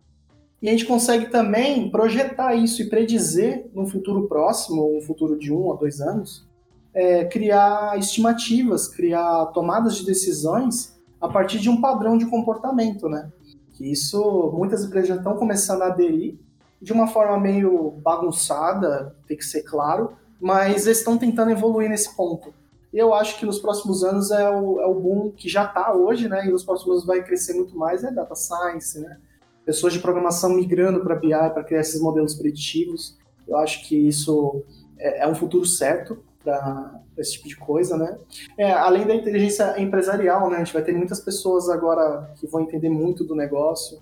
E 0.61 0.67
a 0.67 0.71
gente 0.71 0.85
consegue 0.85 1.29
também 1.29 1.91
projetar 1.91 2.55
isso 2.55 2.81
e 2.81 2.89
predizer 2.89 3.69
no 3.73 3.85
futuro 3.85 4.27
próximo, 4.27 4.81
ou 4.81 4.95
no 4.95 5.01
futuro 5.01 5.37
de 5.37 5.53
um 5.53 5.71
a 5.71 5.75
dois 5.75 6.01
anos, 6.01 6.47
é, 6.95 7.25
criar 7.25 7.99
estimativas, 7.99 8.87
criar 8.87 9.47
tomadas 9.47 9.97
de 9.97 10.05
decisões 10.05 10.95
a 11.19 11.27
partir 11.27 11.59
de 11.59 11.69
um 11.69 11.81
padrão 11.81 12.17
de 12.17 12.25
comportamento, 12.25 13.09
né? 13.09 13.29
Que 13.73 13.91
isso 13.91 14.53
muitas 14.55 14.85
empresas 14.85 15.09
já 15.09 15.15
estão 15.17 15.35
começando 15.35 15.81
a 15.81 15.87
aderir 15.87 16.39
de 16.81 16.93
uma 16.93 17.07
forma 17.07 17.37
meio 17.37 17.91
bagunçada, 18.01 19.13
tem 19.27 19.35
que 19.35 19.43
ser 19.43 19.63
claro, 19.63 20.13
mas 20.39 20.85
eles 20.85 20.99
estão 20.99 21.17
tentando 21.17 21.51
evoluir 21.51 21.89
nesse 21.89 22.15
ponto. 22.15 22.53
E 22.93 22.97
eu 22.97 23.13
acho 23.13 23.37
que 23.37 23.45
nos 23.45 23.59
próximos 23.59 24.03
anos 24.03 24.31
é 24.31 24.49
o, 24.49 24.79
é 24.79 24.85
o 24.85 24.93
boom 24.93 25.31
que 25.31 25.49
já 25.49 25.65
está 25.65 25.93
hoje, 25.93 26.29
né? 26.29 26.47
E 26.47 26.51
nos 26.51 26.63
próximos 26.63 26.91
anos 26.91 27.05
vai 27.05 27.21
crescer 27.23 27.53
muito 27.53 27.77
mais, 27.77 28.05
é 28.05 28.11
data 28.11 28.35
science, 28.35 28.97
né? 28.99 29.17
Pessoas 29.65 29.91
de 29.91 29.99
programação 29.99 30.51
migrando 30.51 31.01
para 31.01 31.15
BI 31.15 31.29
para 31.29 31.63
criar 31.63 31.81
esses 31.81 31.99
modelos 31.99 32.35
preditivos. 32.35 33.17
Eu 33.45 33.57
acho 33.57 33.85
que 33.85 34.07
isso 34.07 34.63
é, 34.97 35.23
é 35.23 35.27
um 35.27 35.35
futuro 35.35 35.65
certo 35.65 36.23
para 36.45 37.21
esse 37.21 37.33
tipo 37.33 37.47
de 37.47 37.57
coisa, 37.57 37.97
né? 37.97 38.17
É, 38.57 38.71
além 38.71 39.05
da 39.05 39.15
inteligência 39.15 39.81
empresarial, 39.81 40.49
né? 40.49 40.57
A 40.57 40.59
gente 40.63 40.73
vai 40.73 40.83
ter 40.83 40.93
muitas 40.93 41.19
pessoas 41.19 41.69
agora 41.69 42.31
que 42.35 42.47
vão 42.47 42.61
entender 42.61 42.89
muito 42.89 43.23
do 43.23 43.35
negócio 43.35 43.99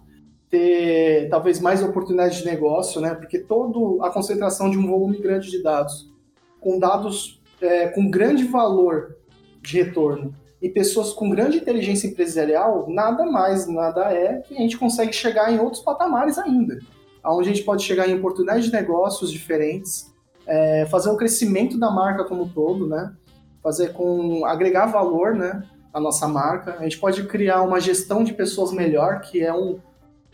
ter 0.54 1.30
talvez 1.30 1.60
mais 1.60 1.82
oportunidades 1.82 2.38
de 2.38 2.46
negócio, 2.46 3.02
né? 3.02 3.16
Porque 3.16 3.40
toda 3.40 4.06
a 4.06 4.12
concentração 4.12 4.70
de 4.70 4.78
um 4.78 4.86
volume 4.86 5.18
grande 5.18 5.50
de 5.50 5.64
dados, 5.64 6.14
com 6.62 6.78
dados 6.78 7.42
é, 7.60 7.88
com 7.88 8.08
grande 8.08 8.44
valor 8.44 9.16
de 9.64 9.82
retorno 9.82 10.36
e 10.62 10.70
pessoas 10.70 11.12
com 11.12 11.28
grande 11.28 11.58
inteligência 11.58 12.08
empresarial, 12.08 12.86
nada 12.88 13.26
mais, 13.26 13.68
nada 13.68 14.14
é 14.14 14.42
que 14.42 14.54
a 14.54 14.60
gente 14.60 14.78
consegue 14.78 15.12
chegar 15.12 15.52
em 15.52 15.60
outros 15.60 15.82
patamares 15.82 16.38
ainda, 16.38 16.78
onde 17.26 17.50
a 17.50 17.54
gente 17.54 17.66
pode 17.66 17.84
chegar 17.84 18.08
em 18.08 18.14
oportunidades 18.14 18.66
de 18.66 18.72
negócios 18.72 19.32
diferentes, 19.32 20.13
é, 20.48 20.86
fazer 20.88 21.10
o 21.10 21.18
crescimento 21.18 21.80
da 21.80 21.92
marca 21.92 22.24
como 22.24 22.44
um 22.44 22.50
todo, 22.50 22.88
né? 22.88 23.14
Fazer 23.62 23.94
com 23.94 24.46
agregar 24.46 24.88
valor, 24.88 25.36
né? 25.36 25.64
A 25.94 26.00
nossa 26.00 26.28
marca. 26.28 26.76
A 26.80 26.84
gente 26.84 27.00
pode 27.00 27.24
criar 27.24 27.62
uma 27.62 27.80
gestão 27.80 28.24
de 28.24 28.34
pessoas 28.34 28.72
melhor, 28.72 29.22
que 29.22 29.42
é 29.42 29.54
um 29.54 29.80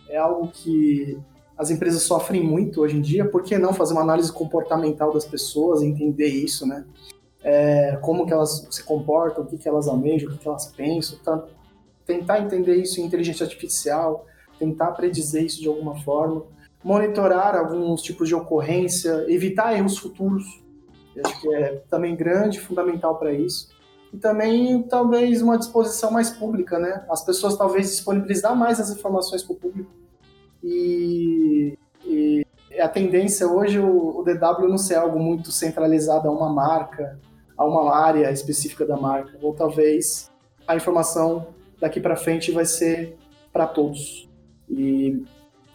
é 0.09 0.17
algo 0.17 0.47
que 0.47 1.19
as 1.55 1.69
empresas 1.69 2.01
sofrem 2.01 2.43
muito 2.43 2.81
hoje 2.81 2.97
em 2.97 3.01
dia, 3.01 3.25
por 3.25 3.43
que 3.43 3.57
não 3.57 3.73
fazer 3.73 3.93
uma 3.93 4.01
análise 4.01 4.31
comportamental 4.31 5.13
das 5.13 5.25
pessoas, 5.25 5.83
entender 5.83 6.27
isso, 6.27 6.65
né? 6.65 6.85
É, 7.43 7.97
como 8.01 8.25
que 8.25 8.33
elas 8.33 8.67
se 8.71 8.83
comportam, 8.83 9.43
o 9.43 9.47
que, 9.47 9.57
que 9.57 9.67
elas 9.67 9.87
almejam, 9.87 10.29
o 10.29 10.31
que, 10.31 10.39
que 10.39 10.47
elas 10.47 10.65
pensam, 10.67 11.19
tá? 11.19 11.43
tentar 12.09 12.39
entender 12.39 12.75
isso 12.75 12.99
em 12.99 13.05
inteligência 13.05 13.43
artificial, 13.43 14.25
tentar 14.57 14.93
predizer 14.93 15.43
isso 15.43 15.61
de 15.61 15.67
alguma 15.67 15.95
forma, 15.99 16.43
monitorar 16.83 17.55
alguns 17.55 18.01
tipos 18.01 18.27
de 18.27 18.35
ocorrência, 18.35 19.25
evitar 19.27 19.73
erros 19.75 19.97
futuros, 19.97 20.45
acho 21.23 21.41
que 21.41 21.53
é 21.53 21.81
também 21.89 22.15
grande, 22.15 22.59
fundamental 22.59 23.17
para 23.17 23.33
isso. 23.33 23.69
E 24.13 24.17
também, 24.17 24.81
talvez, 24.83 25.41
uma 25.41 25.57
disposição 25.57 26.09
mais 26.11 26.31
pública, 26.31 26.79
né? 26.79 27.05
As 27.09 27.23
pessoas 27.23 27.57
talvez 27.57 27.89
disponibilizar 27.91 28.55
mais 28.55 28.79
as 28.79 28.89
informações 28.89 29.43
para 29.43 29.53
o 29.53 29.55
público, 29.55 29.91
e, 30.63 31.77
e 32.05 32.45
a 32.79 32.87
tendência 32.87 33.47
hoje 33.47 33.79
o, 33.79 34.19
o, 34.19 34.23
DW 34.23 34.67
não 34.67 34.77
ser 34.77 34.95
algo 34.95 35.19
muito 35.19 35.51
centralizado 35.51 36.27
a 36.27 36.31
uma 36.31 36.49
marca, 36.49 37.19
a 37.57 37.65
uma 37.65 37.95
área 37.95 38.31
específica 38.31 38.85
da 38.85 38.97
marca, 38.97 39.37
ou 39.41 39.53
talvez 39.53 40.29
a 40.67 40.75
informação 40.75 41.47
daqui 41.79 41.99
para 41.99 42.15
frente 42.15 42.51
vai 42.51 42.65
ser 42.65 43.17
para 43.51 43.65
todos. 43.65 44.29
E 44.69 45.23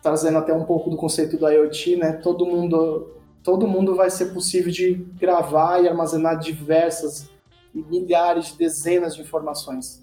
trazendo 0.05 0.37
até 0.37 0.53
um 0.53 0.65
pouco 0.65 0.91
do 0.91 0.99
conceito 0.99 1.39
do 1.39 1.49
IoT, 1.49 1.97
né? 1.97 2.13
Todo 2.13 2.45
mundo 2.45 3.11
todo 3.43 3.67
mundo 3.67 3.95
vai 3.95 4.11
ser 4.11 4.27
possível 4.27 4.71
de 4.71 4.95
gravar 5.19 5.83
e 5.83 5.89
armazenar 5.89 6.39
diversas 6.39 7.29
milhares 7.75 8.49
de 8.49 8.59
dezenas 8.59 9.15
de 9.15 9.23
informações. 9.23 10.03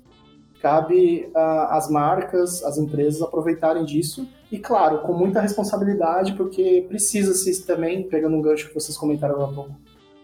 Cabe 0.61 1.31
uh, 1.35 1.65
às 1.69 1.89
marcas, 1.89 2.63
às 2.63 2.77
empresas 2.77 3.21
aproveitarem 3.21 3.83
disso 3.83 4.27
e, 4.51 4.59
claro, 4.59 5.01
com 5.01 5.13
muita 5.13 5.41
responsabilidade, 5.41 6.33
porque 6.33 6.85
precisa-se 6.87 7.65
também, 7.65 8.03
pegando 8.03 8.35
um 8.35 8.41
gancho 8.41 8.67
que 8.67 8.75
vocês 8.75 8.95
comentaram 8.95 9.43
há 9.43 9.47
pouco, 9.51 9.75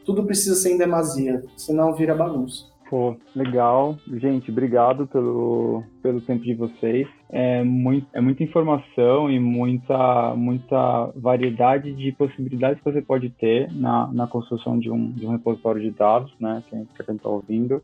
tudo 0.06 0.24
precisa 0.24 0.56
ser 0.56 0.74
em 0.74 0.78
demasia, 0.78 1.44
senão 1.56 1.96
vira 1.96 2.14
bagunça. 2.14 2.66
Pô, 2.90 3.18
legal. 3.36 3.98
Gente, 4.08 4.50
obrigado 4.50 5.08
pelo, 5.08 5.84
pelo 6.02 6.22
tempo 6.22 6.44
de 6.44 6.54
vocês. 6.54 7.08
É, 7.30 7.62
muito, 7.62 8.08
é 8.14 8.22
muita 8.22 8.44
informação 8.44 9.30
e 9.30 9.38
muita, 9.40 10.34
muita 10.36 11.12
variedade 11.14 11.94
de 11.94 12.14
possibilidades 12.14 12.82
que 12.82 12.90
você 12.90 13.02
pode 13.02 13.30
ter 13.32 13.70
na, 13.74 14.08
na 14.14 14.28
construção 14.28 14.80
de 14.80 14.90
um, 14.90 15.12
de 15.12 15.26
um 15.26 15.32
repositório 15.32 15.82
de 15.82 15.92
dados, 15.92 16.34
né? 16.40 16.64
Para 16.96 17.06
quem 17.06 17.16
está 17.16 17.28
ouvindo. 17.28 17.82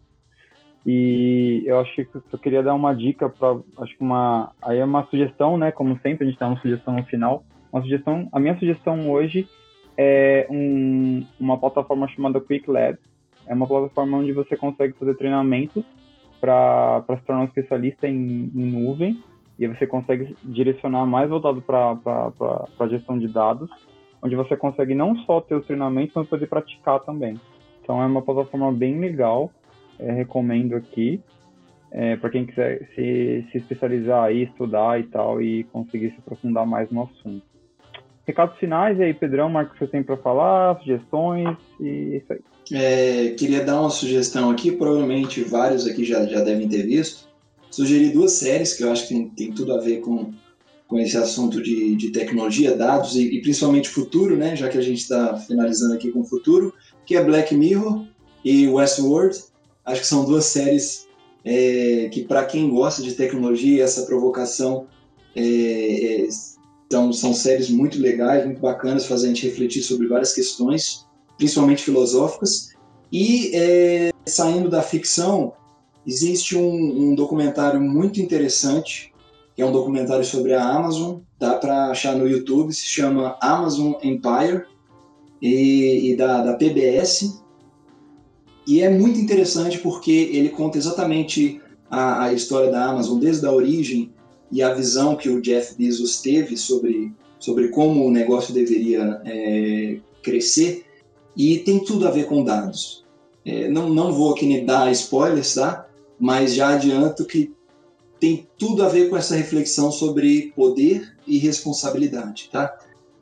E 0.85 1.63
eu 1.65 1.79
acho 1.79 1.93
que 1.93 2.07
eu 2.15 2.39
queria 2.39 2.63
dar 2.63 2.73
uma 2.73 2.93
dica 2.93 3.29
para, 3.29 3.59
acho 3.79 3.97
que 3.97 4.03
uma, 4.03 4.51
aí 4.61 4.79
é 4.79 4.85
uma 4.85 5.05
sugestão, 5.07 5.57
né? 5.57 5.71
Como 5.71 5.99
sempre, 5.99 6.25
a 6.25 6.29
gente 6.29 6.39
dá 6.39 6.47
uma 6.47 6.59
sugestão 6.59 6.95
no 6.95 7.03
final. 7.05 7.43
Uma 7.71 7.81
sugestão, 7.81 8.29
a 8.31 8.39
minha 8.39 8.57
sugestão 8.57 9.11
hoje 9.11 9.47
é 9.97 10.47
um, 10.49 11.25
uma 11.39 11.57
plataforma 11.57 12.07
chamada 12.07 12.39
Quick 12.39 12.69
Lab. 12.69 12.97
É 13.47 13.53
uma 13.53 13.67
plataforma 13.67 14.17
onde 14.17 14.31
você 14.31 14.55
consegue 14.55 14.93
fazer 14.93 15.15
treinamento 15.15 15.83
para 16.39 17.03
se 17.17 17.25
tornar 17.25 17.41
um 17.41 17.45
especialista 17.45 18.07
em, 18.07 18.51
em, 18.53 18.71
nuvem 18.71 19.23
e 19.57 19.67
você 19.67 19.87
consegue 19.87 20.35
direcionar 20.43 21.05
mais 21.05 21.29
voltado 21.29 21.61
para 21.61 21.97
a 22.79 22.87
gestão 22.87 23.17
de 23.17 23.27
dados, 23.27 23.69
onde 24.21 24.35
você 24.35 24.57
consegue 24.57 24.93
não 24.93 25.15
só 25.19 25.39
ter 25.39 25.55
os 25.55 25.65
treinamentos, 25.65 26.13
mas 26.15 26.27
poder 26.27 26.47
praticar 26.47 26.99
também. 27.01 27.39
Então 27.81 28.01
é 28.01 28.05
uma 28.05 28.21
plataforma 28.21 28.71
bem 28.71 28.99
legal 28.99 29.51
é, 29.99 30.11
recomendo 30.11 30.75
aqui. 30.75 31.21
É, 31.91 32.15
para 32.15 32.31
quem 32.31 32.45
quiser 32.45 32.89
se, 32.95 33.47
se 33.51 33.59
especializar 33.59 34.23
aí, 34.23 34.43
estudar 34.43 34.99
e 34.99 35.03
tal, 35.03 35.39
e 35.39 35.63
conseguir 35.65 36.09
se 36.09 36.17
aprofundar 36.17 36.65
mais 36.65 36.89
no 36.89 37.03
assunto. 37.03 37.45
Recados 38.25 38.57
finais 38.57 38.99
aí, 38.99 39.13
Pedrão, 39.13 39.47
Marcos, 39.47 39.77
você 39.77 39.85
tem 39.85 40.01
para 40.01 40.17
falar, 40.17 40.79
sugestões 40.79 41.55
e 41.79 42.17
isso 42.17 42.33
aí. 42.33 42.39
É, 42.71 43.29
queria 43.37 43.63
dar 43.63 43.81
uma 43.81 43.89
sugestão 43.89 44.49
aqui, 44.49 44.71
provavelmente 44.71 45.43
vários 45.43 45.85
aqui 45.85 46.05
já, 46.05 46.25
já 46.25 46.41
devem 46.41 46.67
ter 46.67 46.83
visto. 46.83 47.27
Sugeri 47.69 48.09
duas 48.09 48.33
séries 48.33 48.73
que 48.73 48.83
eu 48.83 48.91
acho 48.91 49.07
que 49.07 49.13
tem, 49.13 49.29
tem 49.29 49.51
tudo 49.51 49.73
a 49.73 49.79
ver 49.79 49.99
com, 50.01 50.31
com 50.87 50.99
esse 50.99 51.17
assunto 51.17 51.61
de, 51.61 51.95
de 51.95 52.11
tecnologia, 52.11 52.75
dados 52.75 53.15
e, 53.15 53.23
e 53.23 53.41
principalmente 53.41 53.89
futuro, 53.89 54.37
né? 54.37 54.55
Já 54.55 54.69
que 54.69 54.77
a 54.77 54.81
gente 54.81 54.99
está 54.99 55.35
finalizando 55.37 55.93
aqui 55.93 56.11
com 56.11 56.21
o 56.21 56.25
futuro, 56.25 56.73
que 57.05 57.15
é 57.15 57.23
Black 57.23 57.55
Mirror 57.55 58.05
e 58.45 58.67
Westworld. 58.67 59.39
Acho 59.85 60.01
que 60.01 60.07
são 60.07 60.23
duas 60.23 60.45
séries 60.45 61.07
é, 61.43 62.09
que, 62.11 62.23
para 62.23 62.45
quem 62.45 62.69
gosta 62.69 63.01
de 63.01 63.13
tecnologia, 63.13 63.83
essa 63.83 64.03
provocação, 64.03 64.87
é, 65.35 66.25
é, 66.25 66.27
são, 66.91 67.11
são 67.11 67.33
séries 67.33 67.69
muito 67.69 67.99
legais, 67.99 68.45
muito 68.45 68.61
bacanas, 68.61 69.05
fazem 69.05 69.31
a 69.31 69.33
gente 69.33 69.47
refletir 69.47 69.81
sobre 69.81 70.07
várias 70.07 70.33
questões, 70.33 71.05
principalmente 71.37 71.83
filosóficas. 71.83 72.73
E 73.11 73.51
é, 73.53 74.11
saindo 74.25 74.69
da 74.69 74.81
ficção, 74.81 75.53
existe 76.05 76.57
um, 76.57 77.11
um, 77.11 77.15
documentário 77.15 77.79
muito 77.79 78.19
interessante, 78.19 79.13
que 79.55 79.61
é 79.61 79.65
um 79.65 79.71
documentário 79.71 80.25
sobre 80.25 80.53
a 80.53 80.63
Amazon, 80.63 81.19
dá 81.39 81.55
para 81.55 81.91
achar 81.91 82.15
no 82.15 82.27
YouTube, 82.27 82.73
se 82.73 82.85
chama 82.85 83.37
Amazon 83.39 83.93
Empire, 84.01 84.63
e, 85.43 86.11
e 86.11 86.15
da, 86.15 86.41
da 86.41 86.53
PBS. 86.53 87.43
E 88.65 88.81
é 88.81 88.89
muito 88.89 89.19
interessante 89.19 89.77
porque 89.79 90.29
ele 90.31 90.47
conta 90.47 90.77
exatamente 90.77 91.61
a, 91.91 92.23
a, 92.23 92.33
história 92.33 92.71
da 92.71 92.85
Amazon 92.85 93.19
desde 93.19 93.45
a 93.45 93.51
origem 93.51 94.13
e 94.49 94.63
a 94.63 94.73
visão 94.73 95.17
que 95.17 95.27
o 95.27 95.41
Jeff 95.41 95.75
Bezos 95.75 96.21
teve 96.21 96.55
sobre, 96.55 97.11
sobre 97.39 97.67
como 97.67 98.05
o 98.05 98.11
negócio 98.11 98.53
deveria 98.53 99.21
é, 99.25 99.97
crescer. 100.21 100.85
E 101.35 101.59
tem 101.59 101.83
tudo 101.83 102.07
a 102.07 102.11
ver 102.11 102.25
com 102.25 102.43
dados. 102.43 103.03
É, 103.45 103.67
não, 103.67 103.89
não 103.89 104.11
vou 104.11 104.33
aqui 104.33 104.61
dar 104.61 104.91
spoilers, 104.91 105.55
tá? 105.55 105.87
mas 106.23 106.55
já 106.55 106.69
adianto 106.69 107.25
que 107.25 107.53
tem 108.17 108.47
tudo 108.57 108.81
a 108.81 108.87
ver 108.87 109.09
com 109.09 109.17
essa 109.17 109.35
reflexão 109.35 109.91
sobre 109.91 110.53
poder 110.55 111.13
e 111.27 111.37
responsabilidade, 111.37 112.49
tá? 112.49 112.73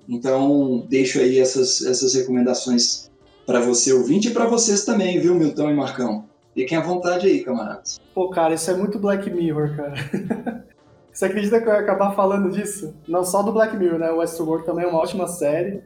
Então, 0.08 0.86
deixo 0.88 1.20
aí 1.20 1.40
essas, 1.40 1.82
essas 1.84 2.14
recomendações 2.14 3.10
para 3.44 3.60
você 3.60 3.92
ouvinte 3.92 4.28
e 4.28 4.32
para 4.32 4.46
vocês 4.46 4.86
também, 4.86 5.20
viu, 5.20 5.34
Milton 5.34 5.72
e 5.72 5.74
Marcão? 5.74 6.26
Fiquem 6.54 6.78
à 6.78 6.82
vontade 6.82 7.26
aí, 7.26 7.44
camaradas. 7.44 8.00
Pô, 8.14 8.30
cara, 8.30 8.54
isso 8.54 8.70
é 8.70 8.76
muito 8.76 9.00
Black 9.00 9.28
Mirror, 9.32 9.76
cara. 9.76 10.66
Você 11.12 11.26
acredita 11.26 11.60
que 11.60 11.68
eu 11.68 11.74
ia 11.74 11.80
acabar 11.80 12.14
falando 12.14 12.52
disso? 12.52 12.94
Não 13.08 13.24
só 13.24 13.42
do 13.42 13.52
Black 13.52 13.76
Mirror, 13.76 13.98
né? 13.98 14.12
O 14.12 14.18
Westworld 14.18 14.66
também 14.66 14.86
é 14.86 14.88
uma 14.88 15.00
ótima 15.00 15.28
série. 15.28 15.82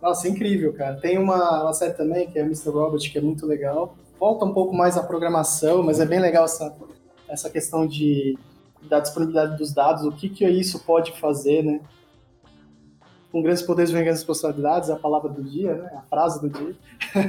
Nossa, 0.00 0.28
incrível, 0.28 0.72
cara. 0.72 0.96
Tem 0.96 1.18
uma, 1.18 1.62
uma 1.62 1.72
série 1.74 1.92
também, 1.92 2.30
que 2.30 2.38
é 2.38 2.42
Mr. 2.42 2.70
Robot, 2.70 3.10
que 3.10 3.18
é 3.18 3.20
muito 3.20 3.46
legal. 3.46 3.94
Volta 4.18 4.44
um 4.44 4.52
pouco 4.52 4.74
mais 4.74 4.96
à 4.96 5.02
programação, 5.02 5.82
mas 5.82 6.00
é 6.00 6.06
bem 6.06 6.20
legal 6.20 6.44
essa, 6.44 6.74
essa 7.28 7.50
questão 7.50 7.86
de, 7.86 8.38
da 8.88 9.00
disponibilidade 9.00 9.58
dos 9.58 9.72
dados, 9.72 10.04
o 10.04 10.12
que, 10.12 10.28
que 10.28 10.48
isso 10.48 10.80
pode 10.84 11.18
fazer, 11.20 11.62
né? 11.62 11.80
Com 13.30 13.42
grandes 13.42 13.62
poderes 13.62 13.90
vem 13.90 14.02
grandes 14.02 14.22
responsabilidades, 14.22 14.88
é 14.88 14.92
a 14.92 14.96
palavra 14.96 15.28
do 15.28 15.42
dia, 15.42 15.74
né? 15.74 15.90
A 15.96 16.02
frase 16.02 16.40
do 16.40 16.48
dia. 16.48 16.74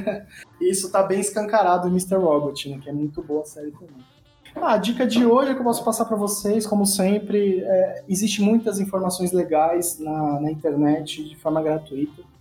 isso 0.60 0.90
tá 0.90 1.02
bem 1.02 1.20
escancarado 1.20 1.86
em 1.86 1.90
Mr. 1.90 2.16
Robot, 2.16 2.70
né? 2.70 2.80
Que 2.82 2.88
é 2.88 2.92
muito 2.92 3.22
boa 3.22 3.42
a 3.42 3.46
série 3.46 3.70
também. 3.72 4.12
Ah, 4.54 4.74
a 4.74 4.76
dica 4.76 5.06
de 5.06 5.24
hoje 5.24 5.50
é 5.50 5.54
que 5.54 5.60
eu 5.60 5.64
posso 5.64 5.84
passar 5.84 6.04
para 6.04 6.16
vocês, 6.16 6.66
como 6.66 6.84
sempre, 6.84 7.60
é, 7.60 8.04
existe 8.06 8.42
muitas 8.42 8.78
informações 8.78 9.32
legais 9.32 9.98
na, 9.98 10.40
na 10.40 10.50
internet 10.50 11.26
de 11.26 11.36
forma 11.36 11.62
gratuita 11.62 12.31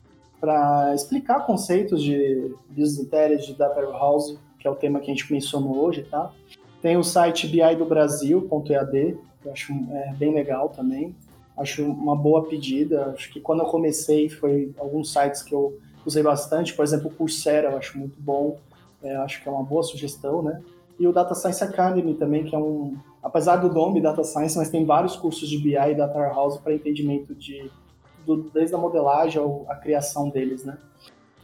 para 0.42 0.94
explicar 0.96 1.46
conceitos 1.46 2.04
de 2.04 2.54
business 2.68 3.06
intelligence, 3.06 3.48
de 3.48 3.54
data 3.58 3.80
warehouse, 3.80 4.38
que 4.60 4.68
é 4.68 4.72
o 4.72 4.76
tema 4.76 5.00
que 5.00 5.10
a 5.10 5.14
gente 5.14 5.32
mencionou 5.32 5.78
hoje, 5.78 6.04
tá? 6.04 6.32
Tem 6.82 6.98
o 6.98 7.04
site 7.04 7.48
bidobrasil.ead, 7.48 9.18
que 9.42 9.48
eu 9.48 9.52
acho 9.52 9.72
é, 9.92 10.14
bem 10.16 10.34
legal 10.34 10.70
também. 10.70 11.16
Acho 11.56 11.86
uma 11.86 12.16
boa 12.16 12.48
pedida. 12.48 13.14
Acho 13.16 13.32
que 13.32 13.40
quando 13.40 13.62
eu 13.62 13.68
comecei 13.68 14.28
foi 14.28 14.74
alguns 14.80 15.14
sites 15.14 15.44
que 15.44 15.54
eu 15.54 15.78
usei 16.04 16.24
bastante, 16.24 16.74
por 16.74 16.84
exemplo, 16.84 17.08
o 17.08 17.14
Coursera 17.14 17.70
eu 17.70 17.78
acho 17.78 17.98
muito 17.98 18.20
bom. 18.20 18.58
É, 19.04 19.16
acho 19.18 19.42
que 19.42 19.48
é 19.48 19.52
uma 19.52 19.64
boa 19.64 19.84
sugestão, 19.84 20.42
né? 20.42 20.62
e 21.02 21.08
o 21.08 21.12
Data 21.12 21.34
Science 21.34 21.64
Academy 21.64 22.14
também, 22.14 22.44
que 22.44 22.56
é 22.56 22.60
um, 22.60 22.96
apesar 23.24 23.56
do 23.56 23.74
nome 23.74 24.00
Data 24.00 24.24
Science, 24.24 24.56
mas 24.56 24.70
tem 24.70 24.86
vários 24.86 25.16
cursos 25.16 25.50
de 25.50 25.58
BI 25.58 25.76
e 25.76 25.96
Data 25.96 26.16
Warehouse 26.16 26.60
para 26.60 26.76
entendimento 26.76 27.34
de 27.34 27.72
do, 28.26 28.50
desde 28.54 28.76
a 28.76 28.78
modelagem 28.78 29.42
à 29.68 29.76
criação 29.76 30.30
deles, 30.30 30.64
né? 30.64 30.78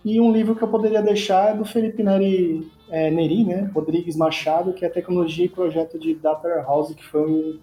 E 0.05 0.21
um 0.21 0.31
livro 0.31 0.55
que 0.55 0.63
eu 0.63 0.67
poderia 0.67 1.01
deixar 1.01 1.51
é 1.51 1.57
do 1.57 1.65
Felipe 1.65 2.01
Neri, 2.01 2.71
é, 2.89 3.11
Neri, 3.11 3.43
né? 3.43 3.69
Rodrigues 3.73 4.15
Machado, 4.15 4.73
que 4.73 4.85
é 4.85 4.89
Tecnologia 4.89 5.45
e 5.45 5.49
Projeto 5.49 5.99
de 5.99 6.15
Data 6.15 6.47
Warehouse, 6.47 6.95
que 6.95 7.03
foi, 7.03 7.29
um, 7.29 7.59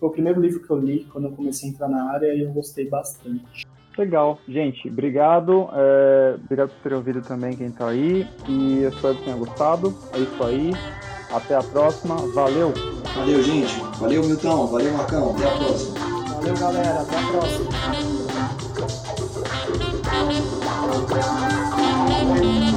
foi 0.00 0.08
o 0.08 0.12
primeiro 0.12 0.40
livro 0.40 0.62
que 0.62 0.70
eu 0.70 0.78
li 0.78 1.04
quando 1.12 1.26
eu 1.26 1.32
comecei 1.32 1.68
a 1.68 1.72
entrar 1.72 1.88
na 1.88 2.10
área 2.10 2.32
e 2.32 2.40
eu 2.40 2.50
gostei 2.50 2.88
bastante. 2.88 3.66
Legal. 3.96 4.38
Gente, 4.48 4.88
obrigado. 4.88 5.68
É, 5.74 6.36
obrigado 6.42 6.70
por 6.70 6.82
ter 6.82 6.94
ouvido 6.94 7.20
também 7.20 7.56
quem 7.56 7.66
está 7.66 7.88
aí. 7.88 8.26
E 8.48 8.82
eu 8.82 8.88
espero 8.88 9.14
que 9.16 9.24
tenha 9.24 9.36
gostado. 9.36 9.94
É 10.14 10.18
isso 10.18 10.42
aí. 10.44 10.72
Até 11.30 11.54
a 11.54 11.62
próxima. 11.62 12.16
Valeu. 12.34 12.72
Valeu, 13.14 13.42
gente. 13.42 13.78
Valeu, 13.98 14.22
Milton. 14.24 14.66
Valeu, 14.66 14.92
Marcão. 14.94 15.34
Até 15.36 15.46
a 15.46 15.56
próxima. 15.56 15.98
Valeu, 16.34 16.54
galera. 16.56 17.00
Até 17.02 17.18
a 17.18 17.26
próxima. 17.28 18.31
Thank 18.74 19.06
you. 22.44 22.71